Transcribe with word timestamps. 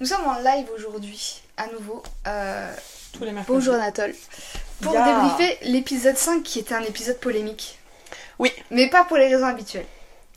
Nous 0.00 0.06
sommes 0.06 0.26
en 0.26 0.38
live 0.40 0.66
aujourd'hui, 0.76 1.42
à 1.56 1.66
nouveau. 1.68 2.02
Euh, 2.26 2.72
Tous 3.12 3.24
les 3.24 3.32
mercredis. 3.32 3.58
bonjour 3.58 3.74
Anatole. 3.74 4.14
Pour 4.82 4.92
débriefer 4.92 5.58
l'épisode 5.62 6.16
5 6.16 6.42
qui 6.42 6.58
était 6.58 6.74
un 6.74 6.82
épisode 6.82 7.18
polémique. 7.18 7.78
Oui. 8.38 8.50
Mais 8.70 8.88
pas 8.90 9.04
pour 9.04 9.16
les 9.16 9.28
raisons 9.32 9.46
habituelles. 9.46 9.86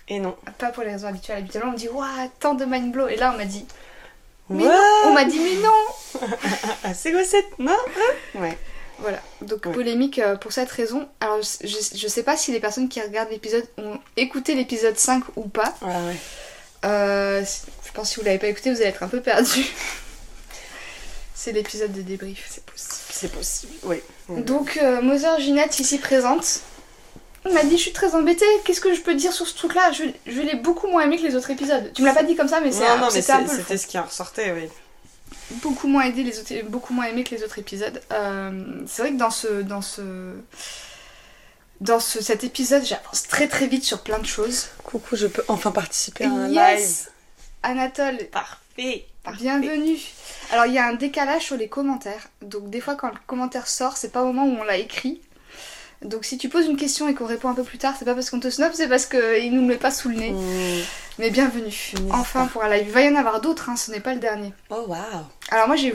Et 0.07 0.19
non. 0.19 0.35
Pas 0.57 0.67
pour 0.69 0.83
les 0.83 0.91
raisons 0.91 1.07
habituelles. 1.07 1.39
Habituellement, 1.39 1.71
on 1.71 1.73
me 1.73 1.77
dit 1.77 1.89
Waouh, 1.89 2.31
tant 2.39 2.53
de 2.53 2.65
mind 2.65 2.91
blow. 2.91 3.07
Et 3.07 3.15
là, 3.15 3.31
on 3.33 3.37
m'a 3.37 3.45
dit 3.45 3.65
Mais 4.49 4.63
Ouais. 4.63 4.69
non 4.69 5.09
On 5.09 5.13
m'a 5.13 5.25
dit 5.25 5.39
Mais 5.39 5.55
non 5.55 6.27
c'est 6.93 7.11
gossette, 7.11 7.57
non 7.59 7.71
hein? 7.73 8.39
Ouais. 8.39 8.57
Voilà. 8.99 9.19
Donc, 9.41 9.65
Ouais. 9.65 9.71
polémique 9.73 10.19
euh, 10.19 10.35
pour 10.37 10.51
cette 10.53 10.71
raison. 10.71 11.07
Alors, 11.19 11.39
je, 11.41 11.67
je- 11.67 12.07
sais 12.07 12.23
pas 12.23 12.37
si 12.37 12.51
les 12.51 12.59
personnes 12.59 12.89
qui 12.89 13.01
regardent 13.01 13.29
l'épisode 13.31 13.65
ont 13.77 13.99
écouté 14.15 14.53
l'épisode 14.55 14.97
5 14.97 15.23
ou 15.35 15.47
pas. 15.49 15.75
Ouais, 15.81 15.87
ouais. 15.89 16.15
Euh, 16.85 17.43
pense 17.97 18.09
que 18.09 18.13
si 18.13 18.19
vous 18.19 18.25
l'avez 18.25 18.39
pas 18.39 18.47
écouté, 18.47 18.71
vous 18.71 18.77
allez 18.77 18.89
être 18.89 19.03
un 19.03 19.07
peu 19.07 19.21
perdu. 19.21 19.65
C'est 21.35 21.51
l'épisode 21.51 21.91
de 21.91 22.01
débrief. 22.01 22.47
C'est 22.49 22.65
possible. 22.65 22.93
C'est 23.09 23.31
possible, 23.31 23.73
oui. 23.83 24.01
Donc, 24.29 24.79
euh, 24.81 25.01
Mother 25.01 25.39
Ginette, 25.39 25.79
ici 25.79 25.97
présente, 25.97 26.61
m'a 27.51 27.63
dit 27.63 27.77
Je 27.77 27.81
suis 27.81 27.93
très 27.93 28.15
embêtée, 28.15 28.45
qu'est-ce 28.63 28.81
que 28.81 28.93
je 28.93 29.01
peux 29.01 29.15
dire 29.15 29.33
sur 29.33 29.47
ce 29.47 29.55
truc-là? 29.55 29.91
Je, 29.91 30.03
je 30.25 30.41
l'ai 30.41 30.55
beaucoup 30.55 30.87
moins 30.87 31.03
aimé 31.03 31.17
que 31.17 31.23
les 31.23 31.35
autres 31.35 31.49
épisodes. 31.49 31.91
Tu 31.93 32.01
me 32.01 32.07
l'as 32.07 32.13
pas 32.13 32.23
dit 32.23 32.35
comme 32.35 32.47
ça, 32.47 32.59
mais 32.59 32.71
c'est 32.71 32.87
non, 32.87 32.97
non, 32.99 33.09
mais 33.13 33.21
c'était 33.21 33.77
ce 33.77 33.87
qui 33.87 33.97
en 33.97 34.03
ressortait, 34.03 34.51
oui. 34.51 34.69
Beaucoup 35.61 35.87
moins, 35.87 36.03
aidé 36.03 36.23
les 36.23 36.39
autres, 36.39 36.53
beaucoup 36.67 36.93
moins 36.93 37.05
aimé 37.05 37.23
que 37.23 37.33
les 37.33 37.43
autres 37.43 37.59
épisodes. 37.59 38.01
Euh, 38.11 38.81
c'est 38.85 39.01
vrai 39.01 39.11
que 39.11 39.17
dans 39.17 39.31
ce. 39.31 39.61
Dans 39.61 39.81
ce 39.81 40.01
dans 41.79 41.99
ce, 41.99 42.23
cet 42.23 42.43
épisode, 42.43 42.83
j'avance 42.83 43.27
très 43.27 43.47
très 43.47 43.67
vite 43.67 43.83
sur 43.83 44.01
plein 44.01 44.17
de 44.17 44.25
choses. 44.25 44.69
Coucou, 44.83 45.15
je 45.15 45.27
peux 45.27 45.43
enfin 45.47 45.71
participer 45.71 46.25
à 46.25 46.31
un 46.31 46.47
live. 46.47 47.09
Anatole, 47.63 48.17
Parfait. 48.31 49.05
parfait. 49.23 49.39
Bienvenue. 49.41 49.97
Alors 50.51 50.65
il 50.67 50.73
y 50.73 50.77
a 50.77 50.85
un 50.87 50.93
décalage 50.93 51.43
sur 51.43 51.57
les 51.57 51.67
commentaires. 51.67 52.27
Donc 52.41 52.69
des 52.69 52.79
fois 52.81 52.95
quand 52.95 53.09
le 53.09 53.17
commentaire 53.25 53.67
sort, 53.67 53.97
c'est 53.97 54.11
pas 54.11 54.23
au 54.23 54.27
moment 54.31 54.45
où 54.45 54.59
on 54.59 54.63
l'a 54.63 54.77
écrit. 54.77 55.21
Donc 56.03 56.25
si 56.25 56.37
tu 56.37 56.47
poses 56.47 56.67
une 56.67 56.77
question 56.77 57.09
et 57.09 57.15
qu'on 57.15 57.25
répond 57.25 57.49
un 57.49 57.55
peu 57.55 57.63
plus 57.63 57.79
tard, 57.79 57.95
c'est 57.97 58.05
pas 58.05 58.13
parce 58.13 58.29
qu'on 58.29 58.39
te 58.39 58.49
snob, 58.51 58.71
c'est 58.73 58.87
parce 58.87 59.07
qu'il 59.07 59.51
nous 59.53 59.61
le 59.61 59.67
met 59.67 59.77
pas 59.77 59.89
sous 59.91 60.09
le 60.09 60.15
nez. 60.15 60.31
Mmh. 60.31 60.83
Mais 61.19 61.31
bienvenue. 61.31 61.73
Enfin 62.11 62.45
pas. 62.45 62.51
pour 62.51 62.63
un 62.63 62.69
live. 62.69 62.83
Il 62.87 62.91
va 62.93 63.01
y 63.01 63.09
en 63.09 63.15
avoir 63.15 63.41
d'autres, 63.41 63.69
hein, 63.69 63.75
ce 63.75 63.89
n'est 63.91 63.99
pas 63.99 64.13
le 64.13 64.19
dernier. 64.19 64.53
Oh, 64.69 64.85
waouh. 64.87 64.99
Alors 65.49 65.67
moi 65.67 65.75
j'ai- 65.75 65.91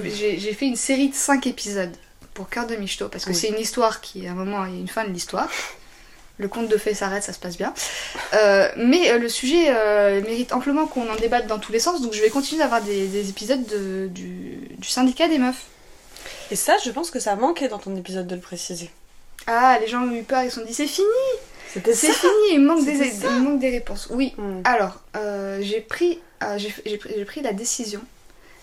fait 0.55 0.67
une 0.67 0.77
série 0.77 1.09
de 1.09 1.15
5 1.15 1.47
épisodes 1.47 1.95
pour 2.35 2.51
Cœur 2.51 2.67
de 2.67 2.75
Michto 2.75 3.09
parce 3.09 3.25
que 3.25 3.31
Oui. 3.31 3.37
c'est 3.37 3.49
une 3.49 3.59
histoire 3.61 4.01
qui, 4.01 4.27
à 4.27 4.33
un 4.33 4.35
moment, 4.35 4.65
il 4.67 4.75
y 4.75 4.77
a 4.79 4.81
une 4.81 4.89
fin 4.89 5.05
de 5.05 5.11
l'histoire. 5.11 5.49
Le 6.39 6.49
conte 6.49 6.69
de 6.69 6.77
fées 6.77 6.95
s'arrête, 6.95 7.23
ça 7.23 7.33
se 7.33 7.39
passe 7.39 7.57
bien. 7.57 7.73
Euh, 8.35 8.69
mais 8.77 9.11
euh, 9.11 9.19
le 9.19 9.29
sujet 9.29 9.67
euh, 9.69 10.21
mérite 10.23 10.53
amplement 10.53 10.87
qu'on 10.87 11.09
en 11.11 11.15
débatte 11.17 11.47
dans 11.47 11.59
tous 11.59 11.73
les 11.73 11.79
sens, 11.79 12.01
donc 12.01 12.15
je 12.15 12.23
vais 12.23 12.31
continuer 12.31 12.61
d'avoir 12.63 12.81
des, 12.83 13.07
des 13.07 13.29
épisodes 13.29 13.65
de- 13.67 14.09
du, 14.09 14.59
du 14.79 14.89
syndicat 14.89 15.29
des 15.29 15.39
meufs. 15.39 15.67
Et 16.51 16.57
ça, 16.57 16.77
je 16.85 16.91
pense 16.91 17.11
que 17.11 17.21
ça 17.21 17.37
manquait 17.37 17.69
dans 17.69 17.79
ton 17.79 17.95
épisode 17.97 18.27
de 18.27 18.35
le 18.35 18.41
préciser. 18.41 18.91
Ah, 19.47 19.79
les 19.81 19.87
gens 19.89 20.03
ont 20.03 20.13
eu 20.13 20.23
peur, 20.23 20.43
ils 20.43 20.51
se 20.51 20.61
sont 20.61 20.67
dit 20.67 20.75
c'est 20.75 20.87
fini, 20.87 21.07
C'était 21.73 21.95
c'est 21.95 22.13
fini, 22.13 22.33
il 22.53 22.61
manque, 22.61 22.85
des, 22.85 22.93
il 23.37 23.43
manque 23.43 23.59
des 23.61 23.71
réponses. 23.71 24.09
Oui, 24.11 24.35
Mmh. 24.39 24.61
alors 24.65 25.01
euh, 25.17 25.59
j'ai 25.63 25.81
pris, 25.81 26.19
j'ai 26.59 27.25
pris 27.25 27.43
la 27.43 27.53
décision, 27.53 28.01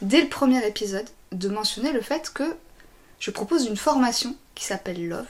dès 0.02 0.22
le 0.22 0.28
premier 0.28 0.66
épisode, 0.66 1.06
de 1.32 1.50
mentionner 1.50 1.92
le 1.92 2.02
fait 2.02 2.32
que 2.34 2.44
je 3.20 3.30
propose 3.32 3.66
une 3.68 3.78
formation 3.78 4.36
qui 4.56 4.66
s'appelle 4.66 5.08
Love. 5.08 5.26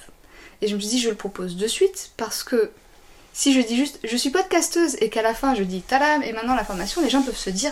Et 0.61 0.67
je 0.67 0.75
me 0.75 0.79
suis 0.79 0.89
dit, 0.89 0.99
je 0.99 1.09
le 1.09 1.15
propose 1.15 1.55
de 1.55 1.67
suite 1.67 2.11
parce 2.17 2.43
que 2.43 2.71
si 3.33 3.53
je 3.53 3.61
dis 3.61 3.77
juste 3.77 3.99
je 4.03 4.17
suis 4.17 4.31
podcasteuse 4.31 4.97
et 4.99 5.09
qu'à 5.09 5.21
la 5.21 5.33
fin 5.33 5.55
je 5.55 5.63
dis 5.63 5.81
tadam 5.81 6.23
et 6.23 6.33
maintenant 6.33 6.55
la 6.55 6.65
formation, 6.65 7.02
les 7.02 7.09
gens 7.09 7.21
peuvent 7.21 7.38
se 7.38 7.49
dire 7.49 7.71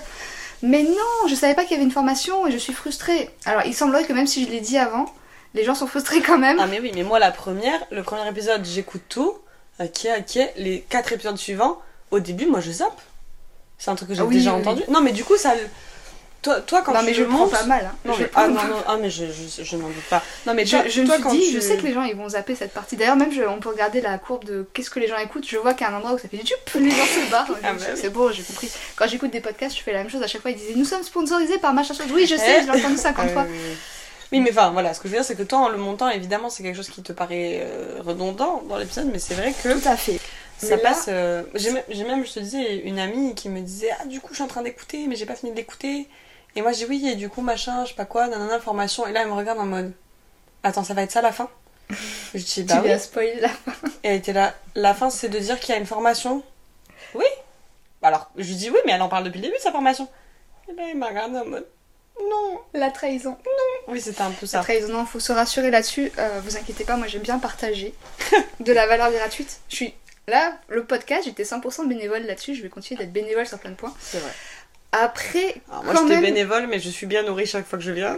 mais 0.61 0.83
non, 0.83 1.27
je 1.30 1.35
savais 1.35 1.53
pas 1.53 1.63
qu'il 1.63 1.71
y 1.71 1.75
avait 1.75 1.83
une 1.83 1.91
formation 1.91 2.47
et 2.47 2.52
je 2.52 2.58
suis 2.58 2.73
frustrée. 2.73 3.30
Alors 3.45 3.63
il 3.65 3.75
semblerait 3.75 4.05
que 4.05 4.13
même 4.13 4.27
si 4.27 4.43
je 4.45 4.49
l'ai 4.49 4.59
dit 4.59 4.77
avant, 4.77 5.05
les 5.53 5.63
gens 5.63 5.75
sont 5.75 5.88
frustrés 5.88 6.21
quand 6.21 6.38
même. 6.38 6.58
Ah 6.59 6.67
mais 6.67 6.80
oui, 6.80 6.91
mais 6.95 7.03
moi 7.03 7.19
la 7.19 7.31
première, 7.31 7.80
le 7.91 8.03
premier 8.03 8.27
épisode, 8.27 8.65
j'écoute 8.65 9.03
tout. 9.09 9.33
Ok, 9.80 10.08
ok. 10.17 10.39
Les 10.58 10.81
quatre 10.89 11.14
épisodes 11.14 11.37
suivants, 11.37 11.80
au 12.09 12.20
début, 12.20 12.47
moi 12.47 12.59
je 12.59 12.71
zappe. 12.71 12.99
C'est 13.77 13.92
un 13.92 13.95
truc 13.95 14.09
que 14.09 14.15
j'ai 14.15 14.21
Ah 14.21 14.26
oui, 14.26 14.37
déjà 14.37 14.53
oui, 14.53 14.61
entendu. 14.61 14.81
Non 14.89 15.02
mais 15.02 15.11
du 15.11 15.23
coup, 15.23 15.37
ça... 15.37 15.53
Toi, 16.47 16.61
toi 16.61 16.81
quand 16.81 16.93
non 16.93 16.99
tu 17.02 17.05
mais 17.08 17.13
je 17.13 17.23
le 17.23 17.27
prends 17.27 17.47
pas 17.49 17.63
mal. 17.65 17.85
hein. 17.91 17.95
Non, 18.05 18.13
Je 18.13 18.21
mais... 18.23 18.30
Ah 18.35 18.47
non, 18.47 18.53
non, 18.63 18.83
ah, 18.87 18.97
mais 19.02 19.09
je, 19.09 19.25
je, 19.25 19.63
je 19.63 19.75
n'en 19.75 19.87
doute 19.87 20.03
pas. 20.09 20.23
Non 20.45 20.53
mais 20.53 20.65
Je, 20.65 20.77
toi, 20.77 20.87
je 20.87 21.02
me 21.02 21.05
toi, 21.05 21.15
suis 21.15 21.23
quand 21.23 21.31
dit, 21.33 21.47
tu- 21.49 21.55
je 21.55 21.59
sais 21.59 21.75
que 21.75 21.83
les 21.83 21.93
gens 21.93 22.03
ils 22.03 22.15
vont 22.15 22.30
zapper 22.30 22.55
cette 22.55 22.71
partie. 22.71 22.95
D'ailleurs, 22.95 23.17
même 23.17 23.31
je- 23.33 23.41
on 23.43 23.59
peut 23.59 23.67
regarder 23.69 23.99
la 23.99 24.17
courbe 24.17 24.45
de 24.45 24.65
qu'est-ce 24.73 24.89
que 24.89 24.99
les 25.02 25.08
gens 25.08 25.17
écoutent. 25.17 25.45
Je 25.45 25.58
vois 25.58 25.73
a 25.87 25.89
un 25.89 25.97
endroit 25.97 26.13
où 26.13 26.17
ça 26.17 26.30
fait 26.30 26.37
du 26.37 26.43
les 26.75 26.91
gens 26.91 27.05
se 27.05 27.30
barrent. 27.30 27.47
Ah 27.63 27.73
bah 27.73 27.80
oui. 27.80 27.97
C'est 27.99 28.09
bon, 28.09 28.31
j'ai 28.31 28.43
compris. 28.43 28.71
Quand 28.95 29.08
j'écoute 29.08 29.31
des 29.31 29.41
podcasts, 29.41 29.75
je 29.77 29.81
fais 29.83 29.91
la 29.91 29.99
même 29.99 30.09
chose. 30.09 30.23
À 30.23 30.27
chaque 30.27 30.41
fois, 30.41 30.52
ils 30.52 30.58
disaient 30.58 30.75
Nous 30.75 30.85
sommes 30.85 31.03
sponsorisés 31.03 31.58
par 31.58 31.73
machin 31.73 31.93
chose. 31.93 32.08
Oui, 32.13 32.25
je 32.25 32.35
sais, 32.37 32.61
je 32.61 32.71
l'ai 32.71 32.79
entendu 32.79 32.97
50 32.97 33.25
Ah, 33.27 33.29
fois. 33.33 33.43
oui, 33.43 33.49
oui, 33.53 33.59
oui. 33.71 33.77
Oui, 34.33 34.39
mais 34.41 34.52
enfin, 34.52 34.71
voilà, 34.71 34.93
ce 34.93 34.99
que 34.99 35.08
je 35.08 35.14
veux 35.14 35.19
dire, 35.19 35.25
c'est 35.25 35.35
que 35.35 35.43
toi, 35.43 35.59
en 35.59 35.69
le 35.69 35.77
montant, 35.77 36.09
évidemment, 36.09 36.49
c'est 36.49 36.61
quelque 36.64 36.75
chose 36.75 36.89
qui 36.89 37.02
te 37.02 37.14
paraît 37.14 37.61
euh, 37.64 38.02
redondant 38.05 38.61
dans 38.69 38.77
l'épisode, 38.77 39.09
mais 39.11 39.19
c'est 39.19 39.35
vrai 39.35 39.53
que 39.64 39.69
Tout 39.79 39.87
à 39.87 39.95
fait. 39.95 40.19
ça 40.58 40.75
Mais 40.75 40.83
là- 40.83 40.89
passe. 40.89 41.05
euh, 41.08 41.43
j'ai 41.55 41.71
même, 41.71 42.25
je 42.25 42.33
te 42.33 42.39
disais, 42.41 42.75
une 42.83 42.99
amie 42.99 43.35
qui 43.35 43.47
me 43.47 43.61
disait 43.61 43.89
Ah, 44.02 44.05
du 44.05 44.19
coup, 44.19 44.29
je 44.31 44.35
suis 44.35 44.43
en 44.43 44.47
train 44.47 44.64
d'écouter, 44.64 45.05
mais 45.08 45.15
j'ai 45.15 45.25
pas 45.25 45.35
fini 45.35 45.53
d'écouter. 45.53 46.08
Et 46.58 46.62
moi, 46.64 46.72
je 46.72 46.78
dis 46.80 46.86
Oui, 46.86 47.08
et 47.08 47.16
du 47.16 47.30
coup, 47.30 47.42
machin, 47.42 47.84
je 47.86 47.90
sais 47.90 47.95
pas 47.95 48.06
quoi, 48.06 48.28
nanana, 48.28 48.60
formation. 48.60 49.06
Et 49.06 49.12
là, 49.12 49.22
elle 49.22 49.28
me 49.28 49.34
regarde 49.34 49.60
en 49.60 49.66
mode 49.66 49.94
Attends, 50.64 50.84
ça 50.84 50.94
va 50.95 51.04
être 51.04 51.12
ça 51.12 51.22
la 51.22 51.32
fin? 51.32 51.50
Je 52.34 52.40
dis 52.44 52.64
Bah 52.64 52.73
tu 52.76 52.80
oui. 52.82 52.88
viens 52.88 52.98
spoiler 53.00 53.40
là. 53.40 53.50
Et 54.04 54.10
elle 54.10 54.16
était 54.18 54.34
là 54.34 54.54
La 54.76 54.94
fin, 54.94 55.10
c'est 55.12 55.30
de 55.30 55.38
dire 55.40 55.60
qu'il 55.60 55.73
y 55.73 55.78
a 55.78 55.80
une 55.80 55.86
formation 55.86 56.44
Oui. 57.14 57.23
Alors, 58.02 58.30
je 58.36 58.44
lui 58.48 58.56
dis 58.56 58.70
Oui, 58.72 58.80
mais 58.86 58.92
elle 58.94 59.02
en 59.04 59.08
parle 59.08 59.23
depuis 59.23 59.38
le 59.40 59.45
début 59.48 59.60
sa 59.60 59.72
formation. 59.72 60.08
Et 60.68 60.73
là, 60.73 60.84
elle 60.90 60.98
m'a 60.98 61.08
regardé 61.08 61.38
en 61.38 61.45
mode 61.45 61.66
Non. 62.20 62.60
La 62.74 62.89
trahison. 62.92 63.38
Oui, 63.88 64.02
c'était 64.02 64.22
un 64.24 64.32
peu 64.32 64.45
La 64.45 64.48
ça. 64.48 64.60
trahison, 64.62 64.92
non, 64.92 65.06
faut 65.06 65.20
se 65.22 65.32
rassurer 65.32 65.70
là-dessus. 65.72 66.12
Euh, 66.18 66.42
vous 66.44 66.58
inquiétez 66.58 66.84
pas, 66.84 66.98
moi 66.98 67.08
j'aime 67.08 67.22
bien 67.22 67.38
partager 67.39 67.94
de 68.60 68.74
la 68.74 68.88
valeur 68.88 69.12
gratuite. 69.12 69.60
Je 69.70 69.76
suis 69.76 69.94
là, 70.28 70.58
le 70.68 70.84
podcast, 70.86 71.24
j'étais 71.26 71.44
100% 71.44 71.88
bénévole 71.88 72.24
là-dessus. 72.24 72.56
Je 72.56 72.64
vais 72.64 72.70
continuer 72.70 72.98
d'être 72.98 73.14
bénévole 73.14 73.45
sur 73.48 73.60
plein 73.60 73.70
de 73.72 73.76
points. 73.76 73.94
C'est 74.02 74.20
vrai. 74.20 74.32
Après, 74.99 75.55
Alors 75.69 75.83
moi 75.83 75.93
quand 75.93 76.02
j'étais 76.03 76.15
même, 76.15 76.33
bénévole 76.33 76.67
mais 76.67 76.80
je 76.80 76.89
suis 76.89 77.05
bien 77.05 77.23
nourrie 77.23 77.45
chaque 77.45 77.65
fois 77.67 77.77
que 77.77 77.83
je 77.85 77.91
viens. 77.91 78.15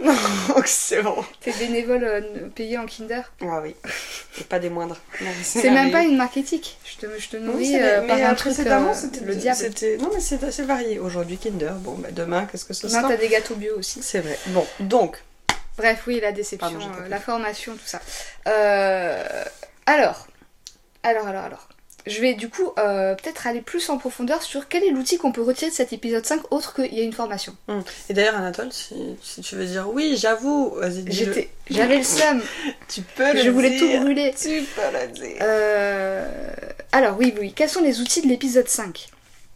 Donc 0.48 0.66
c'est 0.66 1.02
bon. 1.02 1.16
t'es 1.40 1.52
bénévole 1.52 2.04
euh, 2.04 2.20
payé 2.54 2.78
en 2.78 2.86
Kinder? 2.86 3.22
Ah 3.42 3.60
oui. 3.62 3.74
Et 4.40 4.44
pas 4.44 4.58
des 4.58 4.70
moindres. 4.70 4.96
Non, 5.20 5.30
C'est 5.42 5.70
même 5.70 5.90
pas 5.90 6.02
une 6.02 6.16
marque 6.16 6.36
éthique. 6.36 6.78
Je 6.84 7.06
te, 7.06 7.18
je 7.18 7.28
te 7.28 7.36
Oui, 7.36 7.42
nourris 7.42 7.76
euh, 7.76 8.00
mais 8.02 8.06
par 8.08 8.16
un 8.18 8.32
euh, 8.32 8.34
truc, 8.34 8.54
précédemment 8.54 8.90
euh, 8.90 8.94
c'était 8.94 9.24
le 9.24 9.34
diable. 9.34 9.58
C'était 9.58 9.96
non 9.98 10.10
mais 10.14 10.20
c'est 10.20 10.42
assez 10.44 10.62
varié. 10.62 10.98
Aujourd'hui 10.98 11.36
Kinder. 11.38 11.72
Bon 11.74 11.92
bah 11.94 12.08
demain 12.12 12.46
qu'est-ce 12.50 12.64
que 12.64 12.72
ce 12.74 12.86
Non, 12.86 12.92
sera? 12.92 13.08
t'as 13.08 13.16
des 13.16 13.28
gâteaux 13.28 13.56
bio 13.56 13.76
aussi. 13.78 14.00
C'est 14.02 14.20
vrai. 14.20 14.38
Bon 14.48 14.66
donc 14.80 15.22
Bref, 15.76 16.02
oui, 16.06 16.20
la 16.20 16.32
déception, 16.32 16.78
Pardon, 16.78 16.92
euh, 17.04 17.08
la 17.08 17.18
formation, 17.20 17.72
tout 17.72 17.86
ça. 17.86 18.00
Euh, 18.46 19.24
alors, 19.86 20.26
alors, 21.02 21.26
alors, 21.26 21.44
alors. 21.44 21.68
Je 22.06 22.20
vais 22.20 22.34
du 22.34 22.48
coup 22.48 22.72
euh, 22.78 23.14
peut-être 23.14 23.46
aller 23.46 23.60
plus 23.60 23.88
en 23.90 23.98
profondeur 23.98 24.42
sur 24.42 24.68
quel 24.68 24.84
est 24.84 24.90
l'outil 24.90 25.18
qu'on 25.18 25.32
peut 25.32 25.42
retirer 25.42 25.70
de 25.70 25.76
cet 25.76 25.92
épisode 25.92 26.24
5 26.24 26.40
autre 26.50 26.74
qu'il 26.74 26.94
y 26.94 27.00
a 27.00 27.04
une 27.04 27.12
formation. 27.12 27.54
et 28.08 28.14
d'ailleurs 28.14 28.36
Anatole 28.36 28.72
si, 28.72 28.94
si 29.22 29.40
tu 29.42 29.56
veux 29.56 29.66
dire 29.66 29.88
oui 29.92 30.16
j'avoue. 30.16 30.76
J'étais, 31.06 31.50
j'avais 31.70 31.98
le 31.98 32.04
seum, 32.04 32.40
Tu 32.88 33.02
peux 33.02 33.34
le 33.34 33.42
je 33.42 33.50
voulais 33.50 33.78
tout 33.78 33.88
brûler. 34.00 34.34
Tu 34.40 34.62
peux 34.62 34.82
le 34.92 35.12
dire. 35.12 35.36
Euh, 35.40 36.50
alors 36.92 37.16
oui, 37.18 37.34
oui, 37.38 37.52
quels 37.54 37.68
sont 37.68 37.82
les 37.82 38.00
outils 38.00 38.22
de 38.22 38.26
l'épisode 38.28 38.68
5 38.68 39.08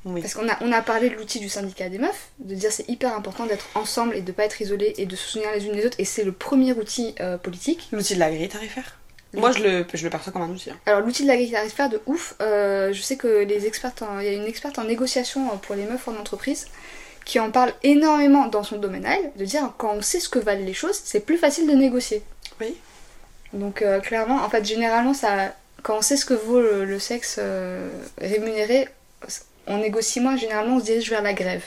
Oui. 0.05 0.21
Parce 0.21 0.35
qu'on 0.35 0.49
a, 0.49 0.57
on 0.61 0.71
a 0.73 0.83
parlé 0.83 1.11
de 1.11 1.15
l'outil 1.17 1.41
du 1.41 1.49
syndicat 1.49 1.89
des 1.89 1.99
meufs, 1.99 2.29
de 2.39 2.55
dire 2.55 2.71
c'est 2.71 2.89
hyper 2.89 3.15
important 3.17 3.47
d'être 3.47 3.67
ensemble 3.75 4.15
et 4.15 4.21
de 4.21 4.33
pas 4.33 4.45
être 4.45 4.61
isolés 4.61 4.95
et 4.99 5.07
de 5.07 5.17
se 5.17 5.29
soutenir 5.29 5.51
les 5.53 5.67
unes 5.67 5.73
les 5.73 5.87
autres, 5.87 5.99
et 5.99 6.05
c'est 6.05 6.25
le 6.25 6.33
premier 6.33 6.73
outil 6.73 7.15
euh, 7.21 7.39
politique. 7.39 7.89
L'outil 7.93 8.15
de 8.15 8.21
la 8.21 8.31
grille 8.31 8.49
tarifaire. 8.49 8.99
Moi 9.41 9.53
je 9.53 9.63
le 9.63 9.85
je 9.93 10.05
le 10.05 10.11
perçois 10.11 10.33
comme 10.33 10.43
un 10.43 10.49
outil. 10.49 10.71
hein. 10.71 10.77
Alors 10.87 11.01
l'outil 11.01 11.23
de 11.25 11.29
la 11.29 11.35
tarifaire 11.37 11.89
de 11.89 12.01
ouf, 12.07 12.35
euh, 12.41 12.93
je 12.93 13.03
sais 13.03 13.17
que 13.17 13.43
les 13.45 13.67
expertes, 13.67 14.03
en- 14.03 14.21
il 14.21 14.27
y 14.27 14.29
a 14.29 14.33
une 14.33 14.45
experte 14.47 14.79
en 14.79 14.85
négociation 14.85 15.47
euh, 15.53 15.57
pour 15.57 15.75
les 15.75 15.85
meufs 15.85 16.07
en 16.09 16.17
entreprise 16.17 16.67
qui 17.25 17.41
en 17.41 17.51
parle 17.51 17.73
énormément 17.83 18.47
dans 18.49 18.63
son 18.65 18.77
domaine 18.77 19.07
à 19.07 19.17
elle, 19.17 19.33
de 19.37 19.45
dire 19.47 19.73
quand 19.79 19.95
on 19.95 20.03
sait 20.03 20.21
ce 20.21 20.29
que 20.29 20.39
valent 20.39 20.65
les 20.65 20.75
choses, 20.75 21.01
c'est 21.05 21.21
plus 21.21 21.39
facile 21.39 21.67
de 21.67 21.73
négocier. 21.73 22.23
Oui. 22.61 22.75
Donc 23.55 23.81
euh, 23.83 24.01
clairement, 24.01 24.43
en 24.45 24.51
fait 24.51 24.65
généralement 24.65 25.15
ça, 25.15 25.55
quand 25.83 25.97
on 25.99 26.03
sait 26.03 26.17
ce 26.17 26.27
que 26.27 26.35
vaut 26.35 26.61
le, 26.61 26.85
le 26.85 26.99
sexe 26.99 27.37
euh, 27.39 27.89
rémunéré, 28.19 28.89
on 29.67 29.79
négocie 29.79 30.21
moins, 30.21 30.37
généralement 30.37 30.77
on 30.77 30.81
se 30.81 30.85
dirige 30.85 31.09
vers 31.09 31.23
la 31.23 31.33
grève. 31.33 31.63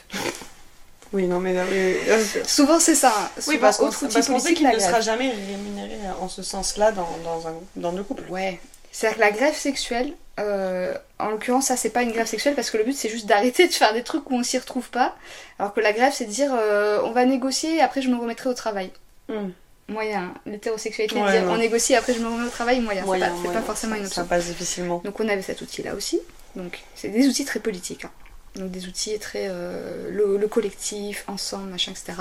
Oui 1.14 1.26
non 1.28 1.40
mais 1.40 1.54
oui, 1.72 1.96
oui. 2.08 2.42
Souvent 2.46 2.80
c'est 2.80 2.96
ça. 2.96 3.14
hein. 3.18 3.30
Oui, 3.38 3.44
Souvent, 3.44 3.60
parce 3.60 3.78
qu'on 3.78 3.86
qu'on 3.92 4.40
sait 4.40 4.54
qu'il 4.54 4.68
ne 4.70 4.80
sera 4.80 5.00
jamais 5.02 5.30
rémunéré 5.32 5.98
en 6.20 6.28
ce 6.28 6.44
sens-là 6.44 6.92
dans, 6.92 7.08
dans, 7.24 7.48
un, 7.48 7.54
dans 7.76 7.92
le 7.92 8.04
couple. 8.04 8.24
Ouais. 8.30 8.60
C'est-à-dire 8.92 9.18
que 9.18 9.22
la 9.22 9.32
grève 9.32 9.56
sexuelle, 9.56 10.14
euh, 10.40 10.94
en 11.20 11.30
l'occurrence, 11.30 11.68
ça 11.68 11.78
c'est 11.78 11.90
pas 11.92 12.02
une 12.04 12.12
grève 12.12 12.26
sexuelle 12.28 12.56
parce 12.56 12.70
que 12.72 12.78
le 12.78 12.84
but 12.84 12.96
c'est 12.96 13.10
juste 13.10 13.26
d'arrêter 13.26 13.68
de 13.68 13.74
faire 13.74 13.94
des 13.94 14.04
trucs 14.04 14.30
où 14.32 14.36
on 14.36 14.44
s'y 14.44 14.58
retrouve 14.58 14.90
pas. 14.90 15.16
Alors 15.60 15.74
que 15.74 15.80
la 15.82 15.94
grève 15.94 16.14
c'est 16.16 16.26
de 16.26 16.32
dire 16.32 16.52
euh, 16.54 17.00
on 17.04 17.12
va 17.12 17.26
négocier 17.26 17.76
et 17.76 17.82
après 17.82 18.02
je 18.02 18.10
me 18.10 18.18
remettrai 18.18 18.50
au 18.50 18.54
travail. 18.54 18.92
Hmm. 19.30 19.50
Moyen. 19.90 20.34
L'hétérosexualité, 20.46 21.16
Ouais, 21.18 21.40
dire 21.40 21.50
on 21.50 21.58
négocie 21.58 21.94
et 21.94 21.96
après 21.96 22.14
je 22.14 22.20
me 22.20 22.28
remets 22.28 22.46
au 22.48 22.50
travail, 22.50 22.82
moyen. 22.82 23.06
Moyen, 23.06 23.30
pas, 23.30 23.36
c'est 23.46 23.54
pas 23.54 23.62
forcément 23.62 23.96
une 23.96 24.02
Ça 24.04 24.08
option. 24.08 24.26
passe 24.26 24.46
difficilement. 24.48 25.02
Donc 25.06 25.18
on 25.22 25.30
avait 25.30 25.42
cet 25.42 25.62
outil 25.62 25.84
là 25.84 25.94
aussi. 25.96 26.20
Donc 26.58 26.80
c'est 26.96 27.08
des 27.10 27.26
outils 27.28 27.46
très 27.46 27.60
politiques. 27.62 28.04
hein. 28.04 28.12
Donc 28.58 28.72
des 28.72 28.88
outils 28.88 29.18
très 29.20 29.48
euh, 29.50 30.10
le, 30.12 30.38
le 30.38 30.48
collectif, 30.48 31.24
ensemble, 31.28 31.70
machin, 31.70 31.92
etc. 31.92 32.14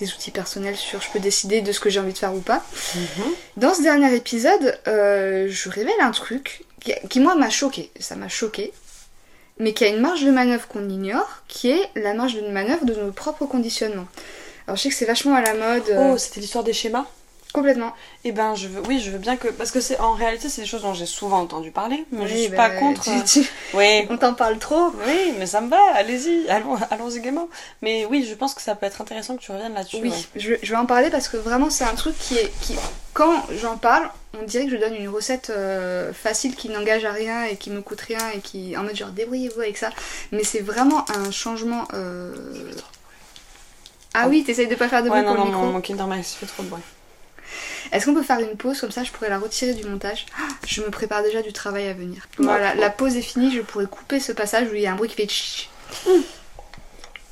Des 0.00 0.12
outils 0.12 0.30
personnels 0.30 0.76
sur 0.76 1.00
je 1.02 1.10
peux 1.10 1.18
décider 1.20 1.60
de 1.60 1.72
ce 1.72 1.80
que 1.80 1.90
j'ai 1.90 2.00
envie 2.00 2.12
de 2.12 2.18
faire 2.18 2.34
ou 2.34 2.40
pas. 2.40 2.64
Mhm. 2.94 3.24
Dans 3.56 3.74
ce 3.74 3.82
dernier 3.82 4.14
épisode, 4.14 4.78
euh, 4.86 5.46
je 5.50 5.68
révèle 5.68 6.00
un 6.00 6.12
truc 6.12 6.64
qui, 6.80 6.92
qui, 7.08 7.20
moi 7.20 7.34
m'a 7.34 7.50
choqué. 7.50 7.90
Ça 7.98 8.14
m'a 8.16 8.28
choqué. 8.28 8.72
Mais 9.58 9.72
qui 9.72 9.84
a 9.84 9.88
une 9.88 10.00
marge 10.00 10.22
de 10.22 10.30
manœuvre 10.30 10.68
qu'on 10.68 10.88
ignore, 10.88 11.42
qui 11.48 11.70
est 11.70 11.90
la 11.96 12.12
marge 12.14 12.34
de 12.34 12.42
manœuvre 12.48 12.84
de 12.84 12.94
nos 12.94 13.10
propres 13.10 13.46
conditionnements. 13.46 14.06
Alors 14.66 14.76
je 14.76 14.82
sais 14.82 14.88
que 14.90 14.94
c'est 14.94 15.06
vachement 15.06 15.34
à 15.34 15.40
la 15.40 15.54
mode. 15.54 15.88
euh, 15.88 16.12
Oh, 16.12 16.18
c'était 16.18 16.40
l'histoire 16.40 16.62
des 16.64 16.74
schémas? 16.74 17.06
Complètement. 17.56 17.92
Eh 18.24 18.32
ben, 18.32 18.54
je 18.54 18.68
veux, 18.68 18.80
oui, 18.86 19.00
je 19.00 19.10
veux 19.10 19.18
bien 19.18 19.36
que. 19.36 19.48
Parce 19.48 19.70
que 19.72 19.80
c'est 19.80 19.98
en 19.98 20.12
réalité, 20.12 20.48
c'est 20.48 20.60
des 20.62 20.66
choses 20.68 20.82
dont 20.82 20.94
j'ai 20.94 21.06
souvent 21.06 21.40
entendu 21.40 21.70
parler, 21.72 22.04
mais 22.12 22.28
je 22.28 22.34
Oui, 22.34 22.40
suis 22.42 22.50
bah, 22.50 22.68
pas 22.68 22.76
contre. 22.76 23.02
tu- 23.02 23.10
euh, 23.10 23.22
tu- 23.42 23.50
Oui, 23.74 24.06
on 24.10 24.16
t'en 24.16 24.34
parle 24.34 24.58
trop. 24.58 24.92
oui, 25.06 25.32
mais 25.38 25.46
ça 25.46 25.60
me 25.60 25.68
va, 25.68 25.80
allez-y, 25.94 26.48
allons, 26.48 26.76
allons-y 26.90 27.20
gaiement. 27.20 27.48
Mais 27.82 28.06
oui, 28.06 28.24
je 28.28 28.34
pense 28.34 28.54
que 28.54 28.62
ça 28.62 28.74
peut 28.76 28.86
être 28.86 29.00
intéressant 29.00 29.36
que 29.36 29.42
tu 29.42 29.50
reviennes 29.50 29.74
là-dessus. 29.74 29.96
Oui, 30.02 30.10
ouais. 30.10 30.16
je, 30.36 30.54
je 30.62 30.70
vais 30.70 30.78
en 30.78 30.86
parler 30.86 31.10
parce 31.10 31.28
que 31.28 31.36
vraiment 31.38 31.70
c'est 31.70 31.84
un 31.84 31.94
truc 31.94 32.14
qui 32.18 32.36
est. 32.36 32.52
Qui, 32.60 32.76
quand 33.14 33.44
j'en 33.62 33.78
parle, 33.78 34.10
on 34.38 34.42
dirait 34.44 34.66
que 34.66 34.70
je 34.72 34.76
donne 34.76 34.94
une 34.94 35.08
recette 35.08 35.48
euh, 35.48 36.12
facile 36.12 36.54
qui 36.54 36.68
n'engage 36.68 37.06
à 37.06 37.12
rien 37.12 37.44
et 37.44 37.56
qui 37.56 37.70
me 37.70 37.80
coûte 37.80 38.02
rien 38.02 38.18
et 38.34 38.40
qui. 38.40 38.76
en 38.76 38.82
mode 38.82 38.94
genre 38.94 39.08
débrouillez-vous 39.08 39.60
avec 39.62 39.78
ça. 39.78 39.88
Mais 40.32 40.44
c'est 40.44 40.60
vraiment 40.60 41.04
un 41.10 41.30
changement. 41.30 41.88
euh, 41.94 42.34
Ah 44.12 44.28
oui, 44.28 44.44
t'essayes 44.44 44.66
de 44.68 44.74
pas 44.74 44.88
faire 44.88 45.02
de 45.02 45.08
bruit 45.08 45.20
Ouais, 45.20 45.24
non, 45.26 45.34
pour 45.34 45.38
non, 45.38 45.44
le 45.44 45.50
micro. 45.50 45.66
mon, 45.66 45.72
mon 45.72 45.80
Kinder 45.80 46.06
Max 46.06 46.34
fait 46.34 46.46
trop 46.46 46.62
de 46.62 46.68
bruit. 46.68 46.82
Est-ce 47.92 48.06
qu'on 48.06 48.14
peut 48.14 48.22
faire 48.22 48.40
une 48.40 48.56
pause 48.56 48.80
comme 48.80 48.90
ça 48.90 49.04
je 49.04 49.10
pourrais 49.12 49.28
la 49.30 49.38
retirer 49.38 49.74
du 49.74 49.84
montage? 49.84 50.26
Ah, 50.38 50.42
Je 50.66 50.82
me 50.82 50.90
prépare 50.90 51.22
déjà 51.22 51.42
du 51.42 51.52
travail 51.52 51.88
à 51.88 51.94
venir. 51.94 52.26
Voilà, 52.38 52.74
la 52.74 52.90
pause 52.90 53.16
est 53.16 53.22
finie, 53.22 53.54
je 53.54 53.60
pourrais 53.60 53.86
couper 53.86 54.20
ce 54.20 54.32
passage 54.32 54.68
où 54.70 54.74
il 54.74 54.82
y 54.82 54.86
a 54.86 54.92
un 54.92 54.96
bruit 54.96 55.08
qui 55.08 55.16
fait 55.16 55.26
tch. 55.26 55.68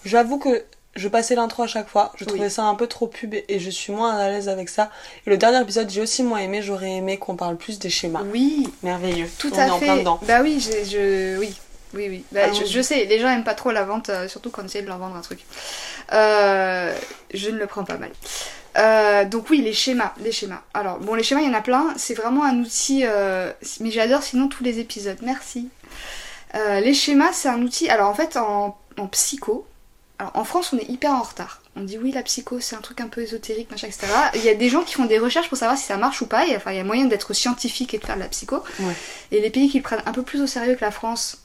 J'avoue 0.04 0.38
que 0.38 0.64
je 0.96 1.08
passais 1.08 1.34
l'intro 1.34 1.64
à 1.64 1.66
chaque 1.66 1.88
fois, 1.88 2.12
je 2.16 2.24
Oui. 2.24 2.28
trouvais 2.32 2.50
ça 2.50 2.62
un 2.64 2.74
peu 2.76 2.86
trop 2.86 3.06
pub 3.08 3.34
et 3.34 3.58
je 3.58 3.70
suis 3.70 3.92
moins 3.92 4.16
à 4.16 4.28
l'aise 4.28 4.48
avec 4.48 4.68
ça. 4.68 4.90
Et 5.26 5.30
le 5.30 5.36
dernier 5.36 5.60
épisode, 5.60 5.90
j'ai 5.90 6.00
aussi 6.00 6.22
moins 6.22 6.38
aimé, 6.38 6.62
j'aurais 6.62 6.90
aimé 6.92 7.18
qu'on 7.18 7.34
parle 7.36 7.56
plus 7.56 7.78
des 7.78 7.90
schémas. 7.90 8.22
Oui, 8.32 8.68
Merveilleux. 8.82 9.26
Tout 9.38 9.52
On 9.54 9.58
à 9.58 9.66
est 9.66 9.70
en 9.70 9.78
fait. 9.78 9.86
plein 9.86 9.96
dedans. 9.96 10.20
Bah 10.22 10.40
oui, 10.42 10.60
je, 10.60 11.36
oui, 11.38 11.52
oui, 11.94 12.08
oui. 12.08 12.24
Bah, 12.30 12.52
je, 12.52 12.64
je 12.64 12.80
sais, 12.82 13.06
les 13.06 13.18
gens 13.18 13.28
aiment 13.28 13.42
pas 13.44 13.54
trop 13.54 13.72
la 13.72 13.84
vente, 13.84 14.08
euh, 14.10 14.28
surtout 14.28 14.50
quand 14.50 14.62
on 14.62 14.66
essaie 14.66 14.82
de 14.82 14.86
leur 14.86 14.98
vendre 14.98 15.16
un 15.16 15.20
truc. 15.22 15.40
Euh, 16.12 16.94
je 17.32 17.50
ne 17.50 17.58
le 17.58 17.66
prends 17.66 17.84
pas 17.84 17.96
mal. 17.96 18.10
Euh, 18.76 19.24
donc 19.24 19.50
oui, 19.50 19.60
les 19.62 19.72
schémas, 19.72 20.12
les 20.20 20.32
schémas. 20.32 20.62
Alors 20.74 20.98
bon, 20.98 21.14
les 21.14 21.22
schémas, 21.22 21.42
il 21.42 21.46
y 21.46 21.50
en 21.50 21.54
a 21.54 21.60
plein. 21.60 21.94
C'est 21.96 22.14
vraiment 22.14 22.44
un 22.44 22.58
outil, 22.58 23.02
euh, 23.04 23.52
mais 23.80 23.90
j'adore 23.90 24.22
sinon 24.22 24.48
tous 24.48 24.64
les 24.64 24.80
épisodes. 24.80 25.18
Merci. 25.22 25.68
Euh, 26.54 26.80
les 26.80 26.94
schémas, 26.94 27.32
c'est 27.32 27.48
un 27.48 27.62
outil. 27.62 27.88
Alors 27.88 28.08
en 28.08 28.14
fait, 28.14 28.36
en, 28.36 28.76
en 28.98 29.06
psycho, 29.08 29.66
alors 30.18 30.32
en 30.34 30.44
France, 30.44 30.72
on 30.72 30.78
est 30.78 30.88
hyper 30.88 31.12
en 31.12 31.22
retard. 31.22 31.60
On 31.76 31.82
dit 31.82 31.98
oui, 31.98 32.12
la 32.12 32.22
psycho, 32.22 32.60
c'est 32.60 32.76
un 32.76 32.80
truc 32.80 33.00
un 33.00 33.08
peu 33.08 33.20
ésotérique, 33.20 33.70
machin, 33.70 33.88
etc. 33.88 34.06
Il 34.34 34.44
y 34.44 34.48
a 34.48 34.54
des 34.54 34.68
gens 34.68 34.82
qui 34.82 34.94
font 34.94 35.06
des 35.06 35.18
recherches 35.18 35.48
pour 35.48 35.58
savoir 35.58 35.78
si 35.78 35.84
ça 35.84 35.96
marche 35.96 36.22
ou 36.22 36.26
pas. 36.26 36.44
Enfin, 36.54 36.72
il 36.72 36.76
y 36.76 36.80
a 36.80 36.84
moyen 36.84 37.06
d'être 37.06 37.32
scientifique 37.32 37.94
et 37.94 37.98
de 37.98 38.04
faire 38.04 38.16
de 38.16 38.20
la 38.20 38.28
psycho. 38.28 38.62
Ouais. 38.80 38.94
Et 39.32 39.40
les 39.40 39.50
pays 39.50 39.68
qui 39.68 39.78
le 39.78 39.82
prennent 39.82 40.02
un 40.06 40.12
peu 40.12 40.22
plus 40.22 40.40
au 40.42 40.46
sérieux 40.46 40.74
que 40.74 40.84
la 40.84 40.90
France 40.90 41.38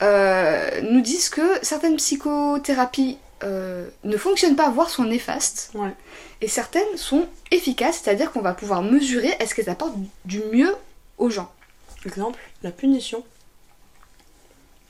nous 0.00 1.00
disent 1.00 1.30
que 1.30 1.58
certaines 1.62 1.96
psychothérapies 1.96 3.18
euh, 3.42 3.88
ne 4.04 4.16
fonctionnent 4.16 4.56
pas, 4.56 4.68
voire 4.70 4.90
sont 4.90 5.04
néfastes. 5.04 5.70
Ouais. 5.74 5.94
Et 6.40 6.48
certaines 6.48 6.96
sont 6.96 7.26
efficaces, 7.50 8.00
c'est-à-dire 8.02 8.32
qu'on 8.32 8.40
va 8.40 8.54
pouvoir 8.54 8.82
mesurer 8.82 9.34
est-ce 9.40 9.54
qu'elles 9.54 9.70
apportent 9.70 9.96
du 10.24 10.40
mieux 10.52 10.74
aux 11.18 11.30
gens. 11.30 11.50
Exemple, 12.06 12.38
la 12.62 12.70
punition. 12.70 13.24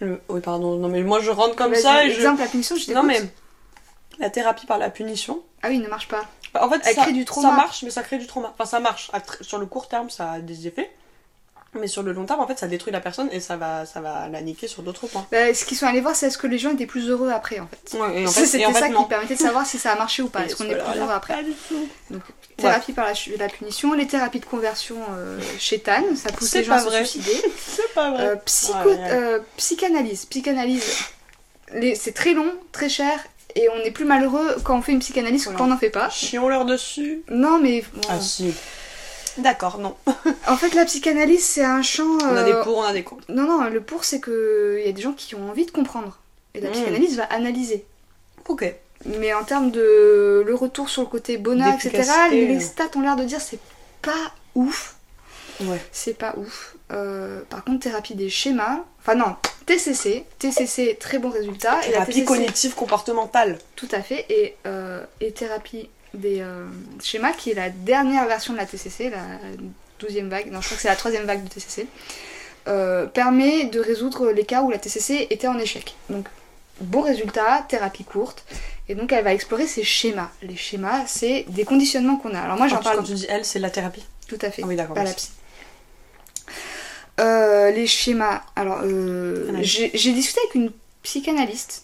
Le- 0.01 0.21
Oui, 0.29 0.41
pardon, 0.41 0.77
non 0.77 0.89
mais 0.89 1.03
moi 1.03 1.21
je 1.21 1.31
rentre 1.31 1.55
comme 1.55 1.75
ça 1.75 2.05
et 2.05 2.11
je. 2.11 2.17
Exemple, 2.17 2.41
la 2.41 2.49
punition, 2.49 2.77
je 2.77 2.93
Non 2.93 3.03
mais 3.03 3.21
la 4.19 4.31
thérapie 4.31 4.67
par 4.67 4.79
la 4.79 4.91
punition. 4.91 5.43
Ah 5.63 5.69
oui, 5.69 5.77
il 5.77 5.83
ne 5.83 5.89
marche 5.89 6.09
pas. 6.09 6.25
En 6.61 6.69
fait, 6.71 6.81
Elle 6.85 6.95
ça, 6.95 7.03
crée 7.03 7.13
du 7.13 7.25
trauma. 7.25 7.49
ça 7.51 7.55
marche, 7.57 7.83
mais 7.83 7.91
ça 7.91 8.03
crée 8.03 8.19
du 8.19 8.27
trauma. 8.27 8.53
Enfin, 8.55 8.65
ça 8.65 8.79
marche. 8.81 9.11
Sur 9.41 9.59
le 9.59 9.67
court 9.67 9.89
terme, 9.89 10.09
ça 10.11 10.33
a 10.33 10.39
des 10.41 10.67
effets. 10.69 10.91
Mais 11.81 11.87
sur 11.89 12.03
le 12.03 12.13
long 12.13 12.25
terme, 12.25 12.41
en 12.41 12.47
fait, 12.47 12.59
ça 12.59 12.67
détruit 12.67 12.93
la 12.93 13.01
personne 13.01 13.29
et 13.33 13.41
ça 13.41 13.57
va, 13.57 13.85
ça 13.87 14.01
va 14.01 14.29
la 14.29 14.41
niquer 14.43 14.69
sur 14.69 14.83
d'autres 14.83 15.07
points. 15.07 15.27
Bah, 15.33 15.53
ce 15.53 15.65
qu'ils 15.65 15.77
sont 15.77 15.87
allés 15.87 16.01
voir, 16.01 16.15
c'est 16.15 16.27
est-ce 16.27 16.39
que 16.39 16.47
les 16.47 16.59
gens 16.59 16.71
étaient 16.71 16.87
plus 16.87 17.09
heureux 17.09 17.31
après, 17.31 17.59
en 17.61 17.67
fait. 17.69 17.99
Ouais, 17.99 18.23
et 18.23 18.27
en 18.27 18.31
Ça, 18.31 18.41
fait, 18.41 18.47
C'était 18.47 18.63
et 18.65 18.67
en 18.67 18.73
fait, 18.73 18.81
ça 18.81 18.89
qui 18.89 19.05
permettait 19.09 19.35
de 19.35 19.41
savoir 19.41 19.67
si 19.67 19.79
ça 19.79 19.93
a 19.93 19.97
marché 19.97 20.23
ou 20.23 20.29
pas. 20.29 20.41
Est-ce 20.45 20.57
qu'on 20.57 20.65
est 20.65 20.75
plus 20.77 20.99
heureux 20.99 21.11
après 21.13 21.35
Pas 21.35 21.43
du 21.43 21.53
tout. 21.69 21.89
Donc, 22.11 22.23
thérapie 22.57 22.93
par 22.93 23.07
la, 23.07 23.49
punition, 23.49 23.95
les 23.95 24.07
thérapies 24.07 24.41
de 24.41 24.45
conversion 24.45 24.97
euh, 25.17 25.39
chétanes, 25.59 26.17
ça 26.17 26.31
pousse 26.33 26.55
les 26.55 26.65
gens 26.65 26.75
à 26.75 26.81
se 26.81 26.91
suicider. 26.91 27.33
C'est 27.59 27.93
pas 27.95 28.11
vrai. 28.13 28.25
Euh, 28.27 28.37
psycho, 28.45 28.79
Ouais, 28.89 28.95
ouais. 28.95 29.11
euh, 29.11 29.39
psychanalyse. 29.57 30.27
Psychanalyse, 30.27 30.85
c'est 31.97 32.15
très 32.15 32.35
long, 32.35 32.53
très 32.71 32.89
cher, 32.89 33.19
et 33.57 33.69
on 33.71 33.85
est 33.85 33.91
plus 33.91 34.05
malheureux 34.05 34.57
quand 34.65 34.79
on 34.79 34.83
fait 34.83 34.93
une 34.93 35.01
psychanalyse 35.01 35.45
Voilà. 35.45 35.57
que 35.57 35.59
quand 35.63 35.69
on 35.69 35.73
n'en 35.73 35.79
fait 35.79 35.91
pas. 35.91 36.09
Chions 36.11 36.49
leur 36.49 36.65
dessus. 36.65 37.23
Non, 37.29 37.59
mais 37.59 37.83
bon, 37.93 38.01
Ah 38.09 38.21
si. 38.21 38.55
D'accord, 39.39 39.79
non. 39.79 39.97
en 40.47 40.57
fait, 40.57 40.75
la 40.75 40.85
psychanalyse, 40.85 41.45
c'est 41.45 41.65
un 41.65 41.83
champ. 41.83 42.05
On 42.23 42.37
a 42.37 42.41
euh, 42.41 42.45
des 42.45 42.65
pour, 42.65 42.79
on 42.79 42.83
a 42.83 42.93
des 42.93 43.03
contre. 43.03 43.25
Non, 43.29 43.43
non, 43.45 43.65
le 43.69 43.81
pour, 43.81 44.05
c'est 44.05 44.21
que 44.21 44.77
il 44.81 44.87
y 44.87 44.89
a 44.89 44.93
des 44.93 45.03
gens 45.03 45.13
qui 45.13 45.35
ont 45.35 45.51
envie 45.51 45.67
de 45.67 45.71
comprendre. 45.71 46.19
Et 46.55 46.61
la 46.61 46.69
Mm. 46.71 46.73
psychanalyse 46.73 47.17
va 47.17 47.25
analyser. 47.25 47.85
Ok. 48.49 48.73
Mais 49.07 49.35
en 49.35 49.45
termes 49.45 49.71
de 49.71 50.43
le 50.47 50.55
retour 50.55 50.89
sur 50.89 51.03
le 51.03 51.09
côté 51.09 51.37
bonheur, 51.37 51.75
etc., 51.75 52.11
les 52.31 52.57
euh. 52.57 52.61
stats 52.61 52.91
ont 52.97 53.01
l'air 53.01 53.17
de 53.17 53.25
dire 53.25 53.41
c'est 53.41 53.59
pas 54.01 54.33
ouf. 54.55 54.97
Ouais. 55.61 55.81
C'est 55.93 56.17
pas 56.17 56.35
ouf. 56.37 56.77
Euh, 56.93 57.41
par 57.51 57.65
contre, 57.65 57.81
thérapie 57.81 58.15
des 58.15 58.31
schémas. 58.31 58.81
Enfin, 59.01 59.15
non, 59.15 59.37
TCC. 59.67 60.25
TCC, 60.39 60.97
très 60.99 61.19
bon 61.19 61.31
résultat. 61.31 61.81
Et 61.83 61.87
la 61.87 61.93
Thérapie 61.93 62.13
TCC, 62.13 62.25
cognitive 62.25 62.75
comportementale. 62.75 63.59
Tout 63.77 63.89
à 63.93 64.01
fait. 64.01 64.27
Et, 64.31 64.57
euh, 64.67 65.05
et 65.21 65.33
thérapie 65.33 65.89
des 66.15 66.41
euh, 66.41 66.67
schémas, 67.03 67.33
qui 67.33 67.51
est 67.51 67.55
la 67.55 67.71
dernière 67.71 68.27
version 68.27 68.53
de 68.53 68.59
la 68.59 68.67
TCC, 68.67 69.11
la 69.11 69.27
12e 70.01 70.29
vague. 70.29 70.51
Non, 70.51 70.61
je 70.61 70.67
crois 70.67 70.77
que 70.77 70.83
c'est 70.83 70.89
la 70.89 70.97
troisième 70.97 71.25
vague 71.25 71.45
de 71.45 71.49
TCC. 71.49 71.87
euh, 72.67 73.07
permet 73.07 73.65
de 73.67 73.79
résoudre 73.81 74.31
les 74.31 74.45
cas 74.45 74.63
où 74.63 74.71
la 74.71 74.79
TCC 74.79 75.27
était 75.31 75.49
en 75.49 75.59
échec. 75.59 75.95
Donc, 76.09 76.27
bon 76.81 77.03
résultat, 77.03 77.65
thérapie 77.69 78.05
courte. 78.05 78.45
Et 78.89 78.95
donc, 78.95 79.13
elle 79.13 79.25
va 79.25 79.35
explorer 79.35 79.67
ces 79.67 79.83
schémas. 79.85 80.31
Les 80.43 80.57
schémas, 80.57 81.05
c'est 81.07 81.45
des 81.49 81.65
conditionnements 81.65 82.17
qu'on 82.17 82.35
a. 82.35 82.41
Alors, 82.41 82.57
moi, 82.57 82.69
j'en 82.69 82.79
parle 82.79 82.97
Quand 82.99 83.03
tu 83.03 83.15
dis 83.15 83.27
elle, 83.29 83.45
c'est 83.45 83.59
la 83.59 83.71
thérapie. 83.71 84.05
tout 84.29 84.39
à 84.41 84.51
fait. 84.51 84.63
Ah 84.65 84.67
oui, 84.67 84.77
d'accord, 84.77 84.95
Pas 84.95 85.05
la 85.05 85.13
psy. 85.13 85.31
Euh, 87.21 87.71
les 87.71 87.87
schémas. 87.87 88.43
Alors, 88.57 88.81
euh, 88.83 89.51
j'ai 89.63 90.13
discuté 90.13 90.41
avec 90.41 90.55
une 90.55 90.73
psychanalyste. 91.03 91.84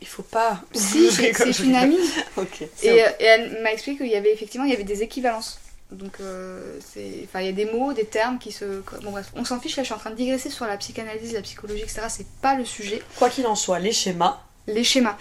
Il 0.00 0.06
faut 0.06 0.22
pas. 0.22 0.60
Si, 0.72 1.10
c'est 1.10 1.58
une 1.60 1.74
amie. 1.74 1.98
Et, 2.82 3.02
euh, 3.02 3.08
et 3.18 3.24
elle 3.24 3.62
m'a 3.62 3.72
expliqué 3.72 4.04
qu'il 4.04 4.12
y 4.12 4.16
avait 4.16 4.32
effectivement 4.32 4.66
il 4.66 4.70
y 4.70 4.74
avait 4.74 4.84
des 4.84 5.02
équivalences. 5.02 5.58
Donc, 5.92 6.14
euh, 6.20 6.78
enfin, 7.24 7.40
il 7.40 7.46
y 7.46 7.48
a 7.48 7.52
des 7.52 7.64
mots, 7.64 7.92
des 7.92 8.04
termes 8.04 8.38
qui 8.38 8.50
se. 8.50 8.82
Bon, 9.02 9.12
bref, 9.12 9.30
on 9.36 9.44
s'en 9.44 9.60
fiche 9.60 9.76
là, 9.76 9.84
je 9.84 9.86
suis 9.86 9.94
en 9.94 9.98
train 9.98 10.10
de 10.10 10.16
digresser 10.16 10.50
sur 10.50 10.66
la 10.66 10.76
psychanalyse, 10.76 11.32
la 11.32 11.42
psychologie, 11.42 11.82
etc. 11.82 12.02
C'est 12.08 12.26
pas 12.42 12.56
le 12.56 12.64
sujet. 12.64 13.00
Quoi 13.16 13.30
qu'il 13.30 13.46
en 13.46 13.54
soit, 13.54 13.78
les 13.78 13.92
schémas. 13.92 14.40
Les 14.66 14.82
schémas. 14.82 15.16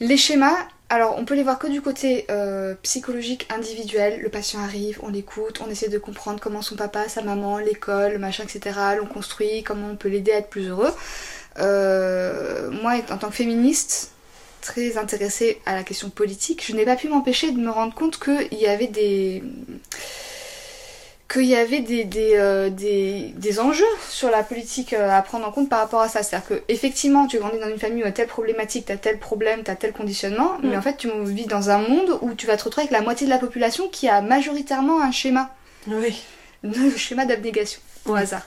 Les 0.00 0.18
schémas, 0.18 0.66
alors 0.90 1.16
on 1.18 1.24
peut 1.24 1.34
les 1.34 1.42
voir 1.42 1.58
que 1.58 1.66
du 1.66 1.80
côté 1.80 2.26
euh, 2.30 2.74
psychologique 2.82 3.48
individuel. 3.50 4.20
Le 4.20 4.28
patient 4.28 4.60
arrive, 4.60 5.00
on 5.02 5.08
l'écoute, 5.08 5.62
on 5.66 5.70
essaie 5.70 5.88
de 5.88 5.98
comprendre 5.98 6.40
comment 6.40 6.60
son 6.60 6.76
papa, 6.76 7.08
sa 7.08 7.22
maman, 7.22 7.56
l'école, 7.56 8.18
machin, 8.18 8.44
etc. 8.44 8.78
l'ont 8.98 9.06
construit, 9.06 9.62
comment 9.62 9.88
on 9.92 9.96
peut 9.96 10.10
l'aider 10.10 10.32
à 10.32 10.38
être 10.38 10.50
plus 10.50 10.68
heureux. 10.68 10.92
Euh, 11.58 12.70
moi, 12.70 12.94
en 13.10 13.18
tant 13.18 13.28
que 13.28 13.34
féministe, 13.34 14.10
très 14.60 14.96
intéressée 14.96 15.60
à 15.66 15.74
la 15.74 15.82
question 15.82 16.08
politique, 16.10 16.64
je 16.66 16.74
n'ai 16.74 16.84
pas 16.84 16.96
pu 16.96 17.08
m'empêcher 17.08 17.50
de 17.50 17.58
me 17.58 17.70
rendre 17.70 17.94
compte 17.94 18.18
qu'il 18.18 18.58
y 18.58 18.66
avait 18.66 18.86
des 18.86 19.42
qu'il 21.32 21.44
y 21.46 21.56
avait 21.56 21.80
des, 21.80 22.04
des, 22.04 22.32
euh, 22.34 22.68
des, 22.68 23.32
des 23.36 23.58
enjeux 23.58 23.84
sur 24.10 24.30
la 24.30 24.42
politique 24.42 24.92
euh, 24.92 25.08
à 25.10 25.22
prendre 25.22 25.48
en 25.48 25.50
compte 25.50 25.70
par 25.70 25.78
rapport 25.78 26.02
à 26.02 26.08
ça. 26.08 26.22
C'est-à-dire 26.22 26.46
que 26.46 26.62
effectivement, 26.68 27.26
tu 27.26 27.38
grandis 27.38 27.58
dans 27.58 27.70
une 27.70 27.78
famille 27.78 28.02
où 28.02 28.04
t'as 28.04 28.12
telle 28.12 28.26
problématique, 28.28 28.84
t'as 28.86 28.98
tel 28.98 29.18
problème, 29.18 29.62
t'as 29.64 29.74
tel 29.74 29.92
conditionnement, 29.94 30.58
Mm. 30.62 30.68
mais 30.68 30.76
en 30.76 30.82
fait, 30.82 30.98
tu 30.98 31.08
vis 31.24 31.46
dans 31.46 31.70
un 31.70 31.78
monde 31.78 32.18
où 32.20 32.34
tu 32.34 32.46
vas 32.46 32.58
te 32.58 32.64
retrouver 32.64 32.82
avec 32.86 32.92
la 32.98 33.02
moitié 33.02 33.26
de 33.26 33.32
la 33.32 33.38
population 33.38 33.88
qui 33.88 34.08
a 34.10 34.20
majoritairement 34.20 35.00
un 35.00 35.10
schéma, 35.10 35.54
Oui. 35.86 36.22
le 36.62 36.94
schéma 36.96 37.24
d'abnégation 37.24 37.80
au 38.06 38.14
hasard. 38.14 38.46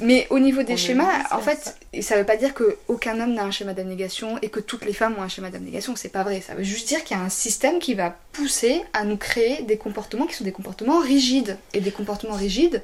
Mais 0.00 0.26
au 0.30 0.38
niveau 0.38 0.62
des 0.62 0.74
On 0.74 0.76
schémas, 0.76 1.24
en 1.30 1.40
fait, 1.40 1.76
et 1.92 2.02
ça 2.02 2.16
veut 2.16 2.24
pas 2.24 2.36
dire 2.36 2.54
que 2.54 2.78
aucun 2.88 3.20
homme 3.20 3.34
n'a 3.34 3.44
un 3.44 3.50
schéma 3.50 3.74
d'abnégation 3.74 4.38
et 4.42 4.48
que 4.48 4.60
toutes 4.60 4.84
les 4.84 4.92
femmes 4.92 5.14
ont 5.18 5.22
un 5.22 5.28
schéma 5.28 5.50
d'abnégation, 5.50 5.96
c'est 5.96 6.08
pas 6.08 6.22
vrai. 6.22 6.40
Ça 6.40 6.54
veut 6.54 6.62
juste 6.62 6.88
dire 6.88 7.04
qu'il 7.04 7.16
y 7.16 7.20
a 7.20 7.22
un 7.22 7.28
système 7.28 7.78
qui 7.78 7.94
va 7.94 8.16
pousser 8.32 8.82
à 8.92 9.04
nous 9.04 9.16
créer 9.16 9.62
des 9.62 9.76
comportements 9.76 10.26
qui 10.26 10.34
sont 10.34 10.44
des 10.44 10.52
comportements 10.52 10.98
rigides. 11.00 11.58
Et 11.74 11.80
des 11.80 11.92
comportements 11.92 12.36
rigides, 12.36 12.82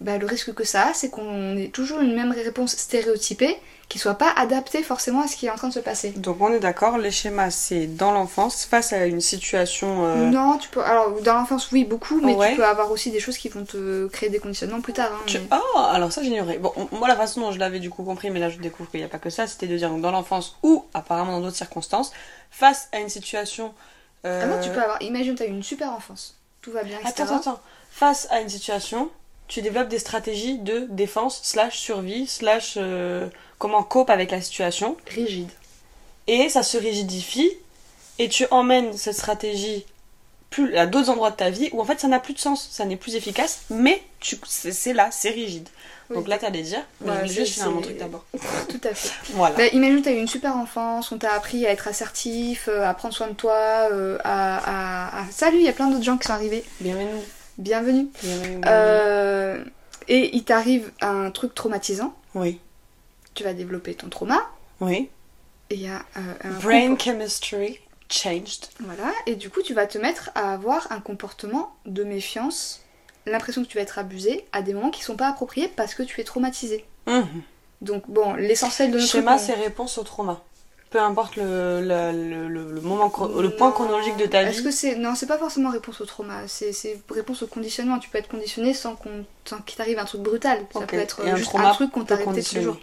bah, 0.00 0.18
le 0.18 0.26
risque 0.26 0.54
que 0.54 0.64
ça 0.64 0.88
a, 0.88 0.94
c'est 0.94 1.10
qu'on 1.10 1.56
ait 1.56 1.68
toujours 1.68 2.00
une 2.00 2.14
même 2.14 2.32
réponse 2.32 2.76
stéréotypée 2.76 3.56
qui 3.90 3.98
soit 3.98 4.14
pas 4.14 4.30
adaptée 4.36 4.82
forcément 4.82 5.20
à 5.20 5.26
ce 5.26 5.34
qui 5.36 5.46
est 5.46 5.50
en 5.50 5.56
train 5.56 5.68
de 5.68 5.72
se 5.74 5.80
passer. 5.80 6.10
Donc 6.12 6.40
on 6.40 6.50
est 6.52 6.60
d'accord, 6.60 6.96
les 6.96 7.10
schémas 7.10 7.50
c'est 7.50 7.86
dans 7.88 8.12
l'enfance 8.12 8.64
face 8.64 8.92
à 8.94 9.04
une 9.04 9.20
situation. 9.20 10.06
euh, 10.06 10.30
Non, 10.30 10.56
tu 10.58 10.68
peux. 10.70 10.80
Alors, 10.80 11.20
dans 11.20 11.34
l'enfance, 11.34 11.70
oui, 11.72 11.84
beaucoup, 11.84 12.20
mais 12.22 12.34
Ouais. 12.34 12.50
tu 12.52 12.56
peux 12.56 12.64
avoir 12.64 12.90
aussi 12.92 13.10
des 13.10 13.20
choses 13.20 13.36
qui 13.36 13.48
vont 13.48 13.64
te 13.64 14.06
créer 14.06 14.30
des 14.30 14.38
conditionnements 14.38 14.80
plus 14.80 14.92
tard. 14.92 15.10
hein, 15.12 15.18
tu- 15.26 15.38
mais- 15.40 15.48
Oh, 15.52 15.78
alors 15.78 16.12
ça 16.12 16.22
j'ignorais. 16.22 16.58
Bon, 16.58 16.72
on- 16.76 16.96
moi 16.96 17.08
la 17.08 17.16
façon 17.16 17.40
dont 17.40 17.50
je 17.52 17.58
l'avais 17.58 17.80
du 17.80 17.90
coup 17.90 18.04
compris, 18.04 18.30
mais 18.30 18.38
là 18.40 18.48
je 18.48 18.58
découvre 18.58 18.88
qu'il 18.90 19.00
n'y 19.00 19.06
a 19.06 19.08
pas 19.10 19.18
que 19.18 19.28
ça, 19.28 19.46
c'était 19.46 19.66
de 19.66 19.76
dire 19.76 19.90
donc, 19.90 20.00
dans 20.00 20.12
l'enfance 20.12 20.56
ou 20.62 20.84
apparemment 20.94 21.32
dans 21.32 21.40
d'autres 21.40 21.56
circonstances, 21.56 22.12
face 22.50 22.88
à 22.92 23.00
une 23.00 23.08
situation. 23.10 23.74
euh, 24.24 24.40
Ah 24.44 24.46
non, 24.46 24.60
tu 24.62 24.70
peux 24.70 24.80
avoir. 24.80 25.02
Imagine, 25.02 25.34
tu 25.34 25.42
as 25.42 25.46
eu 25.46 25.50
une 25.50 25.62
super 25.64 25.90
enfance. 25.92 26.36
Tout 26.62 26.70
va 26.70 26.84
bien, 26.84 26.98
etc. 27.00 27.12
Attends, 27.22 27.24
attends, 27.24 27.36
attends. 27.52 27.60
Face 27.90 28.28
à 28.30 28.40
une 28.40 28.48
situation, 28.50 29.10
tu 29.48 29.62
développes 29.62 29.88
des 29.88 29.98
stratégies 29.98 30.58
de 30.58 30.86
défense 30.90 31.40
slash 31.42 31.76
survie 31.78 32.28
slash 32.28 32.74
euh, 32.76 33.28
comment 33.60 33.84
cope 33.84 34.10
avec 34.10 34.32
la 34.32 34.40
situation. 34.40 34.96
Rigide. 35.14 35.50
Et 36.26 36.48
ça 36.48 36.64
se 36.64 36.76
rigidifie 36.76 37.50
et 38.18 38.28
tu 38.28 38.46
emmènes 38.50 38.96
cette 38.96 39.14
stratégie 39.16 39.86
plus 40.50 40.76
à 40.76 40.86
d'autres 40.86 41.10
endroits 41.10 41.30
de 41.30 41.36
ta 41.36 41.50
vie 41.50 41.68
où 41.72 41.80
en 41.80 41.84
fait 41.84 42.00
ça 42.00 42.08
n'a 42.08 42.18
plus 42.18 42.34
de 42.34 42.40
sens, 42.40 42.68
ça 42.72 42.84
n'est 42.84 42.96
plus 42.96 43.14
efficace, 43.14 43.60
mais 43.70 44.02
tu 44.18 44.36
c'est 44.48 44.92
là, 44.92 45.08
c'est 45.12 45.30
rigide. 45.30 45.68
Oui. 46.08 46.16
Donc 46.16 46.26
là 46.26 46.38
t'allais 46.38 46.62
dire, 46.62 46.84
mais 47.00 47.10
Ouais, 47.12 47.28
je 47.28 47.42
vais 47.42 47.70
mon 47.70 47.80
truc 47.80 47.96
d'abord. 47.98 48.24
Tout 48.68 48.80
à 48.82 48.94
fait. 48.94 49.10
Voilà. 49.34 49.54
Bah, 49.54 49.66
imagine, 49.68 50.02
tu 50.02 50.08
as 50.08 50.12
eu 50.12 50.18
une 50.18 50.26
super 50.26 50.56
enfance, 50.56 51.12
on 51.12 51.18
t'a 51.18 51.32
appris 51.34 51.66
à 51.66 51.70
être 51.70 51.86
assertif, 51.86 52.68
euh, 52.68 52.84
à 52.84 52.94
prendre 52.94 53.14
soin 53.14 53.28
de 53.28 53.34
toi, 53.34 53.88
euh, 53.92 54.18
à, 54.24 54.56
à- 55.18 55.20
à- 55.22 55.30
Salut, 55.30 55.58
il 55.58 55.64
y 55.64 55.68
a 55.68 55.72
plein 55.72 55.88
d'autres 55.88 56.02
gens 56.04 56.18
qui 56.18 56.26
sont 56.26 56.32
arrivés. 56.32 56.64
Bienvenue. 56.80 57.06
Bienvenue. 57.58 58.08
bienvenue, 58.22 58.48
bienvenue. 58.56 58.60
Euh, 58.66 59.64
Et 60.08 60.34
il 60.36 60.42
t'arrive 60.44 60.90
un 61.00 61.30
truc 61.30 61.54
traumatisant. 61.54 62.12
Oui. 62.34 62.58
Tu 63.34 63.44
vas 63.44 63.52
développer 63.54 63.94
ton 63.94 64.08
trauma. 64.08 64.40
Oui. 64.80 65.08
Et 65.70 65.74
il 65.76 65.82
y 65.82 65.88
a 65.88 66.02
euh, 66.16 66.34
un 66.44 66.50
Brain 66.58 66.96
chemistry 66.98 67.78
changed. 68.08 68.66
Voilà, 68.80 69.12
et 69.26 69.36
du 69.36 69.50
coup, 69.50 69.62
tu 69.62 69.72
vas 69.72 69.86
te 69.86 69.98
mettre 69.98 70.30
à 70.34 70.52
avoir 70.52 70.90
un 70.90 71.00
comportement 71.00 71.72
de 71.86 72.02
méfiance, 72.02 72.82
l'impression 73.26 73.62
que 73.62 73.68
tu 73.68 73.76
vas 73.76 73.82
être 73.84 73.98
abusé 74.00 74.44
à 74.52 74.62
des 74.62 74.74
moments 74.74 74.90
qui 74.90 75.02
sont 75.04 75.16
pas 75.16 75.28
appropriés 75.28 75.68
parce 75.68 75.94
que 75.94 76.02
tu 76.02 76.20
es 76.20 76.24
traumatisé. 76.24 76.84
Mhm. 77.06 77.42
Donc, 77.82 78.02
bon, 78.10 78.34
l'essentiel 78.34 78.90
de 78.90 78.98
notre 78.98 79.08
Schéma, 79.10 79.38
c'est 79.38 79.54
réponse 79.54 79.96
au 79.98 80.02
trauma. 80.02 80.42
Peu 80.90 80.98
importe 81.00 81.36
le, 81.36 81.80
le, 81.80 82.10
le, 82.10 82.48
le- 82.48 82.72
le 82.72 82.80
moment, 82.80 83.12
le 83.38 83.50
point 83.54 83.70
chronologique 83.70 84.16
de 84.16 84.26
ta 84.26 84.42
Est-ce 84.42 84.58
vie. 84.58 84.64
que 84.64 84.70
c'est 84.72 84.96
non, 84.96 85.14
c'est 85.14 85.28
pas 85.28 85.38
forcément 85.38 85.70
réponse 85.70 86.00
au 86.00 86.04
trauma, 86.04 86.48
c'est 86.48 86.72
c'est 86.72 87.00
réponse 87.10 87.42
au 87.42 87.46
conditionnement. 87.46 88.00
Tu 88.00 88.10
peux 88.10 88.18
être 88.18 88.26
conditionné 88.28 88.74
sans 88.74 88.96
qu'il 88.96 89.76
t'arrive 89.76 90.00
un 90.00 90.04
truc 90.04 90.20
brutal. 90.22 90.66
Ça 90.72 90.80
Ok. 90.80 90.86
peut 90.88 90.98
être 90.98 91.20
un 91.24 91.36
juste 91.36 91.48
trauma 91.48 91.70
un 91.70 91.74
truc 91.74 91.92
qu'on 91.92 92.04
t'a 92.04 92.16
répété 92.16 92.42
tous 92.42 92.56
les 92.56 92.64
conditionner. 92.64 92.64
jours. 92.64 92.80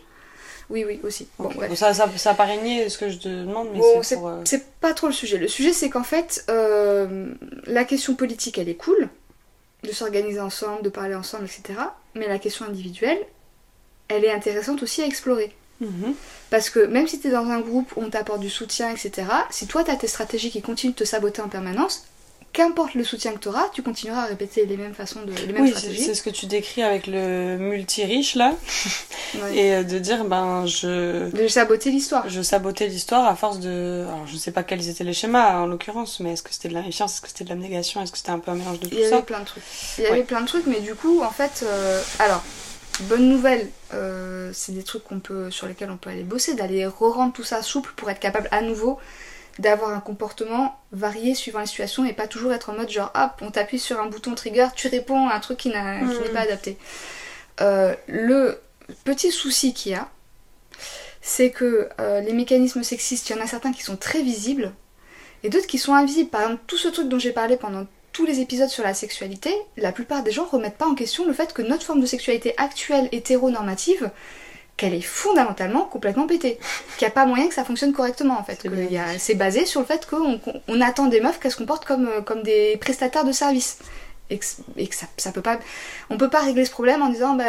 Oui, 0.69 0.83
oui, 0.85 0.99
aussi. 1.03 1.27
Bon, 1.39 1.49
bref. 1.55 1.73
Ça, 1.75 1.93
ça, 1.93 2.09
ça 2.17 2.33
paraît 2.33 2.57
nier 2.61 2.89
ce 2.89 2.97
que 2.97 3.09
je 3.09 3.17
te 3.17 3.29
demande, 3.29 3.69
mais 3.71 3.79
Bon, 3.79 4.03
c'est 4.03 4.15
pour. 4.17 4.27
euh, 4.27 4.41
C'est 4.45 4.65
pas 4.81 4.93
trop 4.93 5.07
le 5.07 5.13
sujet. 5.13 5.37
Le 5.37 5.47
sujet, 5.47 5.71
c'est 5.71 5.89
qu'en 5.89 6.03
fait, 6.03 6.43
euh, 6.49 7.33
la 7.67 7.85
question 7.85 8.15
politique, 8.15 8.57
elle 8.57 8.67
est 8.67 8.75
cool, 8.75 9.07
de 9.83 9.91
s'organiser 9.91 10.39
ensemble, 10.41 10.81
de 10.83 10.89
parler 10.89 11.15
ensemble, 11.15 11.45
etc. 11.45 11.79
Mais 12.15 12.27
la 12.27 12.37
question 12.39 12.65
individuelle, 12.65 13.19
elle 14.09 14.25
est 14.25 14.31
intéressante 14.31 14.83
aussi 14.83 15.01
à 15.01 15.05
explorer. 15.05 15.55
mhm. 15.79 16.13
Parce 16.49 16.69
que 16.69 16.79
même 16.79 17.07
si 17.07 17.19
tu 17.19 17.27
es 17.27 17.31
dans 17.31 17.45
un 17.49 17.59
groupe 17.61 17.91
où 17.95 18.01
on 18.01 18.09
t'apporte 18.09 18.39
du 18.41 18.49
soutien, 18.49 18.89
etc., 18.91 19.27
si 19.49 19.67
toi, 19.67 19.83
tu 19.83 19.91
as 19.91 19.95
tes 19.95 20.07
stratégies 20.07 20.51
qui 20.51 20.61
continuent 20.61 20.91
de 20.93 20.97
te 20.97 21.03
saboter 21.03 21.41
en 21.41 21.49
permanence, 21.49 22.05
qu'importe 22.53 22.95
le 22.95 23.03
soutien 23.03 23.33
que 23.33 23.39
tu 23.39 23.47
auras, 23.47 23.69
tu 23.69 23.83
continueras 23.83 24.23
à 24.23 24.25
répéter 24.25 24.65
les 24.65 24.77
mêmes 24.77 24.93
façons 24.93 25.21
de. 25.21 25.31
les 25.31 25.53
mêmes 25.53 25.63
Oui, 25.63 25.69
c'est 25.73 25.79
stratégies. 25.79 26.03
c'est 26.03 26.15
ce 26.15 26.23
que 26.23 26.29
tu 26.29 26.45
décris 26.47 26.81
avec 26.83 27.07
le 27.07 27.57
multi-riche 27.57 28.35
là. 28.35 28.53
Ouais. 29.35 29.57
Et 29.57 29.73
euh, 29.73 29.83
de 29.83 29.99
dire, 29.99 30.23
ben, 30.23 30.65
je. 30.65 31.29
De 31.31 31.47
saboter 31.49 31.91
l'histoire. 31.91 32.29
Je 32.29 32.41
sabotais 32.41 32.87
l'histoire 32.87 33.25
à 33.27 33.35
force 33.35 33.59
de. 33.59 34.05
Alors, 34.07 34.25
je 34.25 34.37
sais 34.37 34.51
pas 34.51 34.63
quels 34.63 34.87
étaient 34.87 35.03
les 35.03 35.11
schémas 35.11 35.59
en 35.59 35.67
l'occurrence, 35.67 36.21
mais 36.21 36.31
est-ce 36.31 36.43
que 36.43 36.53
c'était 36.53 36.69
de 36.69 36.73
la 36.73 36.81
méfiance, 36.81 37.15
est-ce 37.15 37.21
que 37.21 37.27
c'était 37.27 37.43
de 37.43 37.49
l'abnégation, 37.49 38.01
est-ce 38.01 38.13
que 38.13 38.17
c'était 38.17 38.29
un 38.29 38.39
peu 38.39 38.51
un 38.51 38.55
mélange 38.55 38.79
de 38.79 38.85
tout 38.87 38.93
Il 38.93 38.99
y 38.99 39.01
avait 39.01 39.09
ça 39.09 39.21
plein 39.21 39.41
de 39.41 39.45
trucs. 39.45 39.63
Il 39.97 40.05
y 40.05 40.07
avait 40.07 40.23
plein 40.23 40.39
de 40.39 40.47
trucs, 40.47 40.65
mais 40.65 40.79
du 40.79 40.95
coup, 40.95 41.21
en 41.21 41.29
fait, 41.29 41.65
euh, 41.67 42.01
alors, 42.19 42.41
bonne 43.01 43.27
nouvelle, 43.27 43.69
euh, 43.93 44.51
c'est 44.53 44.71
des 44.71 44.83
trucs 44.83 45.03
qu'on 45.03 45.19
peut, 45.19 45.51
sur 45.51 45.67
lesquels 45.67 45.91
on 45.91 45.97
peut 45.97 46.09
aller 46.09 46.23
bosser, 46.23 46.53
d'aller 46.55 46.85
re-rendre 46.85 47.33
tout 47.33 47.43
ça 47.43 47.61
souple 47.61 47.91
pour 47.97 48.09
être 48.09 48.19
capable 48.19 48.47
à 48.51 48.61
nouveau 48.61 48.97
d'avoir 49.59 49.91
un 49.91 49.99
comportement 49.99 50.79
varié 50.91 51.33
suivant 51.35 51.59
les 51.59 51.65
situations 51.65 52.05
et 52.05 52.13
pas 52.13 52.27
toujours 52.27 52.53
être 52.53 52.69
en 52.69 52.73
mode 52.73 52.89
genre 52.89 53.11
hop, 53.15 53.31
on 53.41 53.51
t'appuie 53.51 53.79
sur 53.79 53.99
un 53.99 54.07
bouton 54.07 54.35
trigger, 54.35 54.67
tu 54.75 54.87
réponds 54.87 55.27
à 55.27 55.35
un 55.35 55.39
truc 55.39 55.57
qui 55.57 55.69
n'est 55.69 56.29
pas 56.33 56.41
adapté. 56.41 56.77
Euh, 57.61 57.95
le 58.07 58.59
petit 59.03 59.31
souci 59.31 59.73
qu'il 59.73 59.93
y 59.93 59.95
a, 59.95 60.09
c'est 61.21 61.49
que 61.49 61.89
euh, 61.99 62.21
les 62.21 62.33
mécanismes 62.33 62.83
sexistes, 62.83 63.29
il 63.29 63.35
y 63.35 63.39
en 63.39 63.43
a 63.43 63.47
certains 63.47 63.73
qui 63.73 63.81
sont 63.81 63.97
très 63.97 64.21
visibles 64.21 64.73
et 65.43 65.49
d'autres 65.49 65.67
qui 65.67 65.77
sont 65.77 65.93
invisibles. 65.93 66.29
Par 66.29 66.41
exemple, 66.41 66.61
tout 66.67 66.77
ce 66.77 66.87
truc 66.87 67.09
dont 67.09 67.19
j'ai 67.19 67.31
parlé 67.31 67.57
pendant 67.57 67.85
tous 68.13 68.25
les 68.25 68.39
épisodes 68.39 68.69
sur 68.69 68.83
la 68.83 68.93
sexualité, 68.93 69.53
la 69.75 69.91
plupart 69.91 70.23
des 70.23 70.31
gens 70.31 70.45
remettent 70.45 70.77
pas 70.77 70.87
en 70.87 70.95
question 70.95 71.25
le 71.25 71.33
fait 71.33 71.53
que 71.53 71.61
notre 71.61 71.83
forme 71.83 72.01
de 72.01 72.05
sexualité 72.05 72.53
actuelle 72.57 73.09
hétéronormative, 73.11 74.09
qu'elle 74.77 74.93
est 74.93 75.01
fondamentalement 75.01 75.85
complètement 75.85 76.27
pétée. 76.27 76.59
Qu'il 76.97 77.05
n'y 77.07 77.11
a 77.11 77.15
pas 77.15 77.25
moyen 77.25 77.47
que 77.47 77.53
ça 77.53 77.65
fonctionne 77.65 77.93
correctement 77.93 78.37
en 78.39 78.43
fait. 78.43 78.65
C'est 79.17 79.35
basé 79.35 79.65
sur 79.65 79.79
le 79.81 79.85
fait 79.85 80.05
qu'on 80.05 80.39
on 80.67 80.81
attend 80.81 81.07
des 81.07 81.19
meufs 81.19 81.39
qu'elles 81.39 81.51
se 81.51 81.57
comportent 81.57 81.85
comme, 81.85 82.07
euh, 82.07 82.21
comme 82.21 82.43
des 82.43 82.77
prestataires 82.77 83.25
de 83.25 83.31
services. 83.31 83.79
Et 84.29 84.37
que, 84.39 84.45
et 84.75 84.87
que 84.87 84.95
ça, 84.95 85.07
ça 85.17 85.31
peut 85.31 85.41
pas. 85.41 85.57
On 86.09 86.17
peut 86.17 86.29
pas 86.29 86.41
régler 86.41 86.65
ce 86.65 86.71
problème 86.71 87.01
en 87.01 87.09
disant 87.09 87.33
bah, 87.35 87.45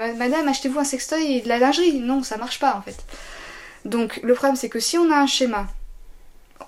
ma- 0.00 0.12
Madame, 0.14 0.46
achetez-vous 0.48 0.78
un 0.78 0.84
sextoy 0.84 1.36
et 1.36 1.40
de 1.40 1.48
la 1.48 1.58
lingerie. 1.58 1.98
Non, 1.98 2.22
ça 2.22 2.36
marche 2.36 2.60
pas 2.60 2.74
en 2.76 2.82
fait. 2.82 2.96
Donc 3.84 4.20
le 4.22 4.34
problème 4.34 4.56
c'est 4.56 4.68
que 4.68 4.78
si 4.80 4.96
on 4.96 5.10
a 5.10 5.16
un 5.16 5.26
schéma, 5.26 5.66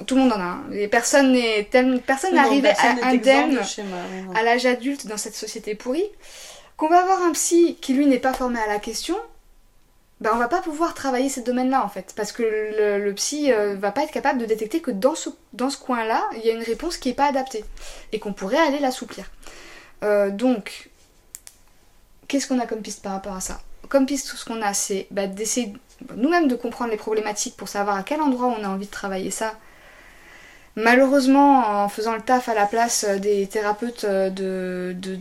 tout 0.07 0.15
le 0.17 0.23
monde 0.23 0.33
en 0.33 0.41
a 0.41 0.45
un, 0.45 0.63
et 0.73 0.89
personne 0.89 1.33
n'est 1.33 1.69
personne 2.07 2.37
arrivé 2.39 2.71
à 2.71 3.07
indemne 3.07 3.57
de 3.57 3.63
schéma, 3.63 3.97
à 4.35 4.43
l'âge 4.43 4.67
adulte 4.67 5.07
dans 5.07 5.19
cette 5.19 5.35
société 5.35 5.75
pourrie, 5.75 6.07
qu'on 6.77 6.89
va 6.89 7.01
avoir 7.01 7.23
un 7.23 7.33
psy 7.33 7.77
qui 7.81 7.93
lui 7.95 8.07
n'est 8.07 8.19
pas 8.19 8.33
formé 8.33 8.59
à 8.59 8.67
la 8.67 8.79
question, 8.79 9.17
ben 10.23 10.31
on 10.35 10.39
va 10.39 10.47
pas 10.49 10.63
pouvoir 10.63 10.95
travailler 10.95 11.29
ces 11.29 11.43
domaines-là 11.43 11.85
en 11.85 11.89
fait, 11.89 12.13
parce 12.17 12.31
que 12.31 12.43
le, 12.43 13.13
psy 13.15 13.53
euh, 13.53 13.75
va 13.75 13.91
pas 13.91 14.05
être 14.05 14.13
capable 14.13 14.39
de 14.39 14.47
détecter 14.47 14.81
que 14.81 14.93
dans 14.93 15.17
ce, 15.17 15.31
dans 15.53 15.69
ce 15.69 15.77
coin-là, 15.77 16.23
il 16.37 16.47
y 16.47 16.51
a 16.51 16.53
une 16.55 16.63
réponse 16.63 16.97
qui 16.97 17.09
est 17.11 17.15
pas 17.15 17.27
adaptée 17.27 17.65
et 18.13 18.21
qu'on 18.21 18.33
pourrait 18.33 18.57
aller 18.69 18.79
l'assouplir. 18.79 19.25
Euh, 20.05 20.31
donc, 20.31 20.91
qu'est-ce 22.29 22.47
qu'on 22.47 22.61
a 22.61 22.67
comme 22.67 22.83
piste 22.83 23.03
par 23.03 23.13
rapport 23.13 23.35
à 23.35 23.41
ça? 23.41 23.61
Comme 23.89 24.07
piste, 24.07 24.31
tout 24.31 24.37
ce 24.37 24.45
qu'on 24.45 24.63
a, 24.63 24.73
c'est 24.75 25.09
bah, 25.11 25.27
d'essayer 25.27 25.73
nous-mêmes 26.17 26.47
de 26.49 26.55
comprendre 26.55 26.91
les 26.93 26.97
problématiques 26.97 27.57
pour 27.57 27.69
savoir 27.69 27.97
à 27.97 28.03
quel 28.05 28.21
endroit 28.21 28.47
on 28.57 28.65
a 28.65 28.69
envie 28.69 28.87
de 28.87 28.91
travailler 28.93 29.31
ça. 29.33 29.55
Malheureusement, 30.77 31.83
en 31.85 31.89
faisant 31.89 32.15
le 32.15 32.23
taf 32.23 32.49
à 32.49 32.55
la 32.55 32.67
place 32.67 33.05
euh, 33.09 33.19
des 33.19 33.47
thérapeutes, 33.47 34.05
euh, 34.05 34.31
de, 34.31 34.95
de- 34.97 35.19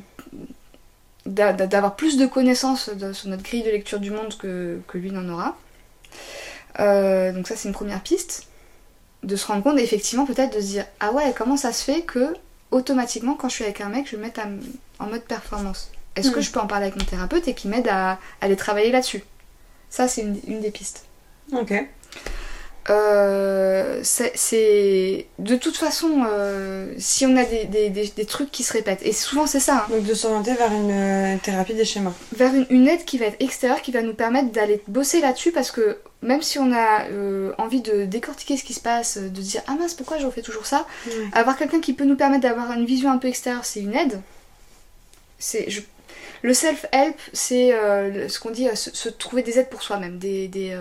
d'avoir 1.25 1.95
plus 1.95 2.17
de 2.17 2.25
connaissances 2.25 2.89
de- 2.89 3.13
sur 3.13 3.29
notre 3.29 3.43
grille 3.43 3.63
de 3.63 3.69
lecture 3.69 3.99
du 3.99 4.11
monde 4.11 4.35
que, 4.37 4.79
que 4.87 4.97
lui 4.97 5.11
n'en 5.11 5.27
aura. 5.29 5.57
Euh, 6.79 7.31
donc 7.31 7.47
ça 7.47 7.55
c'est 7.55 7.67
une 7.67 7.73
première 7.73 8.01
piste. 8.01 8.47
De 9.23 9.35
se 9.35 9.45
rendre 9.45 9.61
compte 9.63 9.77
effectivement 9.77 10.25
peut-être 10.25 10.55
de 10.55 10.61
se 10.61 10.65
dire 10.67 10.85
ah 10.99 11.11
ouais 11.11 11.33
comment 11.37 11.57
ça 11.57 11.71
se 11.73 11.83
fait 11.83 12.01
que 12.01 12.33
automatiquement 12.71 13.35
quand 13.35 13.49
je 13.49 13.55
suis 13.55 13.63
avec 13.65 13.81
un 13.81 13.89
mec 13.89 14.07
je 14.09 14.15
me 14.15 14.21
mette 14.23 14.39
à 14.39 14.47
en 14.99 15.05
mode 15.07 15.21
performance? 15.23 15.91
Est-ce 16.15 16.31
que 16.31 16.37
Mhm. 16.37 16.41
je 16.43 16.51
peux 16.51 16.59
en 16.59 16.67
parler 16.67 16.87
avec 16.87 16.97
mon 16.97 17.05
thérapeute 17.05 17.47
et 17.47 17.53
qu'il 17.53 17.69
m'aide 17.69 17.87
à, 17.87 18.11
à 18.13 18.17
aller 18.41 18.55
travailler 18.55 18.91
là-dessus? 18.91 19.23
Ça 19.89 20.07
c'est 20.07 20.21
une- 20.21 20.39
une 20.47 20.59
des 20.61 20.71
pistes. 20.71 21.05
Ok. 21.53 21.73
Euh, 22.89 23.99
c'est- 24.03 24.31
c'est 24.35 25.27
de 25.37 25.55
toute 25.55 25.77
façon 25.77 26.23
euh, 26.27 26.91
si 26.97 27.27
on 27.27 27.37
a 27.37 27.43
des, 27.45 27.65
des- 27.65 27.89
des- 27.91 28.07
des 28.15 28.25
trucs 28.25 28.49
qui 28.51 28.63
se 28.63 28.73
répètent 28.73 29.03
et 29.03 29.13
souvent 29.13 29.45
c'est 29.45 29.59
ça 29.59 29.85
hein, 29.87 29.93
Donc 29.95 30.03
de 30.03 30.13
s'orienter 30.15 30.55
vers 30.55 30.71
une 30.71 30.89
euh, 30.91 31.37
thérapie 31.43 31.75
des 31.75 31.85
schémas. 31.85 32.13
vers 32.35 32.53
une, 32.55 32.65
une 32.71 32.87
aide 32.87 33.05
qui 33.05 33.19
va 33.19 33.27
être 33.27 33.37
extérieure 33.39 33.83
qui 33.83 33.91
va 33.91 34.01
nous 34.01 34.15
permettre 34.15 34.51
d'aller 34.51 34.81
bosser 34.87 35.21
là-dessus 35.21 35.51
parce 35.51 35.69
que 35.69 35.99
même 36.23 36.41
si 36.41 36.57
on 36.57 36.73
a 36.73 37.03
envie 37.59 37.81
de 37.81 38.05
décortiquer 38.05 38.57
ce 38.57 38.63
qui 38.63 38.73
se 38.73 38.79
passe 38.79 39.17
de 39.19 39.29
dire 39.29 39.61
ah 39.67 39.75
mince 39.79 39.93
pourquoi 39.93 40.17
je 40.17 40.25
refais 40.25 40.41
toujours 40.41 40.65
ça? 40.65 40.87
Avoir 41.33 41.57
quelqu'un 41.57 41.81
qui 41.81 41.93
peut 41.93 42.03
nous 42.05 42.15
permettre 42.17 42.41
d'avoir 42.43 42.71
une 42.73 42.85
vision 42.85 43.11
un 43.11 43.17
peu 43.19 43.27
extérieure 43.27 43.63
c'est 43.65 43.81
une 43.81 43.93
aide. 43.95 44.19
C'est 45.37 45.69
je- 45.69 45.81
le 46.41 46.53
self-help 46.55 47.15
c'est 47.33 47.73
euh, 47.73 48.09
le- 48.09 48.27
ce 48.29 48.39
qu'on 48.39 48.49
dit 48.49 48.67
se, 48.75 48.89
se 48.93 49.09
trouver 49.09 49.43
des 49.43 49.59
aides 49.59 49.69
pour 49.69 49.83
soi-même 49.83 50.17
des, 50.17 50.47
des, 50.47 50.71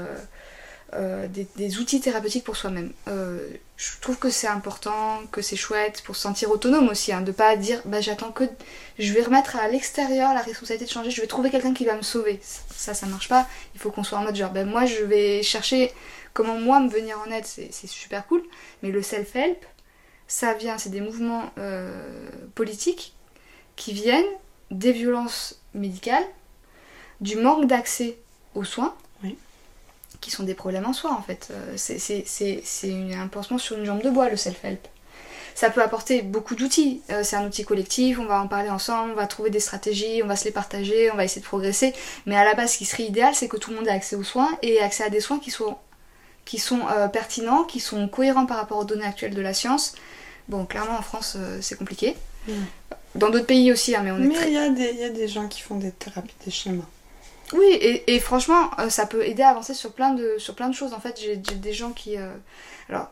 euh, 0.95 1.29
des, 1.29 1.79
outils 1.79 2.01
thérapeutiques 2.01 2.45
pour 2.45 2.57
soi-même. 2.57 2.93
Euh, 3.09 3.49
je 3.77 3.89
trouve 4.01 4.19
que 4.19 4.29
c'est 4.29 4.49
important, 4.49 5.21
que 5.31 5.41
c'est 5.41 5.57
chouette 5.57 6.03
pour 6.05 6.17
se 6.17 6.23
sentir 6.23 6.51
autonome 6.51 6.89
aussi, 6.89 7.13
hein, 7.13 7.21
de 7.21 7.33
pas 7.33 7.57
dire 7.57 7.81
bah 7.85 8.01
j'attends 8.01 8.33
que 8.33 8.45
je 8.99 9.13
vais 9.13 9.23
remettre 9.23 9.57
à 9.57 9.69
l'extérieur 9.69 10.35
la 10.35 10.41
responsabilité 10.41 10.87
de 10.87 10.91
changer, 10.91 11.11
je 11.11 11.21
vais 11.21 11.27
trouver 11.27 11.51
quelqu'un 11.51 11.75
qui 11.75 11.85
va 11.85 11.97
me 11.97 12.03
sauver. 12.03 12.41
Ça, 12.43 12.95
ça 12.95 13.07
marche 13.07 13.29
pas. 13.29 13.47
Il 13.75 13.81
faut 13.81 13.91
qu'on 13.91 14.03
soit 14.03 14.19
en 14.19 14.25
mode 14.25 14.35
genre 14.35 14.51
ben 14.51 14.69
moi 14.69 14.85
je 14.85 15.05
vais 15.05 15.43
chercher 15.43 15.93
comment 16.33 16.59
moi 16.59 16.81
me 16.81 16.89
venir 16.89 17.19
en 17.27 17.31
aide, 17.31 17.45
c'est 17.45 17.87
super 17.87 18.27
cool. 18.27 18.43
Mais 18.83 18.91
le 18.91 19.03
self-help, 19.03 19.65
ça 20.27 20.55
vient, 20.55 20.79
c'est 20.79 20.91
des 20.91 21.01
mouvements 21.01 21.51
euh, 21.59 22.31
politiques 22.55 23.15
qui 23.77 23.93
viennent 23.93 24.25
des 24.71 24.93
violences 24.93 25.61
médicales 25.75 26.27
du 27.21 27.37
manque 27.37 27.67
d'accès 27.67 28.19
aux 28.55 28.65
soins. 28.65 28.95
Qui 30.21 30.31
sont 30.31 30.43
des 30.43 30.55
problèmes 30.55 30.87
en 30.87 30.93
soi 30.93 31.13
en 31.13 31.23
fait. 31.23 31.49
Euh, 31.51 31.75
c'est- 31.77 31.99
C'est 31.99 32.25
c'est- 32.27 32.61
c'est 32.65 32.89
une- 32.89 33.15
un 33.15 33.29
pansement 33.29 33.59
sur 33.59 33.77
une 33.79 33.85
jambe 33.85 34.03
de 34.03 34.11
bois 34.11 34.29
le 34.29 34.37
self-help. 34.37 34.87
Ça 35.55 35.69
peut 35.69 35.83
apporter 35.83 36.23
beaucoup 36.23 36.55
d'outils. 36.55 37.03
Euh, 37.11 37.23
c'est 37.23 37.37
un 37.37 37.45
outil 37.47 37.65
collectif, 37.65 38.19
on 38.19 38.25
va 38.25 38.41
en 38.41 38.47
parler 38.47 38.71
ensemble, 38.71 39.13
on 39.13 39.17
va 39.17 39.27
trouver 39.27 39.51
des 39.51 39.61
stratégies, 39.61 40.23
on 40.23 40.27
va 40.27 40.37
se 40.37 40.45
les 40.45 40.53
partager, 40.53 41.11
on 41.11 41.17
va 41.17 41.25
essayer 41.25 41.41
de 41.41 41.47
progresser. 41.47 41.93
Mais 42.27 42.37
à 42.37 42.45
la 42.45 42.55
base, 42.55 42.73
ce 42.73 42.79
qui 42.79 42.85
serait 42.87 43.03
idéal, 43.05 43.35
c'est 43.35 43.49
que 43.49 43.57
tout 43.57 43.71
le 43.71 43.77
monde 43.77 43.87
ait 43.89 43.91
accès 43.91 44.17
aux 44.17 44.23
soins 44.23 44.49
et 44.63 44.81
accès 44.81 45.05
à 45.05 45.11
des 45.11 45.21
soins 45.21 45.39
qui 45.39 45.51
sont, 45.51 45.77
qui 46.45 46.59
sont 46.59 46.81
euh, 46.97 47.09
pertinents, 47.09 47.65
qui 47.65 47.81
sont 47.81 48.09
cohérents 48.09 48.47
par 48.47 48.57
rapport 48.57 48.79
aux 48.79 48.85
données 48.85 49.05
actuelles 49.05 49.35
de 49.35 49.43
la 49.43 49.53
science. 49.53 49.95
Bon, 50.49 50.65
clairement, 50.65 50.97
en 50.99 51.03
France, 51.03 51.35
euh, 51.37 51.59
c'est 51.61 51.77
compliqué. 51.77 52.17
Mm. 52.49 52.53
Dans 53.17 53.29
d'autres 53.31 53.47
pays 53.47 53.71
aussi, 53.73 53.95
hein, 53.95 54.03
mais 54.05 54.13
on 54.13 54.17
est 54.19 54.27
Mais 54.27 54.35
très 54.35 54.49
il 54.49 54.55
y, 54.55 54.57
a 54.59 54.69
des- 54.71 54.91
il 54.95 55.01
y 55.01 55.05
a 55.05 55.11
des 55.11 55.29
gens 55.29 55.47
qui 55.49 55.61
font 55.61 55.77
des 55.77 55.91
thérapies 55.91 56.35
des 56.45 56.51
schémas. 56.51 56.85
Oui, 57.53 57.67
et, 57.73 58.15
et 58.15 58.21
franchement, 58.21 58.71
euh, 58.79 58.89
ça 58.91 59.07
peut 59.07 59.25
aider 59.27 59.43
à 59.43 59.49
avancer 59.51 59.75
sur 59.75 59.93
plein 59.93 60.15
de, 60.15 60.35
sur 60.39 60.55
plein 60.55 60.69
de 60.69 60.75
choses. 60.75 60.93
En 60.93 61.01
fait, 61.01 61.19
j'ai 61.21 61.37
des 61.37 61.73
gens 61.73 61.91
qui. 61.91 62.17
euh, 62.17 62.33
Alors, 62.89 63.11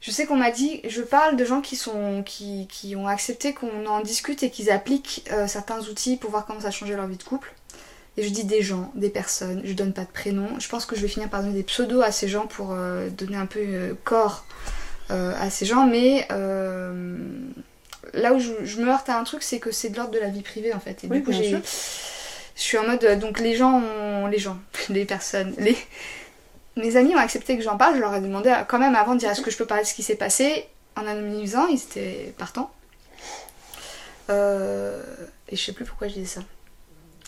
je 0.00 0.10
sais 0.10 0.26
qu'on 0.26 0.36
m'a 0.36 0.50
dit, 0.50 0.80
je 0.88 1.02
parle 1.02 1.36
de 1.36 1.44
gens 1.44 1.60
qui, 1.62 1.76
sont, 1.76 2.22
qui, 2.24 2.68
qui 2.70 2.96
ont 2.96 3.08
accepté 3.08 3.54
qu'on 3.54 3.86
en 3.86 4.00
discute 4.00 4.42
et 4.42 4.50
qu'ils 4.50 4.70
appliquent 4.70 5.24
euh, 5.32 5.46
certains 5.48 5.80
outils 5.88 6.16
pour 6.16 6.30
voir 6.30 6.46
comment 6.46 6.60
ça 6.60 6.68
a 6.68 6.70
changé 6.70 6.94
leur 6.94 7.06
vie 7.06 7.16
de 7.16 7.22
couple. 7.22 7.52
Et 8.18 8.22
je 8.22 8.28
dis 8.30 8.44
des 8.44 8.62
gens, 8.62 8.90
des 8.94 9.10
personnes, 9.10 9.60
je 9.64 9.72
donne 9.74 9.92
pas 9.92 10.04
de 10.04 10.10
prénom. 10.12 10.48
Je 10.58 10.68
pense 10.68 10.86
que 10.86 10.96
je 10.96 11.02
vais 11.02 11.08
finir 11.08 11.28
par 11.30 11.42
donner 11.42 11.54
des 11.54 11.62
pseudos 11.62 12.02
à 12.02 12.12
ces 12.12 12.28
gens 12.28 12.46
pour 12.46 12.72
euh, 12.72 13.08
donner 13.10 13.36
un 13.36 13.46
peu 13.46 13.60
euh, 13.60 13.94
corps 14.04 14.44
euh, 15.10 15.32
à 15.40 15.50
ces 15.50 15.66
gens, 15.66 15.86
mais. 15.86 16.26
euh, 16.32 17.18
Là 18.14 18.32
où 18.32 18.38
je, 18.38 18.52
je 18.64 18.80
me 18.80 18.88
heurte 18.88 19.08
à 19.08 19.18
un 19.18 19.24
truc, 19.24 19.42
c'est 19.42 19.58
que 19.58 19.72
c'est 19.72 19.90
de 19.90 19.96
l'ordre 19.96 20.12
de 20.12 20.18
la 20.20 20.28
vie 20.28 20.40
privée 20.42 20.72
en 20.72 20.80
fait. 20.80 21.02
Et 21.04 21.08
Oui, 21.08 21.18
du 21.18 21.24
coup, 21.24 21.32
j'ai. 21.32 21.50
Je 22.56 22.62
suis 22.62 22.78
en 22.78 22.86
mode 22.86 23.04
euh, 23.04 23.16
donc 23.16 23.38
les 23.38 23.54
gens 23.54 23.80
ont 23.80 24.26
les 24.26 24.38
gens 24.38 24.58
les 24.88 25.04
personnes 25.04 25.54
les 25.58 25.76
mes 26.76 26.96
amis 26.96 27.14
ont 27.14 27.18
accepté 27.18 27.56
que 27.56 27.62
j'en 27.62 27.76
parle 27.76 27.96
je 27.96 28.00
leur 28.00 28.14
ai 28.14 28.20
demandé 28.20 28.54
quand 28.68 28.78
même 28.78 28.94
avant 28.94 29.14
de 29.14 29.20
dire 29.20 29.30
est-ce 29.30 29.42
que 29.42 29.50
je 29.50 29.56
peux 29.56 29.66
parler 29.66 29.84
de 29.84 29.88
ce 29.88 29.94
qui 29.94 30.02
s'est 30.02 30.16
passé. 30.16 30.66
En 30.96 31.06
anonymisant 31.06 31.66
ils 31.66 31.76
étaient 31.76 32.34
partants. 32.38 32.70
Euh, 34.30 35.02
et 35.48 35.56
je 35.56 35.62
sais 35.62 35.72
plus 35.72 35.84
pourquoi 35.84 36.08
je 36.08 36.14
disais 36.14 36.40
ça. 36.40 36.40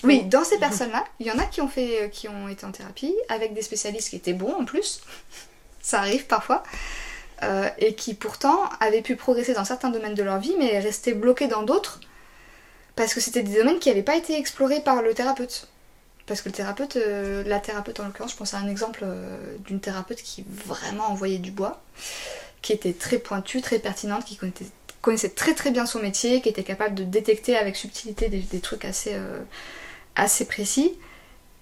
Oui 0.05 0.25
dans 0.25 0.45
ces 0.45 0.59
personnes 0.59 0.91
là 0.91 1.05
il 1.21 1.27
y 1.27 1.31
en 1.31 1.39
a 1.39 1.45
qui 1.45 1.61
ont 1.61 1.69
fait 1.69 2.05
euh, 2.05 2.09
qui 2.09 2.29
ont 2.29 2.49
été 2.49 2.65
en 2.65 2.73
thérapie 2.73 3.15
avec 3.29 3.53
des 3.53 3.63
spécialistes 3.63 4.11
qui 4.11 4.17
étaient 4.17 4.33
bons 4.33 4.55
en 4.55 4.65
plus. 4.65 5.03
Ça 5.81 6.01
arrive 6.01 6.27
parfois. 6.27 6.63
Euh, 7.45 7.69
et 7.79 7.95
qui 7.95 8.15
pourtant 8.15 8.65
avaient 8.81 9.01
pu 9.01 9.15
progresser 9.15 9.55
dans 9.55 9.65
certains 9.65 9.91
domaines 9.91 10.15
de 10.15 10.25
leur 10.25 10.41
vie 10.41 10.57
mais 10.59 10.81
restaient 10.81 11.15
bloqués 11.15 11.47
dans 11.47 11.63
d'autres 11.63 12.01
parce 12.99 13.15
que 13.15 13.21
c'était 13.21 13.45
des 13.45 13.57
domaines 13.57 13.79
qui 13.79 13.89
n'avaient 13.89 14.03
pas 14.03 14.17
été 14.17 14.37
explorés 14.37 14.81
par 14.81 15.03
le 15.03 15.15
thérapeute. 15.15 15.69
Parce 16.27 16.43
que 16.43 16.49
le 16.49 16.55
thérapeute, 16.55 16.97
euh, 16.97 17.45
la 17.47 17.61
thérapeute 17.61 18.01
en 18.01 18.05
l'occurrence, 18.05 18.33
je 18.33 18.37
pense 18.37 18.55
à 18.55 18.59
un 18.59 18.69
exemple 18.69 19.03
euh, 19.05 19.57
d'une 19.65 19.79
thérapeute 19.79 20.21
qui 20.21 20.45
vraiment 20.49 21.05
envoyait 21.05 21.39
du 21.39 21.53
bois, 21.53 21.81
qui 22.61 22.73
était 22.73 22.93
très 22.93 23.19
pointue, 23.19 23.63
très 23.63 23.79
pertinente, 23.79 24.25
qui 24.25 24.37
connaissait, 25.01 25.29
très 25.29 25.55
très 25.55 25.71
bien 25.71 25.87
son 25.87 26.01
métier, 26.01 26.41
qui 26.41 26.49
était 26.49 26.65
capable 26.65 26.97
de 26.97 27.05
détecter 27.05 27.57
avec 27.57 27.77
subtilité 27.77 28.29
des, 28.29 28.61
trucs 28.61 28.85
assez, 28.85 29.13
euh, 29.15 29.39
assez 30.17 30.45
précis, 30.45 30.93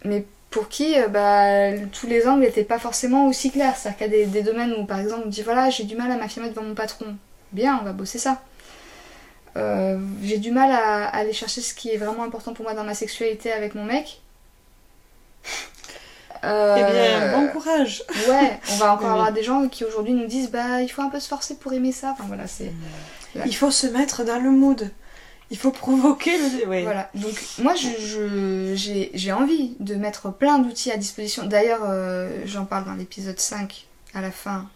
mais 0.05 0.25
pour 0.49 0.71
qui 0.71 0.95
bah, 1.11 1.76
tous 1.93 2.07
les 2.07 2.26
angles 2.26 2.40
n'étaient 2.40 2.64
pas 2.64 2.78
forcément 2.78 3.26
aussi 3.26 3.50
clairs. 3.50 3.76
C'est-à-dire 3.76 3.99
qu'il 3.99 4.07
y 4.07 4.23
a 4.23 4.25
des, 4.25 4.26
des 4.26 4.43
domaines 4.43 4.73
où 4.73 4.87
par 4.87 5.00
exemple 5.00 5.25
on 5.26 5.28
dit 5.28 5.43
voilà 5.43 5.69
j'ai 5.69 5.85
du 5.85 5.97
mal 5.97 6.11
à 6.11 6.16
m'affirmer 6.16 6.49
devant 6.49 6.62
mon 6.62 6.75
patron. 6.75 7.14
Bien, 7.52 7.78
on 7.83 7.85
va 7.85 7.93
bosser 7.93 8.19
ça. 8.19 8.40
Euh, 9.56 9.98
j'ai 10.22 10.38
du 10.38 10.50
mal 10.50 10.70
à, 10.70 11.06
à 11.06 11.16
aller 11.16 11.32
chercher 11.32 11.60
ce 11.62 11.72
qui 11.75 11.90
est 11.90 11.96
vraiment 11.96 12.22
important 12.25 12.52
pour 12.52 12.64
moi 12.64 12.75
dans 12.75 12.84
ma 12.84 12.94
sexualité 12.94 13.52
avec 13.52 13.75
mon 13.75 13.84
mec. 13.84 14.20
Euh, 16.44 16.76
Eh 16.78 16.92
bien, 16.92 17.38
bon 17.40 17.48
courage. 17.48 18.02
Ouais, 18.28 18.60
on 18.72 18.76
va 18.76 18.92
encore 18.92 19.06
Oui. 19.06 19.12
avoir 19.12 19.32
des 19.32 19.42
gens 19.42 19.66
qui 19.68 19.84
aujourd'hui 19.84 20.12
nous 20.12 20.26
disent 20.26 20.50
bah 20.50 20.82
il 20.82 20.88
faut 20.88 21.02
un 21.02 21.08
peu 21.08 21.20
se 21.20 21.28
forcer 21.28 21.56
pour 21.56 21.72
aimer 21.72 21.92
ça. 21.92 22.10
Enfin 22.12 22.25
voilà, 22.26 22.46
c'est 22.46 22.72
Il 23.46 23.54
faut 23.56 23.70
se 23.70 23.86
mettre 23.86 24.25
dans 24.25 24.38
le 24.38 24.50
mood. 24.50 24.90
Il 25.50 25.56
faut 25.56 25.70
provoquer 25.70 26.36
le. 26.36 26.66
Ouais. 26.68 26.82
Voilà, 26.82 27.08
donc 27.14 27.34
moi 27.58 27.75
je, 27.76 27.88
je- 28.04 28.72
j'ai, 28.75 29.10
j'ai 29.14 29.32
envie 29.32 29.76
de 29.78 29.94
mettre 29.94 30.32
plein 30.32 30.58
d'outils 30.58 30.90
à 30.90 30.96
disposition. 30.96 31.44
D'ailleurs, 31.46 31.82
euh, 31.84 32.42
j'en 32.46 32.64
parle 32.64 32.84
dans 32.84 32.94
l'épisode 32.94 33.38
5 33.38 33.86
à 34.12 34.20
la 34.20 34.32
fin. 34.32 34.68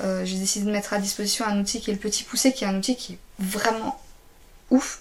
Euh, 0.00 0.24
j'ai 0.24 0.38
décidé 0.38 0.64
de 0.64 0.70
mettre 0.70 0.94
à 0.94 0.98
disposition 0.98 1.44
un 1.46 1.60
outil 1.60 1.80
qui 1.80 1.90
est 1.90 1.92
le 1.92 1.98
petit 2.00 2.24
poussé, 2.24 2.52
qui 2.52 2.64
est 2.64 2.68
un 2.68 2.76
outil 2.78 2.96
qui 2.96 3.14
est 3.14 3.18
vraiment 3.38 4.00
ouf. 4.70 5.00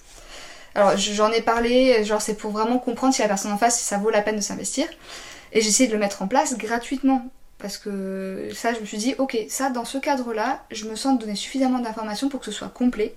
Alors 0.75 0.95
je- 0.97 1.13
j'en 1.13 1.31
ai 1.31 1.41
parlé, 1.41 2.03
genre 2.03 2.21
c'est 2.21 2.35
pour 2.35 2.51
vraiment 2.51 2.77
comprendre 2.79 3.13
si 3.13 3.21
la 3.21 3.27
personne 3.27 3.51
en 3.51 3.57
face, 3.57 3.79
si 3.79 3.83
ça 3.85 3.97
vaut 3.97 4.09
la 4.11 4.21
peine 4.21 4.35
de 4.35 4.41
s'investir. 4.41 4.85
Et 5.53 5.61
j'ai 5.61 5.69
essayé 5.69 5.87
de 5.87 5.93
le 5.93 5.99
mettre 5.99 6.21
en 6.21 6.27
place 6.27 6.57
gratuitement. 6.57 7.25
Parce 7.59 7.79
que 7.79 8.49
ça, 8.53 8.73
je 8.75 8.79
me 8.81 8.85
suis 8.85 8.97
dit, 8.99 9.15
ok, 9.17 9.35
ça, 9.49 9.71
dans 9.71 9.83
ce 9.85 9.97
cadre-là, 9.97 10.63
je 10.69 10.85
me 10.85 10.95
sens 10.95 11.15
de 11.17 11.21
donner 11.23 11.35
suffisamment 11.35 11.79
d'informations 11.79 12.29
pour 12.29 12.39
que 12.39 12.45
ce 12.45 12.51
soit 12.51 12.67
complet 12.69 13.15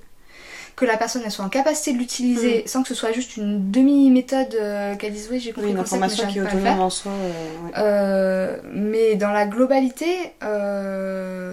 que 0.77 0.85
la 0.87 0.97
personne 0.97 1.21
elle 1.25 1.31
soit 1.33 1.45
en 1.45 1.49
capacité 1.51 1.93
de 1.93 1.99
l'utiliser 1.99 2.63
sans 2.67 2.83
que 2.83 2.89
ce 2.89 2.95
soit 2.95 3.13
juste 3.13 3.37
une 3.37 3.71
demi-méthode 3.71 4.55
euh, 4.55 4.95
qu'elle 4.97 5.13
dise 5.13 5.29
oui 5.31 5.41
j'ai 5.41 5.51
compris 5.51 5.65
Oui, 5.67 5.71
une 5.73 5.77
le 5.77 5.83
concept, 5.83 6.01
mais 6.01 6.07
information 6.07 6.33
qui 6.33 6.39
est 6.39 6.43
autonome 6.57 6.81
en 6.81 6.89
soi. 6.91 7.13
euh, 7.13 7.67
ouais. 7.67 7.73
Euh, 7.77 8.57
mais 8.73 9.17
dans 9.17 9.33
la 9.33 9.45
globalité, 9.47 10.33
euh, 10.43 11.53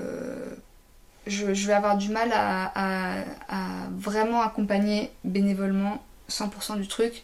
je, 1.27 1.53
je 1.53 1.67
vais 1.67 1.73
avoir 1.73 1.97
du 1.97 2.09
mal 2.09 2.29
à, 2.33 2.71
à- 2.75 3.21
à 3.49 3.65
vraiment 3.95 4.41
accompagner 4.41 5.11
bénévolement 5.23 6.01
100% 6.29 6.77
du 6.79 6.87
truc. 6.87 7.23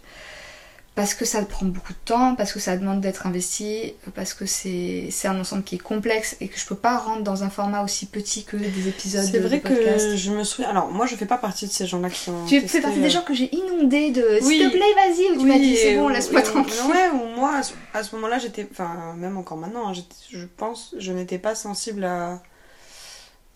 Parce 0.95 1.15
que 1.15 1.25
ça 1.25 1.41
prend 1.41 1.65
beaucoup 1.65 1.91
de 1.91 1.97
temps, 2.05 2.35
parce 2.35 2.53
que 2.53 2.59
ça 2.59 2.77
demande 2.77 3.01
d'être 3.01 3.25
investi, 3.25 3.95
parce 4.13 4.35
que 4.35 4.45
c'est 4.45 5.09
un 5.25 5.39
ensemble 5.39 5.63
qui 5.63 5.73
est 5.73 5.79
complexe 5.79 6.37
et 6.39 6.47
que 6.47 6.59
je 6.59 6.67
peux 6.67 6.75
pas 6.75 6.99
rendre 6.99 7.23
dans 7.23 7.43
un 7.43 7.49
format 7.49 7.83
aussi 7.83 8.05
petit 8.05 8.43
que 8.43 8.57
des 8.57 8.87
épisodes 8.87 9.23
C'est 9.25 9.39
vrai 9.39 9.57
de 9.57 9.67
que 9.67 10.15
je 10.15 10.29
me 10.29 10.43
souviens. 10.43 10.69
Alors, 10.69 10.91
moi, 10.91 11.07
je 11.07 11.15
fais 11.15 11.25
pas 11.25 11.39
partie 11.39 11.65
de 11.65 11.71
ces 11.71 11.87
gens-là 11.87 12.11
qui 12.11 12.29
ont. 12.29 12.45
Tu 12.45 12.61
testé, 12.61 12.67
fais 12.77 12.81
partie 12.81 12.99
euh, 12.99 13.01
des 13.01 13.09
gens 13.09 13.23
que 13.23 13.33
j'ai 13.33 13.49
inondés 13.55 14.11
de 14.11 14.37
Oui. 14.43 14.59
s'il 14.59 14.67
te 14.69 14.71
plaît, 14.71 14.93
vas-y, 14.95 15.35
ou 15.35 15.39
tu 15.41 15.47
m'as 15.47 15.57
dit 15.57 15.75
c'est 15.75 15.95
bon, 15.95 16.09
laisse-moi 16.09 16.43
tranquille. 16.43 16.75
Ouais, 16.87 17.09
ou 17.11 17.39
moi, 17.39 17.59
à 17.95 18.03
ce, 18.03 18.15
moment-là, 18.15 18.37
j'étais. 18.37 18.67
Enfin, 18.69 19.15
même 19.17 19.35
encore 19.35 19.57
maintenant, 19.57 19.89
hein, 19.89 19.93
je 20.29 20.45
pense, 20.57 20.93
je 20.99 21.11
n'étais 21.11 21.39
pas 21.39 21.55
sensible 21.55 22.03
à. 22.03 22.43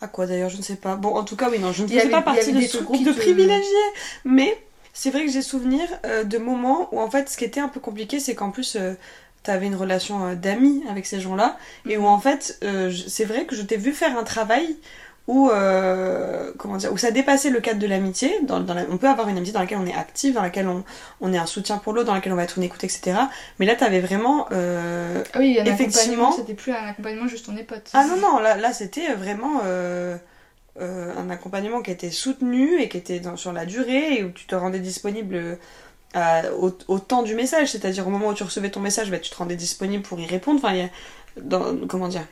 À 0.02 0.08
quoi 0.08 0.28
d'ailleurs, 0.28 0.50
je 0.50 0.58
ne 0.58 0.62
sais 0.62 0.76
pas. 0.76 0.96
Bon, 0.96 1.16
en 1.16 1.24
tout 1.24 1.36
cas, 1.36 1.50
oui, 1.50 1.60
non, 1.60 1.72
je 1.74 1.84
ne 1.84 1.88
faisais 1.88 2.02
avait- 2.02 2.10
pas 2.12 2.22
partie 2.22 2.54
de 2.54 2.60
des 2.60 2.68
ce 2.68 2.78
groupe 2.80 3.04
de 3.04 3.12
te- 3.12 3.18
privilégiés. 3.20 3.64
Mais 4.26 4.56
c'est 4.94 5.10
vrai 5.10 5.26
que 5.26 5.32
j'ai 5.32 5.42
souvenir 5.42 5.82
euh, 6.06 6.24
de 6.24 6.38
moments 6.38 6.90
où, 6.94 7.00
en 7.00 7.10
fait, 7.10 7.30
ce 7.30 7.38
qui 7.38 7.46
était 7.46 7.60
un 7.60 7.68
peu 7.70 7.80
compliqué, 7.80 8.20
c'est 8.20 8.36
qu'en 8.36 8.52
plus. 8.52 8.76
euh, 8.76 8.94
T'avais 9.44 9.68
une 9.68 9.76
relation 9.76 10.26
euh, 10.26 10.36
d'amis 10.36 10.84
avec 10.90 11.06
ces 11.06 11.22
gens-là, 11.22 11.58
et 11.88 11.96
où 11.98 12.06
en 12.06 12.20
fait, 12.20 12.60
c'est 13.08 13.24
vrai 13.24 13.46
que 13.46 13.56
je 13.56 13.62
t'ai 13.62 13.78
vu 13.78 13.94
faire 13.94 14.18
un 14.18 14.24
travail 14.26 14.76
où, 15.28 15.50
euh, 15.50 16.52
comment 16.58 16.78
dire, 16.78 16.92
où 16.94 16.98
ça 16.98 17.12
dépassait 17.12 17.50
le 17.50 17.60
cadre 17.60 17.80
de 17.80 17.88
l'amitié. 17.88 18.40
Dans, 18.44 18.62
dans 18.62 18.74
la- 18.74 18.86
on 18.90 18.98
peut 18.98 19.10
avoir 19.10 19.28
une 19.28 19.36
amitié 19.38 19.54
dans 19.54 19.60
laquelle 19.60 19.78
on 19.80 19.86
est 19.86 19.94
actif, 19.96 20.34
dans 20.34 20.42
laquelle 20.42 20.68
on, 20.70 20.84
on 21.22 21.34
est 21.34 21.38
un 21.38 21.46
soutien 21.46 21.78
pour 21.78 21.92
l'autre, 21.94 22.08
dans 22.08 22.14
laquelle 22.14 22.32
on 22.34 22.38
va 22.38 22.44
être 22.44 22.58
une 22.58 22.64
écoute, 22.64 22.84
etc. 22.84 23.18
Mais 23.60 23.66
là, 23.66 23.76
t'avais 23.76 24.00
vraiment. 24.00 24.48
euh, 24.52 25.22
Ah 25.34 25.40
oui, 25.40 25.60
un 25.60 25.66
Effectivement. 25.66 26.30
accompagnement, 26.30 26.32
c'était 26.32 26.54
plus 26.54 26.72
un 26.72 26.88
accompagnement 26.88 27.28
juste 27.28 27.48
on 27.50 27.58
est 27.58 27.64
potes. 27.64 27.90
Ah 27.94 28.06
non, 28.08 28.16
non, 28.22 28.40
là, 28.40 28.56
là 28.58 28.72
c'était 28.72 29.14
vraiment 29.14 29.62
euh, 29.66 30.16
euh, 30.80 31.14
un 31.18 31.30
accompagnement 31.30 31.82
qui 31.82 31.92
était 31.92 32.12
soutenu 32.12 32.80
et 32.82 32.88
qui 32.88 32.98
était 32.98 33.20
dans- 33.20 33.36
sur 33.36 33.52
la 33.52 33.66
durée 33.66 34.20
et 34.20 34.24
où 34.24 34.30
tu 34.32 34.46
te 34.46 34.56
rendais 34.56 34.80
disponible 34.80 35.58
à- 36.14 36.44
au, 36.58 36.72
au 36.88 37.00
temps 37.00 37.24
du 37.24 37.36
message. 37.36 37.72
C'est-à-dire 37.72 38.08
au 38.08 38.12
moment 38.12 38.30
où 38.30 38.34
tu 38.34 38.44
recevais 38.44 38.70
ton 38.72 38.80
message, 38.80 39.12
bah, 39.12 39.20
tu 39.20 39.30
te 39.30 39.36
rendais 39.36 39.58
disponible 39.58 40.04
pour 40.04 40.20
y 40.22 40.26
répondre. 40.26 40.62
Enfin, 40.64 40.74
il 40.74 40.80
y 40.80 40.84
a- 40.84 40.90
dans- 41.42 41.76
comment 41.88 42.08
dire 42.08 42.24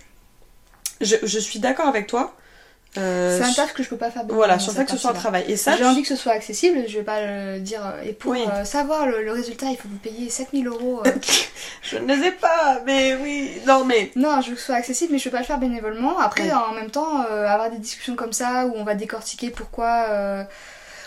je, 1.02 1.16
je 1.24 1.40
suis 1.40 1.60
d'accord 1.60 1.88
avec 1.88 2.08
toi. 2.08 2.34
Euh, 2.98 3.38
C'est 3.38 3.44
un 3.44 3.54
taf 3.54 3.74
que 3.74 3.84
je 3.84 3.90
peux 3.90 3.98
pas 3.98 4.10
faire 4.12 4.24
Voilà, 4.30 4.58
sur 4.60 4.72
le 4.72 4.78
fait 4.78 4.86
que 4.86 4.92
ce 4.92 4.98
soit 4.98 5.12
un 5.12 5.14
travail. 5.14 5.44
Et 5.48 5.58
ça, 5.58 5.76
J'ai 5.76 5.86
envie 5.86 6.02
que 6.02 6.08
ce 6.08 6.16
soit 6.16 6.32
accessible, 6.34 6.80
je 6.88 6.98
vais 6.98 7.04
pas 7.04 7.20
le 7.22 7.60
dire. 7.60 7.82
Et 8.06 8.14
pour 8.14 8.32
Oui. 8.32 8.44
euh, 8.50 8.64
savoir 8.66 9.06
le, 9.08 9.24
le 9.24 9.32
résultat, 9.32 9.68
il 9.70 9.78
faut 9.78 9.88
vous 9.90 9.98
payer 9.98 10.30
7000 10.30 10.68
euros. 10.68 11.02
euh. 11.06 11.12
je 11.82 11.98
ne 11.98 12.14
les 12.16 12.28
ai 12.28 12.32
pas, 12.32 12.82
mais 12.86 13.16
oui. 13.16 13.52
Non, 13.68 13.84
mais 13.86 14.12
non, 14.16 14.42
je 14.42 14.50
veux 14.50 14.54
que 14.56 14.60
ce 14.60 14.68
soit 14.68 14.76
accessible, 14.76 15.14
mais 15.14 15.20
je 15.20 15.26
peux 15.26 15.32
pas 15.32 15.40
le 15.40 15.46
faire 15.46 15.58
bénévolement. 15.60 16.20
Après, 16.20 16.44
Oui. 16.44 16.52
en 16.54 16.74
même 16.74 16.90
temps, 16.92 17.24
euh, 17.30 17.48
avoir 17.48 17.70
des 17.70 17.80
discussions 17.80 18.16
comme 18.16 18.34
ça 18.34 18.66
où 18.68 18.74
on 18.76 18.84
va 18.84 18.96
décortiquer 18.96 19.50
pourquoi. 19.50 20.46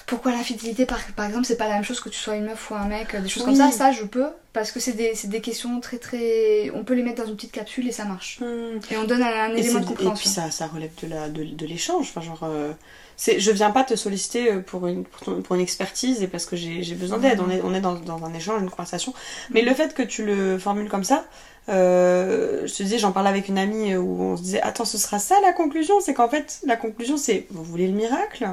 Pourquoi 0.08 0.32
l'infidélité, 0.32 0.86
par, 0.86 0.98
par 1.16 1.26
exemple, 1.26 1.44
c'est 1.46 1.56
pas 1.58 1.68
la 1.68 1.74
même 1.74 1.84
chose 1.84 2.00
que 2.00 2.08
tu 2.08 2.18
sois 2.18 2.36
une 2.36 2.46
meuf 2.46 2.70
ou 2.70 2.74
un 2.74 2.86
mec, 2.86 3.14
des 3.14 3.28
choses 3.28 3.42
Oui. 3.42 3.44
comme 3.44 3.54
ça, 3.54 3.70
ça 3.70 3.92
je 3.92 4.04
peux, 4.04 4.26
parce 4.54 4.72
que 4.72 4.80
c'est 4.80 4.94
des, 4.94 5.12
des 5.24 5.40
questions 5.40 5.78
très 5.80 5.98
très. 5.98 6.70
On 6.74 6.82
peut 6.84 6.94
les 6.94 7.02
mettre 7.02 7.22
dans 7.22 7.28
une 7.28 7.36
petite 7.36 7.52
capsule 7.52 7.86
et 7.86 7.92
ça 7.92 8.04
marche. 8.06 8.40
hmm, 8.40 8.78
Et 8.90 8.96
on 8.96 9.04
donne 9.04 9.22
un, 9.22 9.26
un 9.50 9.54
Et, 9.54 9.60
élément 9.60 9.80
de 9.80 9.84
et 9.84 9.86
compréhension. 9.86 10.14
puis 10.14 10.28
ça, 10.30 10.50
ça 10.50 10.66
relève 10.66 10.90
de 11.02 11.08
la 11.08 11.28
de, 11.28 11.44
de 11.44 11.66
l'échange. 11.66 12.06
Enfin, 12.08 12.22
genre, 12.22 12.40
euh, 12.44 12.72
c'est, 13.16 13.38
je 13.40 13.50
viens 13.50 13.70
pas 13.70 13.84
te 13.84 13.96
solliciter 13.96 14.52
euh, 14.52 14.60
pour 14.60 14.86
une, 14.86 15.04
pour, 15.04 15.20
ton- 15.22 15.42
pour 15.42 15.56
une 15.56 15.62
expertise 15.62 16.22
et 16.22 16.28
parce 16.28 16.46
que 16.46 16.56
j'ai, 16.56 16.94
besoin 16.94 17.18
d'aide. 17.18 17.40
On 17.40 17.50
est, 17.50 17.60
on 17.62 17.74
est 17.74 17.80
dans, 17.80 17.94
dans 17.94 18.24
un 18.24 18.32
échange, 18.34 18.62
une 18.62 18.70
conversation. 18.70 19.12
Mais 19.52 19.62
le 19.62 19.74
fait 19.74 19.94
que 19.94 20.02
tu 20.02 20.24
le 20.24 20.58
formules 20.58 20.88
comme 20.88 21.04
ça, 21.04 21.24
euh, 21.68 22.66
je 22.66 22.72
te 22.74 22.82
disais, 22.82 22.98
j'en 22.98 23.12
parlais 23.12 23.28
avec 23.28 23.48
une 23.48 23.58
amie 23.58 23.94
où 23.96 24.22
on 24.22 24.36
se 24.36 24.42
disait, 24.42 24.62
attends, 24.62 24.84
ce 24.86 24.96
sera 24.98 25.18
ça 25.18 25.34
la 25.42 25.52
conclusion? 25.52 26.00
C'est 26.00 26.14
qu'en 26.14 26.28
fait, 26.28 26.60
la 26.64 26.76
conclusion, 26.76 27.16
c'est, 27.18 27.46
vous 27.50 27.64
voulez 27.64 27.88
le 27.88 27.94
miracle? 27.94 28.48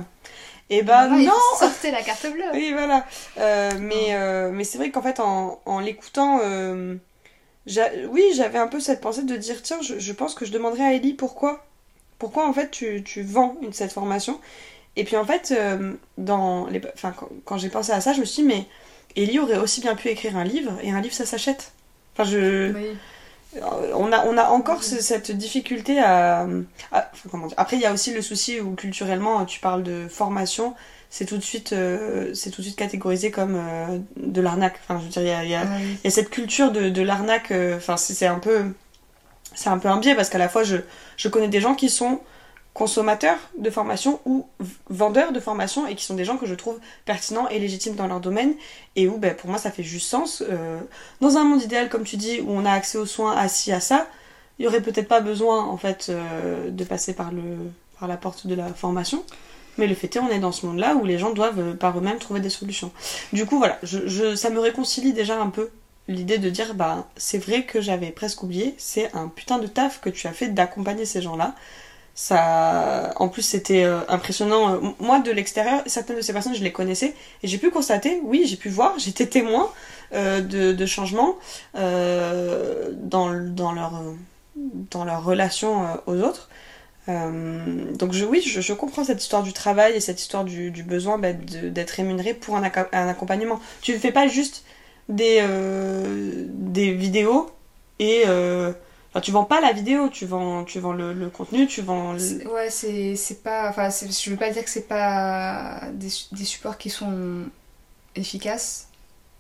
Et 0.70 0.82
bah 0.82 1.08
Maintenant, 1.08 1.18
il 1.20 1.26
non 1.26 1.34
sortir 1.60 1.92
la 1.92 2.02
carte 2.02 2.26
bleue. 2.32 2.44
Oui, 2.54 2.72
voilà. 2.74 3.06
Euh, 3.38 3.72
mais 3.80 4.16
euh, 4.16 4.52
mais 4.52 4.64
c'est 4.64 4.78
vrai 4.78 4.90
qu'en 4.90 5.02
fait, 5.02 5.20
en, 5.20 5.60
en 5.66 5.80
l'écoutant, 5.80 6.40
euh, 6.44 6.96
oui, 8.10 8.24
j'avais 8.36 8.58
un 8.58 8.68
peu 8.68 8.80
cette 8.80 9.02
pensée 9.02 9.24
de 9.24 9.36
dire 9.36 9.62
tiens, 9.62 9.80
je, 9.82 10.00
je 10.00 10.14
pense 10.14 10.34
que 10.34 10.46
je 10.46 10.52
demanderai 10.52 10.84
à 10.84 10.94
Ellie 10.94 11.14
pourquoi. 11.14 11.66
Pourquoi 12.18 12.48
en 12.48 12.54
fait 12.54 12.72
tu, 12.72 13.04
tu 13.04 13.22
vends 13.22 13.58
une, 13.62 13.74
cette 13.74 13.92
formation? 13.92 14.40
Et 14.96 15.04
puis 15.04 15.18
en 15.18 15.26
fait, 15.26 15.54
dans 16.18 16.68
les, 16.68 16.82
enfin, 16.94 17.12
quand, 17.12 17.30
quand 17.44 17.58
j'ai 17.58 17.70
pensé 17.70 17.92
à 17.92 18.02
ça, 18.02 18.14
je 18.14 18.22
me 18.22 18.26
suis 18.26 18.44
dit 18.44 18.48
mais 18.48 18.66
Ellie 19.16 19.40
aurait 19.40 19.58
aussi 19.58 19.82
bien 19.82 19.96
pu 19.96 20.08
écrire 20.10 20.38
un 20.38 20.44
livre 20.46 20.74
et 20.82 20.92
un 20.92 21.02
livre 21.02 21.14
ça 21.14 21.26
s'achète. 21.26 21.74
Enfin, 22.14 22.30
je. 22.30 22.72
Oui. 22.74 22.98
Euh, 23.56 23.92
on 23.96 24.12
a, 24.12 24.26
on 24.26 24.38
a 24.38 24.50
encore 24.50 24.84
ce- 24.84 25.02
cette 25.02 25.32
difficulté 25.32 26.00
à, 26.00 26.48
comment 27.32 27.48
dire. 27.48 27.56
Après, 27.58 27.78
il 27.78 27.82
y 27.82 27.86
a 27.86 27.94
aussi 27.94 28.14
le 28.14 28.22
souci 28.22 28.60
où 28.60 28.76
culturellement, 28.76 29.46
tu 29.46 29.60
parles 29.60 29.84
de 29.84 30.08
formation, 30.10 30.76
c'est 31.10 31.26
tout 31.26 31.38
de 31.38 31.44
suite, 31.44 31.72
euh, 31.74 32.34
c'est 32.34 32.50
tout 32.50 32.62
de 32.62 32.66
suite 32.68 32.78
catégorisé 32.78 33.32
comme 33.32 33.56
euh, 33.56 33.98
de 34.18 34.42
l'arnaque. 34.42 34.80
Enfin, 34.84 35.00
je 35.00 35.06
veux 35.06 35.10
dire, 35.10 35.22
il 35.22 35.28
y 35.28 35.32
a, 35.32 35.44
il 35.46 35.50
y 35.52 35.56
a- 35.56 35.62
Ah 35.62 35.78
oui. 35.80 35.98
y 36.04 36.08
a 36.08 36.12
cette 36.12 36.30
culture 36.30 36.72
de, 36.72 36.90
de 36.90 37.02
l'arnaque. 37.02 37.54
Enfin, 37.76 37.96
c'est 37.98 38.14
c'est 38.14 38.28
un 38.28 38.40
peu, 38.40 38.64
c'est 39.54 39.70
un 39.70 39.78
peu 39.78 39.88
un 39.90 39.98
biais 39.98 40.16
parce 40.16 40.30
qu'à 40.30 40.38
la 40.38 40.50
fois, 40.50 40.64
je, 40.64 40.78
je 41.18 41.28
connais 41.30 41.48
des 41.48 41.62
gens 41.62 41.76
qui 41.76 41.90
sont 41.90 42.20
consommateurs 42.76 43.38
de 43.58 43.70
formation 43.70 44.20
ou 44.26 44.46
vendeurs 44.90 45.32
de 45.32 45.40
formation 45.40 45.88
et 45.88 45.96
qui 45.96 46.04
sont 46.04 46.14
des 46.14 46.26
gens 46.26 46.36
que 46.36 46.46
je 46.46 46.54
trouve 46.54 46.78
pertinents 47.06 47.48
et 47.48 47.58
légitimes 47.58 47.96
dans 47.96 48.06
leur 48.06 48.20
domaine 48.20 48.54
et 48.98 49.08
où 49.08 49.18
ben, 49.18 49.34
pour 49.34 49.50
moi 49.50 49.58
ça 49.58 49.72
fait 49.72 49.82
juste 49.82 50.08
sens. 50.08 50.44
Euh, 50.48 50.82
dans 51.22 51.38
un 51.38 51.46
monde 51.46 51.64
idéal 51.64 51.88
comme 51.88 52.04
tu 52.04 52.18
dis 52.18 52.42
où 52.42 52.52
on 52.52 52.66
a 52.66 52.72
accès 52.72 52.98
aux 52.98 53.06
soins 53.06 53.32
assis 53.36 53.72
à 53.72 53.80
ça, 53.80 54.08
il 54.60 54.66
y 54.66 54.68
aurait 54.68 54.82
peut-être 54.82 55.08
pas 55.08 55.22
besoin 55.22 55.64
en 55.64 55.78
fait 55.78 56.08
euh, 56.10 56.70
de 56.70 56.84
passer 56.84 57.14
par, 57.14 57.32
le, 57.32 57.42
par 57.98 58.10
la 58.10 58.18
porte 58.18 58.46
de 58.46 58.56
la 58.56 58.68
formation. 58.68 59.24
Mais 59.78 59.88
le 59.88 59.96
fait 59.96 60.14
est, 60.14 60.20
on 60.20 60.30
est 60.30 60.40
dans 60.40 60.52
ce 60.52 60.66
monde-là 60.66 60.96
où 60.96 61.06
les 61.06 61.18
gens 61.18 61.32
doivent 61.32 61.60
euh, 61.60 61.74
par 61.76 61.98
eux-mêmes 61.98 62.20
trouver 62.20 62.42
des 62.42 62.50
solutions. 62.50 62.92
Du 63.32 63.46
coup, 63.46 63.58
voilà, 63.58 63.80
ça 64.36 64.50
me 64.50 64.60
réconcilie 64.60 65.14
déjà 65.14 65.40
un 65.40 65.50
peu 65.50 65.70
l'idée 66.10 66.40
de 66.40 66.50
dire, 66.50 66.76
bah, 66.76 67.08
c'est 67.16 67.38
vrai 67.38 67.64
que 67.64 67.80
j'avais 67.80 68.12
presque 68.12 68.44
oublié, 68.44 68.76
c'est 68.78 69.14
un 69.16 69.30
putain 69.30 69.60
de 69.60 69.68
taf 69.68 70.02
que 70.02 70.10
tu 70.10 70.28
as 70.28 70.34
fait 70.34 70.50
d'accompagner 70.50 71.06
ces 71.06 71.22
gens-là. 71.22 71.56
Ça, 72.18 73.12
en 73.18 73.28
plus, 73.28 73.42
c'était 73.42 73.84
euh, 73.84 74.00
impressionnant. 74.08 74.76
Euh, 74.76 74.80
Moi, 75.00 75.20
de 75.20 75.32
l'extérieur, 75.32 75.82
certaines 75.86 76.16
de 76.16 76.22
ces 76.22 76.32
personnes, 76.32 76.56
je 76.56 76.64
les 76.64 76.72
connaissais 76.72 77.14
et 77.44 77.48
j'ai 77.48 77.58
pu 77.58 77.72
constater, 77.72 78.22
oui, 78.24 78.46
j'ai 78.48 78.56
pu 78.56 78.70
voir, 78.70 78.98
j'étais 78.98 79.28
témoin 79.28 79.70
euh, 80.14 80.40
de, 80.40 80.72
de 80.72 80.86
changements 80.86 81.36
dans, 81.74 83.34
dans 83.34 83.74
leur 83.74 84.02
dans 84.56 85.04
leur 85.04 85.26
relation 85.26 85.86
aux 86.06 86.22
autres. 86.22 86.50
Donc 87.08 88.14
je, 88.14 88.24
oui, 88.24 88.42
je, 88.42 88.74
comprends 88.74 89.04
cette 89.04 89.22
histoire 89.22 89.44
du 89.44 89.52
travail 89.52 89.94
et 89.96 90.00
cette 90.00 90.22
histoire 90.22 90.46
du, 90.46 90.72
du 90.72 90.84
besoin 90.84 91.18
bah, 91.18 91.34
d'être 91.34 91.92
rémunéré 91.92 92.34
pour 92.34 92.56
un, 92.56 92.64
accompagnement. 92.64 93.60
Tu 93.82 93.92
ne 93.92 93.98
fais 93.98 94.14
pas 94.14 94.28
juste 94.28 94.64
des, 95.10 95.46
des 96.50 96.94
vidéos 96.94 97.52
et... 98.00 98.24
Enfin, 99.16 99.22
tu 99.22 99.32
vends 99.32 99.46
pas 99.46 99.62
la 99.62 99.72
vidéo, 99.72 100.10
tu 100.10 100.26
vends, 100.26 100.66
tu 100.66 100.80
vends 100.82 100.92
le, 100.92 101.14
le 101.14 101.30
contenu, 101.30 101.68
tu 101.68 101.82
vends... 101.82 102.12
le- 102.14 102.52
Ouais, 102.52 102.70
c'est 102.70 103.16
c'est 103.16 103.42
pas. 103.42 103.70
Enfin, 103.70 103.90
je 103.90 104.30
veux 104.30 104.36
pas 104.36 104.50
dire 104.52 104.64
que 104.66 104.70
c'est 104.70 104.88
pas 104.90 105.80
des, 105.94 106.10
des 106.34 106.44
supports 106.44 106.78
qui 106.78 106.90
sont 106.90 107.44
efficaces. 108.16 108.90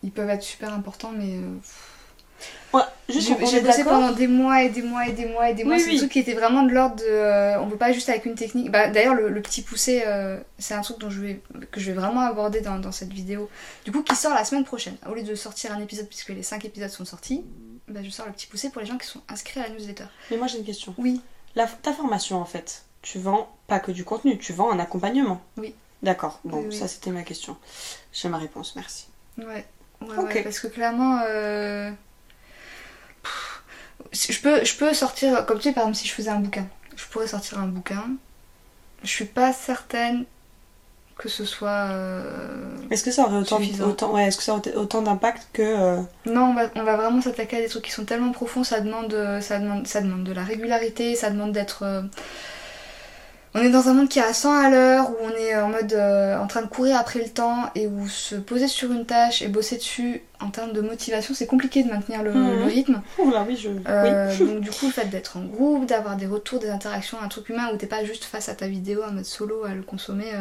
Ils 0.03 0.11
peuvent 0.11 0.29
être 0.29 0.43
super 0.43 0.73
importants, 0.73 1.11
mais. 1.11 1.33
euh, 1.33 1.55
Ouais, 2.73 2.81
juste, 3.07 3.31
J'ai 3.49 3.61
bossé 3.61 3.83
pendant 3.83 4.11
des 4.11 4.27
mois 4.27 4.63
et 4.63 4.69
des 4.69 4.81
mois 4.81 5.07
et 5.07 5.13
des 5.13 5.25
mois 5.25 5.49
et 5.49 5.53
des 5.53 5.63
mois. 5.63 5.75
Oui, 5.75 5.79
c'est 5.81 5.89
oui. 5.89 5.95
un 5.95 5.99
truc 5.99 6.11
qui 6.11 6.19
était 6.19 6.33
vraiment 6.33 6.63
de 6.63 6.71
l'ordre 6.71 6.97
de. 6.97 7.03
euh, 7.05 7.59
on 7.61 7.69
peut 7.69 7.77
pas 7.77 7.93
juste 7.93 8.09
avec 8.09 8.25
une 8.25 8.35
technique. 8.35 8.69
Bah, 8.71 8.89
D'ailleurs, 8.89 9.13
le, 9.15 9.29
le 9.29 9.41
petit 9.41 9.61
poussé, 9.61 10.03
euh, 10.05 10.39
c'est 10.57 10.73
un 10.73 10.81
truc 10.81 10.99
dont 10.99 11.09
je 11.09 11.21
vais, 11.21 11.41
que 11.71 11.79
je 11.79 11.91
vais 11.91 11.97
vraiment 11.97 12.21
aborder 12.21 12.59
dans, 12.61 12.77
dans 12.79 12.91
cette 12.91 13.13
vidéo. 13.13 13.49
Du 13.85 13.91
coup, 13.93 14.03
qui 14.03 14.15
sort 14.15 14.33
la 14.33 14.43
semaine 14.43 14.65
prochaine. 14.65 14.97
Au 15.09 15.13
lieu 15.13 15.23
de 15.23 15.35
sortir 15.35 15.71
un 15.73 15.81
épisode, 15.81 16.07
puisque 16.07 16.29
les 16.29 16.43
5 16.43 16.65
épisodes 16.65 16.89
sont 16.89 17.05
sortis, 17.05 17.45
bah, 17.87 18.01
je 18.03 18.09
sors 18.09 18.25
le 18.25 18.31
petit 18.31 18.47
poussé 18.47 18.69
pour 18.69 18.81
les 18.81 18.87
gens 18.87 18.97
qui 18.97 19.07
sont 19.07 19.21
inscrits 19.29 19.59
à 19.59 19.63
la 19.63 19.69
newsletter. 19.69 20.05
Mais 20.31 20.37
moi 20.37 20.47
j'ai 20.47 20.57
une 20.59 20.65
question. 20.65 20.93
Oui, 20.97 21.21
La, 21.55 21.67
ta 21.67 21.93
formation 21.93 22.39
en 22.41 22.45
fait, 22.45 22.83
tu 23.01 23.19
vends 23.19 23.49
pas 23.67 23.79
que 23.79 23.91
du 23.91 24.03
contenu, 24.03 24.37
tu 24.37 24.53
vends 24.53 24.71
un 24.71 24.79
accompagnement. 24.79 25.41
Oui. 25.57 25.73
D'accord, 26.03 26.39
bon, 26.43 26.59
Oui, 26.59 26.65
oui. 26.69 26.77
ça 26.77 26.87
c'était 26.87 27.11
ma 27.11 27.23
question. 27.23 27.57
J'ai 28.13 28.29
ma 28.29 28.37
réponse, 28.37 28.75
merci. 28.75 29.07
ouais. 29.37 29.65
Ouais, 30.01 30.17
Ok. 30.17 30.25
ouais, 30.33 30.43
parce 30.43 30.59
que 30.59 30.67
clairement. 30.67 31.21
euh, 31.25 31.89
pff, 33.23 33.61
Je 34.33 34.39
peux, 34.41 34.63
je 34.65 34.75
peux 34.75 34.93
sortir, 34.93 35.45
comme 35.45 35.57
tu 35.57 35.63
sais, 35.69 35.73
par 35.73 35.83
exemple, 35.83 35.97
si 35.97 36.07
je 36.07 36.13
faisais 36.13 36.29
un 36.29 36.39
bouquin, 36.39 36.67
je 36.95 37.05
pourrais 37.05 37.27
sortir 37.27 37.59
un 37.59 37.67
bouquin. 37.67 38.03
Je 39.03 39.07
suis 39.09 39.25
pas 39.25 39.53
certaine 39.53 40.25
que 41.17 41.29
ce 41.29 41.45
soit. 41.45 41.87
euh, 41.91 42.23
Est-ce 42.91 43.03
que 43.03 43.11
ça 43.11 43.23
aurait 43.23 43.37
autant, 43.37 43.59
autant, 43.87 44.13
ouais, 44.13 44.25
est-ce 44.27 44.37
que 44.37 44.43
ça 44.43 44.53
aurait 44.53 44.75
autant 44.75 45.01
d'impact 45.01 45.47
que. 45.53 45.61
euh, 45.61 46.01
Non, 46.25 46.47
on 46.49 46.53
va, 46.53 46.63
on 46.75 46.83
va 46.83 46.95
vraiment 46.97 47.21
s'attaquer 47.21 47.57
à 47.57 47.61
des 47.61 47.67
trucs 47.69 47.83
qui 47.85 47.91
sont 47.91 48.05
tellement 48.05 48.31
profonds, 48.31 48.63
ça 48.63 48.81
demande, 48.81 49.13
euh, 49.13 49.39
ça 49.41 49.59
demande, 49.59 49.87
ça 49.87 50.01
demande 50.01 50.23
de 50.23 50.33
la 50.33 50.43
régularité, 50.43 51.15
ça 51.15 51.29
demande 51.29 51.51
d'être. 51.53 51.83
euh, 51.83 52.01
On 53.57 53.61
est 53.61 53.69
dans 53.69 53.87
un 53.87 53.93
monde 53.93 54.09
qui 54.09 54.19
est 54.19 54.23
à 54.23 54.33
100 54.33 54.53
à 54.53 54.69
l'heure, 54.69 55.11
où 55.11 55.15
on 55.23 55.29
est 55.29 55.55
en 55.55 55.69
mode 55.69 55.93
en 55.93 56.45
train 56.47 56.61
de 56.61 56.67
courir 56.67 56.97
après 56.97 57.19
le 57.19 57.29
temps 57.29 57.69
et 57.73 57.87
où 57.87 58.05
se 58.09 58.35
poser 58.35 58.67
sur 58.67 58.91
une 58.91 59.05
tâche 59.05 59.41
et 59.41 59.47
bosser 59.47 59.77
dessus 59.77 60.21
en 60.41 60.49
termes 60.49 60.73
de 60.73 60.81
motivation, 60.81 61.33
c'est 61.33 61.47
compliqué 61.47 61.81
de 61.83 61.89
maintenir 61.89 62.21
le, 62.21 62.33
Mhm. 62.33 62.59
le 62.59 62.65
rythme. 62.65 63.01
Oui, 63.17 63.55
je. 63.55 63.69
Oui. 63.69 64.45
Donc 64.45 64.59
du 64.59 64.69
coup, 64.71 64.87
le 64.87 64.91
fait 64.91 65.05
d'être 65.05 65.37
en 65.37 65.43
groupe, 65.45 65.85
d'avoir 65.85 66.17
des 66.17 66.27
retours, 66.27 66.59
des 66.59 66.69
interactions, 66.69 67.17
un 67.23 67.29
truc 67.29 67.47
humain 67.47 67.69
où 67.73 67.77
t'es 67.77 67.87
pas 67.87 68.03
juste 68.03 68.25
face 68.25 68.49
à 68.49 68.55
ta 68.55 68.67
vidéo 68.67 69.01
en 69.07 69.13
mode 69.13 69.23
solo 69.23 69.63
à 69.63 69.69
le 69.73 69.83
consommer, 69.83 70.33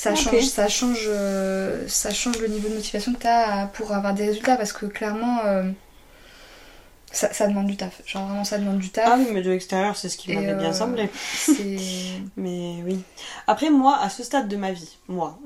ça 0.00 0.14
change, 0.14 0.44
ça 0.44 0.68
change, 0.68 1.04
euh, 1.08 1.84
ça 1.86 2.10
change 2.10 2.38
le 2.38 2.48
niveau 2.48 2.70
de 2.70 2.74
motivation 2.74 3.12
que 3.12 3.18
t'as 3.18 3.66
pour 3.66 3.92
avoir 3.92 4.14
des 4.14 4.24
résultats 4.24 4.56
parce 4.56 4.72
que 4.72 4.86
clairement, 4.86 5.40
euh, 5.44 5.64
ça, 7.12 7.30
ça 7.34 7.46
demande 7.46 7.66
du 7.66 7.76
taf. 7.76 8.00
Genre 8.06 8.24
vraiment, 8.26 8.44
ça 8.44 8.56
demande 8.56 8.78
du 8.78 8.88
taf. 8.88 9.04
Ah 9.06 9.16
oui, 9.18 9.26
mais 9.30 9.42
de 9.42 9.50
l'extérieur, 9.50 9.96
c'est 9.96 10.08
ce 10.08 10.16
qui 10.16 10.32
m'avait 10.32 10.54
bien 10.54 10.70
euh, 10.70 10.72
semblé. 10.72 11.10
Mais 12.38 12.82
oui. 12.86 13.02
Après, 13.46 13.68
moi, 13.68 13.98
à 14.00 14.08
ce 14.08 14.22
stade 14.22 14.48
de 14.48 14.56
ma 14.56 14.72
vie, 14.72 14.96
moi, 15.06 15.38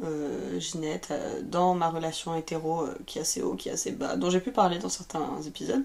Ginette, 0.59 1.13
dans 1.43 1.75
ma 1.75 1.89
relation 1.89 2.37
hétéro 2.37 2.87
qui 3.07 3.19
est 3.19 3.23
assez 3.23 3.43
haut, 3.43 3.55
qui 3.55 3.71
est 3.71 3.73
assez 3.73 3.91
bas, 3.91 4.15
dont 4.15 4.31
j'ai 4.31 4.41
pu 4.41 4.53
parler 4.53 4.79
dans 4.79 4.89
certains 4.89 5.27
épisodes, 5.49 5.83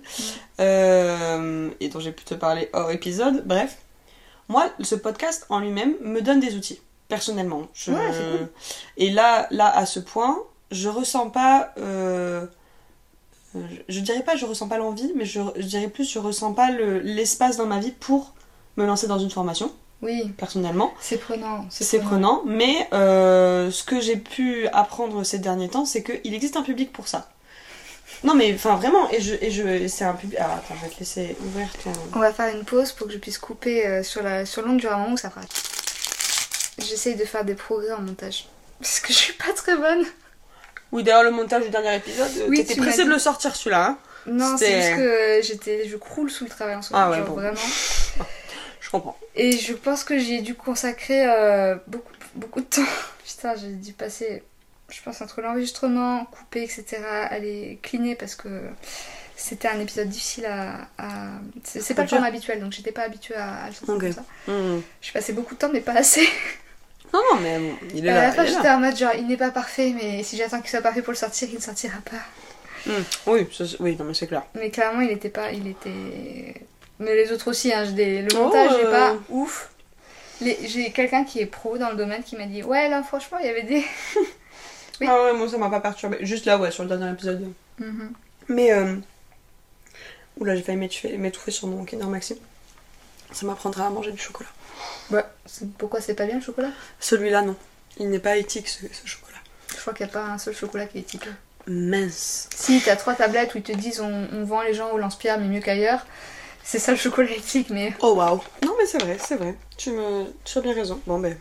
euh, 0.60 1.72
et 1.80 1.90
dont 1.90 2.00
j'ai 2.00 2.12
pu 2.12 2.24
te 2.24 2.36
parler 2.36 2.70
hors 2.74 2.92
épisode, 2.92 3.42
bref, 3.48 3.80
moi, 4.48 4.70
ce 4.82 4.94
podcast 4.94 5.48
en 5.50 5.60
lui-même 5.60 5.96
me 6.02 6.22
donne 6.22 6.40
des 6.40 6.56
outils, 6.56 6.82
personnellement. 7.10 7.68
Je- 7.74 7.92
Ouais, 7.92 7.98
cool. 8.08 8.48
Et 8.96 9.10
là, 9.10 9.48
là, 9.52 9.68
à 9.76 9.86
ce 9.86 10.00
point, 10.00 10.38
je 10.72 10.88
ressens 10.88 11.30
pas. 11.32 11.74
euh, 11.78 12.46
je, 13.56 13.60
je 13.90 14.00
dirais 14.02 14.22
pas 14.24 14.36
je 14.36 14.46
ressens 14.46 14.68
pas 14.68 14.78
l'envie, 14.78 15.12
mais 15.16 15.26
je, 15.26 15.42
je 15.56 15.64
dirais 15.66 15.88
plus 15.88 16.10
je 16.10 16.20
ressens 16.20 16.54
pas 16.54 16.70
le- 16.72 17.00
l'espace 17.00 17.58
dans 17.58 17.66
ma 17.66 17.80
vie 17.80 17.92
pour 17.92 18.34
me 18.78 18.86
lancer 18.86 19.08
dans 19.08 19.18
une 19.20 19.32
formation, 19.32 19.72
oui, 20.04 20.32
personnellement. 20.38 20.94
c'est 21.02 21.18
prenant. 21.18 21.66
C'est 21.72 22.00
prenant, 22.00 22.44
mais 22.46 22.88
euh, 22.94 23.72
ce 23.72 23.84
que 23.84 24.00
j'ai 24.00 24.16
pu 24.18 24.68
apprendre 24.68 25.24
ces 25.24 25.40
derniers 25.40 25.68
temps, 25.68 25.86
c'est 25.86 26.04
qu'il 26.04 26.34
existe 26.34 26.56
un 26.58 26.62
public 26.64 26.94
pour 26.94 27.08
ça. 27.08 27.30
Non 28.24 28.34
mais 28.36 28.54
enfin 28.54 28.76
vraiment, 28.76 29.10
et 29.12 29.22
je, 29.22 29.34
et 29.42 29.50
je, 29.50 29.88
c'est 29.88 30.04
un 30.06 30.14
public. 30.14 30.38
Ah 30.42 30.56
attends, 30.58 30.76
je 30.80 30.86
vais 30.88 30.94
te 30.94 31.00
laisser 31.00 31.36
ouvrir 31.46 31.68
ton. 31.84 31.92
On 32.16 32.20
va 32.20 32.32
faire 32.34 32.54
une 32.56 32.66
pause 32.66 32.92
pour 32.92 33.08
que 33.08 33.14
je 33.14 33.18
puisse 33.18 33.38
couper 33.38 33.88
euh, 33.88 34.04
sur 34.04 34.22
la 34.24 34.46
sur 34.46 34.62
longue 34.62 34.78
durée 34.80 34.94
un 34.94 34.98
moment 34.98 35.14
où 35.14 35.18
ça 35.18 35.30
fera. 35.30 35.42
J'essaye 36.82 37.16
de 37.16 37.26
faire 37.26 37.44
des 37.46 37.56
progrès 37.56 37.92
en 37.92 38.02
montage 38.02 38.48
parce 38.80 39.00
que 39.00 39.08
je 39.14 39.18
suis 39.18 39.34
pas 39.34 39.52
très 39.54 39.76
bonne. 39.76 40.06
Oui 40.92 41.04
d'ailleurs 41.04 41.24
le 41.24 41.32
montage 41.32 41.64
du 41.64 41.70
dernier 41.70 41.96
épisode, 41.98 42.30
Oui, 42.48 42.58
t'étais 42.58 42.74
tu 42.76 42.80
m'as 42.80 42.88
pressé 42.88 43.04
de 43.06 43.10
le 43.10 43.20
sortir 43.20 43.56
celui-là. 43.56 43.86
Hein 43.90 43.98
Non, 44.26 44.58
c'est 44.58 44.82
juste 44.82 44.96
que 44.96 45.40
j'étais, 45.44 45.88
je 45.88 45.98
croule 45.98 46.32
sous 46.32 46.46
le 46.46 46.50
travail 46.50 46.76
en 46.76 46.82
ce 46.82 46.94
moment, 46.94 47.06
Ah 47.06 47.12
ouais, 47.12 47.18
genre 47.18 47.28
bon. 47.28 47.34
vraiment. 47.36 47.58
je 48.82 48.90
comprends. 48.90 49.18
Et 49.36 49.52
je 49.58 49.74
pense 49.74 50.04
que 50.04 50.18
j'ai 50.18 50.42
dû 50.42 50.56
consacrer 50.56 51.26
euh, 51.30 51.76
beaucoup, 51.88 52.12
beaucoup 52.36 52.60
de 52.62 52.66
temps. 52.66 52.82
Putain, 53.28 53.56
j'ai 53.56 53.68
dû 53.74 53.94
passer, 53.94 54.42
je 54.90 55.02
pense, 55.04 55.22
entre 55.22 55.42
l'enregistrement, 55.42 56.26
couper, 56.26 56.64
etc., 56.64 56.98
aller 57.30 57.78
cleaner 57.84 58.16
parce 58.16 58.34
que 58.36 58.50
c'était 59.36 59.68
un 59.68 59.80
épisode 59.80 60.10
difficile 60.10 60.46
à. 60.48 60.88
à- 60.98 61.30
C'est, 61.64 61.94
pas 61.94 62.02
le 62.02 62.08
format 62.08 62.28
habituel, 62.28 62.60
donc 62.62 62.72
j'étais 62.74 62.92
pas 62.92 63.04
habituée 63.04 63.36
à, 63.36 63.64
à 63.64 63.68
le 63.68 63.74
sortir 63.76 63.94
Ok. 63.94 64.02
comme 64.02 64.14
ça. 64.14 64.24
Hmm. 64.48 64.82
J'ai 65.02 65.12
passé 65.12 65.34
beaucoup 65.34 65.54
de 65.54 65.60
temps, 65.60 65.70
mais 65.72 65.82
pas 65.82 65.94
assez. 65.94 66.28
Non 67.14 67.20
non 67.34 67.40
mais 67.42 67.58
bon, 67.60 67.76
il 67.96 68.06
est 68.06 68.10
à 68.10 68.14
là. 68.14 68.22
la 68.28 68.32
fin, 68.32 68.46
j'étais 68.46 68.70
en 68.70 68.80
mode 68.80 68.96
genre, 68.96 69.14
il 69.18 69.28
n'est 69.28 69.38
pas 69.38 69.50
parfait, 69.52 69.94
mais 69.96 70.22
si 70.24 70.38
j'attends 70.38 70.60
qu'il 70.62 70.70
soit 70.70 70.82
parfait 70.82 71.02
pour 71.02 71.12
le 71.12 71.18
sortir, 71.18 71.48
il 71.52 71.56
ne 71.56 71.62
sortira 71.62 71.98
pas. 72.06 72.90
Hmm. 72.92 73.04
Oui, 73.28 73.48
ça, 73.52 73.64
oui 73.80 73.96
non 73.98 74.06
mais 74.06 74.14
c'est 74.14 74.28
clair. 74.28 74.44
Mais 74.56 74.70
clairement, 74.70 75.02
il 75.02 75.12
était 75.12 75.30
pas. 75.30 75.52
Il 75.52 75.68
était. 75.68 76.54
Mais 77.00 77.16
les 77.16 77.32
autres 77.32 77.50
aussi, 77.50 77.74
hein, 77.74 77.90
des- 77.92 78.22
le 78.22 78.28
Oh, 78.36 78.44
montage 78.44 78.72
n'est 78.78 78.86
euh. 78.86 78.92
pas 78.92 79.16
ouf. 79.30 79.70
Les- 80.42 80.58
J'ai 80.68 80.92
quelqu'un 80.92 81.24
qui 81.26 81.40
est 81.40 81.46
pro 81.46 81.78
dans 81.78 81.90
le 81.90 81.96
domaine 81.98 82.24
qui 82.24 82.36
m'a 82.38 82.46
dit 82.46 82.64
Ouais, 82.64 82.88
là, 82.90 83.04
franchement, 83.04 83.38
il 83.40 83.46
y 83.48 83.50
avait 83.50 83.64
des. 83.64 83.84
Oui. 85.02 85.08
Ah 85.10 85.24
ouais 85.24 85.34
moi 85.34 85.48
ça 85.48 85.58
m'a 85.58 85.70
pas 85.70 85.80
perturbé. 85.80 86.18
Juste 86.22 86.44
là 86.46 86.58
ouais 86.58 86.72
sur 86.72 86.84
le 86.84 86.90
dernier 86.90 87.10
épisode. 87.10 87.50
Mhm. 87.78 88.12
Mais 88.50 88.74
euh... 88.74 88.96
oula 90.38 90.58
j'ai 90.58 90.62
failli 90.62 90.78
m'étouffer, 90.78 91.18
m'étouffer 91.18 91.52
sur 91.52 91.68
mon 91.70 91.86
Kinder 91.86 92.06
Maxime. 92.08 92.36
Ça 93.32 93.46
m'apprendra 93.46 93.88
à 93.88 93.90
manger 93.92 94.12
du 94.12 94.18
chocolat. 94.18 94.50
Ouais, 95.12 95.24
pourquoi 95.78 96.02
c'est 96.02 96.14
pas 96.14 96.26
bien 96.26 96.36
le 96.36 96.42
chocolat? 96.42 96.70
Celui-là 97.00 97.42
non. 97.42 97.56
Il 97.98 98.10
n'est 98.10 98.20
pas 98.20 98.38
éthique 98.38 98.68
ce, 98.68 98.82
ce 98.92 99.08
chocolat. 99.08 99.38
Je 99.74 99.82
crois 99.82 99.94
qu'il 99.94 100.06
n'y 100.06 100.12
a 100.12 100.14
pas 100.14 100.26
un 100.26 100.38
seul 100.38 100.56
chocolat 100.56 100.86
qui 100.86 101.00
est 101.00 101.02
éthique. 101.02 101.28
Mince. 101.68 102.50
Si, 102.56 102.82
t'as 102.84 102.96
trois 102.96 103.16
tablettes 103.16 103.54
où 103.56 103.58
ils 103.58 103.64
te 103.64 103.72
disent 103.72 104.00
on, 104.00 104.28
on 104.32 104.44
vend 104.44 104.62
les 104.62 104.74
gens 104.74 104.92
au 104.92 104.98
lance-pierre 104.98 105.40
mais 105.40 105.48
mieux 105.48 105.62
qu'ailleurs. 105.62 106.06
C'est 106.64 106.80
ça 106.80 106.92
le 106.92 106.98
chocolat 106.98 107.32
éthique, 107.32 107.70
mais. 107.70 107.94
Oh 108.00 108.14
waouh. 108.14 108.42
Non 108.64 108.76
mais 108.78 108.86
c'est 108.86 109.02
vrai, 109.02 109.18
c'est 109.20 109.36
vrai. 109.36 109.56
Tu 109.78 109.92
me, 109.92 110.26
tu 110.44 110.58
as 110.58 110.62
bien 110.62 110.74
raison. 110.74 111.02
Bon 111.08 111.20
ben. 111.20 111.38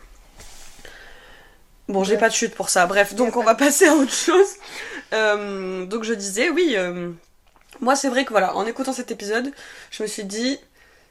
Bon, 1.88 2.04
j'ai 2.04 2.18
pas 2.18 2.28
de 2.28 2.34
chute 2.34 2.54
pour 2.54 2.68
ça. 2.68 2.86
Bref, 2.86 3.14
donc 3.14 3.36
on 3.36 3.42
va 3.42 3.54
passer 3.54 3.86
à 3.86 3.94
autre 3.94 4.12
chose. 4.12 4.48
Euh, 5.14 5.86
donc 5.86 6.04
je 6.04 6.12
disais, 6.12 6.50
oui, 6.50 6.74
euh, 6.76 7.10
moi 7.80 7.96
c'est 7.96 8.08
vrai 8.08 8.26
que 8.26 8.30
voilà, 8.30 8.54
en 8.56 8.66
écoutant 8.66 8.92
cet 8.92 9.10
épisode, 9.10 9.52
je 9.90 10.02
me 10.02 10.08
suis 10.08 10.24
dit, 10.24 10.58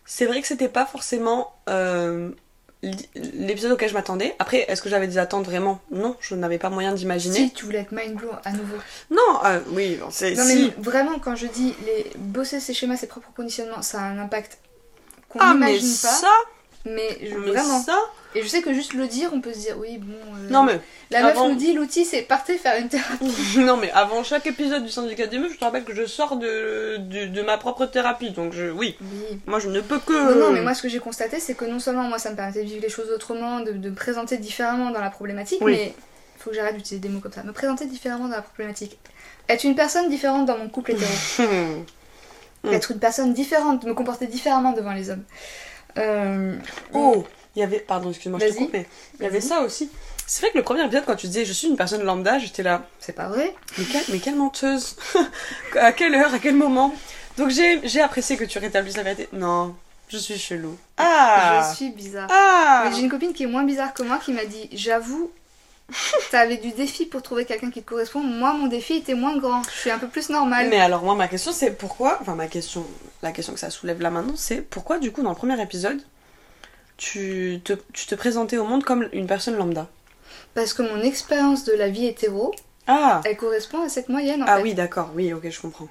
c'est 0.06 0.28
vrai 0.28 0.39
que 0.41 0.48
c'était 0.48 0.70
pas 0.70 0.86
forcément 0.86 1.56
euh, 1.67 2.30
l'épisode 2.84 3.72
auquel 3.72 3.90
je 3.90 3.94
m'attendais. 3.94 4.36
Après, 4.40 4.66
est-ce 4.68 4.82
que 4.82 4.90
j'avais 4.90 5.08
des 5.08 5.18
attentes 5.18 5.46
vraiment? 5.46 5.80
Non, 5.92 6.16
je 6.20 6.36
n'avais 6.36 6.58
pas 6.60 6.70
moyen 6.70 6.94
d'imaginer. 6.94 7.36
Si, 7.36 7.52
tu 7.54 7.66
voulais 7.66 7.80
être 7.80 7.92
mind 7.92 8.16
blow 8.16 8.30
à 8.46 8.52
nouveau. 8.52 8.78
Non, 9.10 9.40
euh, 9.46 9.60
oui, 9.72 10.00
c'est 10.12 10.36
Non, 10.36 10.44
si. 10.44 10.56
mais 10.78 10.84
vraiment, 10.84 11.18
quand 11.20 11.36
je 11.36 11.48
dis 11.48 11.74
les 11.86 12.12
bosser 12.18 12.60
ses 12.60 12.74
schémas, 12.74 12.98
ses 12.98 13.08
propres 13.08 13.32
conditionnements, 13.36 13.82
ça 13.82 14.00
a 14.00 14.04
un 14.04 14.20
impact 14.20 14.60
qu'on 15.30 15.40
Ah 15.42 15.54
n'imagine 15.54 15.80
pas. 16.02 16.08
ça, 16.08 16.32
Mais, 16.86 17.18
je- 17.22 17.36
mais 17.36 17.52
vraiment. 17.52 17.82
ça. 17.84 17.98
Et 18.38 18.43
je 18.43 18.47
sais 18.47 18.62
que 18.62 18.73
juste 18.73 18.93
le 18.93 19.08
dire, 19.08 19.32
on 19.34 19.41
peut 19.41 19.54
se 19.54 19.60
dire, 19.60 19.76
oui, 19.80 19.97
bon. 19.97 20.13
euh, 20.13 20.50
Non 20.50 20.63
mais 20.63 20.80
La 21.12 21.21
meuf 21.23 21.32
avant- 21.32 21.50
nous 21.50 21.56
dit, 21.56 21.73
l'outil, 21.73 22.06
c'est 22.06 22.21
partez 22.21 22.58
faire 22.58 22.80
une 22.80 22.88
thérapie. 22.89 23.32
non 23.58 23.78
mais 23.78 23.89
avant 23.91 24.23
chaque 24.23 24.45
épisode 24.47 24.84
du 24.84 24.91
syndicat 24.91 25.28
des 25.28 25.39
meufs, 25.39 25.54
je 25.54 25.58
te 25.58 25.65
rappelle 25.65 25.84
que 25.84 25.95
je 25.95 26.06
sors 26.06 26.36
de, 26.38 26.97
de, 26.97 27.26
de 27.26 27.41
ma 27.41 27.58
propre 27.58 27.86
thérapie, 27.86 28.32
donc 28.32 28.54
je, 28.54 28.69
oui, 28.69 28.95
Oui. 29.02 29.39
moi 29.47 29.60
je 29.60 29.69
ne 29.69 29.82
peux 29.82 30.00
que. 30.00 30.13
Non, 30.34 30.47
non, 30.47 30.52
mais 30.52 30.62
moi, 30.62 30.73
ce 30.73 30.82
que 30.84 30.89
j'ai 30.89 31.00
constaté, 31.00 31.39
c'est 31.39 31.56
que 31.56 31.65
non 31.65 31.80
seulement 31.80 32.04
moi, 32.04 32.19
ça 32.19 32.30
me 32.32 32.36
permettait 32.36 32.63
de 32.63 32.69
vivre 32.69 32.82
les 32.82 32.89
choses 32.89 33.10
autrement, 33.10 33.60
de, 33.62 33.71
de 33.71 33.89
me 33.89 33.95
présenter 33.95 34.38
différemment 34.38 34.91
dans 34.91 35.02
la 35.02 35.10
problématique, 35.10 35.60
Oui. 35.62 35.73
mais 35.73 35.93
faut 36.38 36.52
que 36.52 36.56
j'arrête 36.56 36.76
d'utiliser 36.76 37.00
des 37.00 37.10
mots 37.10 37.19
comme 37.21 37.32
ça. 37.34 37.43
Me 37.43 37.54
présenter 37.54 37.86
différemment 37.88 38.26
dans 38.28 38.36
la 38.36 38.41
problématique. 38.43 38.97
Être 39.50 39.63
une 39.63 39.76
personne 39.76 40.10
différente 40.10 40.45
dans 40.45 40.58
mon 40.58 40.69
couple 40.69 40.91
hétéro. 40.91 41.12
Hmm. 42.63 42.69
Mm. 42.69 42.73
Être 42.73 42.91
une 42.91 43.00
personne 43.00 43.34
différente, 43.34 43.84
me 43.86 43.93
comporter 43.93 44.26
différemment 44.26 44.71
devant 44.73 44.91
les 44.93 45.12
hommes. 45.12 45.23
Euh, 46.00 46.56
Oh, 46.93 47.23
il 47.58 47.62
y 47.62 47.63
avait, 47.63 47.80
pardon, 47.80 48.12
excuse-moi, 48.12 48.39
je 48.39 48.50
te 48.50 48.54
coupe, 48.54 48.70
mais 48.72 48.86
il 49.20 49.24
y 49.24 49.26
avait 49.26 49.41
ça 49.41 49.62
aussi. 49.62 49.89
C'est 50.28 50.41
vrai 50.41 50.52
que 50.52 50.60
le 50.60 50.63
premier 50.63 50.86
épisode, 50.86 51.06
quand 51.08 51.15
tu 51.15 51.26
disais 51.26 51.43
je 51.43 51.54
suis 51.54 51.67
une 51.67 51.76
personne 51.76 52.04
lambda, 52.04 52.38
j'étais 52.38 52.62
là, 52.62 52.86
C'est 53.00 53.13
pas 53.13 53.30
vrai 53.30 53.56
mais 53.80 53.86
quelle, 53.86 54.04
mais 54.10 54.20
quelle 54.20 54.36
menteuse 54.36 54.96
À 55.76 55.91
quelle 55.91 56.13
heure 56.13 56.32
À 56.32 56.38
quel 56.38 56.54
moment? 56.54 56.93
Donc 57.36 57.50
j'ai 57.50 57.82
j'ai 57.88 58.00
apprécié 58.02 58.38
que 58.38 58.43
tu 58.43 58.60
rétablisses 58.60 58.96
la 58.96 59.02
vérité. 59.02 59.28
Non, 59.34 59.76
je 60.08 60.20
suis 60.20 60.38
chelou. 60.38 60.78
Ah 60.98 61.67
Je 61.72 61.78
suis 61.78 61.89
bizarre. 61.89 62.28
Ah 62.32 62.91
j'ai 62.93 63.02
une 63.02 63.10
copine 63.10 63.34
qui 63.34 63.41
est 63.43 63.48
moins 63.48 63.63
bizarre 63.63 63.91
que 63.91 64.04
moi 64.04 64.20
qui 64.24 64.34
m'a 64.34 64.46
dit 64.46 64.70
J'avoue, 64.72 65.32
t'avais 66.30 66.58
du 66.58 66.70
défi 66.74 67.08
pour 67.08 67.24
trouver 67.24 67.46
quelqu'un 67.46 67.72
qui 67.72 67.82
te 67.82 67.89
correspond. 67.89 68.20
Moi, 68.20 68.54
mon 68.54 68.67
défi 68.67 68.98
était 68.98 69.15
moins 69.15 69.36
grand. 69.39 69.63
Je 69.63 69.80
suis 69.80 69.89
un 69.89 69.98
peu 69.98 70.10
plus 70.10 70.30
normale. 70.30 70.70
Mais 70.70 70.80
alors 70.80 71.04
moi 71.04 71.15
ma 71.15 71.28
question 71.28 71.52
c'est 71.52 71.72
pourquoi, 71.72 72.20
enfin 72.22 72.36
ma 72.36 72.46
question, 72.46 72.86
la 73.24 73.32
question 73.32 73.54
que 73.54 73.60
ça 73.60 73.72
soulève 73.72 74.00
là 74.00 74.12
maintenant 74.12 74.36
c'est 74.36 74.62
pourquoi 74.62 75.00
du 75.00 75.12
coup 75.12 75.24
dans 75.24 75.32
le 75.32 75.36
premier 75.36 75.60
épisode 75.60 76.00
tu 76.98 77.62
te, 77.64 77.74
tu 77.94 78.06
te 78.08 78.16
présentais 78.16 78.58
au 78.58 78.66
monde 78.66 78.84
comme 78.84 79.08
une 79.14 79.28
personne 79.28 79.56
lambda 79.56 79.88
Parce 80.54 80.74
que 80.74 80.82
mon 80.82 81.02
expérience 81.02 81.64
de 81.64 81.74
la 81.74 81.90
vie 81.90 82.06
hétéro, 82.08 82.54
Ah 82.88 83.22
elle 83.26 83.38
correspond 83.38 83.82
à 83.84 83.90
cette 83.90 84.10
moyenne 84.10 84.44
en 84.44 84.46
Ah 84.48 84.58
fait. 84.58 84.64
oui 84.64 84.74
d'accord, 84.74 85.12
oui 85.16 85.34
ok 85.34 85.50
je 85.50 85.60
comprends. 85.62 85.88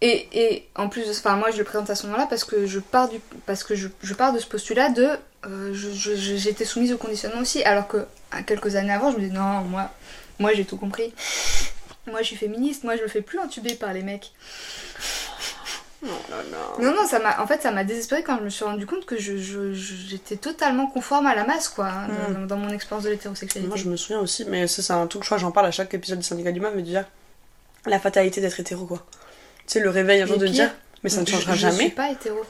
Et, 0.00 0.28
et 0.32 0.68
en 0.76 0.88
plus 0.88 1.08
enfin 1.10 1.36
moi 1.36 1.50
je 1.50 1.58
le 1.58 1.64
présente 1.64 1.88
à 1.90 1.94
ce 1.94 2.06
moment-là 2.06 2.26
parce 2.28 2.44
que 2.44 2.66
je 2.66 2.78
pars 2.78 3.08
du 3.08 3.18
parce 3.46 3.64
que 3.64 3.74
je, 3.74 3.88
je 4.02 4.12
pars 4.14 4.32
de 4.32 4.38
ce 4.38 4.46
postulat 4.46 4.90
de 4.90 5.08
euh, 5.46 5.72
j'étais 5.72 6.64
soumise 6.64 6.92
au 6.92 6.98
conditionnement 6.98 7.40
aussi 7.40 7.62
alors 7.64 7.86
que 7.88 8.04
quelques 8.46 8.76
années 8.76 8.92
avant 8.92 9.10
je 9.12 9.16
me 9.16 9.22
disais 9.22 9.32
non 9.34 9.62
moi 9.62 9.90
moi 10.38 10.52
j'ai 10.52 10.64
tout 10.64 10.76
compris. 10.76 11.12
Moi 12.06 12.20
je 12.20 12.26
suis 12.26 12.36
féministe, 12.36 12.84
moi 12.84 12.96
je 12.96 13.02
me 13.02 13.08
fais 13.08 13.22
plus 13.22 13.38
entuber 13.38 13.74
par 13.76 13.94
les 13.94 14.02
mecs. 14.02 14.32
Oh 16.06 16.08
là 16.30 16.36
là. 16.50 16.84
Non 16.84 16.94
non 16.94 17.06
ça 17.06 17.18
m'a 17.18 17.40
en 17.42 17.46
fait 17.46 17.62
ça 17.62 17.70
m'a 17.70 17.84
désespérée 17.84 18.22
quand 18.22 18.38
je 18.38 18.44
me 18.44 18.50
suis 18.50 18.64
rendu 18.64 18.84
compte 18.86 19.06
que 19.06 19.16
je- 19.18 19.36
je- 19.36 19.72
je- 19.72 19.94
j'étais 20.08 20.36
totalement 20.36 20.86
conforme 20.86 21.26
à 21.26 21.34
la 21.34 21.44
masse 21.44 21.68
quoi 21.68 21.86
hein, 21.88 22.08
dans- 22.32 22.40
Mm. 22.40 22.46
dans, 22.46 22.56
mon 22.56 22.68
expérience 22.70 23.04
de 23.04 23.10
l'hétérosexualité. 23.10 23.66
Moi 23.68 23.76
je 23.76 23.88
me 23.88 23.96
souviens 23.96 24.20
aussi, 24.20 24.44
mais 24.44 24.66
ça 24.66 24.82
c'est 24.82 24.92
un 24.92 25.06
truc, 25.06 25.22
je 25.22 25.28
crois 25.28 25.38
j'en 25.38 25.50
parle 25.52 25.66
à 25.66 25.70
chaque 25.70 25.92
épisode 25.94 26.18
du 26.18 26.24
syndicat 26.24 26.52
du 26.52 26.60
meuf, 26.60 26.72
mais 26.74 26.82
de 26.82 26.86
dire 26.88 27.04
la 27.86 27.98
fatalité 27.98 28.40
d'être 28.40 28.58
hétéro 28.60 28.84
quoi. 28.86 29.04
Tu 29.66 29.74
sais 29.74 29.80
le 29.80 29.90
réveil 29.90 30.20
un 30.22 30.26
jour 30.26 30.36
de 30.38 30.46
dire 30.46 30.70
mais 31.02 31.10
ça 31.10 31.20
ne 31.20 31.26
je- 31.26 31.32
changera 31.32 31.54
je, 31.54 31.60
jamais. 31.60 31.78
suis 31.78 31.90
pas 31.90 32.10
hétéro. 32.10 32.40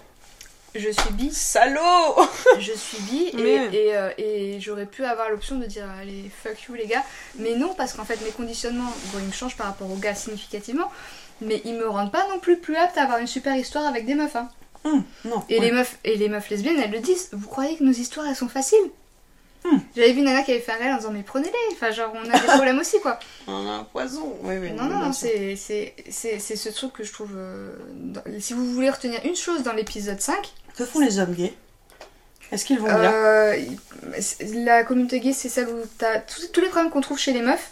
Je 0.76 0.90
suis 0.90 1.12
bi. 1.12 1.30
Salaud 1.32 2.16
je 2.58 2.72
suis 2.72 2.98
bi 3.02 3.30
et, 3.38 3.94
euh, 3.96 4.10
et 4.18 4.58
j'aurais 4.60 4.86
pu 4.86 5.04
avoir 5.04 5.30
l'option 5.30 5.56
de 5.56 5.66
dire 5.66 5.86
allez 6.00 6.28
fuck 6.42 6.60
you 6.68 6.74
les 6.74 6.86
gars 6.86 7.04
mais 7.38 7.54
non 7.54 7.74
parce 7.74 7.92
qu'en 7.92 8.04
fait 8.04 8.20
mes 8.24 8.30
conditionnements 8.32 8.92
bon 9.12 9.20
ils 9.20 9.26
me 9.26 9.32
changent 9.32 9.56
par 9.56 9.68
rapport 9.68 9.88
aux 9.88 9.94
gars 9.96 10.16
significativement 10.16 10.90
mais 11.40 11.60
ils 11.64 11.74
me 11.74 11.88
rendent 11.88 12.12
pas 12.12 12.26
non 12.32 12.38
plus 12.38 12.56
plus 12.58 12.76
apte 12.76 12.96
à 12.98 13.02
avoir 13.02 13.18
une 13.18 13.26
super 13.26 13.56
histoire 13.56 13.86
avec 13.86 14.06
des 14.06 14.14
meufs 14.14 14.36
hein. 14.36 14.48
Hum, 14.84 15.02
non. 15.24 15.42
et 15.48 15.58
ouais. 15.58 15.64
les 15.66 15.72
meufs 15.72 15.98
et 16.04 16.16
les 16.16 16.28
meufs 16.28 16.48
lesbiennes 16.50 16.78
elles 16.78 16.90
le 16.90 17.00
disent 17.00 17.30
vous 17.32 17.48
croyez 17.48 17.76
que 17.76 17.84
nos 17.84 17.92
histoires 17.92 18.26
elles 18.28 18.36
sont 18.36 18.48
faciles? 18.48 18.90
Hmm. 19.64 19.78
j'avais 19.96 20.12
vu 20.12 20.20
nana 20.20 20.42
qui 20.42 20.50
avait 20.50 20.60
fait 20.60 20.72
un 20.72 20.76
réel 20.76 20.92
en 20.92 20.98
disant 20.98 21.10
mais 21.10 21.22
prenez-les 21.22 21.72
enfin 21.74 21.90
genre 21.90 22.12
on 22.14 22.28
a 22.28 22.38
des 22.38 22.46
problèmes 22.48 22.78
aussi 22.78 23.00
quoi 23.00 23.18
On 23.48 23.66
a 23.66 23.70
un 23.70 23.84
poison. 23.84 24.36
Oui, 24.42 24.56
oui, 24.60 24.72
non 24.72 24.84
non 24.84 24.98
non 24.98 25.12
c'est 25.14 25.56
c'est 25.56 25.94
c'est 26.10 26.38
c'est 26.38 26.56
ce 26.56 26.68
truc 26.68 26.92
que 26.92 27.02
je 27.02 27.10
trouve 27.12 27.30
euh, 27.34 27.74
dans- 27.94 28.22
si 28.40 28.52
vous 28.52 28.70
voulez 28.74 28.90
retenir 28.90 29.20
une 29.24 29.34
chose 29.36 29.62
dans 29.62 29.72
l'épisode 29.72 30.20
5 30.20 30.36
Que 30.76 30.84
font 30.84 31.00
les 31.00 31.18
hommes 31.18 31.32
gays? 31.32 31.54
Est-ce 32.52 32.66
qu'ils 32.66 32.78
vont 32.78 32.84
bien? 32.86 33.10
Euh, 33.10 33.56
la 34.52 34.84
communauté 34.84 35.18
gay, 35.20 35.32
c'est 35.32 35.48
celle 35.48 35.68
où 35.70 35.80
t'as 35.96 36.18
tous 36.20 36.60
les 36.60 36.68
problèmes 36.68 36.90
qu'on 36.92 37.00
trouve 37.00 37.18
chez 37.18 37.32
les 37.32 37.40
meufs. 37.40 37.70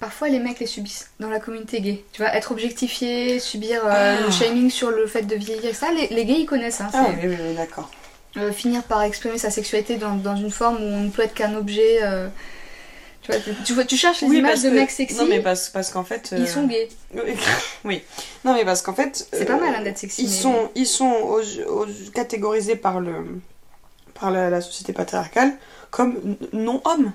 Parfois, 0.00 0.28
les 0.28 0.38
mecs 0.38 0.58
les 0.60 0.66
subissent 0.66 1.10
dans 1.20 1.30
la 1.30 1.40
communauté 1.40 1.80
gay. 1.80 2.04
Tu 2.12 2.20
vois, 2.22 2.34
être 2.34 2.50
objectifié, 2.52 3.38
subir 3.38 3.82
euh, 3.86 4.16
Ah. 4.18 4.24
le 4.26 4.30
shaming 4.30 4.68
sur 4.70 4.90
le 4.90 5.06
fait 5.06 5.22
de 5.22 5.34
vieillir, 5.36 5.74
ça, 5.74 5.90
les, 5.92 6.08
les 6.08 6.24
gays 6.26 6.40
ils 6.40 6.46
connaissent. 6.46 6.80
Hein, 6.80 6.90
Ah 6.92 7.06
oui, 7.22 7.28
oui, 7.28 7.54
d'accord. 7.56 7.90
euh, 8.36 8.52
finir 8.52 8.82
par 8.82 9.02
exprimer 9.02 9.38
sa 9.38 9.50
sexualité 9.50 9.96
dans, 9.96 10.14
dans 10.16 10.36
une 10.36 10.50
forme 10.50 10.76
où 10.76 10.86
on 10.86 11.00
ne 11.02 11.10
peut 11.10 11.22
être 11.22 11.32
qu'un 11.34 11.54
objet. 11.54 12.00
euh, 12.02 12.28
tu, 13.22 13.30
vois, 13.32 13.40
tu, 13.40 13.50
tu 13.64 13.72
vois, 13.72 13.84
tu 13.84 13.96
cherches 13.96 14.20
les 14.20 14.28
Oui, 14.28 14.38
images 14.38 14.62
de 14.62 14.68
que- 14.68 14.74
mecs 14.74 14.90
sexy, 14.90 15.16
Non, 15.16 15.26
mais 15.26 15.40
parce, 15.40 15.70
parce 15.70 15.90
qu'en 15.90 16.04
fait. 16.04 16.34
ils 16.36 16.48
sont 16.48 16.66
gays. 16.66 16.88
Oui. 17.84 18.02
Non, 18.44 18.52
mais 18.54 18.64
parce 18.66 18.82
qu'en 18.82 18.92
fait. 18.94 19.26
C'est 19.32 19.46
pas 19.46 19.56
mal 19.56 19.74
hein, 19.76 19.82
d'être 19.82 19.96
sexy. 19.98 20.22
Ils 20.24 20.28
mais- 20.28 20.34
sont, 20.36 20.70
ils 20.74 20.86
sont 20.86 21.10
aux- 21.10 21.60
aux- 21.70 21.86
catégorisés 22.12 22.76
par, 22.76 23.00
le, 23.00 23.14
par 24.20 24.30
la, 24.30 24.50
la 24.50 24.60
société 24.60 24.92
patriarcale 24.92 25.52
comme 25.90 26.36
non-hommes. 26.52 27.12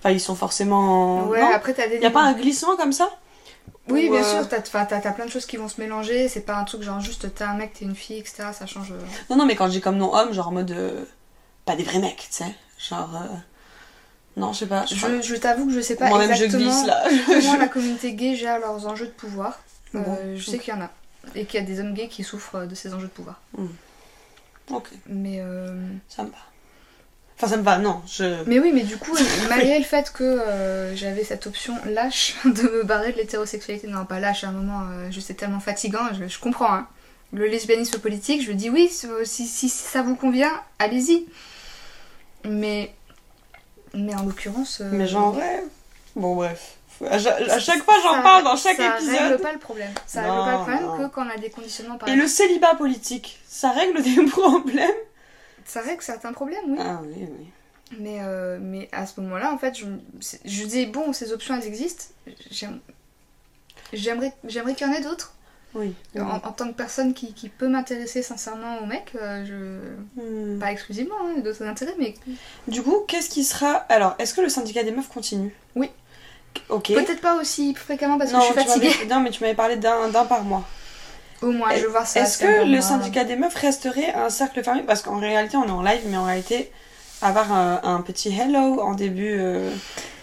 Enfin, 0.00 0.10
ils 0.10 0.20
sont 0.20 0.34
forcément. 0.34 1.26
Ouais, 1.28 1.40
non 1.40 1.50
après 1.54 1.74
t'as 1.74 1.86
des. 1.88 1.98
N'y 1.98 2.06
a 2.06 2.10
pas 2.10 2.22
un 2.22 2.32
glissement 2.32 2.76
comme 2.76 2.92
ça 2.92 3.08
Oui, 3.88 4.08
Ou, 4.08 4.12
bien 4.12 4.22
euh, 4.24 4.38
sûr, 4.40 4.48
t'as, 4.48 4.60
t'as, 4.60 5.00
t'as 5.00 5.12
plein 5.12 5.26
de 5.26 5.30
choses 5.30 5.46
qui 5.46 5.56
vont 5.58 5.68
se 5.68 5.80
mélanger. 5.80 6.28
C'est 6.28 6.40
pas 6.40 6.56
un 6.56 6.64
truc 6.64 6.82
genre 6.82 7.00
juste 7.00 7.34
t'es 7.34 7.44
un 7.44 7.54
mec, 7.54 7.74
t'es 7.74 7.84
une 7.84 7.94
fille, 7.94 8.18
etc. 8.18 8.44
Ça 8.52 8.66
change. 8.66 8.92
euh, 8.92 8.98
Non, 9.28 9.36
non, 9.36 9.46
mais 9.46 9.56
quand 9.56 9.66
je 9.66 9.72
dis 9.72 9.80
comme 9.80 9.98
non-homme, 9.98 10.32
genre 10.32 10.48
en 10.48 10.52
mode. 10.52 10.70
euh, 10.70 11.04
pas 11.66 11.76
des 11.76 11.82
vrais 11.84 11.98
mecs, 11.98 12.16
tu 12.16 12.26
sais. 12.30 12.54
Genre. 12.78 13.14
euh, 13.14 13.36
Non, 14.38 14.52
je 14.54 14.60
sais 14.60 14.66
pas. 14.66 14.86
Je 14.86 14.94
Je, 14.94 15.20
je 15.22 15.34
t'avoue 15.36 15.66
que 15.66 15.72
je 15.72 15.80
sais 15.80 15.96
pas 15.96 16.08
Moi-même, 16.08 16.34
je 16.34 16.44
exactement 16.44 16.70
glisse 16.72 16.86
là. 16.86 17.04
comment 17.26 17.56
la 17.58 17.68
communauté 17.68 18.14
gay 18.14 18.34
gère 18.36 18.58
leurs 18.58 18.86
enjeux 18.86 19.06
de 19.06 19.12
pouvoir. 19.12 19.60
Bon, 19.92 20.16
je 20.34 20.42
sais 20.42 20.58
qu'il 20.58 20.72
y 20.72 20.76
en 20.76 20.80
a. 20.80 20.90
Et 21.34 21.44
qu'il 21.44 21.60
y 21.60 21.62
a 21.62 21.66
des 21.66 21.80
hommes 21.80 21.92
gays 21.92 22.08
qui 22.08 22.24
souffrent 22.24 22.64
de 22.66 22.74
ces 22.74 22.94
enjeux 22.94 23.08
de 23.08 23.12
pouvoir. 23.12 23.38
Ok, 24.70 24.88
Mais, 25.06 25.42
ça 26.08 26.22
me 26.22 26.28
va. 26.30 26.36
Enfin, 27.42 27.48
ça 27.48 27.56
me 27.56 27.62
va, 27.62 27.78
non. 27.78 28.02
Je. 28.06 28.42
mais 28.44 28.58
oui, 28.58 28.70
mais 28.74 28.82
du 28.82 28.98
coup, 28.98 29.16
malgré 29.48 29.78
le 29.78 29.84
fait 29.84 30.12
que 30.12 30.22
euh, 30.24 30.94
j'avais 30.94 31.24
cette 31.24 31.46
option 31.46 31.74
lâche 31.86 32.34
de 32.44 32.62
me 32.62 32.82
barrer 32.82 33.12
de 33.12 33.16
l'hétérosexualité, 33.16 33.86
non 33.86 34.04
pas 34.04 34.20
lâche 34.20 34.44
à 34.44 34.48
un 34.48 34.52
moment, 34.52 34.82
euh, 34.90 35.10
c'est 35.20 35.34
tellement 35.34 35.60
fatigant, 35.60 36.00
je, 36.18 36.26
je 36.28 36.38
comprends. 36.38 36.72
Hein. 36.72 36.86
Le 37.32 37.46
lesbianisme 37.46 37.98
politique, 37.98 38.44
je 38.44 38.52
dis 38.52 38.68
oui, 38.68 38.90
si, 39.24 39.46
si 39.46 39.68
ça 39.68 40.02
vous 40.02 40.16
convient, 40.16 40.52
allez-y. 40.78 41.26
Mais, 42.44 42.92
mais 43.94 44.14
en 44.14 44.24
l'occurrence. 44.24 44.80
euh, 44.80 44.88
Mais 44.92 45.06
genre, 45.06 45.36
ouais. 45.36 45.64
Bon, 46.16 46.34
bref. 46.34 46.76
À, 47.08 47.18
cha- 47.18 47.36
à 47.36 47.58
chaque 47.58 47.82
fois, 47.84 47.94
j'en 48.02 48.14
ça- 48.16 48.20
parle 48.22 48.44
dans 48.44 48.56
chaque 48.56 48.76
ça 48.76 48.96
épisode. 48.96 49.14
règle 49.16 49.38
pas 49.42 49.52
le 49.52 49.58
problème. 49.58 49.90
Ça 50.06 50.20
règle 50.22 50.34
Non, 50.34 50.44
pas 50.44 50.50
le 50.52 50.58
problème 50.58 50.82
non. 50.84 51.08
que 51.08 51.14
quand 51.14 51.26
on 51.26 51.30
a 51.30 51.38
des 51.38 51.50
conditionnements 51.50 51.96
par 51.96 52.08
Et 52.08 52.16
le 52.16 52.26
célibat 52.26 52.74
politique, 52.74 53.38
ça 53.48 53.70
règle 53.70 54.02
des 54.02 54.22
problèmes 54.30 54.90
Ça 55.66 55.80
règle 55.80 56.02
certains 56.02 56.32
problèmes, 56.32 56.64
oui. 56.68 56.78
Ah 56.80 57.00
oui, 57.02 57.14
oui. 57.38 57.46
Mais, 57.98 58.18
euh, 58.22 58.58
mais 58.60 58.88
à 58.92 59.06
ce 59.06 59.20
moment-là, 59.20 59.52
en 59.52 59.58
fait, 59.58 59.76
je, 59.76 59.86
je 60.44 60.64
dis, 60.64 60.86
bon, 60.86 61.12
ces 61.12 61.32
options, 61.32 61.56
elles 61.56 61.66
existent. 61.66 62.04
J'aime- 62.50 62.80
J'aimerais 63.92 64.32
j'aimerais 64.44 64.74
qu'il 64.74 64.86
y 64.86 64.90
en 64.90 64.92
ait 64.92 65.00
d'autres. 65.02 65.34
Oui. 65.74 65.94
En, 66.18 66.22
en 66.36 66.52
tant 66.52 66.68
que 66.68 66.74
personne 66.74 67.14
qui, 67.14 67.32
qui 67.32 67.48
peut 67.48 67.68
m'intéresser 67.68 68.22
sincèrement 68.22 68.78
aux 68.82 68.86
mecs, 68.86 69.12
euh, 69.20 69.44
je... 69.46 70.20
Hmm. 70.20 70.58
pas 70.58 70.72
exclusivement, 70.72 71.14
hein, 71.24 71.40
d'autres 71.40 71.62
intérêts, 71.64 71.94
mais 71.98 72.14
Du 72.68 72.82
coup, 72.82 73.04
qu'est-ce 73.06 73.28
qui 73.30 73.44
sera. 73.44 73.74
Alors, 73.88 74.14
est-ce 74.18 74.34
que 74.34 74.40
le 74.40 74.48
syndicat 74.48 74.82
des 74.82 74.90
meufs 74.92 75.08
continue? 75.08 75.54
Oui. 75.76 75.90
Ok. 76.68 76.88
peut-être 76.88 77.20
pas 77.20 77.36
aussi 77.40 77.74
fréquemment 77.74 78.18
parce 78.18 78.30
que 78.32 78.36
non, 78.36 78.42
je 78.42 78.46
suis 78.46 78.54
fatiguée. 78.54 78.92
non, 79.08 79.20
mais 79.20 79.30
tu 79.30 79.40
m'avais 79.42 79.54
parlé 79.54 79.76
d'un 79.76 80.08
d'un 80.08 80.24
par 80.24 80.42
mois. 80.42 80.64
Au 81.42 81.52
moins, 81.52 81.74
je 81.74 81.82
veux 81.84 81.88
voir 81.90 82.06
ça. 82.06 82.20
Est-ce 82.20 82.38
que 82.38 82.64
le 82.70 82.80
syndicat 82.80 83.24
des 83.24 83.36
meufs 83.36 83.54
resterait 83.54 84.12
un 84.14 84.28
cercle 84.30 84.62
fermé? 84.62 84.82
Parce 84.82 85.02
qu'en 85.02 85.18
réalité, 85.18 85.56
on 85.56 85.64
est 85.66 85.70
en 85.70 85.82
live, 85.82 86.02
mais 86.06 86.16
en 86.16 86.24
réalité, 86.24 86.70
avoir 87.22 87.52
un, 87.52 87.80
un 87.82 88.00
petit 88.02 88.28
hello 88.38 88.80
en 88.80 88.94
début. 88.94 89.36
euh. 89.38 89.70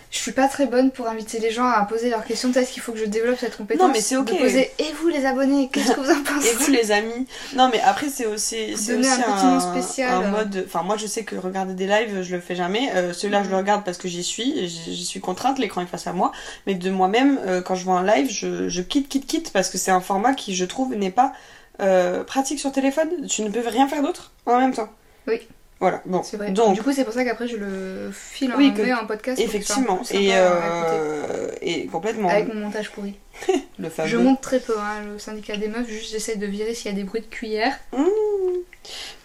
Je 0.10 0.17
suis 0.20 0.32
pas 0.32 0.48
très 0.48 0.67
bonne 0.67 0.91
pour 0.91 1.08
inviter 1.08 1.39
les 1.39 1.52
gens 1.52 1.65
à 1.67 1.84
poser 1.86 2.10
leurs 2.10 2.24
questions. 2.24 2.52
Peut-être 2.52 2.70
qu'il 2.72 2.82
faut 2.82 2.93
que 2.93 2.98
je 3.00 3.06
développe 3.06 3.38
cette 3.39 3.58
compétence. 3.58 3.86
Non, 3.88 3.93
mais 3.93 4.00
c'est 4.00 4.15
ok. 4.15 4.28
De 4.32 4.38
poser, 4.38 4.72
et 4.80 4.93
vous 5.02 5.10
les 5.10 5.26
abonnés, 5.26 5.70
qu'est-ce 5.72 5.91
que 5.91 6.00
vous 6.00 6.10
en 6.10 6.24
pensez 6.24 6.48
Et 6.50 6.54
vous 6.54 6.72
les 6.72 6.91
amis? 6.91 7.28
Non 7.56 7.70
mais 7.70 7.82
après 7.82 8.08
c'est 8.10 8.26
aussi, 8.26 8.78
c'est 8.78 8.96
aussi 8.96 9.10
un 9.10 9.17
petit 9.20 9.46
nom 9.46 9.60
spécial. 9.60 10.13
un 10.24 10.28
mode... 10.30 10.63
Enfin 10.65 10.82
moi 10.84 10.96
je 10.98 11.08
sais 11.08 11.24
que 11.26 11.36
regarder 11.36 11.74
des 11.74 11.88
lives 11.88 12.22
je 12.24 12.36
le 12.36 12.41
fais 12.41 12.56
jamais. 12.56 12.89
Euh, 12.96 13.12
Celui-là 13.12 13.43
je 13.43 13.50
le 13.50 13.56
Mhm. 13.56 13.60
regarde 13.62 13.84
parce 13.84 13.98
que 13.98 14.08
j'y 14.08 14.24
suis, 14.24 14.67
j'y 14.70 14.96
j'y 14.96 15.06
suis 15.06 15.20
contrainte, 15.20 15.60
l'écran 15.60 15.82
est 15.82 15.88
face 15.88 16.08
à 16.08 16.13
moi. 16.13 16.32
Mais 16.67 16.76
de 16.76 16.89
moi-même, 16.89 17.39
euh, 17.46 17.62
quand 17.62 17.76
je 17.76 17.84
vois 17.84 18.00
un 18.00 18.06
live, 18.06 18.30
je, 18.32 18.70
je 18.70 18.82
quitte, 18.82 19.10
quitte, 19.10 19.28
quitte 19.28 19.52
parce 19.52 19.70
que 19.70 19.78
c'est 19.78 19.91
un 19.91 20.02
format 20.02 20.34
qui 20.34 20.56
je 20.56 20.63
trouve 20.65 20.96
n'est 20.96 21.12
pas 21.12 21.34
euh, 21.82 22.24
pratique 22.24 22.60
sur 22.60 22.72
téléphone. 22.72 23.28
Tu 23.28 23.41
ne 23.41 23.50
peux 23.50 23.60
rien 23.67 23.88
faire 23.89 24.02
d'autre 24.02 24.32
en 24.46 24.58
même 24.58 24.74
temps. 24.74 24.89
Oui. 25.28 25.41
Voilà, 25.80 26.02
bon. 26.06 26.24
C'est 26.24 26.38
vrai. 26.38 26.52
Donc, 26.52 26.74
Du 26.76 26.82
coup, 26.82 26.92
c'est 26.92 27.04
pour 27.04 27.13
ça 27.13 27.24
qu'après, 27.24 27.48
je 27.48 27.56
le 27.56 28.10
file 28.12 28.52
en 28.54 28.58
Oui, 28.58 28.70
anglais 28.70 28.94
en 28.94 29.06
podcast. 29.06 29.38
pour 29.38 29.46
effectivement, 29.46 29.98
plus 29.98 30.12
et, 30.16 30.30
euh, 30.34 31.52
et 31.62 31.86
complètement. 31.86 32.30
Avec 32.30 32.52
mon 32.54 32.62
montage 32.62 32.90
pourri. 32.92 33.13
Le 33.80 33.90
fameux. 33.90 34.10
Je 34.10 34.18
monte 34.18 34.42
très 34.42 34.60
peu, 34.60 34.74
hein, 34.80 35.04
le 35.06 35.20
syndicat 35.20 35.56
des 35.58 35.68
meufs, 35.68 35.88
juste 35.88 36.12
j'essaie 36.12 36.38
de 36.38 36.48
virer 36.48 36.74
s'il 36.74 36.90
y 36.92 36.94
a 36.96 36.98
des 36.98 37.04
bruits 37.04 37.22
de 37.22 37.28
cuillère. 37.28 37.78
Mmh. 37.96 38.06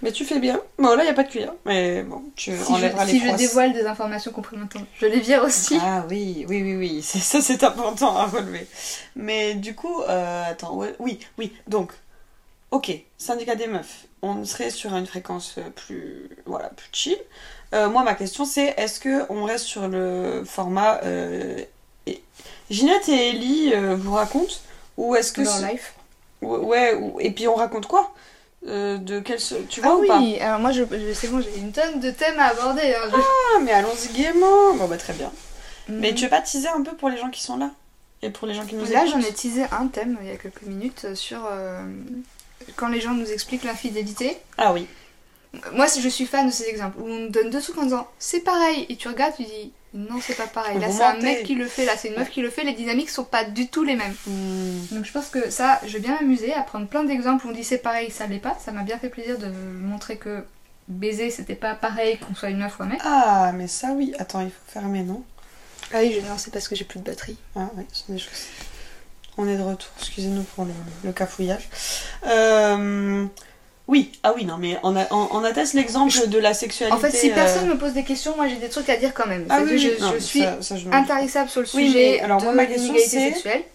Mais 0.02 0.12
tu 0.12 0.24
fais 0.26 0.38
bien. 0.40 0.60
Bon, 0.78 0.94
là, 0.94 1.02
il 1.02 1.06
n'y 1.06 1.10
a 1.10 1.14
pas 1.14 1.22
de 1.22 1.30
cuillère. 1.30 1.54
Mais 1.64 2.02
bon, 2.02 2.22
tu 2.36 2.50
Si, 2.54 2.70
enlèveras 2.72 3.06
je, 3.06 3.12
les 3.12 3.18
si 3.18 3.26
je 3.26 3.34
dévoile 3.36 3.72
des 3.72 3.86
informations 3.86 4.30
compromettantes, 4.32 4.84
je 5.00 5.06
les 5.06 5.20
vire 5.20 5.42
aussi. 5.44 5.78
Ah 5.80 6.04
oui, 6.10 6.44
oui, 6.48 6.62
oui, 6.62 6.76
oui. 6.76 7.00
C'est, 7.02 7.18
ça, 7.20 7.40
c'est 7.40 7.64
important 7.64 8.14
à 8.16 8.26
relever. 8.26 8.66
Mais 9.16 9.54
du 9.54 9.74
coup, 9.74 10.02
euh, 10.02 10.50
attends, 10.50 10.74
ouais, 10.76 10.94
oui, 10.98 11.18
oui. 11.38 11.52
Donc, 11.66 11.92
ok, 12.72 12.90
syndicat 13.18 13.54
des 13.54 13.68
meufs. 13.68 14.06
On 14.22 14.44
serait 14.44 14.70
sur 14.70 14.94
une 14.96 15.06
fréquence 15.06 15.54
euh, 15.58 15.70
plus, 15.70 16.28
voilà, 16.46 16.68
plus 16.70 16.88
chill. 16.92 17.16
Euh, 17.74 17.88
moi, 17.88 18.02
ma 18.02 18.14
question, 18.14 18.44
c'est 18.44 18.74
est-ce 18.76 18.98
que 19.00 19.24
on 19.30 19.44
reste 19.44 19.64
sur 19.64 19.86
le 19.88 20.42
format 20.44 21.00
euh, 21.04 21.58
et- 22.06 22.22
Ginette 22.70 23.08
et 23.08 23.30
Ellie 23.30 23.72
euh, 23.74 23.94
vous 23.96 24.12
racontent 24.14 24.54
ou 24.96 25.14
est-ce 25.16 25.32
que 25.32 25.42
Leur 25.42 25.58
life. 25.72 25.94
ouais 26.42 26.94
ou- 26.94 27.18
et 27.20 27.30
puis 27.30 27.46
on 27.48 27.54
raconte 27.54 27.86
quoi 27.86 28.12
de 28.64 29.18
quel 29.20 29.38
tu 29.68 29.80
vois 29.80 29.90
Ah 29.94 29.96
ou 29.96 30.06
pas? 30.06 30.18
oui, 30.20 30.38
alors 30.38 30.60
moi, 30.60 30.70
je, 30.70 30.84
je- 30.84 31.12
c'est 31.14 31.26
bon, 31.28 31.40
j'ai 31.40 31.58
une 31.58 31.72
tonne 31.72 31.98
de 31.98 32.10
thèmes 32.12 32.38
à 32.38 32.48
aborder. 32.50 32.94
hein, 32.94 33.08
je- 33.10 33.16
Ah, 33.16 33.58
mais 33.60 33.72
allons-y 33.72 34.12
gaiement. 34.16 34.74
Bon 34.76 34.86
bah 34.86 34.96
très 34.98 35.14
bien. 35.14 35.32
Mais 35.88 36.10
Mhm. 36.10 36.14
tu 36.14 36.24
veux 36.24 36.30
pas 36.30 36.40
teaser 36.42 36.68
un 36.68 36.82
peu 36.82 36.94
pour 36.94 37.08
les 37.08 37.16
gens 37.16 37.28
qui 37.30 37.42
sont 37.42 37.56
là? 37.56 37.70
Et 38.22 38.30
pour 38.30 38.46
les 38.46 38.54
gens 38.54 38.64
qui 38.64 38.76
nous 38.76 38.84
Là, 38.84 39.04
écoutent? 39.04 39.20
j'en 39.20 39.28
ai 39.28 39.32
teasé 39.32 39.64
un 39.72 39.88
thème 39.88 40.16
il 40.22 40.28
y 40.28 40.30
a 40.30 40.36
quelques 40.36 40.62
minutes 40.62 41.14
sur 41.16 41.40
quand 42.76 42.88
les 42.88 43.00
gens 43.00 43.14
nous 43.14 43.30
expliquent 43.30 43.64
l'infidélité. 43.64 44.36
Ah 44.58 44.72
oui. 44.72 44.86
Moi, 45.74 45.86
je 46.00 46.08
suis 46.08 46.24
fan 46.26 46.46
de 46.46 46.52
ces 46.52 46.64
exemples 46.64 46.98
où 46.98 47.06
on 47.06 47.18
nous 47.20 47.28
donne 47.28 47.50
deux 47.50 47.60
trucs 47.60 47.76
en 47.76 47.82
disant 47.82 48.08
c'est 48.18 48.40
pareil 48.40 48.86
et 48.88 48.96
tu 48.96 49.08
regardes, 49.08 49.34
tu 49.36 49.42
dis 49.44 49.72
non, 49.94 50.18
c'est 50.22 50.34
pas 50.36 50.46
pareil. 50.46 50.78
Là, 50.78 50.90
c'est 50.90 51.02
un 51.02 51.18
mec 51.18 51.44
qui 51.44 51.54
le 51.54 51.66
fait, 51.66 51.84
là, 51.84 51.92
c'est 51.98 52.08
une 52.08 52.14
meuf 52.16 52.30
qui 52.30 52.40
le 52.40 52.48
fait, 52.48 52.64
les 52.64 52.72
dynamiques 52.72 53.10
sont 53.10 53.24
pas 53.24 53.44
du 53.44 53.68
tout 53.68 53.84
les 53.84 53.94
mêmes. 53.94 54.14
Hmm. 54.26 54.80
Donc, 54.92 55.04
je 55.04 55.12
pense 55.12 55.28
que 55.28 55.50
ça, 55.50 55.78
je 55.86 55.92
vais 55.92 55.98
bien 55.98 56.14
m'amuser 56.14 56.54
à 56.54 56.62
prendre 56.62 56.86
plein 56.86 57.04
d'exemples 57.04 57.46
où 57.46 57.50
on 57.50 57.52
dit 57.52 57.64
c'est 57.64 57.76
pareil, 57.76 58.10
ça 58.10 58.26
l'est 58.26 58.38
pas. 58.38 58.56
Ça 58.64 58.72
m'a 58.72 58.82
bien 58.84 58.98
fait 58.98 59.10
plaisir 59.10 59.36
de 59.38 59.48
montrer 59.48 60.16
que 60.16 60.44
baiser 60.88 61.30
c'était 61.30 61.54
pas 61.54 61.74
pareil 61.74 62.18
qu'on 62.18 62.34
soit 62.34 62.48
une 62.48 62.58
meuf 62.58 62.78
ou 62.78 62.84
un 62.84 62.86
mec. 62.86 63.00
Ah 63.04 63.52
mais 63.54 63.68
ça 63.68 63.88
oui. 63.92 64.14
Attends, 64.18 64.40
il 64.40 64.50
faut 64.50 64.56
fermer 64.72 65.02
non? 65.02 65.22
Ah 65.92 65.98
oui, 66.00 66.14
je- 66.14 66.26
non, 66.26 66.38
c'est 66.38 66.50
parce 66.52 66.66
que 66.68 66.74
j'ai 66.74 66.84
plus 66.86 66.98
de 67.00 67.04
batterie. 67.04 67.36
Ah 67.54 67.68
oui, 67.76 67.84
ce 67.92 68.06
sont 68.06 68.12
des 68.14 68.18
choses. 68.18 68.32
On 69.38 69.48
est 69.48 69.56
de 69.56 69.62
retour. 69.62 69.88
Excusez-nous 69.98 70.42
pour 70.42 70.64
le, 70.64 70.72
le 71.04 71.12
cafouillage. 71.12 71.68
Euh, 72.26 73.24
Oui. 73.88 74.12
Ah 74.22 74.32
oui 74.34 74.44
non 74.44 74.58
mais 74.58 74.78
on, 74.84 74.94
a, 74.96 75.06
on, 75.10 75.28
on 75.32 75.44
atteste 75.44 75.74
l'exemple 75.74 76.28
de 76.28 76.38
la 76.38 76.54
sexualité. 76.54 76.94
En 76.96 77.00
fait, 77.00 77.10
si 77.10 77.30
euh, 77.30 77.34
personne 77.34 77.68
me 77.68 77.76
pose 77.76 77.92
des 77.94 78.04
questions, 78.04 78.36
moi 78.36 78.46
j'ai 78.48 78.56
des 78.56 78.68
trucs 78.68 78.88
à 78.88 78.96
dire 78.96 79.12
quand 79.14 79.26
même. 79.26 79.46
Ah 79.50 79.60
oui, 79.64 79.70
que 79.70 79.76
je, 79.78 80.00
non, 80.00 80.12
je 80.14 80.18
suis 80.18 80.40
ça- 80.40 80.62
ça, 80.62 80.76
je 80.76 80.86
m'en- 80.88 80.94
intarissable 80.96 81.48
sur 81.50 81.60
le 81.62 81.66
Oui, 81.74 81.86
sujet 81.88 82.12
mais 82.18 82.20
alors, 82.20 82.38
de 82.38 82.44
moi, 82.44 82.52
ma 82.54 82.66
question, 82.66 82.94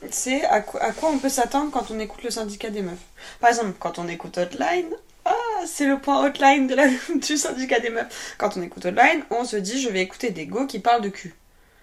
c'est 0.09 0.45
à 0.45 0.61
quoi, 0.61 0.81
à 0.81 0.91
quoi 0.91 1.09
on 1.09 1.17
peut 1.17 1.29
s'attendre 1.29 1.71
quand 1.71 1.91
on 1.91 1.99
écoute 1.99 2.23
le 2.23 2.29
syndicat 2.29 2.69
des 2.69 2.81
meufs? 2.83 2.93
Par 3.41 3.49
exemple, 3.49 3.73
quand 3.79 3.99
on 3.99 4.07
écoute 4.07 4.37
Hotline, 4.37 4.87
ah, 5.25 5.33
c'est 5.65 5.85
le 5.85 5.97
point 5.99 6.23
Hotline 6.25 6.67
de 6.67 6.75
la, 6.75 6.87
du 7.15 7.35
syndicat 7.37 7.79
des 7.79 7.89
meufs. 7.89 8.35
Quand 8.37 8.55
on 8.57 8.61
écoute 8.61 8.85
Hotline, 8.85 9.23
on 9.31 9.43
se 9.43 9.57
dit 9.57 9.81
je 9.81 9.89
vais 9.89 10.01
écouter 10.01 10.29
des 10.29 10.45
go 10.45 10.65
qui 10.67 10.79
parlent 10.79 11.01
de 11.01 11.09
cul. 11.09 11.35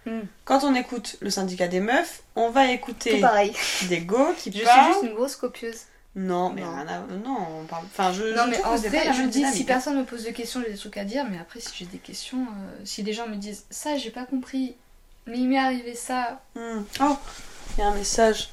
Hmm. 0.06 0.20
Quand 0.44 0.64
on 0.64 0.74
écoute 0.74 1.16
le 1.20 1.30
syndicat 1.30 1.66
des 1.68 1.80
meufs, 1.80 2.22
on 2.36 2.50
va 2.50 2.70
écouter 2.70 3.22
des 3.88 4.00
go 4.00 4.34
qui 4.36 4.50
Je 4.52 4.58
suis 4.58 4.66
parlent. 4.66 4.92
juste 4.92 5.04
une 5.04 5.14
grosse 5.14 5.36
copieuse. 5.36 5.82
Non, 6.16 6.50
mais 6.50 6.60
Non. 6.60 6.70
rien 6.76 6.86
à... 6.86 6.98
non, 7.24 7.38
on 7.60 7.64
parle. 7.64 7.84
Enfin, 7.86 8.12
je. 8.12 8.22
Non 8.36 8.44
je 8.44 8.50
mais 8.50 8.64
en 8.64 8.76
vrai, 8.76 9.12
je 9.14 9.26
dis 9.28 9.44
si 9.46 9.64
personne 9.64 9.96
me 9.98 10.04
pose 10.04 10.24
de 10.24 10.30
questions, 10.30 10.60
j'ai 10.64 10.72
des 10.72 10.78
trucs 10.78 10.96
à 10.96 11.04
dire. 11.04 11.24
Mais 11.28 11.38
après, 11.38 11.58
si 11.60 11.70
j'ai 11.76 11.86
des 11.86 11.98
questions, 11.98 12.42
euh, 12.42 12.80
si 12.84 13.02
les 13.02 13.12
gens 13.12 13.26
me 13.26 13.34
disent 13.36 13.64
ça, 13.70 13.96
j'ai 13.96 14.10
pas 14.10 14.24
compris, 14.24 14.76
mais 15.26 15.38
il 15.38 15.48
m'est 15.48 15.58
arrivé 15.58 15.94
ça. 15.94 16.40
Hmm. 16.54 16.82
Oh, 17.00 17.16
il 17.76 17.80
y 17.80 17.82
a 17.82 17.88
un 17.88 17.94
message. 17.94 18.50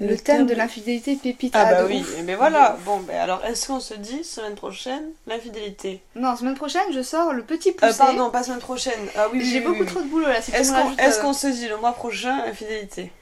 Le, 0.00 0.16
thème 0.16 0.46
de 0.46 0.54
l'infidélité 0.54 1.14
pépite. 1.16 1.52
Ah 1.54 1.66
bah 1.66 1.82
de 1.82 1.88
oui, 1.88 2.02
ben 2.22 2.34
voilà. 2.36 2.78
Bon, 2.86 3.00
ben 3.00 3.16
alors, 3.18 3.44
est-ce 3.44 3.66
qu'on 3.66 3.80
se 3.80 3.92
dit 3.92 4.24
semaine 4.24 4.54
prochaine 4.54 5.04
l'infidélité? 5.26 6.00
Non, 6.14 6.36
semaine 6.36 6.54
prochaine, 6.54 6.82
je 6.92 7.02
sors 7.02 7.34
le 7.34 7.42
petit 7.42 7.68
Euh, 7.70 7.72
poussé. 7.88 7.98
pardon, 7.98 8.30
pas 8.30 8.42
semaine 8.42 8.60
prochaine. 8.60 8.98
Ah 9.14 9.26
oui, 9.30 9.44
J'ai 9.44 9.58
oui, 9.58 9.64
beaucoup 9.66 9.80
oui. 9.80 9.86
trop 9.86 10.00
de 10.00 10.08
boulot 10.08 10.26
là. 10.28 10.40
Si 10.40 10.52
Est-ce 10.52 10.72
qu'on 10.72 10.90
euh, 10.98 11.20
qu'on 11.20 11.32
se 11.34 11.48
dit 11.48 11.68
le 11.68 11.76
mois 11.76 11.92
prochain 11.92 12.42
infidélité? 12.46 13.12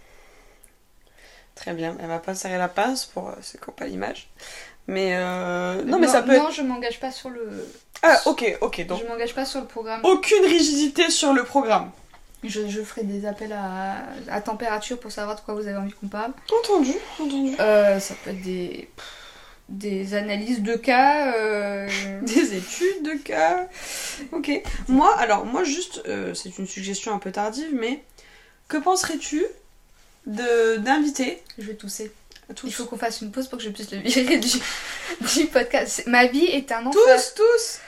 Très 1.57 1.73
bien, 1.73 1.97
elle 2.01 2.07
m'a 2.07 2.21
pas 2.21 2.37
serré 2.37 2.57
la 2.59 2.69
pince 2.69 3.07
pour 3.07 3.29
euh, 3.29 3.33
ceux 3.43 3.59
qui 3.59 3.65
n'ont 3.69 3.75
pas 3.75 3.87
l'image. 3.87 4.29
Mais 4.87 5.17
euh, 5.17 5.83
non, 5.85 5.99
mais 5.99 6.07
ça 6.07 6.23
peut 6.23 6.37
Non, 6.37 6.45
être. 6.49 6.53
je 6.55 6.63
m'engage 6.63 7.01
pas 7.01 7.11
sur 7.11 7.29
le. 7.31 7.67
Ah, 8.03 8.21
ok, 8.27 8.57
ok, 8.61 8.87
donc 8.87 9.01
Je 9.03 9.07
m'engage 9.09 9.35
pas 9.35 9.45
sur 9.45 9.61
le 9.61 9.67
programme. 9.67 10.01
aucune 10.05 10.45
rigidité 10.45 11.11
sur 11.11 11.33
le 11.33 11.43
programme. 11.43 11.91
Je, 12.45 12.69
je 12.69 12.83
ferai 12.83 13.03
des 13.03 13.27
appels 13.27 13.53
à, 13.53 13.97
à 14.31 14.41
température 14.41 14.99
pour 15.01 15.11
savoir 15.11 15.37
de 15.37 15.41
quoi 15.41 15.55
vous 15.55 15.67
avez 15.67 15.77
envie 15.77 15.93
qu'on 15.93 16.07
parle. 16.09 16.33
Entendu, 16.63 16.93
entendu. 17.19 17.57
Euh, 17.59 17.99
ça 17.99 18.15
peut 18.23 18.31
être 18.31 18.43
des, 18.43 18.89
des 19.69 20.15
analyses 20.15 20.63
de 20.63 20.77
cas. 20.77 21.35
euh, 21.35 21.89
Des 22.23 22.57
études 22.57 23.03
de 23.03 23.15
cas. 23.23 23.67
Ok. 24.33 24.51
Moi, 24.89 25.13
alors, 25.19 25.47
moi, 25.47 25.65
juste, 25.65 26.01
euh, 26.07 26.33
c'est 26.35 26.59
une 26.59 26.67
suggestion 26.69 27.13
un 27.13 27.19
peu 27.19 27.33
tardive, 27.33 27.71
mais 27.73 28.05
que 28.69 28.77
penserais-tu 28.77 29.45
d'inviter 30.27 31.43
Je 31.59 31.65
vais 31.65 31.75
tousser. 31.75 32.13
tous, 32.55 32.67
Il 32.69 32.73
faut 32.73 32.85
qu'on 32.85 32.99
fasse 32.99 33.21
une 33.21 33.33
pause 33.33 33.49
pour 33.49 33.59
que 33.59 33.65
je 33.65 33.71
puisse 33.71 33.91
le 33.91 33.99
virer 33.99 34.39
du, 34.39 34.49
du 35.21 35.47
podcast. 35.47 36.05
Ma 36.07 36.27
vie 36.27 36.45
est 36.45 36.71
un 36.73 36.87
enfer. 36.87 37.01
tous, 37.17 37.35
tous 37.35 37.81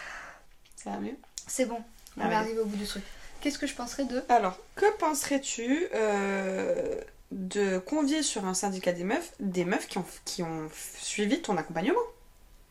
Ça 0.83 0.91
va 0.91 0.97
mieux 0.99 1.15
C'est 1.47 1.67
bon, 1.67 1.79
on 2.17 2.21
Ah 2.23 2.25
est 2.25 2.29
ouais. 2.29 2.35
arrivé 2.35 2.59
au 2.59 2.65
bout 2.65 2.77
du 2.77 2.87
truc. 2.87 3.03
Qu'est-ce 3.41 3.59
que 3.59 3.67
je 3.67 3.75
penserais 3.75 4.05
de 4.05 4.23
Alors, 4.29 4.59
que 4.77 4.85
penserais-tu 4.99 5.87
euh, 5.95 6.97
de 7.31 7.79
convier 7.79 8.23
sur 8.23 8.45
un 8.47 8.55
syndicat 8.55 8.93
des 8.93 9.05
meufs 9.05 9.33
des 9.41 9.65
meufs 9.65 9.87
qui 9.89 9.99
ont, 9.99 10.05
qui 10.25 10.43
ont 10.43 10.69
suivi 11.01 11.41
ton 11.41 11.57
accompagnement? 11.57 11.99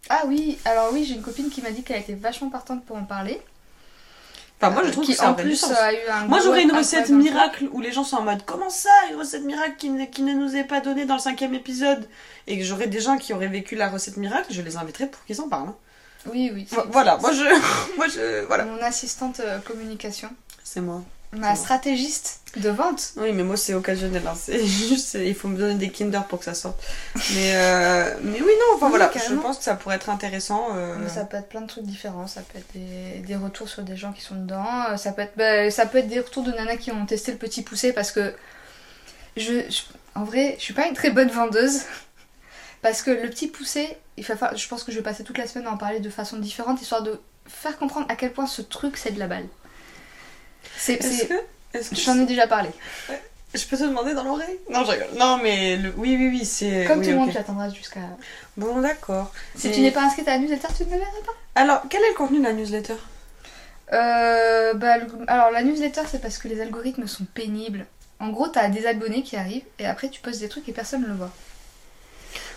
Ah 0.10 0.24
oui, 0.28 0.58
alors 0.66 0.92
oui, 0.94 1.06
j'ai 1.06 1.16
une 1.16 1.22
copine 1.22 1.50
qui 1.50 1.62
m'a 1.62 1.72
dit 1.72 1.84
qu'elle 1.84 2.02
était 2.02 2.14
vachement 2.14 2.50
partante 2.50 2.86
pour 2.86 2.96
en 2.98 3.04
parler. 3.04 3.42
Enfin, 4.62 4.72
moi, 4.72 4.84
je 4.84 4.90
Euh, 4.90 4.92
trouve 4.92 5.06
qui 5.06 5.12
que 5.14 5.18
ça 5.18 5.30
en 5.30 5.34
aurait 5.34 5.44
du 5.44 5.50
plus 5.50 5.56
sens. 5.56 5.72
a 5.72 5.94
eu 5.94 6.08
un 6.10 6.26
Moi, 6.26 6.40
j'aurais 6.44 6.64
une 6.64 6.72
recette 6.74 7.10
miracle 7.10 7.70
où 7.72 7.80
les 7.80 7.92
gens 7.94 8.04
sont 8.04 8.18
en 8.18 8.24
mode 8.24 8.44
Comment 8.46 8.70
ça, 8.70 8.90
une 9.10 9.16
recette 9.18 9.44
miracle 9.44 9.76
qui 9.78 9.90
ne, 9.90 10.06
qui 10.06 10.22
ne 10.22 10.34
nous 10.34 10.56
est 10.56 10.66
pas 10.66 10.82
donnée 10.82 11.06
dans 11.06 11.14
le 11.16 11.22
cinquième 11.22 11.54
épisode? 11.54 12.08
Et 12.48 12.58
que 12.58 12.64
j'aurais 12.66 12.88
des 12.88 13.00
gens 13.00 13.18
qui 13.18 13.34
auraient 13.34 13.48
vécu 13.48 13.76
la 13.76 13.90
recette 13.90 14.18
miracle, 14.18 14.48
je 14.52 14.62
les 14.62 14.76
inviterais 14.78 15.08
pour 15.08 15.24
qu'ils 15.26 15.40
en 15.42 15.48
parlent. 15.48 15.70
hein. 15.70 15.76
Oui, 16.26 16.52
oui. 16.54 16.68
Vo- 16.72 16.84
Voilà, 16.90 17.16
moi 17.18 17.32
je. 17.32 17.44
moi 17.96 18.08
je. 18.10 18.44
Voilà. 18.48 18.66
Mon 18.66 18.82
assistante 18.82 19.40
euh, 19.40 19.60
communication. 19.60 20.30
C'est 20.72 20.82
moi. 20.82 21.02
Ma 21.32 21.56
stratégiste 21.56 22.42
de 22.58 22.70
vente. 22.70 23.14
Oui, 23.18 23.32
mais 23.34 23.44
moi 23.44 23.56
c'est 23.58 23.74
occasionnel. 23.76 24.24
hein. 24.28 24.34
C'est 24.36 24.64
juste, 24.88 25.16
il 25.16 25.34
faut 25.36 25.48
me 25.48 25.58
donner 25.58 25.76
des 25.76 25.90
Kinder 25.92 26.22
pour 26.28 26.40
que 26.40 26.46
ça 26.46 26.54
sorte. 26.54 26.80
Mais, 27.34 27.56
euh, 27.56 28.16
mais 28.24 28.40
oui, 28.42 28.52
non, 28.60 28.76
enfin 28.76 28.86
Oui, 28.88 28.90
voilà, 28.98 29.12
je 29.16 29.34
pense 29.36 29.58
que 29.60 29.64
ça 29.64 29.76
pourrait 29.76 29.96
être 29.96 30.10
intéressant. 30.10 30.70
euh, 30.76 30.96
Mais 31.00 31.10
Ça 31.10 31.26
peut 31.26 31.38
être 31.38 31.50
plein 31.50 31.62
de 31.62 31.68
trucs 31.68 31.86
différents. 31.86 32.28
Ça 32.28 32.42
peut 32.42 32.58
être 32.60 32.72
des, 32.74 33.20
des 33.20 33.36
retours 33.36 33.68
sur 33.70 33.82
des 33.84 33.96
gens 33.96 34.12
qui 34.12 34.22
sont 34.22 34.36
dedans. 34.36 34.66
euh, 34.92 34.98
Ça 34.98 35.12
peut 35.12 35.22
être, 35.24 35.34
bah, 35.38 35.70
ça 35.72 35.86
peut 35.88 36.00
être 36.00 36.08
des 36.08 36.20
retours 36.20 36.44
de 36.44 36.52
nanas 36.52 36.78
qui 36.78 36.92
ont 36.92 37.06
testé 37.08 37.32
le 37.32 37.38
petit 37.40 37.62
poussé 37.64 37.94
parce 37.94 38.12
que 38.12 38.34
je, 39.38 39.70
je- 39.70 39.82
en 40.16 40.24
vrai, 40.24 40.56
je 40.60 40.64
suis 40.64 40.74
pas 40.74 40.88
une 40.88 40.94
très 40.96 41.12
bonne 41.12 41.30
vendeuse. 41.30 41.82
Parce 42.82 43.02
que 43.02 43.12
le 43.12 43.30
petit 43.30 43.48
poussé, 43.48 43.98
il 44.18 44.24
falloir- 44.24 44.56
je 44.56 44.68
pense 44.68 44.84
que 44.84 44.92
je 44.92 44.98
vais 44.98 45.04
passer 45.04 45.24
toute 45.24 45.38
la 45.38 45.48
semaine 45.48 45.68
à 45.68 45.72
en 45.72 45.78
parler 45.78 46.00
de 46.00 46.10
façon 46.10 46.38
différente, 46.38 46.82
histoire 46.82 47.04
de 47.04 47.20
faire 47.46 47.78
comprendre 47.78 48.06
à 48.10 48.16
quel 48.16 48.32
point 48.32 48.48
ce 48.48 48.62
truc 48.62 48.96
c'est 48.98 49.12
de 49.12 49.20
la 49.20 49.28
balle. 49.28 49.46
C'est, 50.78 51.00
J'en 51.94 52.20
ai 52.20 52.26
déjà 52.26 52.48
parlé. 52.48 52.70
Je 53.54 53.66
peux 53.66 53.78
te 53.78 53.84
demander 53.84 54.14
dans 54.14 54.24
l'oreille 54.24 54.60
Non, 54.70 54.84
je 54.86 54.92
rigole. 54.92 55.08
Non, 55.18 55.38
mais 55.42 55.76
le- 55.78 55.94
oui, 55.98 56.16
oui, 56.18 56.28
oui, 56.30 56.46
c'est. 56.46 56.86
Comme 56.86 57.00
oui, 57.00 57.06
tout 57.06 57.12
le 57.12 57.18
monde, 57.18 57.28
ok. 57.30 57.34
tu 57.34 57.40
attendras 57.40 57.70
jusqu'à. 57.70 58.00
Bon, 58.58 58.80
d'accord. 58.82 59.32
Si 59.56 59.68
Mais- 59.70 59.74
tu 59.74 59.82
n'es 59.82 59.92
pas 59.92 60.04
inscrite 60.04 60.28
à 60.28 60.32
la 60.32 60.40
newsletter, 60.40 60.68
tu 60.76 60.84
ne 60.84 60.90
me 60.90 60.98
verras 60.98 61.12
pas. 61.26 61.32
Alors, 61.56 61.82
quel 61.90 62.02
est 62.04 62.10
le 62.10 62.16
contenu 62.16 62.38
de 62.40 62.44
la 62.44 62.54
newsletter 62.54 62.96
Euh, 63.92 64.74
bah, 64.76 64.98
le- 65.00 65.08
alors 65.28 65.50
la 65.50 65.64
newsletter 65.64 66.02
c'est 66.10 66.22
parce 66.22 66.38
que 66.38 66.48
les 66.48 66.62
algorithmes 66.62 67.08
sont 67.08 67.26
pénibles. 67.26 67.88
En 68.20 68.30
gros, 68.30 68.48
t'as 68.48 68.68
des 68.70 68.86
abonnés 68.86 69.24
qui 69.24 69.36
arrivent 69.36 69.64
et 69.80 69.86
après 69.88 70.10
tu 70.10 70.22
postes 70.22 70.42
des 70.42 70.50
trucs 70.50 70.70
et 70.70 70.74
personne 70.74 71.02
ne 71.02 71.08
le 71.08 71.14
voit. 71.16 71.32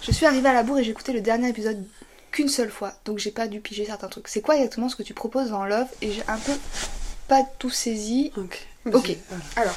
Je 0.03 0.13
suis 0.13 0.27
arrivée 0.27 0.49
à 0.51 0.53
la 0.53 0.63
bourre 0.63 0.79
et 0.81 0.85
j'ai 0.85 0.91
écouté 0.91 1.13
le 1.15 1.23
dernier 1.23 1.49
épisode 1.49 1.83
qu'une 2.33 2.49
seule 2.49 2.71
fois, 2.71 2.93
donc 3.07 3.19
j'ai 3.19 3.31
pas 3.31 3.47
dû 3.47 3.61
piger 3.61 3.87
certains 3.87 4.09
trucs. 4.09 4.29
C'est 4.29 4.43
quoi 4.43 4.57
exactement 4.57 4.91
ce 4.91 4.97
que 4.97 5.03
tu 5.03 5.15
proposes 5.15 5.51
dans 5.51 5.65
Love 5.65 5.87
Et 6.03 6.13
j'ai 6.13 6.23
un 6.29 6.37
peu 6.39 6.53
pas 7.33 7.43
tout 7.59 7.71
saisi. 7.71 8.31
Ok. 8.37 8.67
Ok. 8.93 9.17
Alors, 9.57 9.77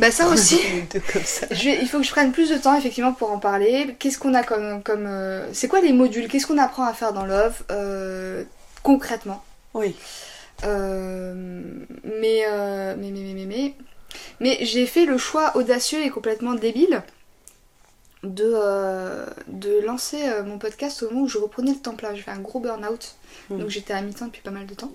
bah 0.00 0.10
ça 0.10 0.26
aussi. 0.32 0.58
Deux 0.92 1.00
comme 1.12 1.22
ça. 1.24 1.46
Je 1.50 1.64
vais- 1.64 1.78
il 1.82 1.88
faut 1.88 1.98
que 1.98 2.04
je 2.04 2.10
prenne 2.10 2.32
plus 2.32 2.48
de 2.50 2.56
temps 2.56 2.76
effectivement 2.76 3.12
pour 3.12 3.30
en 3.30 3.38
parler. 3.38 3.94
Qu'est-ce 3.98 4.18
qu'on 4.18 4.34
a 4.34 4.42
comme. 4.42 4.82
comme 4.82 5.06
euh, 5.06 5.46
c'est 5.52 5.68
quoi 5.68 5.80
les 5.80 5.92
modules? 5.92 6.28
Qu'est-ce 6.28 6.46
qu'on 6.46 6.58
apprend 6.58 6.84
à 6.84 6.92
faire 6.94 7.12
dans 7.12 7.24
Love 7.26 7.62
euh, 7.70 8.42
concrètement? 8.82 9.44
Oui. 9.74 9.94
Euh, 10.64 11.32
mais, 12.04 12.44
mais, 12.98 13.10
mais, 13.10 13.34
mais, 13.34 13.44
mais, 13.46 13.74
mais, 14.40 14.58
j'ai 14.64 14.86
fait 14.86 15.04
le 15.06 15.18
choix 15.18 15.56
audacieux 15.56 16.00
et 16.04 16.10
complètement 16.10 16.54
débile 16.54 17.02
de, 18.22 18.44
euh, 18.54 19.26
de 19.48 19.80
lancer 19.84 20.20
euh, 20.22 20.44
mon 20.44 20.58
podcast 20.58 21.02
au 21.02 21.10
moment 21.10 21.22
où 21.22 21.28
je 21.28 21.38
reprenais 21.38 21.72
le 21.72 21.78
temps 21.78 21.94
plein. 21.96 22.14
J'ai 22.14 22.22
fait 22.22 22.30
un 22.30 22.38
gros 22.40 22.60
burn-out, 22.60 23.14
Mm. 23.50 23.58
donc 23.58 23.68
j'étais 23.70 23.94
à 23.94 24.02
mi-temps 24.02 24.26
depuis 24.26 24.42
pas 24.42 24.50
mal 24.52 24.66
de 24.66 24.74
temps. 24.74 24.92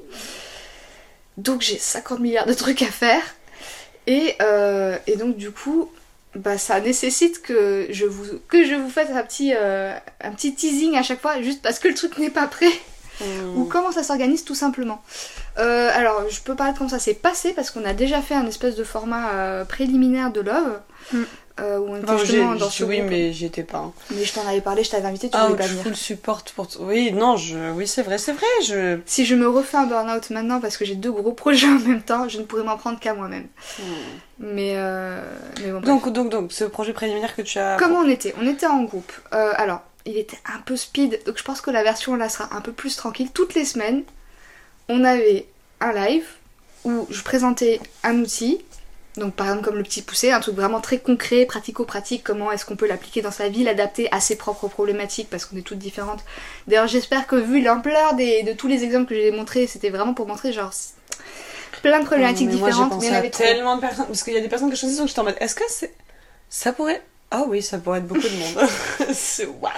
Donc 1.37 1.61
j'ai 1.61 1.77
50 1.77 2.19
milliards 2.19 2.45
de 2.45 2.53
trucs 2.53 2.81
à 2.81 2.87
faire. 2.87 3.21
Et, 4.07 4.35
euh, 4.41 4.97
et 5.05 5.15
donc 5.17 5.37
du 5.37 5.51
coup, 5.51 5.91
bah, 6.35 6.57
ça 6.57 6.79
nécessite 6.79 7.41
que 7.41 7.87
je 7.89 8.05
vous, 8.05 8.25
que 8.47 8.63
je 8.65 8.73
vous 8.73 8.89
fasse 8.89 9.09
un 9.11 9.23
petit, 9.23 9.53
euh, 9.55 9.93
un 10.21 10.31
petit 10.31 10.55
teasing 10.55 10.95
à 10.95 11.03
chaque 11.03 11.21
fois, 11.21 11.41
juste 11.41 11.61
parce 11.61 11.79
que 11.79 11.87
le 11.87 11.93
truc 11.93 12.17
n'est 12.17 12.29
pas 12.29 12.47
prêt 12.47 12.71
ou 13.55 13.63
Mm. 13.63 13.67
comment 13.69 13.91
ça 13.91 14.03
s'organise 14.03 14.45
tout 14.45 14.53
simplement. 14.55 15.01
Euh, 15.57 15.89
alors, 15.93 16.29
je 16.29 16.39
peux 16.41 16.55
parler 16.55 16.73
de 16.73 16.77
comment 16.77 16.89
ça 16.89 16.99
s'est 16.99 17.15
passé 17.15 17.53
parce 17.53 17.71
qu'on 17.71 17.83
a 17.83 17.93
déjà 17.93 18.21
fait 18.21 18.35
un 18.35 18.45
espèce 18.45 18.75
de 18.75 18.83
format 18.83 19.65
préliminaire 19.65 20.31
de 20.31 20.41
Love. 20.41 20.79
Euh, 21.59 21.79
où 21.79 21.89
on 21.89 21.97
était 21.97 22.05
Enfin, 22.09 22.17
justement 22.23 22.55
dans 22.55 22.69
ce 22.69 22.83
oui, 22.83 22.97
groupe. 22.99 23.09
mais 23.09 23.33
j'y 23.33 23.45
étais 23.45 23.63
pas. 23.63 23.77
hein. 23.79 23.93
Mais 24.11 24.23
je 24.23 24.33
t'en 24.33 24.47
avais 24.47 24.61
parlé, 24.61 24.83
je 24.83 24.91
t'avais 24.91 25.07
invité, 25.07 25.29
tu 25.29 25.35
Ah, 25.37 25.45
voulais 25.45 25.57
pas 25.57 25.63
je 25.63 25.69
venir. 25.71 25.83
full 25.83 25.95
support 25.95 26.43
pour. 26.55 26.67
Oui, 26.79 27.11
non, 27.11 27.35
je. 27.37 27.71
Oui, 27.71 27.87
c'est 27.87 28.03
vrai, 28.03 28.17
c'est 28.17 28.33
vrai. 28.33 28.45
Je. 28.65 28.99
Si 29.05 29.25
je 29.25 29.35
me 29.35 29.47
refais 29.49 29.77
un 29.77 29.85
burn-out 29.85 30.29
maintenant 30.29 30.59
parce 30.59 30.77
que 30.77 30.85
j'ai 30.85 30.95
deux 30.95 31.11
gros 31.11 31.31
projets 31.33 31.67
en 31.67 31.79
même 31.79 32.01
temps, 32.01 32.27
je 32.29 32.37
ne 32.39 32.43
pourrais 32.43 32.63
m'en 32.63 32.77
prendre 32.77 32.99
qu'à 32.99 33.13
moi-même. 33.13 33.47
Mais, 34.39 34.73
euh, 34.75 35.21
mais 35.61 35.71
bon, 35.71 35.79
bref. 35.79 35.85
Donc, 35.85 36.13
donc, 36.13 36.29
donc, 36.29 36.51
ce 36.53 36.63
projet 36.63 36.93
préliminaire 36.93 37.35
que 37.35 37.41
tu 37.41 37.57
as. 37.59 37.77
Comment 37.79 37.99
on 37.99 38.09
était 38.09 38.33
On 38.41 38.47
était 38.47 38.67
en 38.67 38.83
groupe. 38.83 39.11
Euh, 39.33 39.51
alors, 39.57 39.81
il 40.05 40.17
était 40.17 40.37
un 40.53 40.59
peu 40.59 40.77
speed, 40.77 41.19
donc 41.25 41.37
je 41.37 41.43
pense 41.43 41.59
que 41.61 41.71
la 41.71 41.83
version 41.83 42.15
là 42.15 42.29
sera 42.29 42.55
un 42.55 42.61
peu 42.61 42.71
plus 42.71 42.95
tranquille. 42.95 43.29
Toutes 43.33 43.55
les 43.55 43.65
semaines, 43.65 44.03
on 44.89 45.03
avait 45.03 45.47
un 45.81 45.91
live 45.91 46.25
où 46.85 47.07
je 47.09 47.21
présentais 47.23 47.79
un 48.03 48.19
outil. 48.19 48.59
Donc 49.17 49.33
par 49.33 49.47
exemple 49.47 49.65
comme 49.65 49.75
le 49.77 49.83
petit 49.83 50.01
poussé, 50.01 50.31
un 50.31 50.39
truc 50.39 50.55
vraiment 50.55 50.79
très 50.79 50.99
concret, 50.99 51.45
pratico-pratique, 51.45 52.23
comment 52.23 52.51
est-ce 52.51 52.65
qu'on 52.65 52.75
peut 52.75 52.87
l'appliquer 52.87 53.21
dans 53.21 53.31
sa 53.31 53.49
vie, 53.49 53.63
l'adapter 53.63 54.07
à 54.11 54.19
ses 54.19 54.35
propres 54.35 54.67
problématiques 54.67 55.29
parce 55.29 55.45
qu'on 55.45 55.57
est 55.57 55.61
toutes 55.61 55.79
différentes. 55.79 56.23
D'ailleurs 56.67 56.87
j'espère 56.87 57.25
que 57.27 57.35
vu 57.35 57.61
l'ampleur 57.61 58.13
des- 58.13 58.43
de 58.43 58.53
tous 58.53 58.67
les 58.67 58.83
exemples 58.83 59.07
que 59.09 59.15
j'ai 59.15 59.31
montrés, 59.31 59.65
c'était 59.67 59.89
vraiment 59.89 60.13
pour 60.13 60.27
montrer 60.27 60.53
genre 60.53 60.71
plein 61.81 61.99
de 61.99 62.05
problématiques 62.05 62.47
Mais 62.47 62.55
moi, 62.55 62.69
j'ai 62.69 62.75
différentes, 62.75 62.89
pensé 62.89 63.05
mais 63.05 63.11
il 63.11 63.13
y 63.15 63.17
avait 63.17 63.29
tellement 63.31 63.75
de 63.75 63.81
personnes. 63.81 64.05
Parce 64.07 64.23
qu'il 64.23 64.33
y 64.33 64.37
a 64.37 64.41
des 64.41 64.49
personnes 64.49 64.69
que 64.69 64.75
je 64.75 64.79
choisis, 64.81 64.97
donc 64.97 65.07
j'étais 65.07 65.19
en 65.19 65.23
mode. 65.25 65.37
Est-ce 65.39 65.55
que 65.55 65.63
c'est. 65.67 65.93
Ça 66.49 66.71
pourrait. 66.73 67.01
Ah 67.29 67.43
oui, 67.47 67.61
ça 67.61 67.77
pourrait 67.77 67.99
être 67.99 68.07
beaucoup 68.07 68.21
de 68.21 68.37
monde. 68.37 68.69
c'est 69.13 69.45
waouh! 69.45 69.71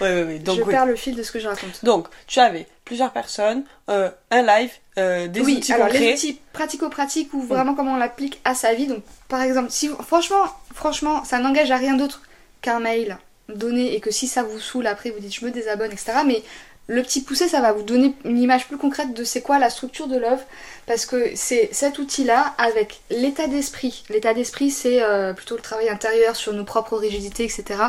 Ouais, 0.00 0.14
ouais, 0.14 0.22
ouais. 0.24 0.38
Donc, 0.38 0.56
je 0.56 0.62
oui. 0.62 0.70
perds 0.70 0.86
le 0.86 0.96
fil 0.96 1.14
de 1.14 1.22
ce 1.22 1.30
que 1.30 1.38
je 1.38 1.46
raconte. 1.46 1.84
Donc, 1.84 2.08
tu 2.26 2.40
avais 2.40 2.66
plusieurs 2.86 3.12
personnes, 3.12 3.64
euh, 3.90 4.10
un 4.30 4.42
live, 4.42 4.70
euh, 4.98 5.28
des 5.28 5.40
oui, 5.40 5.56
outils 5.58 5.72
alors 5.74 5.88
concrets. 5.88 6.00
les 6.06 6.14
outils 6.14 6.40
pratico-pratiques 6.54 7.34
ou 7.34 7.42
vraiment 7.42 7.74
comment 7.74 7.92
on 7.92 7.98
l'applique 7.98 8.40
à 8.44 8.54
sa 8.54 8.72
vie. 8.72 8.86
Donc, 8.86 9.02
par 9.28 9.42
exemple, 9.42 9.70
si 9.70 9.90
franchement, 10.06 10.44
franchement, 10.74 11.22
ça 11.24 11.38
n'engage 11.38 11.70
à 11.70 11.76
rien 11.76 11.96
d'autre 11.96 12.22
qu'un 12.62 12.80
mail 12.80 13.18
donné 13.48 13.94
et 13.94 14.00
que 14.00 14.10
si 14.10 14.26
ça 14.26 14.42
vous 14.42 14.58
saoule 14.58 14.86
après, 14.86 15.10
vous 15.10 15.20
dites 15.20 15.34
je 15.34 15.44
me 15.44 15.50
désabonne, 15.50 15.92
etc. 15.92 16.12
Mais 16.26 16.42
le 16.86 17.02
petit 17.02 17.22
poussé, 17.22 17.48
ça 17.48 17.60
va 17.60 17.72
vous 17.72 17.82
donner 17.82 18.14
une 18.24 18.38
image 18.38 18.66
plus 18.66 18.76
concrète 18.76 19.14
de 19.14 19.22
c'est 19.22 19.42
quoi 19.42 19.58
la 19.58 19.70
structure 19.70 20.08
de 20.08 20.16
Love 20.16 20.42
parce 20.86 21.06
que 21.06 21.30
c'est 21.36 21.68
cet 21.72 21.98
outil-là 21.98 22.54
avec 22.58 23.00
l'état 23.10 23.46
d'esprit. 23.46 24.04
L'état 24.10 24.34
d'esprit, 24.34 24.70
c'est 24.70 25.02
euh, 25.02 25.32
plutôt 25.32 25.54
le 25.54 25.62
travail 25.62 25.88
intérieur 25.88 26.34
sur 26.34 26.52
nos 26.52 26.64
propres 26.64 26.96
rigidités, 26.96 27.44
etc. 27.44 27.80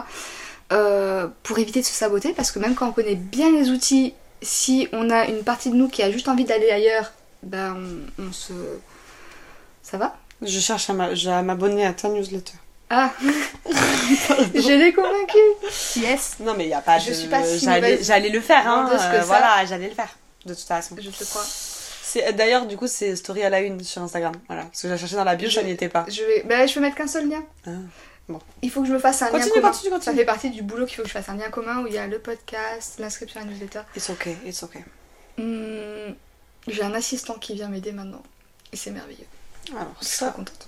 euh, 0.72 1.28
pour 1.42 1.58
éviter 1.58 1.82
de 1.82 1.86
se 1.86 1.94
saboter 1.94 2.34
parce 2.34 2.52
que 2.52 2.60
même 2.60 2.76
quand 2.76 2.88
on 2.88 2.92
connaît 2.92 3.16
bien 3.16 3.52
les 3.52 3.72
outils, 3.72 4.14
si 4.44 4.88
on 4.94 5.10
a 5.10 5.26
une 5.26 5.44
partie 5.44 5.72
de 5.72 5.76
nous 5.76 5.90
qui 5.90 6.04
a 6.04 6.12
juste 6.12 6.28
envie 6.28 6.46
d'aller 6.46 6.70
ailleurs, 6.70 7.12
ben 7.42 7.76
on, 8.20 8.24
on 8.24 8.32
se. 8.32 8.54
Ça 9.82 9.98
va? 9.98 10.16
Je 10.44 10.60
cherche 10.60 10.90
à 10.90 11.42
m'abonner 11.42 11.86
à 11.86 11.94
ta 11.94 12.10
newsletter. 12.10 12.54
Ah 12.94 13.14
Je 14.54 14.78
l'ai 14.78 14.92
convaincu 14.92 15.38
Yes 15.96 16.36
Non, 16.42 16.54
mais 16.58 16.66
il 16.66 16.68
n'y 16.68 16.74
a 16.74 16.82
pas 16.82 17.00
Je 17.00 17.10
de. 17.10 17.14
suis 17.14 17.28
pas 17.30 17.42
si 17.44 17.60
J'allais 18.04 18.30
le 18.30 18.42
faire, 18.42 18.68
hein. 18.68 18.90
euh, 18.92 18.98
ça. 18.98 19.20
voilà, 19.22 19.66
j'allais 19.66 19.88
le 19.88 19.96
faire. 19.96 20.10
De 20.46 20.54
toute 20.54 20.64
façon. 20.68 20.96
Je 21.00 21.10
te 21.10 21.24
crois. 21.24 21.44
C'est 21.46 22.34
D'ailleurs, 22.34 22.66
du 22.66 22.76
coup, 22.76 22.88
c'est 22.88 23.16
story 23.16 23.44
à 23.44 23.50
la 23.50 23.62
une 23.62 23.82
sur 23.84 24.02
Instagram. 24.02 24.34
Voilà. 24.48 24.64
Parce 24.64 24.82
que 24.82 24.90
j'ai 24.90 24.98
cherché 24.98 25.16
dans 25.16 25.24
la 25.24 25.36
bio, 25.36 25.48
Je- 25.50 25.56
ça 25.56 25.64
n'y 25.64 25.72
était 25.72 25.88
pas. 25.88 26.06
Je 26.10 26.22
vais. 26.24 26.44
Ben 26.46 26.68
je 26.68 26.74
vais 26.76 26.82
mettre 26.82 26.98
qu'un 26.98 27.08
seul 27.08 27.30
lien. 27.30 27.42
Ah, 27.66 27.70
bon. 28.28 28.40
Il 28.62 28.70
faut 28.70 28.82
que 28.82 28.88
je 28.90 28.94
me 28.94 29.00
fasse 29.00 29.22
un 29.22 29.28
lien 29.28 29.32
Continue, 29.40 29.54
commun. 29.54 29.68
continue, 29.72 29.90
Ça 29.92 29.96
continue. 29.98 30.16
fait 30.18 30.26
partie 30.26 30.50
du 30.50 30.62
boulot 30.62 30.86
qu'il 30.86 30.98
faut 30.98 31.04
que 31.04 31.08
je 31.08 31.14
fasse 31.14 31.30
un 31.30 31.38
lien 31.38 31.50
commun 31.50 31.82
où 31.84 31.88
il 31.88 31.94
y 31.94 31.98
a 31.98 32.08
le 32.08 32.20
podcast, 32.20 32.96
l'inscription 33.00 33.40
à 33.40 33.46
la 33.46 33.52
newsletter. 33.52 33.82
It's 33.96 34.10
okay, 34.10 34.36
it's 34.46 34.62
okay. 34.64 34.84
Hmm, 35.38 36.14
J'ai 36.68 36.84
un 36.84 36.94
assistant 36.94 37.36
qui 37.36 37.54
vient 37.54 37.70
m'aider 37.70 37.94
maintenant. 37.94 38.24
Et 38.74 38.76
c'est 38.76 38.92
merveilleux. 38.92 39.26
Alors, 39.72 39.94
Je 40.02 40.08
suis 40.08 40.18
ça. 40.18 40.28
très 40.28 40.36
contente. 40.36 40.68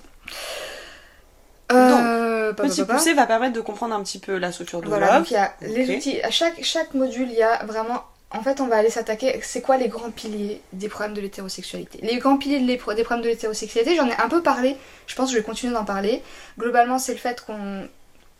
Euh, 1.73 2.53
pa, 2.53 2.63
Petit 2.63 2.83
poussé 2.83 3.13
va 3.13 3.25
permettre 3.25 3.53
de 3.53 3.61
comprendre 3.61 3.95
un 3.95 4.03
petit 4.03 4.19
peu 4.19 4.37
la 4.37 4.51
structure 4.51 4.81
de 4.81 4.87
Voilà, 4.87 5.19
donc 5.19 5.31
il 5.31 5.35
y 5.35 5.37
a 5.37 5.53
les 5.61 5.95
outils. 5.95 6.21
À 6.21 6.31
chaque, 6.31 6.63
chaque 6.63 6.93
module, 6.93 7.29
il 7.29 7.37
y 7.37 7.43
a 7.43 7.63
vraiment. 7.65 8.03
En 8.31 8.41
fait, 8.41 8.61
on 8.61 8.67
va 8.67 8.77
aller 8.77 8.89
s'attaquer. 8.89 9.39
C'est 9.43 9.61
quoi 9.61 9.77
les 9.77 9.89
grands 9.89 10.09
piliers 10.09 10.61
des 10.73 10.89
problèmes 10.89 11.13
de 11.13 11.21
l'hétérosexualité? 11.21 11.99
Les 12.01 12.17
grands 12.17 12.37
piliers 12.37 12.59
de 12.59 12.65
des 12.65 12.77
problèmes 12.77 13.21
de 13.23 13.29
l'hétérosexualité, 13.29 13.95
j'en 13.95 14.07
ai 14.07 14.15
un 14.15 14.29
peu 14.29 14.41
parlé. 14.41 14.75
Je 15.05 15.15
pense 15.15 15.27
que 15.27 15.33
je 15.33 15.37
vais 15.37 15.43
continuer 15.45 15.73
d'en 15.73 15.85
parler. 15.85 16.23
Globalement, 16.57 16.97
c'est 16.97 17.13
le 17.13 17.19
fait 17.19 17.45
qu'on 17.45 17.87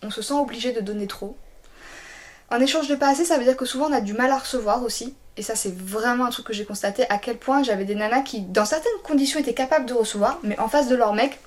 on 0.02 0.10
se 0.10 0.22
sent 0.22 0.34
obligé 0.34 0.72
de 0.72 0.82
donner 0.82 1.08
trop. 1.08 1.38
En 2.52 2.60
échange 2.60 2.88
de 2.88 2.96
pas 2.96 3.10
assez, 3.10 3.26
ça 3.26 3.38
veut 3.38 3.44
dire 3.44 3.58
que 3.58 3.66
souvent 3.66 3.88
on 3.90 3.94
a 3.94 4.02
du 4.02 4.14
mal 4.14 4.32
à 4.32 4.38
recevoir 4.38 4.84
aussi. 4.84 5.16
Et 5.38 5.42
ça, 5.42 5.56
c'est 5.56 5.76
vraiment 5.76 6.26
un 6.26 6.30
truc 6.30 6.46
que 6.46 6.54
j'ai 6.54 6.66
constaté 6.66 7.10
à 7.10 7.18
quel 7.18 7.38
point 7.38 7.64
j'avais 7.64 7.86
des 7.86 7.96
nanas 7.96 8.22
qui, 8.22 8.42
dans 8.42 8.66
certaines 8.66 8.92
conditions, 9.04 9.40
étaient 9.40 9.56
capables 9.56 9.86
de 9.86 9.94
recevoir, 9.94 10.40
mais 10.44 10.60
en 10.60 10.68
face 10.68 10.88
de 10.88 10.96
leur 10.96 11.14
mec, 11.14 11.40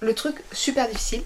le 0.00 0.14
truc 0.14 0.36
super 0.52 0.88
difficile. 0.88 1.22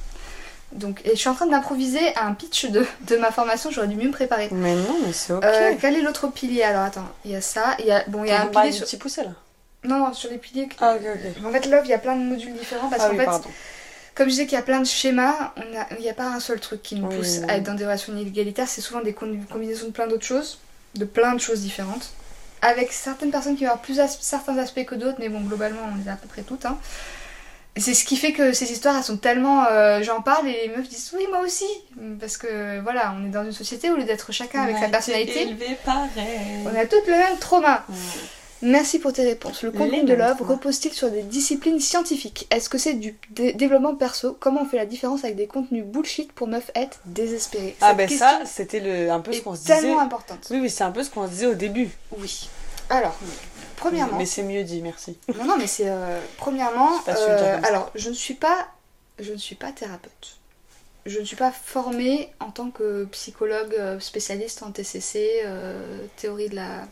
Donc, 0.73 1.01
et 1.05 1.11
je 1.11 1.15
suis 1.17 1.29
en 1.29 1.35
train 1.35 1.47
d'improviser 1.47 2.17
un 2.17 2.33
pitch 2.33 2.67
de, 2.67 2.87
de 3.09 3.17
ma 3.17 3.33
formation, 3.33 3.71
j'aurais 3.73 3.89
dû 3.89 3.97
mieux 3.97 4.07
me 4.07 4.13
préparer. 4.13 4.49
Mais 4.53 4.75
non, 4.77 4.97
mais 5.05 5.13
c'est 5.13 5.33
ok. 5.33 5.45
Euh, 5.45 5.73
quel 5.81 5.97
est 5.97 6.01
l'autre 6.03 6.29
pilier? 6.29 6.63
Alors 6.63 6.83
attends, 6.85 7.09
il 7.25 7.33
y 7.33 7.35
a 7.37 7.41
ça, 7.41 7.75
il 7.81 7.87
y 7.87 7.91
a 7.91 8.05
bon, 8.07 8.23
il 8.23 8.29
y 8.29 8.31
a 8.31 8.43
un 8.43 8.47
pilier 8.47 8.71
sur... 8.71 8.87
petit 8.87 8.97
poussé 8.97 9.25
là. 9.25 9.31
Non 9.83 9.99
non, 9.99 10.13
sur 10.13 10.31
les 10.31 10.39
piliers. 10.39 10.69
Ah, 10.81 10.95
ok, 10.95 11.03
ok. 11.03 11.45
En 11.45 11.51
fait, 11.51 11.67
Love, 11.67 11.83
il 11.87 11.91
y 11.91 11.95
a 11.95 11.99
plein 11.99 12.15
de 12.15 12.23
modules 12.23 12.53
différents 12.53 12.89
parce 12.89 13.03
Ah 13.03 13.07
qu'en 13.07 13.13
oui, 13.15 13.19
fait, 13.19 13.25
pardon. 13.25 13.49
comme 14.15 14.27
je 14.27 14.31
disais 14.31 14.45
qu'il 14.47 14.55
y 14.57 14.61
a 14.61 14.63
plein 14.63 14.79
de 14.79 14.87
schémas, 14.87 15.53
il 15.97 16.01
n'y 16.03 16.09
a 16.11 16.15
pas 16.15 16.27
un 16.29 16.39
seul 16.39 16.61
truc 16.61 16.83
qui 16.83 16.95
nous 16.95 17.09
pousse 17.09 17.39
oui, 17.39 17.45
à 17.49 17.57
être 17.57 17.65
dans 17.65 17.75
des 17.75 17.85
relations 17.85 18.13
inégalitaires, 18.13 18.69
c'est 18.69 18.83
souvent 18.83 19.01
des 19.01 19.13
combinaisons 19.15 19.87
de 19.87 19.93
plein 19.93 20.07
d'autres 20.07 20.27
choses, 20.27 20.59
de 20.95 21.05
plein 21.05 21.35
de 21.35 21.41
choses 21.41 21.63
différentes. 21.63 22.11
Avec 22.63 22.93
certaines 22.93 23.31
personnes 23.31 23.57
qui 23.57 23.65
vont 23.65 23.71
avoir 23.71 23.83
plus 23.83 23.99
as- 24.01 24.19
certains 24.21 24.57
aspects 24.59 24.85
que 24.85 24.95
d'autres, 24.95 25.17
mais 25.19 25.31
bon, 25.31 25.41
globalement, 25.41 25.81
on 25.93 25.97
les 26.01 26.09
a 26.11 26.13
à 26.13 26.17
peu 26.17 26.29
près 26.29 26.43
toutes. 26.43 26.67
Hein. 26.67 26.77
C'est 27.77 27.95
ce 27.95 28.05
qui 28.05 28.17
fait 28.17 28.33
que 28.33 28.53
ces 28.53 28.71
histoires, 28.73 28.97
elles 28.97 29.05
sont 29.05 29.17
tellement. 29.17 29.65
euh, 29.71 30.03
J'en 30.03 30.21
parle 30.23 30.49
et 30.49 30.67
les 30.67 30.77
meufs 30.77 30.89
disent 30.89 31.13
oui, 31.17 31.25
moi 31.31 31.41
aussi. 31.41 31.65
Parce 32.19 32.37
que 32.37 32.81
voilà, 32.81 33.15
on 33.19 33.27
est 33.27 33.31
dans 33.31 33.45
une 33.45 33.53
société 33.53 33.91
où, 33.91 33.95
au 33.95 33.97
lieu 33.97 34.05
d'être 34.05 34.33
chacun 34.33 34.63
avec 34.63 34.77
On 34.77 34.81
sa 34.81 34.89
personnalité, 34.89 35.47
pareil. 35.85 36.35
on 36.65 36.75
a 36.79 36.87
toutes 36.87 37.07
le 37.07 37.13
même 37.15 37.39
trauma. 37.39 37.85
Ouais. 37.89 37.95
Merci 38.63 38.99
pour 38.99 39.15
tes 39.15 39.25
réponses. 39.25 39.63
Le 39.63 39.71
contenu 39.71 40.01
Les 40.01 40.03
de 40.03 40.13
l'œuvre 40.13 40.45
repose-t-il 40.47 40.93
sur 40.93 41.11
des 41.11 41.23
disciplines 41.23 41.81
scientifiques? 41.81 42.47
Est-ce 42.51 42.69
que 42.69 42.77
c'est 42.77 42.93
du 42.93 43.17
dé- 43.31 43.55
développement 43.55 43.95
perso? 43.95 44.37
Comment 44.39 44.61
on 44.63 44.67
fait 44.67 44.77
la 44.77 44.85
différence 44.85 45.25
avec 45.25 45.37
des 45.37 45.47
contenus 45.47 45.83
bullshit 45.83 46.31
pour 46.33 46.47
meufs 46.47 46.71
être 46.75 46.99
désespérées? 47.07 47.75
Ah 47.81 47.95
ben 47.95 48.07
ça, 48.07 48.41
c'était 48.45 49.09
un 49.09 49.21
peu 49.21 49.33
ce 49.33 49.41
qu'on 49.41 49.55
se 49.55 49.61
disait. 49.63 49.81
tellement 49.81 50.01
importante. 50.01 50.47
Oui, 50.51 50.59
oui, 50.61 50.69
c'est 50.69 50.85
un 50.85 50.91
peu 50.91 51.03
ce 51.03 51.09
qu'on 51.09 51.25
se 51.27 51.31
disait 51.33 51.47
au 51.47 51.55
début. 51.55 51.89
Oui. 52.19 52.51
Alors, 52.91 53.17
premièrement, 53.77 54.19
Mais 54.19 54.27
c'est 54.27 54.43
mieux 54.43 54.65
dit, 54.65 54.83
merci. 54.83 55.19
non 55.39 55.45
non 55.45 55.57
mais 55.57 55.67
c'est 55.67 55.89
euh, 55.89 56.21
premièrement, 56.37 56.99
dire 56.99 57.15
euh, 57.17 57.61
alors 57.63 57.91
je 57.95 58.09
ne 58.11 58.15
suis 58.15 58.35
pas, 58.35 58.69
je 59.19 59.33
ne 59.33 59.39
suis 59.39 59.55
pas 59.57 59.73
thérapeute. 59.73 60.37
Je 61.07 61.19
ne 61.19 61.25
suis 61.25 61.37
pas 61.37 61.51
formée 61.51 62.31
en 62.41 62.51
tant 62.51 62.71
que 62.71 63.05
psychologue 63.07 63.75
euh, 63.79 63.99
spécialiste 64.01 64.63
en 64.63 64.71
TCC, 64.71 65.41
euh, 65.47 66.07
théorie 66.17 66.51
de 66.51 66.57
la 66.57 66.87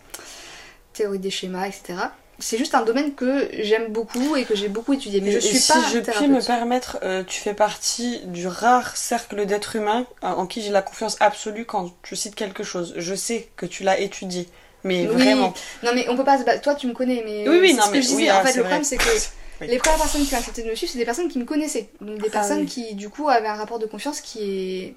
théorie 0.95 1.19
des 1.19 1.31
schémas, 1.31 1.67
etc. 1.67 1.95
C'est 2.41 2.57
juste 2.57 2.75
un 2.75 2.83
domaine 2.85 3.15
que 3.15 3.49
j'aime 3.63 3.93
beaucoup 3.93 4.37
et 4.37 4.45
que 4.45 4.55
j'ai 4.55 4.69
beaucoup 4.69 4.93
étudié. 4.93 5.21
Mais 5.21 5.33
je 5.33 5.39
Et 5.39 5.41
suis 5.41 5.59
si 5.59 5.73
pas 5.73 5.81
je 5.93 5.99
puis 5.99 6.29
me 6.29 6.41
permettre, 6.41 6.99
euh, 7.03 7.25
tu 7.25 7.41
fais 7.41 7.55
partie 7.55 8.21
du 8.27 8.47
rare 8.47 8.97
cercle 8.97 9.45
d'êtres 9.45 9.75
humains 9.77 10.07
euh, 10.23 10.29
en 10.29 10.47
qui 10.47 10.63
j'ai 10.63 10.71
la 10.71 10.83
confiance 10.83 11.17
absolue 11.21 11.67
quand 11.67 11.91
tu 12.03 12.15
cites 12.15 12.37
quelque 12.37 12.63
chose. 12.63 12.95
Je 12.97 13.15
sais 13.15 13.49
que 13.57 13.67
tu 13.67 13.83
l'as 13.83 13.99
étudié, 13.99 14.49
mais 14.89 15.07
Oui. 15.09 15.15
vraiment. 15.15 15.55
Non 15.83 15.91
mais 15.95 16.09
on 16.09 16.17
peut 16.17 16.25
pas 16.25 16.39
se 16.39 16.45
battre. 16.45 16.63
Toi 16.63 16.75
tu 16.75 16.87
me 16.89 16.93
connais 16.95 17.23
mais 17.25 17.49
Oui, 17.49 17.59
oui, 17.61 17.75
non, 17.75 17.85
ce 17.85 17.89
que 17.89 17.93
mais 17.97 18.03
je 18.03 18.09
disais. 18.09 18.23
oui, 18.23 18.31
en 18.31 18.35
ah, 18.37 18.45
fait 18.45 18.49
le 18.57 18.63
vrai. 18.63 18.63
problème 18.63 18.85
c'est 18.85 18.97
que 18.97 19.05
Oui. 19.61 19.67
les 19.69 19.79
premières 19.79 19.99
personnes 19.99 20.25
qui 20.27 20.35
ont 20.35 20.39
accepté 20.39 20.63
de 20.63 20.69
me 20.71 20.75
suivre 20.75 20.93
c'est 20.93 20.99
des 20.99 21.05
personnes 21.05 21.29
qui 21.29 21.39
me 21.39 21.45
connaissaient. 21.45 21.91
Donc 22.01 22.19
des 22.19 22.29
Ah 22.29 22.31
personnes 22.31 22.67
qui 22.67 22.95
du 22.95 23.09
coup 23.11 23.29
avaient 23.29 23.49
un 23.49 23.55
rapport 23.55 23.79
de 23.79 23.87
confiance 23.87 24.21
qui 24.21 24.43
est 24.43 24.95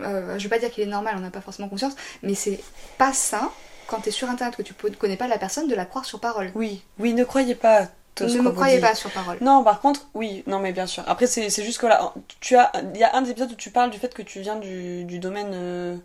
euh, 0.00 0.38
je 0.38 0.42
vais 0.44 0.48
pas 0.48 0.58
dire 0.58 0.70
qu'il 0.70 0.82
est 0.84 0.86
normal, 0.86 1.14
on 1.18 1.20
n'a 1.20 1.30
pas 1.30 1.40
forcément 1.42 1.68
conscience, 1.68 1.92
mais 2.22 2.34
c'est 2.34 2.58
pas 2.96 3.12
ça 3.12 3.50
quand 3.86 4.00
t'es 4.00 4.10
sur 4.10 4.28
internet 4.28 4.56
que 4.56 4.62
tu 4.62 4.74
ne 4.82 4.94
connais 4.94 5.16
pas 5.16 5.28
la 5.28 5.38
personne 5.38 5.68
de 5.68 5.74
la 5.74 5.84
croire 5.84 6.04
sur 6.04 6.20
parole. 6.20 6.50
Oui, 6.54 6.82
oui, 6.98 7.14
ne 7.14 7.24
croyez 7.24 7.54
pas. 7.54 7.88
ne 8.20 8.40
me 8.40 8.50
croyez 8.50 8.76
dit. 8.76 8.80
pas 8.82 8.94
sur 8.94 9.10
parole. 9.10 9.38
Non, 9.40 9.62
par 9.64 9.80
contre, 9.80 10.08
oui, 10.14 10.42
non, 10.46 10.58
mais 10.58 10.72
bien 10.72 10.86
sûr. 10.86 11.02
Après, 11.06 11.26
c'est 11.26 11.48
c'est 11.50 11.64
juste 11.64 11.78
que 11.78 11.86
là, 11.86 12.12
tu 12.40 12.56
as, 12.56 12.70
il 12.94 13.00
y 13.00 13.04
a 13.04 13.14
un 13.16 13.22
des 13.22 13.30
épisodes 13.30 13.52
où 13.52 13.56
tu 13.56 13.70
parles 13.70 13.90
du 13.90 13.98
fait 13.98 14.12
que 14.14 14.22
tu 14.22 14.40
viens 14.40 14.56
du, 14.56 15.04
du 15.04 15.18
domaine 15.18 15.50
euh, 15.54 15.96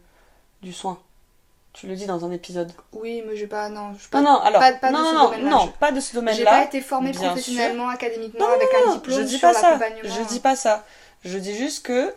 du 0.62 0.72
soin. 0.74 0.98
Tu 1.74 1.88
le 1.88 1.96
dis 1.96 2.06
dans 2.06 2.24
un 2.24 2.32
épisode. 2.32 2.72
Oui, 2.92 3.24
mais 3.28 3.36
j'ai 3.36 3.48
pas. 3.48 3.68
Non, 3.70 3.94
je 3.96 4.00
suis 4.00 4.10
Non, 4.14 4.24
pas, 4.24 4.32
non, 4.32 4.40
alors, 4.42 4.62
pas- 4.62 4.74
pas 4.74 4.88
de 4.90 4.94
non, 4.94 5.00
ce 5.10 5.14
non, 5.16 5.24
domaine-là. 5.26 5.50
non, 5.50 5.66
Je- 5.66 5.80
pas 5.80 5.92
de 5.92 6.00
ce 6.00 6.08
J'ai 6.08 6.14
pas 6.14 6.20
domaine-là. 6.20 6.64
été 6.66 6.82
formée 6.82 7.12
bien 7.12 7.30
professionnellement, 7.30 7.90
académiquement, 7.90 8.46
Non, 8.48 8.54
avec 8.54 8.68
non, 8.74 8.80
un 8.84 8.88
non, 8.90 8.94
diplôme 8.96 9.18
je 9.18 9.24
dis 9.24 9.38
sur 9.40 9.42
pas 9.50 9.54
ça. 9.56 9.80
Je 10.04 10.24
dis 10.30 10.40
pas 10.40 10.56
ça. 10.56 10.86
Je 11.26 11.38
dis 11.40 11.58
juste 11.58 11.84
que 11.86 12.14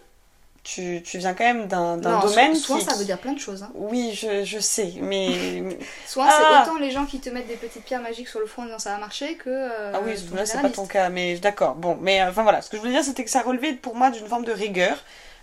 tu, 0.62 1.00
tu 1.02 1.16
viens 1.18 1.32
quand 1.32 1.44
même 1.44 1.68
d'un 1.68 1.96
Non, 1.96 2.20
domaine 2.20 2.54
so- 2.54 2.66
soin, 2.66 2.78
qui. 2.80 2.84
ça 2.84 2.96
veut 2.96 3.04
dire 3.04 3.18
plein 3.18 3.32
de 3.32 3.38
choses. 3.38 3.62
Hein. 3.62 3.70
Oui, 3.76 4.12
je, 4.14 4.44
je 4.44 4.58
sais, 4.58 4.92
mais. 5.00 5.30
Soin, 6.06 6.26
Ah. 6.28 6.64
c'est 6.64 6.70
autant 6.70 6.78
les 6.78 6.90
gens 6.90 7.06
qui 7.06 7.20
te 7.20 7.30
mettent 7.30 7.46
des 7.48 7.54
petites 7.54 7.84
pierres 7.84 8.02
magiques 8.02 8.28
sur 8.28 8.40
le 8.40 8.46
front 8.46 8.62
en 8.62 8.66
disant 8.66 8.78
ça 8.78 8.90
va 8.90 8.98
marcher 8.98 9.36
que. 9.36 9.48
euh, 9.48 9.92
Ah 9.94 10.00
oui, 10.04 10.14
là 10.34 10.44
c'est 10.44 10.60
pas 10.60 10.68
ton 10.68 10.86
cas, 10.86 11.08
mais 11.08 11.36
d'accord. 11.38 11.76
Bon, 11.76 11.96
mais 12.00 12.20
euh, 12.20 12.28
enfin 12.30 12.42
voilà, 12.42 12.60
ce 12.62 12.68
que 12.68 12.76
je 12.76 12.82
voulais 12.82 12.92
dire 12.94 13.04
c'était 13.04 13.24
que 13.24 13.30
ça 13.30 13.40
relevait 13.42 13.72
pour 13.72 13.94
moi 13.94 14.10
d'une 14.10 14.26
forme 14.26 14.44
de 14.44 14.52
rigueur. 14.52 14.98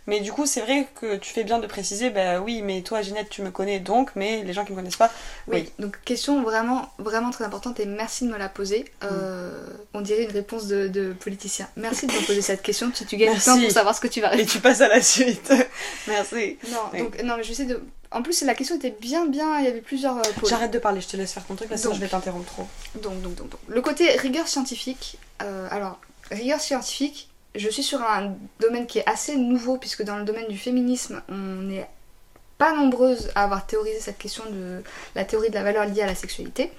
Mais 0.06 0.20
du 0.20 0.32
coup, 0.34 0.46
c'est 0.46 0.60
vrai 0.62 0.88
que 1.00 1.16
tu 1.16 1.32
fais 1.34 1.44
bien 1.46 1.60
de 1.60 1.68
préciser, 1.68 2.10
bah 2.10 2.40
oui, 2.42 2.62
mais 2.62 2.82
toi, 2.82 3.02
Ginette, 3.02 3.30
tu 3.30 3.42
me 3.42 3.52
connais 3.52 3.80
donc, 3.80 4.12
mais 4.16 4.44
les 4.44 4.52
gens 4.52 4.66
qui 4.66 4.72
me 4.74 4.78
connaissent 4.78 4.98
pas, 4.98 5.10
Oui, 5.48 5.72
donc 5.80 5.98
question 6.04 6.44
vraiment, 6.44 6.90
vraiment 6.98 7.32
très 7.32 7.46
importante 7.46 7.80
et 7.80 7.86
merci 7.86 8.26
de 8.28 8.32
me 8.32 8.38
la 8.38 8.50
poser. 8.50 8.86
Euh, 9.04 9.66
On 9.94 10.02
dirait 10.02 10.24
une 10.24 10.32
réponse 10.32 10.68
de, 10.68 10.88
de 10.90 11.14
politicien. 11.14 11.70
Merci 11.78 12.08
de 12.08 12.12
me 12.14 12.26
poser 12.28 12.42
cette 12.42 12.62
question, 12.62 12.92
tu, 12.92 13.06
tu 13.06 13.16
gagnes 13.16 13.30
du 13.30 13.34
Merci. 13.36 13.50
temps 13.50 13.60
pour 13.62 13.72
savoir 13.72 13.96
ce 13.96 14.02
que 14.02 14.08
tu 14.08 14.20
vas 14.20 14.28
et 14.28 14.38
répondre. 14.38 14.52
tu 14.52 14.60
passes 14.60 14.82
à 14.82 14.90
la 14.90 15.02
suite. 15.02 15.54
Merci. 16.08 16.58
Non, 16.70 16.78
Oui. 16.92 17.00
donc, 17.00 17.24
non, 17.24 17.38
mais 17.38 17.44
je 17.44 17.54
sais 17.54 17.66
de. 17.66 17.82
En 18.12 18.22
plus, 18.22 18.44
la 18.44 18.54
question 18.54 18.76
était 18.76 18.94
bien, 19.00 19.26
bien. 19.26 19.58
Il 19.60 19.66
y 19.66 19.68
avait 19.68 19.82
plusieurs 19.82 20.18
euh. 20.18 20.22
J'arrête 20.48 20.70
de 20.72 20.80
parler, 20.80 21.02
je 21.02 21.08
te 21.08 21.18
laisse 21.18 21.32
faire 21.34 21.46
ton 21.46 21.56
truc, 21.56 21.70
parce 21.70 21.82
que 21.82 21.94
je 21.94 22.00
vais 22.00 22.08
t'interrompre 22.08 22.46
trop. 22.46 22.68
Donc, 23.02 23.22
donc, 23.22 23.36
donc, 23.36 23.50
donc. 23.50 23.60
Le 23.68 23.82
côté 23.82 24.10
rigueur 24.18 24.48
scientifique. 24.48 25.18
euh, 25.42 25.68
alors, 25.72 26.00
rigueur 26.30 26.60
scientifique, 26.62 27.30
je 27.56 27.70
suis 27.70 27.84
sur 27.84 28.02
un 28.02 28.36
domaine 28.60 28.88
qui 28.88 29.00
est 29.00 29.10
assez 29.10 29.36
nouveau, 29.36 29.78
puisque 29.78 30.04
dans 30.04 30.18
le 30.18 30.24
domaine 30.24 30.48
du 30.48 30.58
féminisme, 30.58 31.22
on 31.30 31.34
n'est 31.64 31.88
pas 32.58 32.74
nombreuses 32.74 33.30
à 33.36 33.44
avoir 33.44 33.66
théorisé 33.66 34.00
cette 34.00 34.18
question 34.18 34.44
de 34.52 34.82
la 35.16 35.26
théorie 35.26 35.50
de 35.50 35.56
la 35.56 35.64
valeur 35.64 35.86
liée 35.86 36.02
à 36.02 36.08
la 36.08 36.16
sexualité. 36.16 36.72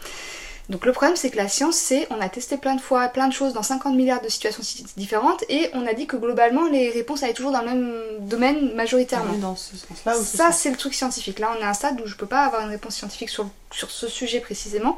Donc 0.71 0.87
le 0.87 0.93
problème 0.93 1.15
c'est 1.15 1.29
que 1.29 1.37
la 1.37 1.47
science 1.49 1.77
c'est, 1.77 2.07
on 2.09 2.19
a 2.23 2.29
testé 2.31 2.57
plein 2.57 2.75
de 2.75 2.81
fois 2.81 3.09
plein 3.09 3.29
de 3.29 3.35
choses 3.35 3.53
dans 3.53 3.63
50 3.63 3.95
milliards 3.95 4.23
de 4.23 4.31
situations 4.31 4.63
si- 4.63 4.87
différentes 4.97 5.45
et 5.51 5.69
on 5.75 5.87
a 5.87 5.93
dit 5.93 6.07
que 6.07 6.17
globalement 6.17 6.67
les 6.69 6.89
réponses 6.89 7.23
allaient 7.23 7.35
toujours 7.35 7.53
dans 7.53 7.61
le 7.61 7.67
même 7.67 7.93
domaine 8.21 8.75
majoritairement. 8.75 9.33
Oui, 9.35 9.41
dans 9.41 9.57
ce 9.57 9.77
sens-là 9.77 10.17
ou 10.19 10.23
ce 10.25 10.37
Ça, 10.39 10.53
c'est 10.53 10.71
le 10.71 10.79
truc 10.79 10.95
scientifique. 10.95 11.39
Là, 11.39 11.53
on 11.55 11.61
est 11.61 11.65
à 11.65 11.69
un 11.69 11.75
stade 11.75 12.01
où 12.01 12.07
je 12.07 12.17
peux 12.17 12.25
pas 12.25 12.47
avoir 12.47 12.63
une 12.63 12.71
réponse 12.71 12.95
scientifique 12.97 13.29
sur, 13.29 13.47
sur 13.73 13.91
ce 13.91 14.09
sujet 14.09 14.41
précisément. 14.41 14.97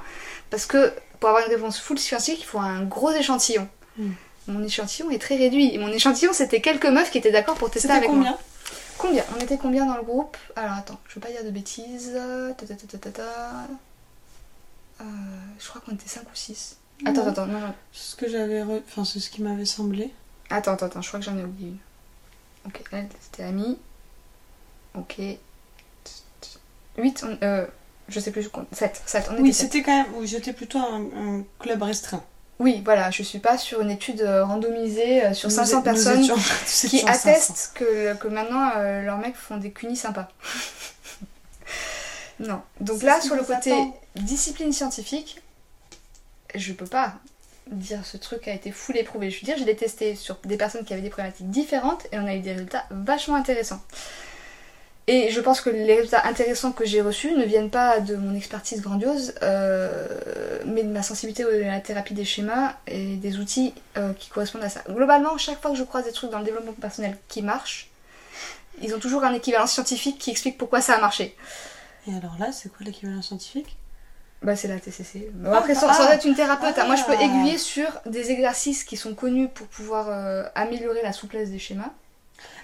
Parce 0.50 0.66
que 0.66 0.92
pour 1.18 1.30
avoir 1.30 1.44
une 1.44 1.52
réponse 1.52 1.80
full 1.80 1.98
scientifique, 1.98 2.42
il 2.42 2.46
faut 2.46 2.60
un 2.60 2.84
gros 2.84 3.10
échantillon. 3.10 3.66
Hmm. 3.98 4.12
Mon 4.48 4.62
échantillon 4.62 5.10
est 5.10 5.18
très 5.20 5.36
réduit. 5.36 5.74
Et 5.74 5.78
mon 5.78 5.88
échantillon, 5.88 6.32
c'était 6.32 6.60
quelques 6.60 6.86
meufs 6.86 7.10
qui 7.10 7.18
étaient 7.18 7.32
d'accord 7.32 7.56
pour 7.56 7.70
tester 7.70 7.90
avec 7.90 8.08
moi. 8.08 8.16
combien? 8.16 8.38
Combien? 8.98 9.24
On 9.36 9.40
était 9.40 9.58
combien 9.58 9.86
dans 9.86 9.96
le 9.96 10.02
groupe? 10.02 10.36
Alors 10.56 10.72
attends, 10.74 10.98
je 11.08 11.14
veux 11.16 11.20
pas 11.20 11.30
dire 11.30 11.44
de 11.44 11.50
bêtises. 11.50 12.12
Ta, 12.56 12.66
ta, 12.66 12.74
ta, 12.74 12.86
ta, 12.86 12.98
ta, 12.98 13.10
ta. 13.10 13.52
Euh, 15.00 15.04
je 15.58 15.68
crois 15.68 15.80
qu'on 15.82 15.92
était 15.94 16.08
5 16.08 16.22
ou 16.22 16.34
6. 16.34 16.76
Attends, 17.04 17.24
Non. 17.24 17.30
attends, 17.30 17.46
non, 17.46 17.60
non. 17.60 17.74
C'est 17.92 18.12
ce 18.12 18.16
que 18.16 18.28
j'avais. 18.28 18.62
re- 18.62 18.82
Enfin, 18.88 19.04
c'est 19.04 19.20
ce 19.20 19.28
qui 19.30 19.42
m'avait 19.42 19.66
semblé. 19.66 20.10
Attends, 20.48 20.72
attends, 20.72 20.86
attends, 20.86 21.02
je 21.02 21.08
crois 21.08 21.20
que 21.20 21.26
j'en 21.26 21.36
ai 21.36 21.44
oublié 21.44 21.70
une. 21.70 21.78
Ok, 22.66 22.82
elle, 22.92 23.08
c'était 23.20 23.42
Ami. 23.42 23.78
Ok. 24.94 25.20
8, 26.98 27.24
on, 27.28 27.38
euh, 27.44 27.66
je 28.08 28.20
sais 28.20 28.30
plus, 28.30 28.48
7, 28.72 29.02
7, 29.04 29.26
on 29.30 29.34
Oui, 29.34 29.40
était 29.40 29.52
sept. 29.52 29.72
c'était 29.72 29.82
quand 29.84 29.92
même. 30.04 30.06
Oui, 30.14 30.26
j'étais 30.26 30.52
plutôt 30.54 30.78
un, 30.78 31.02
un 31.14 31.44
club 31.58 31.82
restreint. 31.82 32.22
Oui, 32.58 32.80
voilà, 32.84 33.10
je 33.10 33.22
suis 33.22 33.38
pas 33.38 33.58
sur 33.58 33.82
une 33.82 33.90
étude 33.90 34.22
euh, 34.22 34.44
randomisée 34.44 35.24
euh, 35.26 35.34
sur 35.34 35.50
Nous 35.50 35.54
500 35.54 35.72
é- 35.72 35.76
nous 35.76 35.82
personnes 35.82 36.20
étions- 36.22 36.36
qui 36.88 36.96
étions 36.96 37.06
500. 37.08 37.28
attestent 37.28 37.72
que, 37.74 38.14
que 38.14 38.28
maintenant 38.28 38.70
euh, 38.76 39.02
leurs 39.02 39.18
mecs 39.18 39.36
font 39.36 39.58
des 39.58 39.70
cunis 39.70 39.96
sympas. 39.96 40.28
non. 42.40 42.60
Donc 42.80 43.02
là, 43.02 43.20
sur 43.20 43.34
le 43.34 43.42
côté 43.42 43.72
attend. 43.72 43.96
discipline 44.16 44.72
scientifique, 44.72 45.42
je 46.54 46.72
peux 46.72 46.86
pas 46.86 47.14
dire 47.70 48.04
ce 48.06 48.16
truc 48.16 48.46
a 48.48 48.52
été 48.54 48.70
full 48.70 48.96
éprouvé. 48.96 49.30
Je 49.30 49.40
veux 49.40 49.44
dire, 49.44 49.58
je 49.58 49.64
l'ai 49.64 49.76
testé 49.76 50.14
sur 50.14 50.36
des 50.44 50.56
personnes 50.56 50.84
qui 50.84 50.92
avaient 50.92 51.02
des 51.02 51.10
problématiques 51.10 51.50
différentes 51.50 52.06
et 52.12 52.18
on 52.18 52.26
a 52.26 52.34
eu 52.34 52.40
des 52.40 52.52
résultats 52.52 52.84
vachement 52.90 53.34
intéressants. 53.36 53.80
Et 55.08 55.30
je 55.30 55.40
pense 55.40 55.60
que 55.60 55.70
les 55.70 55.94
résultats 55.94 56.26
intéressants 56.26 56.72
que 56.72 56.84
j'ai 56.84 57.00
reçus 57.00 57.32
ne 57.32 57.44
viennent 57.44 57.70
pas 57.70 58.00
de 58.00 58.16
mon 58.16 58.34
expertise 58.34 58.82
grandiose, 58.82 59.34
euh, 59.42 60.55
mais 60.66 60.82
de 60.82 60.88
ma 60.88 61.02
sensibilité 61.02 61.44
à 61.44 61.72
la 61.72 61.80
thérapie 61.80 62.14
des 62.14 62.24
schémas 62.24 62.74
et 62.86 63.16
des 63.16 63.38
outils 63.38 63.74
euh, 63.96 64.12
qui 64.12 64.28
correspondent 64.30 64.64
à 64.64 64.68
ça. 64.68 64.82
Globalement, 64.88 65.38
chaque 65.38 65.60
fois 65.60 65.70
que 65.70 65.76
je 65.76 65.84
croise 65.84 66.04
des 66.04 66.12
trucs 66.12 66.30
dans 66.30 66.38
le 66.38 66.44
développement 66.44 66.72
personnel 66.72 67.16
qui 67.28 67.42
marchent, 67.42 67.88
ils 68.82 68.94
ont 68.94 68.98
toujours 68.98 69.24
un 69.24 69.32
équivalent 69.32 69.66
scientifique 69.66 70.18
qui 70.18 70.30
explique 70.30 70.58
pourquoi 70.58 70.80
ça 70.80 70.94
a 70.94 71.00
marché. 71.00 71.36
Et 72.08 72.14
alors 72.14 72.36
là, 72.38 72.52
c'est 72.52 72.68
quoi 72.68 72.84
l'équivalent 72.84 73.22
scientifique? 73.22 73.76
Bah 74.42 74.54
c'est 74.54 74.68
la 74.68 74.78
TCC. 74.78 75.30
Bon, 75.32 75.50
Ah, 75.52 75.58
après, 75.58 75.74
sans, 75.74 75.88
ah. 75.88 76.14
être 76.14 76.26
une 76.26 76.34
thérapeute, 76.34 76.78
hein, 76.78 76.84
moi 76.84 76.94
je 76.94 77.04
peux 77.04 77.16
Ah. 77.18 77.22
aiguiller 77.22 77.56
sur 77.56 77.88
des 78.04 78.30
exercices 78.30 78.84
qui 78.84 78.96
sont 78.96 79.14
connus 79.14 79.48
pour 79.48 79.66
pouvoir 79.66 80.08
euh, 80.10 80.44
améliorer 80.54 81.00
la 81.02 81.12
souplesse 81.12 81.50
des 81.50 81.58
schémas. 81.58 81.90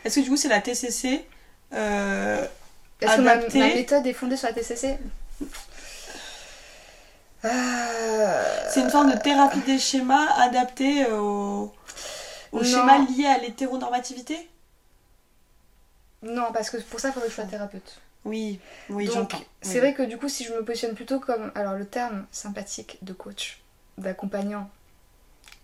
Est-ce 0.04 0.16
que 0.16 0.20
du 0.20 0.30
coup, 0.30 0.36
c'est 0.36 0.48
la 0.48 0.60
TCC 0.60 1.24
euh, 1.72 2.44
Est-ce 3.00 3.16
que 3.16 3.20
ma, 3.22 3.36
méthode 3.36 4.06
est 4.06 4.12
fondée 4.12 4.36
sur 4.36 4.48
la 4.48 4.54
TCC 4.54 4.98
C'est 7.42 8.80
une 8.80 8.90
forme 8.90 9.12
de 9.12 9.18
thérapie 9.18 9.60
des 9.60 9.78
schémas 9.78 10.26
adaptée 10.40 11.06
au, 11.10 11.72
au 12.52 12.64
schéma 12.64 12.98
lié 12.98 13.26
à 13.26 13.38
l'hétéronormativité? 13.38 14.48
Non, 16.22 16.52
parce 16.52 16.70
que 16.70 16.76
pour 16.76 17.00
ça, 17.00 17.08
il 17.08 17.12
faudrait 17.12 17.28
que 17.28 17.34
je 17.34 17.40
sois 17.40 17.50
thérapeute. 17.50 18.00
Oui, 18.24 18.60
oui, 18.88 19.10
j'entends. 19.12 19.40
c'est 19.60 19.74
Oui. 19.74 19.78
vrai 19.80 19.94
que 19.94 20.02
du 20.04 20.16
coup, 20.16 20.28
si 20.28 20.44
je 20.44 20.52
me 20.52 20.64
positionne 20.64 20.94
plutôt 20.94 21.18
comme. 21.18 21.50
Alors, 21.56 21.74
le 21.74 21.84
terme 21.84 22.24
sympathique 22.30 22.98
de 23.02 23.12
coach, 23.12 23.60
d'accompagnant, 23.98 24.70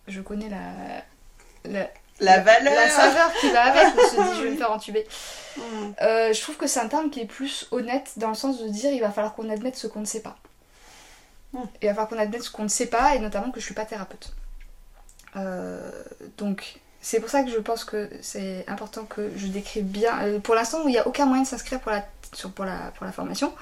je 0.08 0.20
connais 0.20 0.48
la. 0.48 0.58
la 1.70 1.88
La 2.18 2.40
valeur 2.40 2.74
La 2.74 2.90
saveur 2.90 3.32
qui 3.34 3.48
va 3.52 3.62
avec, 3.66 3.94
on 3.96 4.08
se 4.08 4.16
dit, 4.16 4.36
je 4.38 4.42
vais 4.42 4.50
me 4.50 4.56
faire 4.56 4.72
entuber. 4.72 5.06
Mm. 5.56 5.60
Euh, 6.02 6.32
je 6.32 6.40
trouve 6.42 6.56
que 6.56 6.66
c'est 6.66 6.80
un 6.80 6.88
terme 6.88 7.10
qui 7.10 7.20
est 7.20 7.26
plus 7.26 7.68
honnête 7.70 8.10
dans 8.16 8.28
le 8.30 8.34
sens 8.34 8.60
de 8.60 8.66
dire 8.68 8.90
il 8.90 9.00
va 9.00 9.12
falloir 9.12 9.34
qu'on 9.36 9.48
admette 9.50 9.76
ce 9.76 9.86
qu'on 9.86 10.00
ne 10.00 10.04
sait 10.04 10.22
pas. 10.22 10.36
Mm. 11.52 11.58
Il 11.82 11.88
va 11.88 11.94
falloir 11.94 12.08
qu'on 12.08 12.18
admette 12.18 12.42
ce 12.42 12.50
qu'on 12.50 12.64
ne 12.64 12.68
sait 12.68 12.86
pas 12.86 13.14
et 13.14 13.18
notamment 13.18 13.50
que 13.50 13.60
je 13.60 13.64
suis 13.64 13.74
pas 13.74 13.84
thérapeute. 13.84 14.34
Euh, 15.36 15.90
donc 16.36 16.80
c'est 17.00 17.20
pour 17.20 17.30
ça 17.30 17.42
que 17.42 17.50
je 17.50 17.58
pense 17.58 17.84
que 17.84 18.10
c'est 18.20 18.64
important 18.68 19.04
que 19.04 19.30
je 19.36 19.46
décrive 19.46 19.84
bien. 19.84 20.18
euh, 20.22 20.40
pour 20.40 20.54
l'instant, 20.54 20.82
il 20.84 20.90
n'y 20.90 20.98
a 20.98 21.06
aucun 21.06 21.26
moyen 21.26 21.42
de 21.42 21.48
s'inscrire 21.48 21.80
pour 21.80 21.92
la 22.64 23.12
formation 23.12 23.52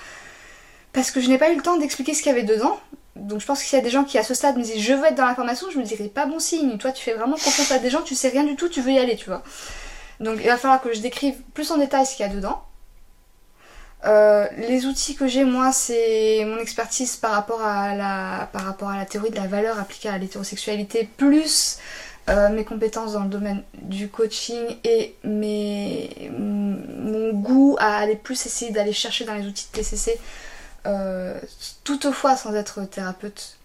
parce 0.96 1.10
que 1.10 1.20
je 1.20 1.28
n'ai 1.28 1.36
pas 1.36 1.50
eu 1.52 1.56
le 1.56 1.62
temps 1.62 1.76
d'expliquer 1.76 2.14
ce 2.14 2.22
qu'il 2.22 2.32
y 2.32 2.34
avait 2.34 2.42
dedans. 2.44 2.80
Donc 3.16 3.40
je 3.40 3.46
pense 3.46 3.62
qu'il 3.62 3.76
y 3.76 3.80
a 3.80 3.84
des 3.84 3.90
gens 3.90 4.04
qui 4.04 4.18
à 4.18 4.22
ce 4.22 4.32
stade 4.32 4.56
me 4.56 4.62
disent 4.62 4.80
je 4.80 4.94
veux 4.94 5.04
être 5.04 5.14
dans 5.14 5.26
la 5.26 5.34
formation, 5.34 5.70
je 5.70 5.78
me 5.78 5.84
dirais 5.84 6.08
pas 6.08 6.24
bon 6.24 6.38
signe. 6.38 6.78
Toi 6.78 6.90
tu 6.90 7.04
fais 7.04 7.12
vraiment 7.12 7.36
confiance 7.36 7.70
à 7.70 7.78
des 7.78 7.90
gens, 7.90 8.02
tu 8.02 8.14
sais 8.14 8.28
rien 8.28 8.44
du 8.44 8.56
tout, 8.56 8.68
tu 8.68 8.80
veux 8.80 8.92
y 8.92 8.98
aller, 8.98 9.14
tu 9.14 9.26
vois. 9.26 9.42
Donc 10.20 10.38
il 10.40 10.46
va 10.46 10.56
falloir 10.56 10.80
que 10.80 10.94
je 10.94 11.00
décrive 11.00 11.34
plus 11.52 11.70
en 11.70 11.76
détail 11.76 12.06
ce 12.06 12.16
qu'il 12.16 12.26
y 12.26 12.28
a 12.28 12.32
dedans. 12.32 12.62
Euh, 14.04 14.46
les 14.58 14.84
outils 14.84 15.16
que 15.16 15.26
j'ai 15.26 15.44
moi 15.44 15.72
c'est 15.72 16.44
mon 16.44 16.58
expertise 16.58 17.16
par 17.16 17.32
rapport 17.32 17.62
à 17.62 17.94
la 17.94 18.48
par 18.52 18.64
rapport 18.64 18.90
à 18.90 18.98
la 18.98 19.06
théorie 19.06 19.30
de 19.30 19.36
la 19.36 19.46
valeur 19.46 19.78
appliquée 19.80 20.10
à 20.10 20.18
l'hétérosexualité 20.18 21.08
plus 21.16 21.78
euh, 22.28 22.50
mes 22.50 22.64
compétences 22.64 23.14
dans 23.14 23.22
le 23.22 23.30
domaine 23.30 23.62
du 23.74 24.08
coaching 24.08 24.76
et 24.84 25.14
mes, 25.24 26.30
mon 26.30 27.32
goût 27.32 27.76
à 27.80 27.96
aller 27.96 28.16
plus 28.16 28.44
essayer 28.44 28.70
d'aller 28.70 28.92
chercher 28.92 29.24
dans 29.24 29.34
les 29.34 29.46
outils 29.46 29.66
de 29.72 29.78
TCC 29.78 30.18
euh, 30.86 31.40
toutefois 31.82 32.36
sans 32.36 32.54
être 32.54 32.84
thérapeute. 32.84 33.56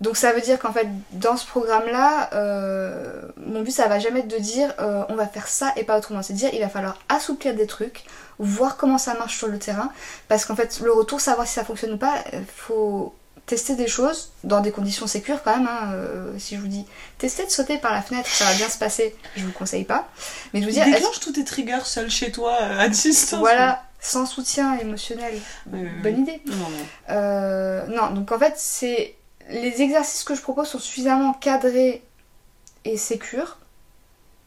Donc 0.00 0.16
ça 0.16 0.32
veut 0.32 0.40
dire 0.40 0.58
qu'en 0.58 0.72
fait 0.72 0.88
dans 1.12 1.36
ce 1.36 1.46
programme-là, 1.46 2.30
euh, 2.34 3.22
mon 3.38 3.62
but 3.62 3.70
ça 3.70 3.86
va 3.88 3.98
jamais 3.98 4.20
être 4.20 4.28
de 4.28 4.38
dire 4.38 4.72
euh, 4.80 5.04
on 5.08 5.14
va 5.14 5.26
faire 5.26 5.46
ça 5.48 5.72
et 5.76 5.84
pas 5.84 5.96
autrement. 5.98 6.22
C'est 6.22 6.32
dire 6.34 6.50
il 6.52 6.60
va 6.60 6.68
falloir 6.68 6.98
assouplir 7.08 7.54
des 7.54 7.66
trucs, 7.66 8.04
voir 8.38 8.76
comment 8.76 8.98
ça 8.98 9.14
marche 9.14 9.36
sur 9.38 9.46
le 9.48 9.58
terrain, 9.58 9.90
parce 10.28 10.44
qu'en 10.44 10.56
fait 10.56 10.80
le 10.80 10.92
retour, 10.92 11.20
savoir 11.20 11.46
si 11.46 11.54
ça 11.54 11.64
fonctionne 11.64 11.92
ou 11.92 11.98
pas, 11.98 12.14
il 12.32 12.44
faut 12.56 13.14
tester 13.46 13.76
des 13.76 13.86
choses 13.88 14.30
dans 14.42 14.60
des 14.60 14.70
conditions 14.72 15.06
sécures 15.06 15.42
quand 15.42 15.56
même. 15.56 15.68
hein. 15.70 15.92
Euh, 15.92 16.32
si 16.38 16.56
je 16.56 16.60
vous 16.60 16.66
dis 16.66 16.86
tester 17.18 17.44
de 17.44 17.50
sauter 17.50 17.76
par 17.78 17.92
la 17.92 18.00
fenêtre, 18.02 18.28
ça 18.28 18.44
va 18.46 18.54
bien 18.54 18.68
se 18.70 18.78
passer, 18.78 19.14
je 19.36 19.44
vous 19.44 19.52
conseille 19.52 19.84
pas. 19.84 20.08
Mais 20.52 20.60
de 20.60 20.64
vous 20.64 20.70
dire 20.72 20.84
Déclenche 20.86 21.20
tous 21.20 21.32
tes 21.32 21.44
triggers 21.44 21.84
seul 21.84 22.10
chez 22.10 22.32
toi 22.32 22.56
euh, 22.62 22.78
à 22.80 22.88
distance. 22.88 23.38
voilà, 23.38 23.82
sans 24.00 24.24
soutien 24.26 24.78
émotionnel, 24.78 25.34
bonne 25.66 26.20
idée. 26.22 26.40
Non, 26.46 26.56
non. 26.56 26.68
Euh, 27.10 27.86
non, 27.88 28.10
donc 28.10 28.32
en 28.32 28.38
fait, 28.38 28.54
c'est 28.56 29.14
les 29.50 29.82
exercices 29.82 30.24
que 30.24 30.34
je 30.34 30.42
propose 30.42 30.68
sont 30.68 30.78
suffisamment 30.78 31.32
cadrés 31.34 32.02
et 32.84 32.96
sécures 32.96 33.58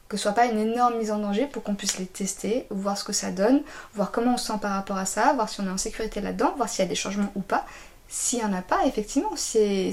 que 0.07 0.15
ce 0.15 0.23
soit 0.23 0.31
pas 0.31 0.45
une 0.45 0.59
énorme 0.59 0.97
mise 0.97 1.11
en 1.11 1.19
danger 1.19 1.47
pour 1.47 1.63
qu'on 1.63 1.75
puisse 1.75 1.97
les 1.99 2.05
tester, 2.05 2.65
voir 2.69 2.97
ce 2.97 3.03
que 3.03 3.13
ça 3.13 3.31
donne, 3.31 3.61
voir 3.93 4.11
comment 4.11 4.35
on 4.35 4.37
se 4.37 4.47
sent 4.47 4.59
par 4.61 4.71
rapport 4.71 4.97
à 4.97 5.05
ça, 5.05 5.33
voir 5.33 5.49
si 5.49 5.59
on 5.59 5.65
est 5.65 5.71
en 5.71 5.77
sécurité 5.77 6.21
là-dedans, 6.21 6.53
voir 6.55 6.69
s'il 6.69 6.83
y 6.83 6.85
a 6.85 6.89
des 6.89 6.95
changements 6.95 7.31
ou 7.35 7.41
pas. 7.41 7.65
S'il 8.07 8.39
y 8.39 8.43
en 8.43 8.53
a 8.53 8.61
pas, 8.61 8.85
effectivement, 8.85 9.35
c'est. 9.35 9.91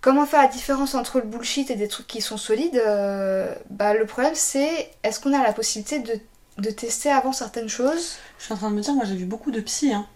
Comment 0.00 0.26
faire 0.26 0.42
la 0.42 0.48
différence 0.48 0.94
entre 0.94 1.18
le 1.18 1.24
bullshit 1.24 1.70
et 1.70 1.76
des 1.76 1.88
trucs 1.88 2.06
qui 2.06 2.20
sont 2.20 2.36
solides 2.36 2.76
euh, 2.76 3.52
bah, 3.70 3.94
Le 3.94 4.04
problème, 4.04 4.34
c'est 4.34 4.90
est-ce 5.02 5.18
qu'on 5.18 5.32
a 5.32 5.42
la 5.42 5.52
possibilité 5.52 5.98
de, 5.98 6.20
de 6.58 6.70
tester 6.70 7.10
avant 7.10 7.32
certaines 7.32 7.70
choses? 7.70 8.16
Je 8.38 8.44
suis 8.44 8.52
en 8.52 8.56
train 8.58 8.70
de 8.70 8.76
me 8.76 8.82
dire, 8.82 8.92
moi 8.94 9.06
j'ai 9.06 9.16
vu 9.16 9.24
beaucoup 9.24 9.50
de 9.50 9.60
psy, 9.60 9.92
hein. 9.92 10.06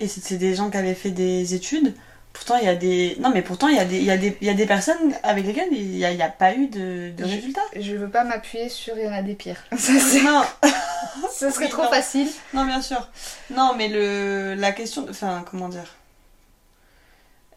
Et 0.00 0.08
c'est 0.08 0.36
des 0.36 0.54
gens 0.54 0.70
qui 0.70 0.76
avaient 0.76 0.94
fait 0.94 1.10
des 1.10 1.54
études. 1.54 1.94
Pourtant, 2.32 2.56
il 2.58 2.66
y 2.66 2.68
a 2.68 2.74
des. 2.74 3.16
Non, 3.18 3.30
mais 3.32 3.40
pourtant, 3.40 3.68
il 3.68 3.76
y, 3.76 3.80
a 3.80 3.86
des- 3.86 3.96
il 3.96 4.04
y, 4.04 4.10
a 4.10 4.18
des- 4.18 4.36
il 4.42 4.46
y 4.46 4.50
a 4.50 4.54
des 4.54 4.66
personnes 4.66 5.14
avec 5.22 5.46
lesquelles 5.46 5.72
il 5.72 5.88
n'y 5.96 6.04
a, 6.04 6.28
pas 6.28 6.54
eu 6.54 6.66
de, 6.66 7.12
résultats. 7.18 7.62
Je 7.74 7.94
veux 7.94 8.10
pas 8.10 8.24
m'appuyer 8.24 8.68
sur 8.68 8.94
il 8.98 9.04
y 9.04 9.08
en 9.08 9.12
a 9.14 9.22
des 9.22 9.32
pires. 9.34 9.56
Ça, 9.78 9.92
Non, 10.22 10.42
Ce 11.34 11.48
serait 11.50 11.64
Oui, 11.64 11.70
trop 11.70 11.84
non. 11.84 11.88
facile. 11.90 12.28
non, 12.52 12.66
bien 12.66 12.82
sûr. 12.82 13.08
Non, 13.54 13.72
mais 13.76 13.88
le, 13.88 14.54
la 14.54 14.72
question. 14.72 15.06
Enfin, 15.08 15.44
comment 15.50 15.70
dire? 15.70 15.94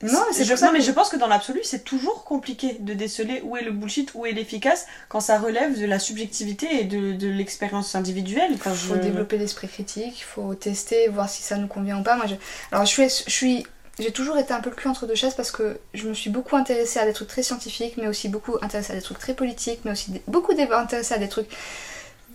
Non, 0.01 0.19
mais 0.27 0.33
c'est 0.33 0.45
je, 0.45 0.53
non, 0.65 0.71
mais 0.71 0.79
je 0.81 0.91
pense 0.91 1.09
que 1.09 1.17
dans 1.17 1.27
l'absolu, 1.27 1.59
c'est 1.63 1.83
toujours 1.83 2.23
compliqué 2.23 2.77
de 2.79 2.93
déceler 2.93 3.41
où 3.43 3.57
est 3.57 3.63
le 3.63 3.71
bullshit, 3.71 4.11
où 4.13 4.25
est 4.25 4.31
l'efficace, 4.31 4.85
quand 5.09 5.19
ça 5.19 5.37
relève 5.37 5.77
de 5.79 5.85
la 5.85 5.99
subjectivité 5.99 6.67
et 6.79 6.83
de, 6.85 7.11
de 7.13 7.27
l'expérience 7.27 7.95
individuelle. 7.95 8.49
Il 8.51 8.57
faut 8.57 8.73
je- 8.73 8.93
développer 9.01 9.37
l'esprit 9.37 9.67
critique, 9.67 10.19
il 10.19 10.23
faut 10.23 10.55
tester, 10.55 11.07
voir 11.09 11.29
si 11.29 11.41
ça 11.41 11.57
nous 11.57 11.67
convient 11.67 11.99
ou 11.99 12.03
pas. 12.03 12.15
Moi, 12.15 12.27
je... 12.27 12.35
Alors, 12.71 12.85
je 12.85 12.91
suis, 12.91 13.03
je 13.27 13.31
suis, 13.31 13.67
j'ai 13.99 14.11
toujours 14.11 14.37
été 14.37 14.53
un 14.53 14.61
peu 14.61 14.69
le 14.69 14.75
cul 14.77 14.87
entre 14.87 15.05
deux 15.05 15.15
chaises 15.15 15.33
parce 15.35 15.51
que 15.51 15.77
je 15.93 16.07
me 16.07 16.13
suis 16.13 16.29
beaucoup 16.29 16.55
intéressée 16.55 16.99
à 16.99 17.05
des 17.05 17.11
trucs 17.13 17.27
très 17.27 17.43
scientifiques, 17.43 17.95
mais 17.97 18.07
aussi 18.07 18.29
beaucoup 18.29 18.55
intéressée 18.61 18.93
à 18.93 18.95
des 18.95 19.01
trucs 19.01 19.19
très 19.19 19.33
politiques, 19.33 19.81
mais 19.83 19.91
aussi 19.91 20.21
beaucoup 20.27 20.53
intéressée 20.71 21.13
à 21.13 21.17
des 21.17 21.27
trucs 21.27 21.49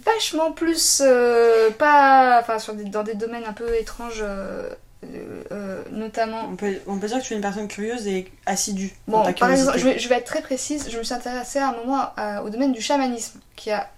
vachement 0.05 0.53
plus 0.53 1.01
euh, 1.03 1.71
pas, 1.71 2.39
enfin, 2.43 2.59
sur 2.59 2.75
des- 2.75 2.85
dans 2.85 3.03
des 3.05 3.15
domaines 3.15 3.45
un 3.47 3.55
peu 3.55 3.75
étranges, 3.77 4.21
euh, 4.23 4.69
euh, 5.15 5.43
euh, 5.53 5.83
notamment 5.91 6.49
On 6.51 6.57
peut, 6.57 6.75
on 6.87 6.99
peut 6.99 7.07
dire 7.09 7.19
que 7.21 7.25
tu 7.25 7.33
es 7.33 7.37
une 7.37 7.43
personne 7.43 7.69
curieuse 7.69 8.07
et 8.07 8.31
assidue. 8.47 8.93
dans 9.09 9.19
Bon, 9.19 9.25
ta 9.25 9.33
par 9.33 9.51
exemple, 9.51 9.79
je 9.79 9.85
vais, 9.85 9.99
je 9.99 10.09
vais 10.09 10.17
être 10.17 10.25
très 10.27 10.43
précise, 10.43 10.89
je 10.91 10.99
me 10.99 11.03
suis 11.03 11.15
intéressée 11.15 11.59
à 11.59 11.69
un 11.69 11.77
moment 11.77 12.09
à- 12.17 12.43
au 12.43 12.51
domaine 12.51 12.73
du 12.73 12.81
chamanisme, 12.81 13.41
qui 13.57 13.71
a 13.71 13.89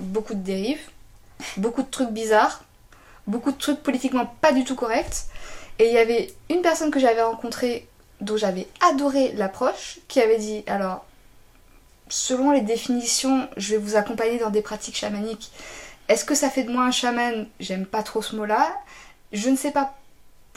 beaucoup 0.00 0.34
de 0.34 0.40
dérives, 0.40 0.80
beaucoup 1.56 1.82
de 1.82 1.90
trucs 1.90 2.10
bizarres, 2.10 2.64
beaucoup 3.26 3.52
de 3.52 3.58
trucs 3.58 3.82
politiquement 3.82 4.26
pas 4.40 4.52
du 4.52 4.64
tout 4.64 4.74
corrects. 4.74 5.24
Et 5.78 5.86
il 5.88 5.92
y 5.92 5.98
avait 5.98 6.32
une 6.50 6.60
personne 6.62 6.90
que 6.90 6.98
j'avais 6.98 7.22
rencontrée, 7.22 7.86
dont 8.20 8.36
j'avais 8.36 8.66
adoré 8.90 9.32
l'approche, 9.36 9.98
qui 10.08 10.20
avait 10.20 10.38
dit, 10.38 10.64
alors, 10.66 11.04
selon 12.08 12.50
les 12.52 12.62
définitions, 12.62 13.48
je 13.56 13.72
vais 13.72 13.78
vous 13.78 13.96
accompagner 13.96 14.38
dans 14.38 14.50
des 14.50 14.62
pratiques 14.62 14.96
chamaniques. 14.96 15.50
Est-ce 16.08 16.24
que 16.24 16.34
ça 16.34 16.48
fait 16.50 16.62
de 16.64 16.72
moi 16.72 16.84
un 16.84 16.90
chaman? 16.90 17.46
J'aime 17.60 17.84
pas 17.86 18.02
trop 18.02 18.22
ce 18.22 18.34
mot-là. 18.34 18.66
Je 19.32 19.50
ne 19.50 19.56
sais 19.56 19.70
pas 19.70 19.94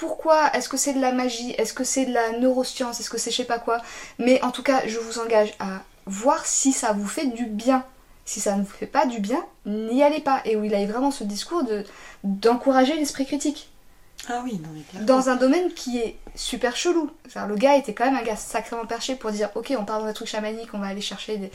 pourquoi. 0.01 0.51
Est-ce 0.55 0.67
que 0.67 0.77
c'est 0.77 0.93
de 0.93 0.99
la 0.99 1.11
magie 1.11 1.51
Est-ce 1.59 1.73
que 1.73 1.83
c'est 1.83 2.07
de 2.07 2.13
la 2.13 2.31
neuroscience 2.39 2.99
Est-ce 2.99 3.09
que 3.11 3.19
c'est 3.19 3.29
je 3.29 3.37
sais 3.37 3.43
pas 3.45 3.59
quoi 3.59 3.77
Mais 4.17 4.41
en 4.41 4.49
tout 4.49 4.63
cas, 4.63 4.81
je 4.87 4.97
vous 4.97 5.19
engage 5.19 5.53
à 5.59 5.83
voir 6.07 6.43
si 6.47 6.73
ça 6.73 6.91
vous 6.91 7.07
fait 7.07 7.27
du 7.27 7.45
bien. 7.45 7.85
Si 8.25 8.39
ça 8.39 8.55
ne 8.55 8.63
vous 8.63 8.71
fait 8.71 8.87
pas 8.87 9.05
du 9.05 9.19
bien, 9.19 9.45
n'y 9.67 10.01
allez 10.01 10.19
pas. 10.19 10.41
Et 10.45 10.55
où 10.55 10.63
il 10.63 10.73
a 10.73 10.83
vraiment 10.87 11.11
ce 11.11 11.23
discours 11.23 11.63
de 11.63 11.83
d'encourager 12.23 12.95
l'esprit 12.95 13.27
critique 13.27 13.69
Ah 14.27 14.41
oui, 14.43 14.59
non, 14.63 14.69
mais 14.73 15.05
dans 15.05 15.29
un 15.29 15.35
domaine 15.35 15.71
qui 15.71 15.99
est 15.99 16.17
super 16.33 16.75
chelou. 16.75 17.11
Le 17.35 17.55
gars 17.55 17.75
était 17.75 17.93
quand 17.93 18.05
même 18.05 18.15
un 18.15 18.23
gars 18.23 18.35
sacrément 18.35 18.87
perché 18.87 19.15
pour 19.15 19.29
dire 19.29 19.49
ok 19.53 19.71
on 19.77 19.85
part 19.85 19.99
dans 19.99 20.07
des 20.07 20.13
trucs 20.13 20.29
chamaniques, 20.29 20.73
on 20.73 20.79
va 20.79 20.87
aller 20.87 21.01
chercher 21.01 21.37
des... 21.37 21.51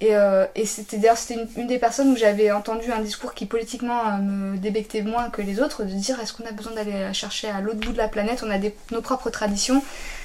Et, 0.00 0.16
euh, 0.16 0.46
et 0.54 0.64
c'était 0.64 0.96
d'ailleurs 0.96 1.18
c'était 1.18 1.46
une, 1.56 1.66
des 1.66 1.78
personnes 1.78 2.10
où 2.10 2.16
j'avais 2.16 2.50
entendu 2.50 2.90
un 2.90 3.00
discours 3.00 3.34
qui 3.34 3.44
politiquement 3.44 4.00
euh, 4.06 4.16
me 4.16 4.56
débectait 4.56 5.02
moins 5.02 5.28
que 5.28 5.42
les 5.42 5.60
autres, 5.60 5.84
de 5.84 5.90
dire 5.90 6.18
est-ce 6.20 6.32
qu'on 6.32 6.46
a 6.46 6.52
besoin 6.52 6.72
d'aller 6.72 7.12
chercher 7.12 7.48
à 7.48 7.60
l'autre 7.60 7.80
bout 7.80 7.92
de 7.92 7.98
la 7.98 8.08
planète, 8.08 8.42
on 8.42 8.50
a 8.50 8.58
nos 8.92 9.02
propres 9.02 9.28
traditions. 9.28 9.82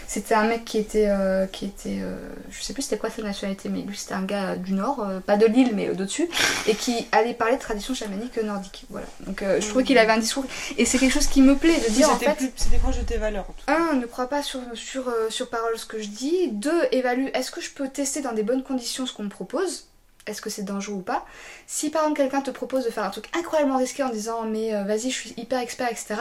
C'était 0.07 0.35
un 0.35 0.45
mec 0.45 0.65
qui 0.65 0.77
était, 0.77 1.07
euh, 1.09 1.45
qui 1.47 1.65
était 1.65 1.99
euh, 2.01 2.15
je 2.49 2.61
sais 2.61 2.73
plus 2.73 2.83
c'était 2.83 2.97
quoi 2.97 3.09
sa 3.09 3.21
nationalité, 3.21 3.69
mais 3.69 3.81
lui 3.81 3.97
c'était 3.97 4.13
un 4.13 4.23
gars 4.23 4.51
euh, 4.51 4.55
du 4.55 4.73
nord, 4.73 5.01
euh, 5.01 5.19
pas 5.19 5.37
de 5.37 5.45
l'île 5.45 5.71
mais 5.73 5.87
d'au-dessus, 5.93 6.29
et 6.67 6.75
qui 6.75 7.07
allait 7.11 7.33
parler 7.33 7.55
de 7.55 7.61
traditions 7.61 7.93
chamaniques 7.93 8.41
nordiques. 8.43 8.85
Voilà. 8.89 9.07
Donc 9.21 9.43
je 9.43 9.67
trouvais 9.67 9.83
qu'il 9.83 9.97
avait 9.97 10.13
un 10.13 10.17
discours, 10.17 10.45
et 10.77 10.85
c'est 10.85 10.97
quelque 10.97 11.13
chose 11.13 11.27
qui 11.27 11.41
me 11.41 11.55
plaît 11.55 11.79
de 11.79 11.91
dire 11.91 12.09
en 12.09 12.17
fait. 12.17 12.37
c'était 12.55 12.77
proche 12.77 12.97
de 12.97 13.03
tes 13.03 13.17
valeurs. 13.17 13.45
en 13.49 13.53
tout 13.53 13.65
cas? 13.65 13.77
Un, 13.77 13.95
ne 13.95 14.05
crois 14.05 14.27
pas 14.27 14.43
sur, 14.43 14.59
sur, 14.73 15.13
sur 15.29 15.49
parole 15.49 15.77
ce 15.77 15.85
que 15.85 16.01
je 16.01 16.07
dis. 16.07 16.49
Deux, 16.51 16.83
évalue 16.91 17.27
est-ce 17.33 17.51
que 17.51 17.61
je 17.61 17.71
peux 17.71 17.87
tester 17.87 18.21
dans 18.21 18.33
des 18.33 18.43
bonnes 18.43 18.63
conditions 18.63 19.05
ce 19.05 19.13
qu'on 19.13 19.23
me 19.23 19.29
propose? 19.29 19.87
Est-ce 20.27 20.41
que 20.41 20.49
c'est 20.49 20.63
dangereux 20.63 20.95
ou 20.95 21.01
pas? 21.01 21.25
Si 21.67 21.89
par 21.89 22.01
exemple 22.03 22.17
quelqu'un 22.17 22.41
te 22.41 22.51
propose 22.51 22.85
de 22.85 22.89
faire 22.89 23.03
un 23.03 23.09
truc 23.09 23.29
incroyablement 23.37 23.77
risqué 23.77 24.03
en 24.03 24.09
disant 24.09 24.43
mais 24.43 24.73
euh, 24.73 24.83
vas-y 24.83 25.11
je 25.11 25.15
suis 25.15 25.33
hyper 25.37 25.59
expert 25.59 25.87
etc. 25.89 26.15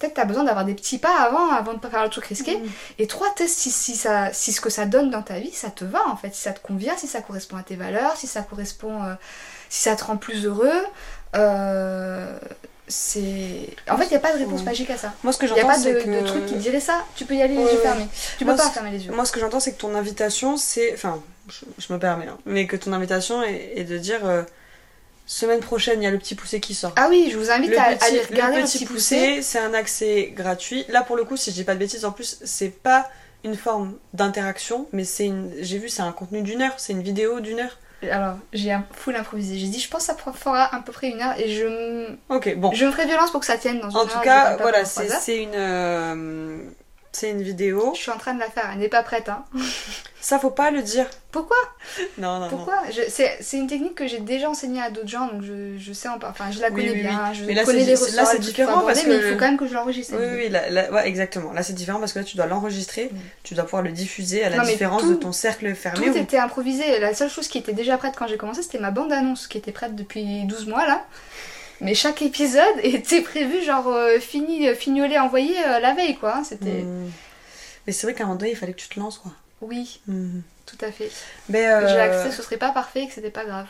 Peut-être 0.00 0.14
t'as 0.14 0.24
besoin 0.24 0.42
d'avoir 0.44 0.64
des 0.64 0.74
petits 0.74 0.98
pas 0.98 1.20
avant, 1.20 1.50
avant 1.50 1.74
de 1.74 1.78
pas 1.78 1.88
faire 1.90 2.02
le 2.02 2.08
truc 2.10 2.24
risqué. 2.24 2.56
Mm. 2.56 2.66
Et 2.98 3.06
trois, 3.06 3.28
teste 3.36 3.56
si, 3.58 3.70
si, 3.70 3.94
ça, 3.94 4.32
si 4.32 4.52
ce 4.52 4.60
que 4.60 4.70
ça 4.70 4.86
donne 4.86 5.10
dans 5.10 5.22
ta 5.22 5.38
vie, 5.38 5.52
ça 5.52 5.70
te 5.70 5.84
va 5.84 6.00
en 6.08 6.16
fait, 6.16 6.34
si 6.34 6.40
ça 6.42 6.52
te 6.52 6.60
convient, 6.66 6.96
si 6.96 7.06
ça 7.06 7.20
correspond 7.20 7.56
à 7.58 7.62
tes 7.62 7.76
valeurs, 7.76 8.16
si 8.16 8.26
ça 8.26 8.40
correspond, 8.42 9.04
euh, 9.04 9.14
si 9.68 9.82
ça 9.82 9.94
te 9.96 10.02
rend 10.04 10.16
plus 10.16 10.46
heureux. 10.46 10.72
Euh, 11.36 12.38
c'est... 12.88 13.68
En 13.88 13.96
fait, 13.96 14.06
il 14.06 14.10
n'y 14.10 14.16
a 14.16 14.20
pas 14.20 14.32
de 14.32 14.38
réponse 14.38 14.60
Ouais. 14.60 14.64
magique 14.66 14.90
à 14.90 14.96
ça. 14.96 15.12
Moi, 15.22 15.32
ce 15.32 15.38
que 15.38 15.46
Il 15.46 15.52
n'y 15.52 15.60
a 15.60 15.62
j'entends, 15.62 15.74
pas 15.74 15.78
de, 15.78 16.00
c'est 16.02 16.24
truc 16.24 16.46
qui 16.46 16.54
dirait 16.56 16.80
ça, 16.80 17.04
tu 17.14 17.24
peux 17.24 17.34
y 17.34 17.42
aller 17.42 17.54
les 17.54 17.62
yeux 17.62 17.78
fermés. 17.80 18.08
Tu 18.38 18.44
Moi, 18.44 18.54
peux 18.54 18.58
pas 18.58 18.64
c'est- 18.66 18.72
fermer 18.72 18.90
les 18.90 19.06
yeux. 19.06 19.12
Moi, 19.12 19.24
ce 19.24 19.32
que 19.32 19.38
j'entends, 19.38 19.60
c'est 19.60 19.72
que 19.72 19.80
ton 19.80 19.94
invitation, 19.94 20.56
c'est. 20.56 20.92
Enfin, 20.94 21.22
je, 21.48 21.60
je 21.78 21.92
me 21.92 21.98
permets, 22.00 22.26
hein, 22.26 22.38
mais 22.46 22.66
que 22.66 22.74
ton 22.76 22.92
invitation 22.92 23.42
est, 23.44 23.74
est 23.76 23.84
de 23.84 23.96
dire 23.98 24.20
euh, 24.26 24.42
semaine 25.32 25.60
prochaine, 25.60 26.00
il 26.02 26.04
y 26.04 26.08
a 26.08 26.10
le 26.10 26.18
petit 26.18 26.34
poussé 26.34 26.58
qui 26.60 26.74
sort. 26.74 26.92
Ah 26.96 27.06
oui, 27.08 27.28
je 27.32 27.38
vous 27.38 27.50
invite 27.50 27.70
le, 27.70 27.78
à, 27.78 27.84
à 27.84 27.94
petit, 27.94 28.04
aller 28.04 28.20
regarder 28.22 28.56
le 28.56 28.62
le 28.62 28.66
petit 28.66 28.78
petit 28.78 28.86
poussé. 28.86 29.16
poussé, 29.16 29.42
c'est 29.42 29.58
un 29.60 29.74
accès 29.74 30.32
gratuit. 30.34 30.84
Là, 30.88 31.02
pour 31.02 31.16
le 31.16 31.24
coup, 31.24 31.36
si 31.36 31.50
je 31.50 31.54
dis 31.54 31.64
pas 31.64 31.74
de 31.74 31.78
bêtises, 31.78 32.04
en 32.04 32.10
plus, 32.12 32.38
c'est 32.44 32.70
pas 32.82 33.08
une 33.44 33.54
forme 33.56 33.94
d'interaction, 34.12 34.88
mais 34.92 35.04
c'est 35.04 35.26
une. 35.26 35.52
J'ai 35.60 35.78
vu, 35.78 35.88
c'est 35.88 36.02
un 36.02 36.12
contenu 36.12 36.42
d'une 36.42 36.62
heure, 36.62 36.74
c'est 36.78 36.92
une 36.92 37.02
vidéo 37.02 37.38
d'une 37.40 37.60
heure. 37.60 37.78
Alors, 38.10 38.38
j'ai 38.52 38.72
un 38.72 38.84
full 38.92 39.14
improvisé. 39.14 39.58
J'ai 39.58 39.66
dit, 39.68 39.78
je 39.78 39.88
pense 39.88 40.06
que 40.06 40.14
ça 40.14 40.32
fera 40.32 40.74
à 40.74 40.80
peu 40.80 40.90
près 40.90 41.10
une 41.10 41.20
heure 41.20 41.38
et 41.38 41.48
je, 41.50 41.64
m- 41.66 42.16
Ok, 42.28 42.54
bon. 42.56 42.72
je 42.72 42.86
me 42.86 42.90
ferai 42.90 43.06
violence 43.06 43.30
pour 43.30 43.40
que 43.40 43.46
ça 43.46 43.56
tienne 43.58 43.78
dans 43.80 43.90
une 43.90 43.96
En 43.96 44.00
heure. 44.00 44.08
tout 44.12 44.20
cas, 44.20 44.56
voilà, 44.56 44.84
c'est 44.84 45.36
une. 45.42 45.50
euh, 45.54 46.58
c'est 47.12 47.30
une 47.30 47.42
vidéo. 47.42 47.92
Je 47.94 48.00
suis 48.00 48.10
en 48.10 48.18
train 48.18 48.34
de 48.34 48.40
la 48.40 48.50
faire, 48.50 48.68
elle 48.72 48.78
n'est 48.78 48.88
pas 48.88 49.02
prête. 49.02 49.28
Hein. 49.28 49.44
Ça, 50.22 50.38
faut 50.38 50.50
pas 50.50 50.70
le 50.70 50.82
dire. 50.82 51.06
Pourquoi? 51.32 51.56
Non, 52.18 52.34
non, 52.34 52.40
non. 52.40 52.48
Pourquoi? 52.48 52.74
C'est 53.08 53.56
une 53.56 53.66
technique 53.66 53.94
que 53.94 54.06
j'ai 54.06 54.20
déjà 54.20 54.50
enseignée 54.50 54.82
à 54.82 54.90
d'autres 54.90 55.08
gens, 55.08 55.28
donc 55.28 55.42
je, 55.42 55.78
je 55.78 55.92
sais 55.94 56.08
Enfin, 56.08 56.50
je 56.50 56.60
la 56.60 56.68
Oui, 56.68 56.74
connais 56.82 56.90
oui, 56.92 57.00
bien. 57.00 57.32
Je 57.32 57.44
Mais 57.44 57.54
là, 57.54 57.64
connais 57.64 57.84
les 57.84 57.96
c'est- 57.96 58.14
là, 58.16 58.22
ressorts, 58.22 58.32
c'est 58.34 58.38
différent 58.40 58.80
parce 58.82 58.98
aborder, 59.00 59.16
mais 59.16 59.18
que- 59.22 59.26
il 59.28 59.32
faut 59.32 59.38
quand 59.38 59.46
même 59.46 59.56
que 59.56 59.66
je 59.66 59.74
l'enregistre. 59.74 60.14
Oui, 60.18 60.26
oui, 60.36 60.48
là, 60.50 60.68
là- 60.68 60.92
ouais, 60.92 61.08
exactement. 61.08 61.52
Là, 61.52 61.62
c'est 61.62 61.72
différent 61.72 61.98
parce 62.00 62.12
que 62.12 62.18
là, 62.18 62.24
tu 62.24 62.36
dois 62.36 62.46
l'enregistrer. 62.46 63.08
Mm. 63.10 63.16
Tu 63.44 63.54
dois 63.54 63.64
pouvoir 63.64 63.82
le 63.82 63.92
diffuser 63.92 64.44
à 64.44 64.50
la 64.50 64.58
Non, 64.58 64.64
différence 64.64 65.02
tout- 65.02 65.10
de 65.10 65.14
ton 65.14 65.32
cercle 65.32 65.74
fermé. 65.74 66.06
Tout 66.10 66.16
était 66.18 66.38
improvisé. 66.38 66.98
La 67.00 67.14
seule 67.14 67.30
chose 67.30 67.48
qui 67.48 67.56
était 67.58 67.72
déjà 67.72 67.96
prête 67.96 68.14
quand 68.18 68.26
j'ai 68.26 68.36
commencé, 68.36 68.62
c'était 68.62 68.78
ma 68.78 68.90
bande-annonce 68.90 69.46
qui 69.46 69.56
était 69.56 69.72
prête 69.72 69.96
depuis 69.96 70.44
12 70.44 70.66
mois 70.66 70.86
là. 70.86 71.02
Mais 71.80 71.94
chaque 71.94 72.22
épisode 72.22 72.62
était 72.82 73.22
prévu, 73.22 73.62
genre 73.64 73.88
euh, 73.88 74.18
fini, 74.20 74.68
euh, 74.68 74.74
fignolé, 74.74 75.18
envoyé 75.18 75.54
euh, 75.66 75.78
la 75.80 75.94
veille 75.94 76.16
quoi. 76.16 76.36
hein. 76.36 76.44
C'était. 76.44 76.82
Mm. 76.82 77.10
Mais 77.86 77.92
c'est 77.92 78.06
vrai 78.06 78.14
qu'à 78.14 78.24
un 78.24 78.26
moment 78.26 78.38
donné, 78.38 78.50
il 78.52 78.56
fallait 78.56 78.72
que 78.74 78.80
tu 78.80 78.88
te 78.88 78.98
lances, 79.00 79.18
quoi. 79.18 79.32
Oui, 79.62 80.00
Mm. 80.06 80.40
tout 80.66 80.78
à 80.82 80.92
fait. 80.92 81.10
Mais, 81.48 81.66
euh, 81.66 81.88
J'ai 81.88 81.98
accepté 82.00 82.30
que 82.30 82.36
ce 82.36 82.42
serait 82.42 82.56
pas 82.58 82.72
parfait 82.72 83.02
et 83.04 83.08
que 83.08 83.14
c'était 83.14 83.30
pas 83.30 83.44
grave. 83.44 83.66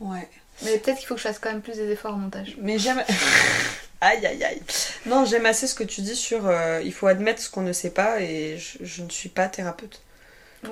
Ouais. 0.00 0.28
Mais 0.62 0.78
peut-être 0.78 0.98
qu'il 0.98 1.06
faut 1.06 1.14
que 1.14 1.20
je 1.20 1.26
fasse 1.28 1.38
quand 1.38 1.50
même 1.50 1.62
plus 1.62 1.76
des 1.76 1.90
efforts 1.90 2.14
en 2.14 2.18
montage. 2.18 2.56
Mais 2.60 2.78
j'aime. 2.78 3.02
aïe, 4.00 4.26
aïe, 4.26 4.44
aïe. 4.44 4.62
Non, 5.06 5.24
j'aime 5.24 5.46
assez 5.46 5.66
ce 5.66 5.74
que 5.74 5.84
tu 5.84 6.00
dis 6.02 6.14
sur 6.16 6.42
il 6.84 6.92
faut 6.92 7.06
admettre 7.06 7.40
ce 7.40 7.48
qu'on 7.50 7.62
ne 7.62 7.72
sait 7.72 7.90
pas 7.90 8.20
et 8.20 8.58
je, 8.58 8.84
je 8.84 9.02
ne 9.02 9.08
suis 9.10 9.28
pas 9.28 9.48
thérapeute. 9.48 10.01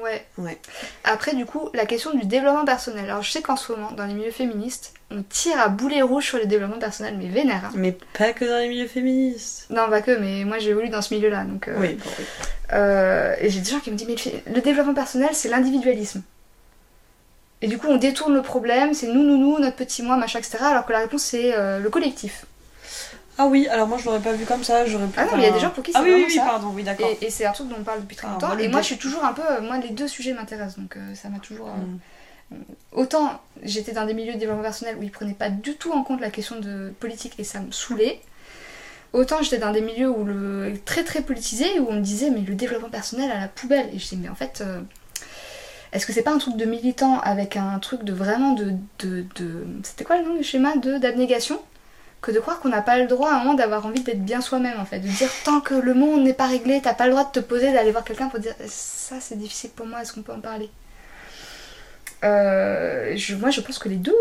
Ouais. 0.02 0.24
Ouais. 0.38 0.58
Après, 1.04 1.34
du 1.34 1.46
coup, 1.46 1.68
la 1.74 1.84
question 1.84 2.12
du 2.14 2.24
développement 2.26 2.64
personnel. 2.64 3.06
Alors, 3.10 3.22
je 3.22 3.30
sais 3.30 3.42
qu'en 3.42 3.56
ce 3.56 3.72
moment, 3.72 3.90
dans 3.92 4.06
les 4.06 4.14
milieux 4.14 4.30
féministes, 4.30 4.94
on 5.10 5.22
tire 5.22 5.58
à 5.60 5.68
boulet 5.68 6.00
rouge 6.02 6.26
sur 6.26 6.38
le 6.38 6.46
développement 6.46 6.78
personnel, 6.78 7.16
mais 7.18 7.26
vénère. 7.28 7.64
hein. 7.66 7.72
Mais 7.74 7.96
pas 8.16 8.32
que 8.32 8.44
dans 8.44 8.58
les 8.58 8.68
milieux 8.68 8.86
féministes. 8.86 9.66
Non, 9.70 9.88
pas 9.90 10.00
que, 10.00 10.12
mais 10.16 10.44
moi 10.44 10.58
j'ai 10.58 10.70
évolué 10.70 10.88
dans 10.90 11.02
ce 11.02 11.12
milieu-là. 11.14 11.42
Donc, 11.44 11.66
euh, 11.66 11.74
Oui, 11.78 11.94
bon, 11.94 12.10
oui. 12.18 12.24
euh, 12.74 13.34
et 13.40 13.50
j'ai 13.50 13.60
des 13.60 13.70
gens 13.70 13.80
qui 13.80 13.90
me 13.90 13.96
disent, 13.96 14.06
mais 14.06 14.14
le 14.48 14.54
le 14.54 14.60
développement 14.60 14.94
personnel, 14.94 15.30
c'est 15.32 15.48
l'individualisme. 15.48 16.22
Et 17.62 17.66
du 17.66 17.76
coup, 17.76 17.88
on 17.88 17.96
détourne 17.96 18.32
le 18.34 18.42
problème, 18.42 18.94
c'est 18.94 19.08
nous, 19.08 19.22
nous, 19.24 19.36
nous, 19.36 19.58
notre 19.58 19.76
petit 19.76 20.02
moi, 20.02 20.16
machin, 20.16 20.38
etc. 20.38 20.58
Alors 20.62 20.86
que 20.86 20.92
la 20.92 21.00
réponse, 21.00 21.22
c'est 21.24 21.52
euh, 21.54 21.78
le 21.80 21.90
collectif. 21.90 22.46
Ah 23.38 23.46
oui, 23.46 23.66
alors 23.68 23.88
moi 23.88 23.96
je 23.98 24.04
l'aurais 24.04 24.20
pas 24.20 24.32
vu 24.32 24.44
comme 24.44 24.62
ça. 24.64 24.84
J'aurais 24.86 25.06
pu 25.06 25.14
Ah 25.18 25.24
non, 25.24 25.32
mais 25.36 25.42
il 25.44 25.46
y 25.46 25.48
a 25.48 25.52
des 25.52 25.60
gens 25.60 25.70
pour 25.70 25.82
qui 25.82 25.92
Ah 25.94 26.00
c'est 26.02 26.12
oui, 26.12 26.14
oui, 26.20 26.24
oui, 26.28 26.34
ça. 26.36 26.44
pardon, 26.44 26.72
oui, 26.74 26.82
d'accord. 26.82 27.08
Et, 27.22 27.26
et 27.26 27.30
c'est 27.30 27.46
un 27.46 27.52
truc 27.52 27.68
dont 27.68 27.76
on 27.80 27.84
parle 27.84 28.00
depuis 28.00 28.16
très 28.16 28.26
Ah, 28.28 28.32
longtemps. 28.32 28.48
moi, 28.48 28.60
et 28.60 28.68
moi, 28.68 28.80
je 28.82 28.86
suis 28.86 28.98
toujours 28.98 29.24
un 29.24 29.32
peu. 29.32 29.42
euh, 29.48 29.60
Moi, 29.62 29.78
les 29.78 29.90
deux 29.90 30.08
sujets 30.08 30.34
m'intéressent, 30.34 30.78
donc 30.78 30.96
euh, 30.96 31.14
ça 31.14 31.28
m'a 31.30 31.38
toujours. 31.38 31.68
euh, 31.68 31.72
Mm. 32.52 32.56
Autant 32.90 33.40
j'étais 33.62 33.92
dans 33.92 34.04
des 34.06 34.12
milieux 34.12 34.32
de 34.34 34.38
développement 34.38 34.64
personnel 34.64 34.96
où 34.98 35.04
ils 35.04 35.12
prenaient 35.12 35.34
pas 35.34 35.50
du 35.50 35.76
tout 35.76 35.92
en 35.92 36.02
compte 36.02 36.20
la 36.20 36.30
question 36.30 36.58
de 36.58 36.92
politique 36.98 37.34
et 37.38 37.44
ça 37.44 37.60
me 37.60 37.70
saoulait. 37.70 38.20
Autant 39.12 39.40
j'étais 39.40 39.58
dans 39.58 39.70
des 39.70 39.80
milieux 39.80 40.10
où 40.10 40.24
le 40.24 40.74
très 40.84 41.04
très 41.04 41.22
politisé 41.22 41.78
où 41.78 41.86
on 41.88 41.92
me 41.94 42.00
disait 42.00 42.28
mais 42.30 42.40
le 42.40 42.56
développement 42.56 42.88
personnel 42.90 43.30
à 43.30 43.38
la 43.38 43.46
poubelle 43.46 43.86
et 43.94 43.98
je 44.00 44.02
disais 44.02 44.16
mais 44.16 44.28
en 44.28 44.34
fait 44.34 44.62
euh, 44.66 44.80
est-ce 45.92 46.06
que 46.06 46.12
c'est 46.12 46.22
pas 46.22 46.32
un 46.32 46.38
truc 46.38 46.56
de 46.56 46.64
militant 46.64 47.20
avec 47.20 47.56
un 47.56 47.78
truc 47.78 48.02
de 48.02 48.12
vraiment 48.12 48.54
de. 48.54 48.72
de, 48.98 49.24
de- 49.36 49.64
C'était 49.84 50.02
quoi 50.04 50.18
le 50.18 50.24
nom 50.28 50.34
du 50.34 50.42
schéma 50.42 50.74
de 50.76 50.98
d'abnégation? 50.98 51.60
Que 52.20 52.30
de 52.32 52.38
croire 52.38 52.60
qu'on 52.60 52.68
n'a 52.68 52.82
pas 52.82 52.98
le 52.98 53.06
droit 53.06 53.30
à 53.30 53.36
un 53.36 53.38
moment 53.38 53.54
d'avoir 53.54 53.86
envie 53.86 54.02
d'être 54.02 54.22
bien 54.22 54.40
soi-même 54.40 54.78
en 54.78 54.84
fait. 54.84 55.00
De 55.00 55.08
dire 55.08 55.30
tant 55.44 55.60
que 55.60 55.74
le 55.74 55.94
monde 55.94 56.22
n'est 56.22 56.34
pas 56.34 56.46
réglé, 56.46 56.80
t'as 56.82 56.94
pas 56.94 57.06
le 57.06 57.12
droit 57.12 57.24
de 57.24 57.30
te 57.30 57.40
poser, 57.40 57.72
d'aller 57.72 57.92
voir 57.92 58.04
quelqu'un 58.04 58.28
pour 58.28 58.40
dire 58.40 58.54
ça 58.66 59.16
c'est 59.20 59.36
difficile 59.36 59.70
pour 59.70 59.86
moi, 59.86 60.02
est-ce 60.02 60.12
qu'on 60.12 60.22
peut 60.22 60.32
en 60.32 60.40
parler? 60.40 60.70
Euh, 62.24 63.16
je, 63.16 63.34
Moi 63.34 63.50
je 63.50 63.60
pense 63.60 63.78
que 63.78 63.88
les 63.88 63.96
deux. 63.96 64.16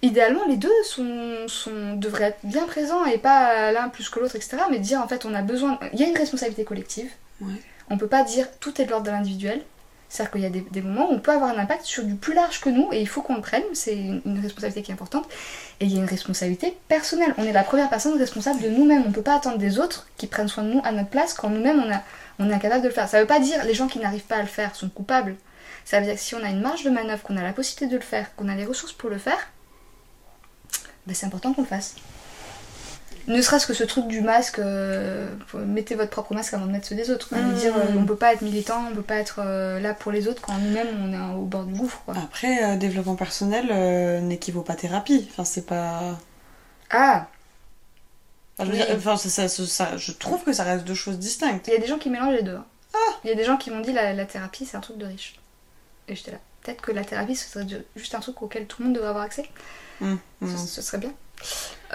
Idéalement, 0.00 0.46
les 0.46 0.56
deux 0.56 0.72
sont, 0.84 1.48
sont, 1.48 1.94
devraient 1.96 2.26
être 2.26 2.38
bien 2.44 2.66
présents 2.66 3.04
et 3.04 3.18
pas 3.18 3.72
l'un 3.72 3.88
plus 3.88 4.08
que 4.08 4.20
l'autre, 4.20 4.36
etc. 4.36 4.58
Mais 4.70 4.78
dire 4.78 5.00
en 5.00 5.08
fait, 5.08 5.24
on 5.24 5.34
a 5.34 5.42
besoin. 5.42 5.78
Il 5.92 5.98
y 5.98 6.04
a 6.04 6.06
une 6.06 6.16
responsabilité 6.16 6.64
collective. 6.64 7.10
Ouais. 7.40 7.60
On 7.90 7.98
peut 7.98 8.06
pas 8.06 8.22
dire 8.22 8.46
tout 8.60 8.80
est 8.80 8.84
de 8.84 8.90
l'ordre 8.90 9.06
de 9.06 9.10
l'individuel. 9.10 9.60
C'est-à-dire 10.08 10.32
qu'il 10.32 10.40
y 10.40 10.46
a 10.46 10.50
des, 10.50 10.82
moments 10.82 11.10
où 11.10 11.14
on 11.14 11.18
peut 11.18 11.32
avoir 11.32 11.50
un 11.50 11.58
impact 11.58 11.84
sur 11.84 12.02
du 12.02 12.14
plus 12.14 12.32
large 12.32 12.60
que 12.60 12.70
nous 12.70 12.88
et 12.92 13.00
il 13.00 13.08
faut 13.08 13.20
qu'on 13.20 13.34
le 13.34 13.42
prenne. 13.42 13.62
C'est 13.74 13.94
une, 13.94 14.40
responsabilité 14.42 14.82
qui 14.82 14.90
est 14.90 14.94
importante. 14.94 15.28
Et 15.80 15.84
il 15.84 15.92
y 15.92 15.96
a 15.96 16.00
une 16.00 16.08
responsabilité 16.08 16.76
personnelle. 16.88 17.34
On 17.36 17.44
est 17.44 17.52
la 17.52 17.62
première 17.62 17.90
personne 17.90 18.18
responsable 18.18 18.62
de 18.62 18.68
nous-mêmes. 18.68 19.04
On 19.06 19.12
peut 19.12 19.22
pas 19.22 19.36
attendre 19.36 19.58
des 19.58 19.78
autres 19.78 20.06
qui 20.16 20.26
prennent 20.26 20.48
soin 20.48 20.64
de 20.64 20.70
nous 20.70 20.80
à 20.82 20.92
notre 20.92 21.10
place 21.10 21.34
quand 21.34 21.50
nous-mêmes 21.50 21.84
on, 22.38 22.44
on 22.44 22.50
est 22.50 22.54
incapable 22.54 22.82
de 22.82 22.88
le 22.88 22.94
faire. 22.94 23.08
Ça 23.08 23.20
veut 23.20 23.26
pas 23.26 23.40
dire 23.40 23.64
les 23.64 23.74
gens 23.74 23.86
qui 23.86 23.98
n'arrivent 23.98 24.26
pas 24.26 24.36
à 24.36 24.42
le 24.42 24.48
faire 24.48 24.74
sont 24.74 24.88
coupables. 24.88 25.36
Ça 25.84 26.00
veut 26.00 26.06
dire 26.06 26.14
que 26.14 26.20
si 26.20 26.34
on 26.34 26.42
a 26.42 26.48
une 26.48 26.60
marge 26.60 26.84
de 26.84 26.90
manœuvre, 26.90 27.22
qu'on 27.22 27.36
a 27.36 27.42
la 27.42 27.52
possibilité 27.52 27.92
de 27.92 27.98
le 27.98 28.04
faire, 28.04 28.34
qu'on 28.34 28.48
a 28.48 28.54
les 28.54 28.64
ressources 28.64 28.92
pour 28.92 29.10
le 29.10 29.18
faire, 29.18 29.48
ben 31.06 31.14
c'est 31.14 31.26
important 31.26 31.52
qu'on 31.52 31.62
le 31.62 31.66
fasse. 31.66 31.96
Ne 33.28 33.40
serait-ce 33.42 33.66
que 33.66 33.74
ce 33.74 33.84
truc 33.84 34.06
du 34.08 34.20
masque, 34.22 34.58
euh, 34.58 35.28
mettez 35.54 35.94
votre 35.94 36.10
propre 36.10 36.32
masque 36.34 36.54
avant 36.54 36.66
de 36.66 36.72
mettre 36.72 36.86
ceux 36.88 36.94
des 36.96 37.10
autres. 37.10 37.28
quoi. 37.28 37.38
Mmh. 37.38 37.54
Dire, 37.54 37.76
euh, 37.76 37.84
on 37.96 38.04
peut 38.06 38.16
pas 38.16 38.32
être 38.32 38.40
militant, 38.42 38.86
on 38.90 38.94
peut 38.94 39.02
pas 39.02 39.16
être 39.16 39.40
euh, 39.44 39.78
là 39.80 39.92
pour 39.94 40.10
les 40.12 40.28
autres 40.28 40.40
quand 40.42 40.54
nous-mêmes 40.58 40.88
on 41.02 41.12
est 41.12 41.34
au 41.36 41.42
bord 41.44 41.64
du 41.64 41.74
gouffre. 41.74 42.00
Quoi. 42.06 42.14
Après, 42.16 42.64
euh, 42.64 42.76
développement 42.76 43.16
personnel 43.16 43.66
n'équivaut 44.24 44.62
pas 44.62 44.74
thérapie. 44.74 45.28
Enfin, 45.30 45.44
c'est 45.44 45.66
pas. 45.66 46.18
Ah, 46.90 47.26
Enfin, 48.60 48.72
je, 48.72 48.76
Oui. 48.76 48.84
dire, 48.84 48.96
enfin, 48.96 49.16
ça- 49.16 49.46
ça- 49.48 49.96
je 49.96 50.10
trouve 50.10 50.42
que 50.42 50.52
ça 50.52 50.64
reste 50.64 50.84
deux 50.84 50.94
choses 50.94 51.18
distinctes. 51.20 51.68
il 51.68 51.74
y 51.74 51.76
a 51.76 51.80
des 51.80 51.86
gens 51.86 51.98
qui 51.98 52.10
mélangent 52.10 52.34
les 52.34 52.42
deux. 52.42 52.56
hein. 52.56 52.64
Ah. 52.92 53.12
Il 53.22 53.30
y 53.30 53.32
a 53.32 53.36
des 53.36 53.44
gens 53.44 53.56
qui 53.56 53.70
m'ont 53.70 53.78
dit 53.80 53.92
la, 53.92 54.14
la 54.14 54.24
thérapie 54.24 54.66
c'est 54.66 54.76
un 54.76 54.80
truc 54.80 54.98
de 54.98 55.06
riche. 55.06 55.38
Et 56.08 56.16
j'étais 56.16 56.32
là. 56.32 56.38
Peut-être 56.62 56.80
que 56.82 56.90
la 56.90 57.04
thérapie 57.04 57.36
ce 57.36 57.48
serait 57.48 57.64
juste 57.94 58.14
un 58.16 58.20
truc 58.20 58.42
auquel 58.42 58.66
tout 58.66 58.80
le 58.82 58.86
monde 58.86 58.94
devrait 58.96 59.10
avoir 59.10 59.24
accès. 59.24 59.44
Ce, 60.00 60.04
hum. 60.06 60.18
ce 60.40 60.82
serait 60.82 60.98
bien. 60.98 61.12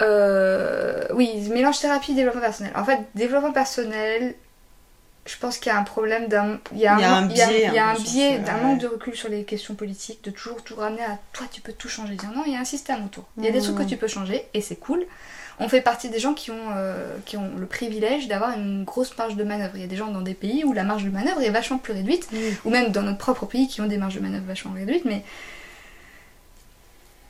Euh, 0.02 1.04
oui, 1.14 1.48
mélange 1.52 1.80
thérapie, 1.80 2.14
développement 2.14 2.42
personnel. 2.42 2.74
En 2.76 2.84
fait, 2.84 3.00
développement 3.16 3.52
personnel, 3.52 4.34
je 5.26 5.38
pense 5.38 5.58
qu'il 5.60 5.72
y 5.72 5.76
a 5.76 5.78
un 5.78 5.84
problème 5.84 6.28
d'un. 6.28 6.60
Il 6.74 6.80
y 6.80 6.88
a 6.88 6.96
un, 6.96 7.26
biais, 7.28 7.66
il 7.68 7.74
y 7.74 7.78
a 7.78 7.88
un 7.88 7.92
un 7.92 7.94
peu 7.96 8.00
sur 8.02 8.12
biais 8.12 8.38
ce- 8.40 8.46
d'un 8.46 8.56
ouais. 8.56 8.62
manque 8.64 8.80
de 8.80 8.88
recul 8.88 9.16
sur 9.16 9.30
les 9.30 9.44
questions 9.44 9.76
politiques, 9.76 10.24
de 10.24 10.32
toujours 10.32 10.64
tout 10.64 10.76
ramener 10.76 11.04
à 11.04 11.20
toi, 11.32 11.46
tu 11.52 11.62
peux 11.62 11.74
tout 11.74 11.90
changer. 11.90 12.16
Dire 12.16 12.32
non, 12.36 12.44
il 12.48 12.54
y 12.54 12.56
a 12.56 12.60
un 12.60 12.66
système 12.66 13.06
autour. 13.06 13.26
Il 13.38 13.46
y 13.46 13.48
a 13.48 13.52
des 13.52 13.62
trucs 13.62 13.78
que 13.78 13.84
tu 13.84 13.98
peux 13.98 14.08
changer 14.08 14.44
et 14.54 14.62
c'est 14.62 14.76
cool. 14.78 15.06
On 15.60 15.70
fait 15.70 15.82
partie 15.82 16.10
des 16.10 16.18
gens 16.20 16.34
qui 16.34 16.50
ont, 16.50 16.72
euh, 16.76 17.16
qui 17.28 17.38
ont 17.38 17.52
le 17.56 17.68
privilège 17.68 18.28
d'avoir 18.28 18.58
une 18.58 18.84
grosse 18.86 19.16
marge 19.20 19.36
de 19.36 19.44
manœuvre. 19.44 19.74
Il 19.76 19.82
y 19.82 19.84
a 19.84 19.88
des 19.88 19.96
gens 19.96 20.08
dans 20.08 20.22
des 20.22 20.34
pays 20.34 20.64
où 20.66 20.74
la 20.74 20.84
marge 20.84 21.04
de 21.04 21.12
manœuvre 21.12 21.42
est 21.44 21.52
vachement 21.52 21.78
plus 21.78 21.94
réduite 21.94 22.28
ou 22.66 22.72
même 22.72 22.92
dans 22.92 23.04
notre 23.04 23.20
propre 23.20 23.46
pays 23.46 23.68
qui 23.68 23.80
ont 23.80 23.86
des 23.86 23.98
marges 23.98 24.16
de 24.16 24.20
manœuvre 24.20 24.46
vachement 24.48 24.74
réduites, 24.74 25.06
mais. 25.06 25.22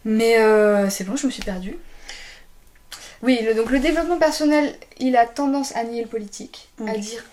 Mais 0.05 0.38
euh, 0.39 0.89
c'est 0.89 1.03
bon, 1.03 1.16
je 1.18 1.26
me 1.28 1.32
suis 1.32 1.43
perdue. 1.43 1.76
Oui, 3.24 3.39
le- 3.41 3.55
donc 3.55 3.71
le 3.71 3.80
développement 3.80 4.19
personnel, 4.19 4.76
il 4.99 5.15
a 5.17 5.26
tendance 5.26 5.76
à 5.76 5.84
nier 5.84 6.01
le 6.03 6.07
politique, 6.09 6.69
à 6.88 6.97
dire 6.97 7.24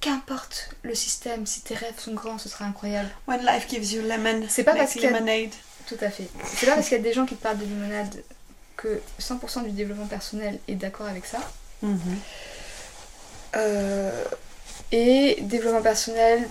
qu'importe 0.00 0.70
le 0.82 0.94
système, 0.94 1.46
si 1.46 1.62
tes 1.62 1.74
rêves 1.74 1.98
sont 1.98 2.14
grands, 2.14 2.38
ce 2.38 2.48
sera 2.48 2.64
incroyable. 2.66 3.08
When 3.26 3.40
life 3.44 3.66
gives 3.68 3.92
you 3.92 4.02
lemon, 4.02 4.42
C'est 4.48 4.64
pas 4.64 4.74
parce 4.74 4.96
a- 4.96 5.00
lemonade. 5.00 5.50
Tout 5.86 5.96
à 6.02 6.10
fait. 6.10 6.28
C'est 6.44 6.66
pas 6.66 6.74
parce 6.76 6.88
qu'il 6.88 6.96
y 6.96 7.00
a 7.00 7.02
des 7.02 7.12
gens 7.12 7.26
qui 7.26 7.34
te 7.34 7.42
parlent 7.42 7.58
de 7.58 7.64
limonade 7.64 8.22
que 8.76 9.00
100% 9.18 9.62
du 9.64 9.70
développement 9.72 10.06
personnel 10.06 10.58
est 10.68 10.74
d'accord 10.76 11.06
avec 11.06 11.26
ça. 11.26 11.38
Mhm. 11.82 11.98
Euh, 13.56 14.24
et 14.92 15.38
développement 15.42 15.82
personnel, 15.82 16.46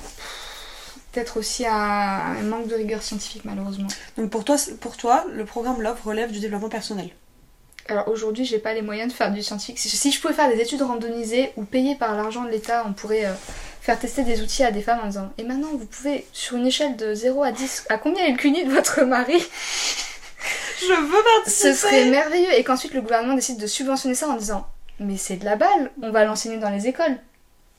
peut-être 1.12 1.38
aussi 1.38 1.66
un, 1.66 1.74
un 1.74 2.42
manque 2.44 2.68
de 2.68 2.76
rigueur 2.76 3.02
scientifique 3.04 3.46
malheureusement. 3.46 3.88
Donc 4.18 4.30
pour 4.30 4.44
toi, 4.44 4.58
pour 4.82 4.98
toi, 4.98 5.26
le 5.32 5.46
programme 5.46 5.82
Love 5.82 6.02
relève 6.04 6.32
du 6.32 6.40
développement 6.40 6.70
personnel. 6.70 7.10
Alors 7.90 8.08
aujourd'hui, 8.08 8.46
j'ai 8.46 8.60
pas 8.60 8.74
les 8.74 8.84
moyens 8.84 9.12
de 9.12 9.18
faire 9.18 9.32
du 9.32 9.42
scientifique. 9.42 9.80
Si, 9.80 10.12
je 10.12 10.22
pouvais 10.22 10.34
faire 10.34 10.48
des 10.48 10.62
études 10.62 10.84
randomisées 10.84 11.52
ou 11.58 11.64
payées 11.64 11.96
par 11.96 12.16
l'argent 12.16 12.44
de 12.44 12.50
l'État, 12.50 12.84
on 12.88 12.94
pourrait 12.94 13.26
euh, 13.26 13.34
faire 13.82 13.98
tester 13.98 14.24
des 14.24 14.42
outils 14.42 14.64
à 14.64 14.72
des 14.72 14.82
femmes 14.82 15.00
en 15.04 15.08
disant 15.08 15.34
Et 15.40 15.44
maintenant, 15.44 15.70
vous 15.72 15.86
pouvez, 15.86 16.28
sur 16.32 16.58
une 16.58 16.68
échelle 16.68 16.96
de 16.98 17.16
0 17.16 17.44
à 17.44 17.52
10, 17.52 17.88
à 17.90 17.98
combien 17.98 18.26
est 18.26 18.32
le 18.32 18.38
cuni 18.38 18.64
de 18.64 18.72
votre 18.72 19.02
mari? 19.02 19.40
Je 20.80 20.94
veux 20.94 21.24
participer. 21.38 21.74
Ce 21.74 21.82
serait 21.82 22.06
merveilleux. 22.06 22.54
Et 22.58 22.64
qu'ensuite, 22.64 22.94
le 22.94 23.02
gouvernement 23.02 23.34
décide 23.34 23.58
de 23.58 23.68
subventionner 23.68 24.16
ça 24.16 24.28
en 24.28 24.36
disant 24.36 24.68
Mais 25.00 25.18
c'est 25.18 25.38
de 25.38 25.46
la 25.46 25.56
balle, 25.56 25.92
on 26.04 26.12
va 26.12 26.26
l'enseigner 26.26 26.58
dans 26.58 26.70
les 26.70 26.88
écoles. 26.88 27.18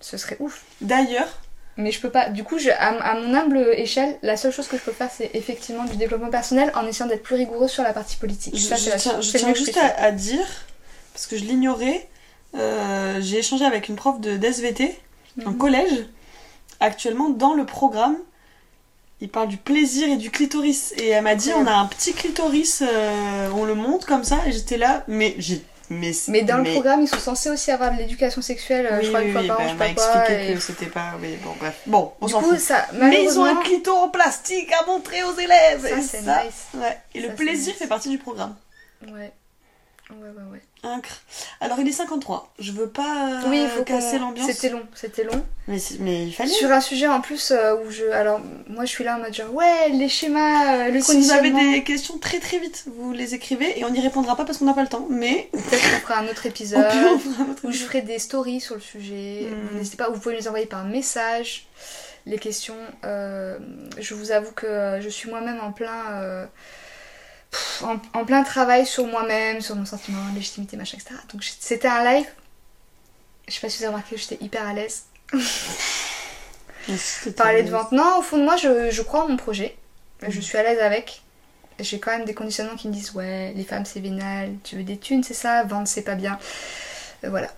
Ce 0.01 0.17
serait 0.17 0.37
ouf. 0.41 0.65
D'ailleurs, 0.81 1.29
Mais 1.77 1.93
je 1.93 2.01
peux 2.01 2.11
pas. 2.11 2.29
Du 2.29 2.45
coup, 2.45 2.59
je, 2.59 2.69
à, 2.71 2.89
à 2.89 3.15
mon 3.21 3.33
humble 3.35 3.59
échelle, 3.77 4.19
la 4.23 4.37
seule 4.37 4.53
chose 4.53 4.67
que 4.69 4.77
je 4.77 4.83
peux 4.83 4.93
faire, 4.93 5.09
c'est 5.15 5.31
effectivement 5.35 5.85
du 5.85 5.97
développement 5.97 6.29
personnel 6.31 6.71
en 6.75 6.87
essayant 6.87 7.09
d'être 7.09 7.23
plus 7.23 7.37
rigoureux 7.37 7.69
sur 7.69 7.83
la 7.83 7.93
partie 7.93 8.17
politique. 8.17 8.55
je, 8.57 8.63
Ça, 8.67 8.77
je 8.77 8.81
c'est 8.83 8.91
la- 8.91 8.97
tiens, 8.97 9.21
je 9.21 9.31
tiens 9.31 9.55
juste 9.55 9.77
à, 9.79 10.03
à 10.05 10.11
dire, 10.11 10.47
parce 11.15 11.27
que 11.27 11.37
je 11.39 11.45
l'ignorais, 11.45 12.09
euh, 12.57 13.19
j'ai 13.21 13.39
échangé 13.39 13.65
avec 13.65 13.89
une 13.89 13.97
prof 13.97 14.21
de 14.21 14.37
d'SVT 14.37 14.99
en 15.47 15.51
Mhm. 15.53 15.59
collège. 15.59 16.07
Actuellement, 16.81 17.29
dans 17.31 17.55
le 17.55 17.65
programme, 17.65 18.17
il 19.23 19.29
parle 19.29 19.49
du 19.49 19.57
plaisir 19.59 20.09
et 20.09 20.17
du 20.17 20.31
clitoris. 20.31 20.93
Et 20.99 21.09
elle 21.09 21.23
m'a 21.25 21.35
dit, 21.35 21.53
on 21.55 21.67
a 21.67 21.73
un 21.73 21.87
petit 21.87 22.13
clitoris, 22.15 22.83
euh, 22.83 23.49
on 23.55 23.65
le 23.65 23.75
monte 23.75 24.07
comme 24.07 24.25
ça. 24.25 24.39
Et 24.47 24.53
j'étais 24.53 24.77
là, 24.79 25.05
mais 25.09 25.35
j'ai... 25.39 25.63
Mais, 25.93 26.13
Mais 26.29 26.43
dans 26.43 26.59
le 26.59 26.63
programme, 26.71 27.03
ils 27.03 27.09
sont 27.09 27.19
censés 27.19 27.51
aussi 27.51 27.71
avoir 27.73 27.93
de 27.93 27.99
l'éducation 27.99 28.41
sexuelle, 28.43 28.87
euh, 28.87 28.99
oui, 28.99 29.05
je 29.07 29.09
crois, 29.09 29.21
oui, 29.21 29.27
une 29.27 29.33
fois 29.33 29.41
oui, 29.43 29.49
par 29.49 29.61
an, 29.61 29.75
bah, 29.75 29.87
je 29.89 29.89
sais 29.89 29.95
pas 30.07 30.25
quoi. 30.25 30.31
et- 30.31 30.55
que 30.55 30.61
c'était 30.61 30.87
pas... 30.87 31.15
Oui, 31.21 31.37
bon, 31.43 31.51
bref. 31.59 31.81
Bon, 31.87 32.13
on 32.21 32.27
Du 32.27 32.33
s'en 32.33 32.41
coup, 32.43 32.51
fout. 32.51 32.61
ça, 32.61 32.87
Mais 32.93 33.25
ils 33.25 33.39
ont 33.41 33.45
un 33.45 33.57
clito 33.57 33.93
en 33.93 34.09
plastique 34.09 34.73
à 34.73 34.87
montrer 34.87 35.23
aux 35.25 35.35
élèves. 35.37 35.83
ça 35.89 36.01
c'est 36.01 36.21
nice. 36.23 36.67
ouais. 36.75 36.97
Et 37.15 37.23
Ça, 37.23 37.27
le 37.29 37.35
plaisir 37.35 37.73
nice. 37.73 37.79
fait 37.83 37.89
partie 37.89 38.09
du 38.09 38.19
programme. 38.19 38.55
Ouais. 39.03 39.33
Ouais, 40.11 40.17
ouais, 40.29 40.53
ouais. 40.53 40.63
Incre. 40.83 41.21
Alors 41.61 41.79
il 41.79 41.89
est 41.89 41.93
53. 41.93 42.53
Je 42.59 42.73
veux 42.73 42.89
pas 42.89 43.43
euh, 43.45 43.49
oui, 43.49 43.61
il 43.63 43.69
faut 43.69 43.83
casser 43.83 44.19
l'ambiance. 44.19 44.51
C'était 44.51 44.71
long, 44.71 44.83
c'était 44.95 45.25
long. 45.25 45.45
Mais, 45.69 45.79
il 46.27 46.33
fallait. 46.33 46.51
Sur 46.51 46.71
un 46.73 46.81
sujet 46.81 47.07
en 47.07 47.21
plus 47.21 47.51
euh, 47.51 47.77
où 47.85 47.91
je. 47.91 48.05
Alors, 48.11 48.41
moi 48.69 48.85
je 48.85 48.91
suis 48.91 49.05
là 49.05 49.17
en 49.17 49.21
mode 49.21 49.35
genre, 49.35 49.53
ouais, 49.55 49.91
les 49.91 50.09
schémas, 50.09 50.87
euh, 50.87 50.91
le 50.91 51.01
Si 51.01 51.21
vous 51.21 51.31
avez 51.31 51.51
des 51.51 51.85
questions 51.85 52.19
très 52.19 52.41
très 52.41 52.59
vite, 52.59 52.85
vous 52.87 53.13
les 53.13 53.35
écrivez 53.35 53.79
et 53.79 53.85
on 53.85 53.91
n'y 53.91 54.01
répondra 54.01 54.37
pas 54.37 54.45
parce 54.45 54.59
qu'on 54.59 54.65
n'a 54.65 54.75
pas 54.75 54.83
le 54.83 54.89
temps. 54.89 55.07
Mais 55.11 55.49
Peut-être 55.53 55.91
qu'on 55.91 56.01
fera 56.01 56.19
un 56.21 56.27
autre 56.29 56.47
épisode. 56.53 56.85
un 56.85 57.51
autre 57.51 57.63
où 57.65 57.71
je 57.71 57.79
ferai 57.79 58.03
des 58.03 58.19
stories 58.19 58.61
sur 58.61 58.75
le 58.75 58.81
sujet. 58.81 59.47
Mm. 59.51 59.69
Vous 59.69 59.79
N'hésitez 59.79 59.97
pas, 59.97 60.09
vous 60.09 60.19
pouvez 60.19 60.37
les 60.37 60.49
envoyer 60.49 60.67
par 60.67 60.85
message. 60.85 61.67
Les 62.27 62.39
questions, 62.39 62.77
Euh, 63.05 63.59
je 63.99 64.15
vous 64.15 64.31
avoue 64.31 64.53
que 64.53 64.99
je 65.01 65.09
suis 65.09 65.31
moi-même 65.31 65.59
en 65.61 65.73
plein, 65.73 66.13
euh, 66.21 66.47
pff, 67.51 67.83
en, 67.83 68.01
en 68.15 68.25
plein 68.25 68.43
travail 68.43 68.87
sur 68.87 69.07
moi-même, 69.07 69.61
sur 69.61 69.77
mon 69.77 69.85
sentiment, 69.85 70.21
légitimité, 70.35 70.77
machin, 70.77 70.99
etc. 70.99 71.15
Donc 71.33 71.45
c'était 71.45 71.89
un 71.89 72.05
live. 72.05 72.27
Je 73.49 73.55
sais 73.55 73.61
pas 73.61 73.69
si 73.69 73.79
vous 73.79 73.85
avez 73.85 73.95
remarqué, 73.95 74.17
j'étais 74.17 74.43
hyper 74.45 74.67
à 74.67 74.73
l'aise. 74.73 75.05
Parler 77.37 77.63
de 77.63 77.71
vente, 77.71 77.93
non, 77.93 78.19
au 78.19 78.23
fond 78.23 78.39
de 78.39 78.45
moi, 78.45 78.57
je, 78.57 78.91
je 78.91 79.03
crois 79.03 79.25
en 79.25 79.29
mon 79.29 79.37
projet. 79.37 79.77
Mm. 80.23 80.31
Je 80.31 80.41
suis 80.41 80.57
à 80.57 80.63
l'aise 80.63 80.81
avec. 80.81 81.23
J'ai 81.79 81.99
quand 81.99 82.11
même 82.11 82.25
des 82.25 82.35
conditionnements 82.35 82.77
qui 82.77 82.89
me 82.89 82.93
disent 82.93 83.13
ouais, 83.15 83.53
les 83.55 83.65
femmes 83.65 83.87
c'est 83.87 84.01
vénal, 84.01 84.55
tu 84.65 84.77
veux 84.77 84.83
des 84.83 84.99
thunes, 84.99 85.23
c'est 85.23 85.35
ça, 85.35 85.65
vendre 85.65 85.89
c'est 85.89 86.03
pas 86.03 86.15
bien. 86.15 86.39
Euh, 87.25 87.31
voilà. 87.31 87.49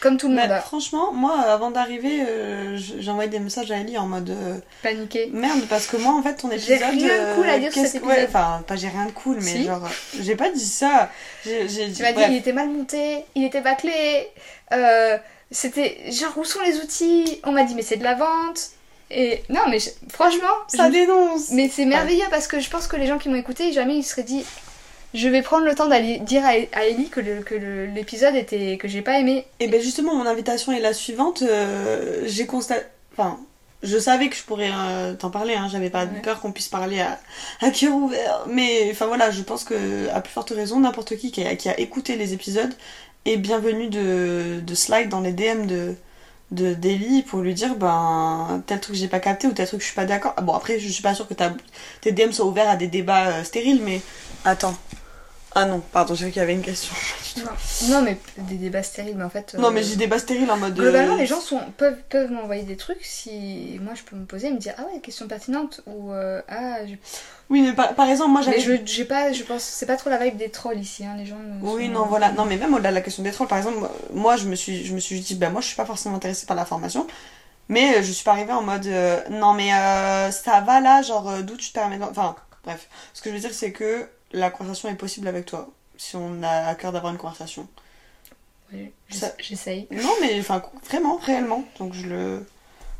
Comme 0.00 0.16
tout 0.16 0.28
le 0.28 0.34
Mais 0.34 0.48
monde 0.48 0.58
franchement, 0.60 1.12
moi, 1.12 1.38
avant 1.40 1.70
d'arriver, 1.70 2.22
euh, 2.28 2.76
j'ai 2.76 3.10
envoyé 3.10 3.30
des 3.30 3.38
messages 3.38 3.70
à 3.70 3.76
Ellie 3.78 3.96
en 3.96 4.06
mode 4.06 4.28
euh, 4.30 4.58
paniqué. 4.82 5.30
merde 5.32 5.62
parce 5.68 5.86
que 5.86 5.96
moi, 5.96 6.12
en 6.12 6.22
fait, 6.22 6.34
ton 6.34 6.50
J'ai 6.50 6.74
épisode. 6.74 6.78
rien 6.90 7.30
de 7.30 7.34
cool 7.36 7.48
à 7.48 7.58
dire 7.58 7.72
sur 7.72 7.86
cet 7.86 8.02
ouais, 8.04 8.22
épisode. 8.24 8.28
Enfin, 8.28 8.62
pas 8.66 8.76
j'ai 8.76 8.88
rien 8.88 9.06
de 9.06 9.12
cool, 9.12 9.36
mais 9.36 9.42
Si. 9.42 9.64
genre, 9.64 9.84
euh, 9.84 9.88
j'ai 10.20 10.34
pas 10.36 10.50
dit 10.50 10.66
ça. 10.66 11.10
J'ai 11.44 11.68
j'ai 11.68 11.86
dit. 11.86 11.94
Tu 11.96 12.02
m'as 12.02 12.12
dit 12.12 12.22
il 12.28 12.36
était 12.36 12.52
mal 12.52 12.68
monté, 12.70 13.24
il 13.36 13.44
était 13.44 13.60
bâclé, 13.60 14.28
euh, 14.72 15.16
c'était 15.50 16.10
genre 16.10 16.36
où 16.38 16.44
sont 16.44 16.60
les 16.62 16.78
outils? 16.80 17.40
On 17.44 17.52
m'a 17.52 17.62
dit 17.62 17.74
mais 17.76 17.82
c'est 17.82 17.96
de 17.96 18.04
la 18.04 18.14
vente. 18.14 18.70
Et 19.10 19.42
non 19.48 19.60
mais 19.68 19.78
je- 19.78 19.90
franchement, 20.12 20.48
Ça 20.66 20.88
je- 20.88 20.92
dénonce. 20.92 21.50
mais 21.50 21.68
c'est 21.72 21.84
merveilleux 21.84 22.24
parce 22.30 22.48
que 22.48 22.58
je 22.58 22.68
pense 22.68 22.88
que 22.88 22.96
les 22.96 23.06
gens 23.06 23.18
qui 23.18 23.28
m'ont 23.28 23.36
écouté, 23.36 23.72
jamais 23.72 23.96
ils 23.96 24.02
se 24.02 24.10
seraient 24.10 24.22
dit 24.24 24.44
je 25.14 25.28
vais 25.28 25.42
prendre 25.42 25.64
le 25.64 25.74
temps 25.74 25.86
d'aller 25.88 26.18
dire 26.18 26.44
à, 26.44 26.50
à 26.72 26.84
Ellie 26.84 27.08
que 27.08 27.20
le- 27.20 27.40
que 27.42 27.54
le- 27.54 27.86
l'épisode 27.86 28.34
était 28.34 28.76
que 28.76 28.88
j'ai 28.88 29.00
pas 29.02 29.18
aimé. 29.20 29.46
Et 29.60 29.68
ben 29.68 29.80
justement, 29.80 30.14
mon 30.14 30.26
invitation 30.26 30.72
est 30.72 30.80
la 30.80 30.92
suivante. 30.92 31.42
euh, 31.42 32.22
j'ai 32.26 32.46
constaté. 32.46 32.84
Enfin, 33.12 33.38
je 33.82 33.96
savais 33.98 34.28
que 34.28 34.36
je 34.36 34.42
pourrais 34.42 34.70
euh, 34.74 35.14
t'en 35.14 35.30
parler, 35.30 35.54
hein, 35.54 35.68
j'avais 35.70 35.90
pas 35.90 36.04
Ouais. 36.04 36.20
peur 36.22 36.40
qu'on 36.40 36.52
puisse 36.52 36.68
parler 36.68 37.00
à, 37.00 37.18
à 37.60 37.70
cœur 37.70 37.94
ouvert. 37.94 38.44
Mais 38.48 38.88
enfin 38.90 39.06
voilà, 39.06 39.30
je 39.30 39.42
pense 39.42 39.62
que, 39.64 40.08
à 40.12 40.20
plus 40.20 40.32
forte 40.32 40.50
raison, 40.50 40.80
n'importe 40.80 41.16
qui 41.16 41.30
qui 41.30 41.44
a, 41.46 41.54
qui 41.56 41.68
a 41.68 41.78
écouté 41.78 42.16
les 42.16 42.32
épisodes 42.32 42.74
est 43.24 43.36
bienvenu 43.36 43.88
de, 43.88 44.60
de 44.60 44.74
slide 44.74 45.08
dans 45.10 45.20
les 45.20 45.32
DM 45.32 45.66
de, 45.66 45.94
de 46.50 46.74
d'Ellie 46.74 47.22
pour 47.22 47.40
lui 47.40 47.54
dire 47.54 47.74
ben 47.76 48.62
tel 48.66 48.80
truc 48.80 48.96
j'ai 48.96 49.08
pas 49.08 49.20
capté 49.20 49.46
ou 49.46 49.52
tel 49.52 49.66
truc 49.66 49.80
je 49.80 49.86
suis 49.86 49.94
pas 49.94 50.04
d'accord. 50.06 50.34
Ah, 50.36 50.42
Bon 50.42 50.52
après 50.54 50.78
je 50.78 50.88
suis 50.88 51.02
pas 51.02 51.14
sûre 51.14 51.26
que 51.28 51.34
tes 52.00 52.12
DM 52.12 52.32
soient 52.32 52.46
ouverts 52.46 52.68
à 52.68 52.76
des 52.76 52.86
débats 52.88 53.28
euh, 53.28 53.44
stériles 53.44 53.80
mais 53.84 54.00
attends. 54.44 54.74
Ah 55.56 55.66
non, 55.66 55.80
pardon, 55.92 56.14
j'ai 56.16 56.26
vu 56.26 56.32
qu'il 56.32 56.40
y 56.40 56.42
avait 56.42 56.52
une 56.54 56.62
question. 56.62 56.92
Non. 57.38 57.50
non, 57.88 58.02
mais 58.02 58.18
des 58.38 58.56
débats 58.56 58.82
stériles, 58.82 59.16
mais 59.16 59.24
en 59.24 59.30
fait. 59.30 59.54
Non 59.54 59.68
euh, 59.68 59.70
mais 59.70 59.82
j'ai 59.84 59.90
des 59.90 59.96
débats 60.04 60.18
stériles 60.18 60.50
en 60.50 60.56
mode... 60.56 60.76
euh, 60.78 60.82
Globalement, 60.82 61.14
les 61.16 61.26
gens 61.26 61.40
sont, 61.40 61.60
peuvent, 61.76 61.98
peuvent 62.08 62.30
m'envoyer 62.30 62.62
des 62.64 62.76
trucs 62.76 63.04
si 63.04 63.78
moi 63.80 63.94
je 63.94 64.02
peux 64.02 64.16
me 64.16 64.24
poser 64.24 64.48
et 64.48 64.50
me 64.52 64.58
dire 64.58 64.74
Ah 64.78 64.82
ouais, 64.92 65.00
question 65.00 65.28
pertinente 65.28 65.80
ou 65.86 66.12
euh, 66.12 66.42
Ah, 66.48 66.78
Oui 67.50 67.62
mais 67.62 67.72
par, 67.72 67.94
par 67.94 68.08
exemple 68.08 68.30
moi 68.32 68.42
j'avais... 68.42 68.56
mais 68.56 68.62
je 68.62 68.72
j'ai 68.84 69.04
pas, 69.04 69.32
je 69.32 69.42
pense, 69.44 69.62
c'est 69.62 69.86
pas 69.86 69.96
trop 69.96 70.10
la 70.10 70.18
vibe 70.18 70.36
des 70.36 70.50
trolls 70.50 70.78
ici, 70.78 71.04
hein, 71.06 71.14
les 71.16 71.26
gens. 71.26 71.36
Oui, 71.62 71.86
sont- 71.86 71.92
non, 71.92 72.06
voilà. 72.06 72.32
Non, 72.32 72.44
mais 72.46 72.56
même 72.56 72.74
au-delà 72.74 72.90
de 72.90 72.94
la 72.96 73.00
question 73.00 73.22
des 73.22 73.30
trolls, 73.30 73.48
par 73.48 73.58
exemple, 73.58 73.78
moi, 74.12 74.36
je 74.36 74.46
me 74.48 74.56
suis, 74.56 74.84
je 74.84 74.92
me 74.94 74.98
suis 75.00 75.20
dit, 75.20 75.34
ben, 75.36 75.50
moi, 75.50 75.60
je 75.60 75.66
suis 75.68 75.76
pas 75.76 75.86
forcément 75.86 76.16
intéressée 76.16 76.46
par 76.46 76.56
la 76.56 76.64
formation. 76.64 77.06
Mais 77.68 77.96
euh, 77.98 78.02
je 78.02 78.12
suis 78.12 78.24
pas 78.24 78.32
arrivée 78.32 78.52
en 78.52 78.62
mode, 78.62 78.86
euh, 78.86 79.20
non, 79.30 79.54
mais 79.54 79.72
euh, 79.72 80.30
ça 80.30 80.60
va 80.60 80.80
là, 80.80 81.02
genre, 81.02 81.28
euh, 81.30 81.42
d'où 81.42 81.56
tu 81.56 81.68
te 81.68 81.74
permets. 81.74 81.98
de- 81.98 82.02
Enfin, 82.04 82.34
bref. 82.64 82.88
Ce 83.14 83.22
que 83.22 83.30
je 83.30 83.34
veux 83.34 83.40
dire, 83.40 83.54
c'est 83.54 83.72
que 83.72 84.06
la 84.34 84.50
conversation 84.50 84.88
est 84.88 84.94
possible 84.96 85.28
avec 85.28 85.46
toi. 85.46 85.70
Si 85.96 86.16
on 86.16 86.42
a 86.42 86.66
à 86.66 86.74
cœur 86.74 86.92
d'avoir 86.92 87.12
une 87.12 87.18
conversation. 87.18 87.66
Oui, 88.72 88.90
Ça- 89.10 89.32
J'essaye. 89.38 89.86
Non, 89.90 90.12
mais, 90.20 90.38
enfin, 90.40 90.62
vraiment, 90.88 91.16
réellement. 91.16 91.64
Donc, 91.78 91.94
je 91.94 92.06
le. 92.06 92.46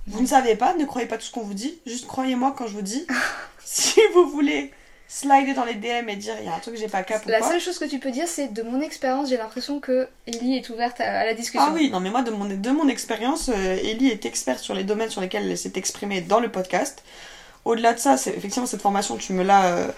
Vous 0.07 0.21
ne 0.21 0.27
savez 0.27 0.55
pas, 0.55 0.75
ne 0.75 0.85
croyez 0.85 1.09
pas 1.09 1.17
tout 1.17 1.25
ce 1.25 1.33
qu'on 1.33 1.43
vous 1.43 1.55
dit. 1.55 1.79
Juste 1.87 2.07
croyez-moi 2.07 2.55
quand 2.57 2.67
je 2.67 2.75
vous 2.75 2.83
dis. 2.83 3.07
si 3.65 3.99
vous 4.15 4.29
voulez 4.29 4.71
slider 5.09 5.55
dans 5.55 5.65
les 5.65 5.75
DM 5.75 6.09
et 6.09 6.17
dire, 6.17 6.35
il 6.41 6.47
y 6.47 6.49
a 6.49 6.55
un 6.55 6.59
truc 6.59 6.75
que 6.75 6.81
j'ai 6.81 6.89
pas 6.89 7.03
cap 7.03 7.25
La 7.27 7.41
seule 7.43 7.61
chose 7.61 7.79
que 7.79 7.85
tu 7.85 7.99
peux 7.99 8.11
dire, 8.11 8.27
c'est 8.27 8.49
de 8.53 8.63
mon 8.63 8.81
expérience, 8.81 9.29
j'ai 9.29 9.37
l'impression 9.37 9.79
que 9.81 10.09
Ellie 10.27 10.57
est 10.57 10.69
ouverte 10.71 11.01
à, 11.01 11.21
à 11.21 11.25
la 11.25 11.35
discussion. 11.35 11.67
Ah 11.69 11.73
oui, 11.75 11.91
non 11.91 12.01
mais 12.01 12.11
moi 12.11 12.23
de 12.23 12.31
mon, 12.31 12.47
de 12.47 12.71
mon 12.71 12.89
expérience, 12.89 13.49
euh, 13.49 13.77
Ellie 13.83 14.09
est 14.09 14.27
experte 14.27 14.59
sur 14.61 14.75
les 14.75 14.83
domaines 14.83 15.11
sur 15.11 15.21
lesquels 15.21 15.49
elle 15.51 15.59
s'est 15.59 15.73
exprimée 15.77 16.21
dans 16.21 16.41
le 16.41 16.51
podcast. 16.51 17.03
Au-delà 17.65 17.95
de 17.95 17.99
ça, 17.99 18.17
c'est 18.17 18.31
effectivement 18.37 18.67
cette 18.67 18.83
formation, 18.83 19.17
tu 19.17 19.33
me 19.35 19.43
l'as 19.45 19.67
euh, 19.77 19.89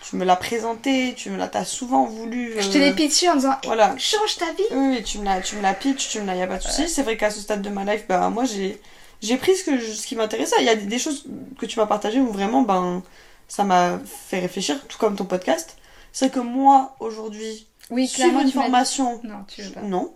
tu 0.00 0.16
me 0.16 0.24
l'as 0.24 0.36
présentée, 0.36 1.14
tu 1.16 1.30
me 1.30 1.36
l'as 1.36 1.48
t'as 1.48 1.64
souvent 1.64 2.04
voulu 2.04 2.54
Je 2.58 2.68
euh, 2.68 2.72
te 2.72 2.78
l'ai 2.78 2.92
pitché 2.92 3.28
en 3.28 3.34
disant 3.36 3.54
Voilà. 3.64 3.94
Change 3.98 4.36
ta 4.38 4.46
vie 4.52 4.62
Oui, 4.70 4.96
oui, 4.96 5.02
tu 5.02 5.18
me 5.18 5.24
l'as 5.24 5.40
tu 5.40 5.56
me 5.56 5.62
l'as 5.62 5.74
pitch, 5.74 6.08
tu 6.10 6.20
me 6.20 6.26
l'as 6.26 6.36
y 6.36 6.42
a 6.42 6.46
pas 6.46 6.58
de 6.58 6.62
souci. 6.62 6.88
C'est 6.88 7.02
vrai 7.02 7.16
qu'à 7.16 7.30
ce 7.30 7.40
stade 7.40 7.62
de 7.62 7.68
ma 7.70 7.84
life, 7.84 8.04
bah 8.08 8.28
moi 8.30 8.44
j'ai 8.44 8.80
j'ai 9.22 9.36
pris 9.36 9.56
ce 9.56 9.64
que 9.64 9.78
je- 9.78 9.92
ce 9.92 10.06
qui 10.06 10.14
m'intéressait, 10.14 10.56
il 10.60 10.66
y 10.66 10.68
a 10.68 10.74
des, 10.76 10.86
des 10.86 10.98
choses 10.98 11.24
que 11.58 11.66
tu 11.66 11.78
m'as 11.80 11.86
partagées 11.86 12.20
où 12.20 12.30
vraiment 12.30 12.62
ben 12.62 13.02
ça 13.48 13.64
m'a 13.64 13.98
fait 14.04 14.40
réfléchir 14.40 14.76
tout 14.88 14.98
comme 14.98 15.16
ton 15.16 15.24
podcast. 15.24 15.76
C'est 16.12 16.30
que 16.32 16.40
moi 16.40 16.94
aujourd'hui, 17.00 17.66
Oui, 17.90 18.06
suivre 18.06 18.40
une 18.40 18.50
formation 18.50 19.20
Non, 19.24 19.44
tu 19.48 19.62
veux 19.62 19.70
pas. 19.72 19.82
non. 19.82 20.12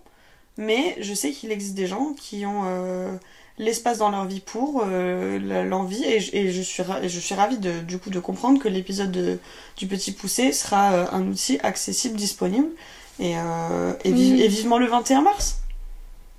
Mais 0.57 0.97
je 1.01 1.15
sais 1.15 1.31
qu'il 1.31 1.51
existe 1.53 1.75
des 1.75 1.87
gens 1.87 2.13
qui 2.15 2.45
ont 2.45 2.63
euh, 2.67 3.13
l'espace 3.61 3.99
dans 3.99 4.11
leur 4.11 4.25
vie 4.25 4.41
pour 4.41 4.83
euh, 4.87 5.39
l'envie 5.65 6.03
et, 6.05 6.19
je- 6.21 6.35
et 6.35 6.51
je 6.51 6.63
suis 6.63 6.83
je 7.05 7.21
suis 7.21 7.35
ravie 7.35 7.59
de, 7.59 7.81
du 7.81 7.99
coup 7.99 8.11
de 8.11 8.19
comprendre 8.19 8.61
que 8.61 8.69
l'épisode 8.69 9.13
de- 9.13 9.39
du 9.77 9.87
Petit 9.87 10.13
Poussé 10.13 10.53
sera 10.53 10.93
euh, 10.95 11.07
un 11.13 11.27
outil 11.29 11.59
accessible, 11.63 12.17
disponible 12.17 12.69
et, 13.19 13.35
euh, 13.37 13.93
et, 14.05 14.11
vi- 14.13 14.33
Oui. 14.33 14.43
et 14.43 14.49
vivement 14.49 14.79
le 14.79 14.87
21 14.87 15.23
mars. 15.23 15.59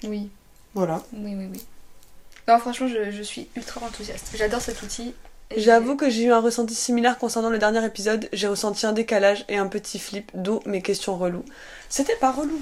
Oui, 0.04 0.30
Voilà. 0.74 1.04
oui, 1.14 1.36
oui, 1.36 1.48
oui. 1.52 1.62
Non, 2.48 2.58
franchement, 2.58 2.88
je, 2.88 3.12
je 3.12 3.22
suis 3.22 3.48
ultra 3.56 3.86
enthousiaste. 3.86 4.32
J'adore 4.36 4.62
cet 4.62 4.82
outil. 4.82 5.14
J'avoue 5.56 5.96
que 5.96 6.10
j'ai 6.10 6.24
eu 6.24 6.32
un 6.32 6.40
ressenti 6.40 6.74
similaire 6.74 7.18
concernant 7.20 7.50
le 7.50 7.60
dernier 7.60 7.86
épisode. 7.86 8.28
J'ai 8.34 8.48
ressenti 8.48 8.86
un 8.86 8.94
décalage 8.94 9.46
et 9.48 9.58
un 9.58 9.68
petit 9.68 10.00
flip, 10.00 10.32
d'où 10.34 10.60
mes 10.66 10.82
questions 10.82 11.18
reloues. 11.18 11.46
C'était 11.90 12.16
pas 12.16 12.32
relou. 12.32 12.60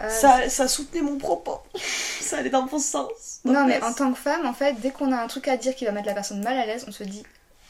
Euh, 0.00 0.08
Ça, 0.10 0.48
ça 0.48 0.68
soutenait 0.68 1.02
mon 1.02 1.18
propos. 1.18 1.58
ça 2.20 2.38
allait 2.38 2.50
dans 2.50 2.62
bon 2.62 2.78
sens. 2.78 3.40
Non, 3.44 3.64
mais 3.66 3.82
en 3.82 3.92
tant 3.92 4.12
que 4.12 4.18
femme, 4.18 4.46
en 4.46 4.52
fait, 4.52 4.74
dès 4.80 4.90
qu'on 4.90 5.10
a 5.12 5.16
un 5.16 5.26
truc 5.26 5.48
à 5.48 5.56
dire 5.56 5.74
qui 5.74 5.84
va 5.84 5.92
mettre 5.92 6.06
la 6.06 6.14
personne 6.14 6.42
mal 6.42 6.56
à 6.56 6.66
l'aise, 6.66 6.84
on 6.86 6.92
se 6.92 7.02
dit. 7.04 7.24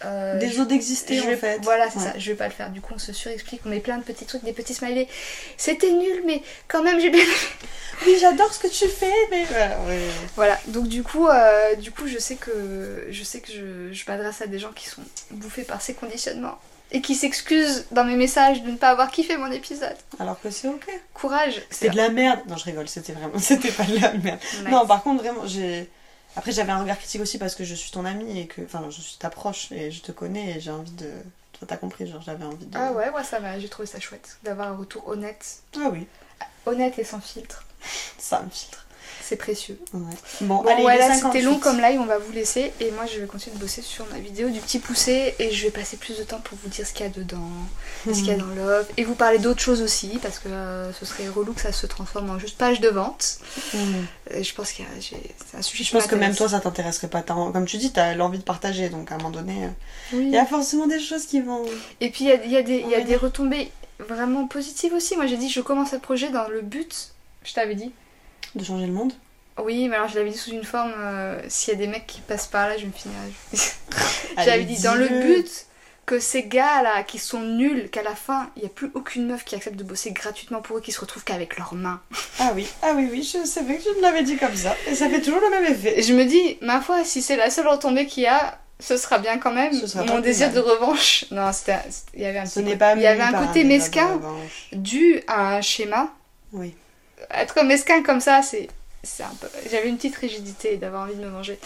euh, 0.04 0.38
Des 0.38 0.64
d'exister 0.66 1.16
je 1.16 1.22
en 1.22 1.26
vais- 1.26 1.36
fait. 1.36 1.58
Voilà, 1.62 1.88
c'est 1.90 1.98
Ouais. 1.98 2.04
ça, 2.04 2.18
je 2.18 2.30
vais 2.30 2.36
pas 2.36 2.46
le 2.46 2.52
faire. 2.52 2.70
Du 2.70 2.80
coup, 2.80 2.92
on 2.94 2.98
se 2.98 3.12
surexplique, 3.12 3.62
on 3.66 3.70
met 3.70 3.80
plein 3.80 3.98
de 3.98 4.02
petits 4.04 4.26
trucs, 4.26 4.44
des 4.44 4.52
petits 4.52 4.74
smileys. 4.74 5.08
C'était 5.56 5.90
nul, 5.90 6.22
mais 6.26 6.42
quand 6.68 6.82
même, 6.82 7.00
j'ai 7.00 7.10
bien. 7.10 7.24
Oui, 8.06 8.16
j'adore 8.20 8.52
ce 8.54 8.60
que 8.60 8.68
tu 8.68 8.86
fais, 8.86 9.10
mais 9.28 9.44
voilà. 9.46 9.76
ouais. 9.88 9.98
Voilà, 10.36 10.56
donc 10.68 10.86
du 10.86 11.02
coup, 11.02 11.26
euh, 11.26 11.74
du 11.74 11.90
coup, 11.90 12.06
je 12.06 12.16
sais 12.18 12.36
que 12.36 13.08
je 13.10 13.24
sais 13.24 13.40
que 13.40 13.50
je, 13.50 13.92
je 13.92 14.04
m'adresse 14.06 14.40
à 14.40 14.46
des 14.46 14.60
gens 14.60 14.70
qui 14.70 14.88
sont 14.88 15.02
bouffés 15.32 15.64
par 15.64 15.82
ces 15.82 15.94
conditionnements 15.94 16.56
et 16.90 17.00
qui 17.02 17.14
s'excusent 17.14 17.86
dans 17.90 18.04
mes 18.04 18.16
messages 18.16 18.62
de 18.62 18.70
ne 18.70 18.76
pas 18.76 18.90
avoir 18.90 19.10
kiffé 19.10 19.36
mon 19.36 19.50
épisode. 19.50 19.96
Alors 20.18 20.40
que 20.40 20.50
c'est 20.50 20.68
ok. 20.68 20.88
Courage. 21.14 21.62
C'était 21.70 21.90
de 21.90 21.96
la 21.96 22.08
merde. 22.08 22.40
Non, 22.48 22.56
je 22.56 22.64
rigole, 22.64 22.88
c'était 22.88 23.12
vraiment. 23.12 23.38
C'était 23.38 23.72
pas 23.72 23.84
de 23.84 23.98
la 23.98 24.12
merde. 24.14 24.40
Nice. 24.40 24.70
Non, 24.70 24.86
par 24.86 25.02
contre, 25.02 25.22
vraiment, 25.22 25.46
j'ai. 25.46 25.90
Après, 26.36 26.52
j'avais 26.52 26.72
un 26.72 26.78
regard 26.78 26.98
critique 26.98 27.20
aussi 27.20 27.38
parce 27.38 27.54
que 27.54 27.64
je 27.64 27.74
suis 27.74 27.90
ton 27.90 28.04
amie 28.04 28.40
et 28.40 28.46
que. 28.46 28.62
Enfin, 28.62 28.84
je 28.90 29.00
suis 29.00 29.16
ta 29.18 29.30
proche 29.30 29.72
et 29.72 29.90
je 29.90 30.00
te 30.02 30.12
connais 30.12 30.56
et 30.56 30.60
j'ai 30.60 30.70
envie 30.70 30.92
de. 30.92 31.10
Toi, 31.58 31.66
t'as 31.66 31.76
compris, 31.76 32.06
genre, 32.06 32.22
j'avais 32.22 32.44
envie 32.44 32.66
de. 32.66 32.76
Ah 32.78 32.92
ouais, 32.92 33.10
moi 33.10 33.24
ça 33.24 33.40
m'a, 33.40 33.58
j'ai 33.58 33.68
trouvé 33.68 33.86
ça 33.86 33.98
chouette 33.98 34.38
d'avoir 34.44 34.68
un 34.68 34.76
retour 34.76 35.08
honnête, 35.08 35.44
Ah 35.76 35.88
oui, 35.92 36.06
honnête 36.66 36.98
et 36.98 37.04
sans 37.04 37.20
filtre. 37.20 37.64
ça 38.18 38.40
me 38.42 38.50
filtre. 38.50 38.86
C'est 39.28 39.36
précieux. 39.36 39.78
Ouais. 39.92 40.00
Bon, 40.40 40.62
Bon 40.62 40.68
allez, 40.70 40.80
voilà, 40.80 41.02
c'était 41.08 41.20
58. 41.20 41.42
long 41.42 41.58
comme 41.58 41.78
live, 41.82 42.00
on 42.00 42.06
va 42.06 42.16
vous 42.16 42.32
laisser 42.32 42.72
et 42.80 42.90
moi 42.92 43.04
je 43.04 43.20
vais 43.20 43.26
continuer 43.26 43.56
de 43.56 43.60
bosser 43.60 43.82
sur 43.82 44.06
ma 44.06 44.18
vidéo 44.18 44.48
du 44.48 44.58
petit 44.58 44.78
poussé 44.78 45.34
et 45.38 45.50
je 45.50 45.64
vais 45.66 45.70
passer 45.70 45.98
plus 45.98 46.16
de 46.16 46.22
temps 46.22 46.40
pour 46.42 46.56
vous 46.62 46.70
dire 46.70 46.86
ce 46.86 46.94
qu'il 46.94 47.04
y 47.04 47.08
a 47.10 47.12
dedans, 47.12 47.50
ce 48.06 48.12
qu'il 48.12 48.28
y 48.28 48.30
a 48.30 48.36
dans 48.38 48.46
Love 48.46 48.86
et 48.96 49.04
vous 49.04 49.14
parler 49.14 49.38
d'autres 49.38 49.60
choses 49.60 49.82
aussi 49.82 50.18
parce 50.22 50.38
que 50.38 50.48
euh, 50.48 50.90
ce 50.94 51.04
serait 51.04 51.28
relou 51.28 51.52
que 51.52 51.60
ça 51.60 51.72
se 51.72 51.86
transforme 51.86 52.30
en 52.30 52.38
juste 52.38 52.56
page 52.56 52.80
de 52.80 52.88
vente. 52.88 53.38
Mhm. 53.74 54.06
Et 54.30 54.42
je 54.44 54.54
pense 54.54 54.72
j'ai- 54.74 54.84
c'est 55.50 55.58
un 55.58 55.62
sujet 55.62 55.84
Je 55.84 55.92
pense 55.92 56.06
que 56.06 56.14
même 56.14 56.34
toi, 56.34 56.48
ça 56.48 56.60
t'intéresserait 56.60 57.08
pas. 57.08 57.20
Comme 57.20 57.66
tu 57.66 57.76
dis, 57.76 57.92
t'as 57.92 58.14
l'envie 58.14 58.38
de 58.38 58.44
partager, 58.44 58.88
donc 58.88 59.12
à 59.12 59.16
un 59.16 59.18
moment 59.18 59.30
donné, 59.30 59.64
euh, 59.64 59.68
Oui. 60.14 60.24
il 60.28 60.32
y 60.32 60.38
a 60.38 60.46
forcément 60.46 60.86
des 60.86 61.00
choses 61.00 61.26
qui 61.26 61.42
vont. 61.42 61.66
Et 62.00 62.08
puis 62.10 62.24
il 62.24 62.28
y 62.28 62.32
a, 62.32 62.42
il 62.44 62.50
y 62.50 62.56
a 62.56 62.62
des, 62.62 62.76
il 62.78 62.88
y 62.88 62.94
a 62.94 62.98
Oui. 63.00 63.04
des 63.04 63.16
retombées 63.16 63.70
vraiment 63.98 64.46
positives 64.46 64.94
aussi. 64.94 65.16
Moi 65.16 65.26
j'ai 65.26 65.36
dit 65.36 65.50
je 65.50 65.60
commence 65.60 65.90
ce 65.90 65.96
projet 65.96 66.30
dans 66.30 66.48
le 66.48 66.62
but, 66.62 67.10
je 67.44 67.52
t'avais 67.52 67.74
dit. 67.74 67.92
De 68.54 68.64
changer 68.64 68.86
le 68.86 68.92
monde. 68.92 69.12
Oui, 69.62 69.88
mais 69.88 69.96
alors 69.96 70.08
je 70.08 70.14
l'avais 70.16 70.30
dit 70.30 70.38
sous 70.38 70.50
une 70.52 70.62
forme, 70.64 70.92
euh, 70.98 71.40
s'il 71.48 71.74
y 71.74 71.76
a 71.76 71.80
des 71.80 71.88
mecs 71.88 72.06
qui 72.06 72.20
passent 72.20 72.46
par 72.46 72.68
là, 72.68 72.76
je 72.78 72.86
me 72.86 72.92
finirai. 72.92 73.32
J'avais 74.44 74.64
dit 74.64 74.80
dans 74.82 74.94
le 74.94 75.08
but 75.08 75.66
que 76.06 76.20
ces 76.20 76.44
gars 76.44 76.80
là 76.82 77.02
qui 77.02 77.18
sont 77.18 77.40
nuls, 77.42 77.90
qu'à 77.90 78.02
la 78.02 78.14
fin 78.14 78.50
il 78.56 78.60
n'y 78.60 78.66
a 78.66 78.70
plus 78.70 78.90
aucune 78.94 79.26
meuf 79.26 79.44
qui 79.44 79.56
accepte 79.56 79.76
de 79.76 79.82
bosser 79.84 80.12
gratuitement 80.12 80.62
pour 80.62 80.78
eux, 80.78 80.80
qui 80.80 80.92
se 80.92 81.00
retrouvent 81.00 81.24
qu'avec 81.24 81.58
leurs 81.58 81.74
mains. 81.74 82.00
Ah 82.38 82.52
oui, 82.54 82.66
ah 82.82 82.92
oui, 82.94 83.08
oui, 83.10 83.22
je- 83.22 83.60
vrai 83.62 83.76
que 83.76 83.82
je 83.82 83.96
me 83.96 84.00
l'avais 84.00 84.22
dit 84.22 84.36
comme 84.36 84.54
ça. 84.56 84.74
Et 84.86 84.94
ça 84.94 85.08
fait 85.10 85.20
toujours 85.20 85.40
le 85.40 85.50
même 85.50 85.64
effet. 85.70 85.98
Et 85.98 86.02
je 86.02 86.14
me 86.14 86.24
dis, 86.24 86.56
ma 86.62 86.80
foi, 86.80 87.04
si 87.04 87.20
c'est 87.20 87.36
la 87.36 87.50
seule 87.50 87.66
retombée 87.68 88.06
qu'il 88.06 88.22
y 88.22 88.26
a, 88.26 88.58
ce 88.80 88.96
sera 88.96 89.18
bien 89.18 89.38
quand 89.38 89.52
même. 89.52 89.72
Mon 90.06 90.20
désir 90.20 90.52
de 90.52 90.60
revanche. 90.60 91.24
Non, 91.32 91.52
c'était, 91.52 91.76
il 92.14 92.22
y 92.22 92.26
avait 92.26 92.38
un 92.38 92.46
Ce 92.46 92.60
côté- 92.60 92.76
pas 92.76 92.94
il 92.94 93.02
y 93.02 93.06
avait 93.06 93.20
un 93.22 93.32
côté 93.46 93.64
mesquin 93.64 94.20
dû 94.72 95.20
à 95.26 95.56
un 95.56 95.60
schéma. 95.60 96.08
Oui. 96.52 96.74
Être 97.30 97.62
mesquin 97.62 98.02
comme 98.02 98.20
ça, 98.20 98.42
c'est, 98.42 98.68
un 99.20 99.34
peu. 99.40 99.48
J'avais 99.70 99.88
une 99.88 99.96
petite 99.96 100.16
rigidité 100.16 100.76
d'avoir 100.76 101.04
envie 101.04 101.14
de 101.14 101.20
me 101.20 101.30
manger. 101.30 101.58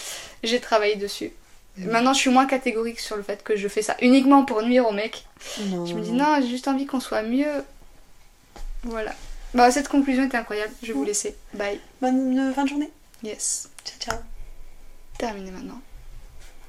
J'ai 0.42 0.60
travaillé 0.60 0.96
dessus. 0.96 1.32
Maintenant, 1.78 2.12
je 2.12 2.18
suis 2.18 2.30
moins 2.30 2.46
catégorique 2.46 3.00
sur 3.00 3.16
le 3.16 3.22
fait 3.22 3.42
que 3.42 3.56
je 3.56 3.66
fais 3.66 3.80
ça 3.80 3.96
uniquement 4.02 4.44
pour 4.44 4.62
nuire 4.62 4.86
aux 4.86 4.92
mecs. 4.92 5.24
Non, 5.66 5.86
Je 5.86 5.94
me 5.94 6.02
dis 6.02 6.12
non, 6.12 6.36
j'ai 6.40 6.48
juste 6.48 6.68
envie 6.68 6.84
qu'on 6.84 7.00
soit 7.00 7.22
mieux. 7.22 7.64
Voilà. 8.84 9.14
Bah, 9.54 9.70
cette 9.70 9.88
conclusion 9.88 10.24
était 10.24 10.36
incroyable. 10.36 10.72
Je 10.82 10.88
vais 10.88 10.92
vous 10.92 11.04
laisser. 11.04 11.36
Bye. 11.54 11.80
Bonne 12.00 12.38
euh, 12.38 12.52
fin 12.52 12.64
de 12.64 12.68
journée. 12.68 12.90
Yes. 13.22 13.68
Ciao, 13.84 13.98
ciao. 14.00 14.18
Terminé 15.18 15.50
maintenant. 15.50 15.80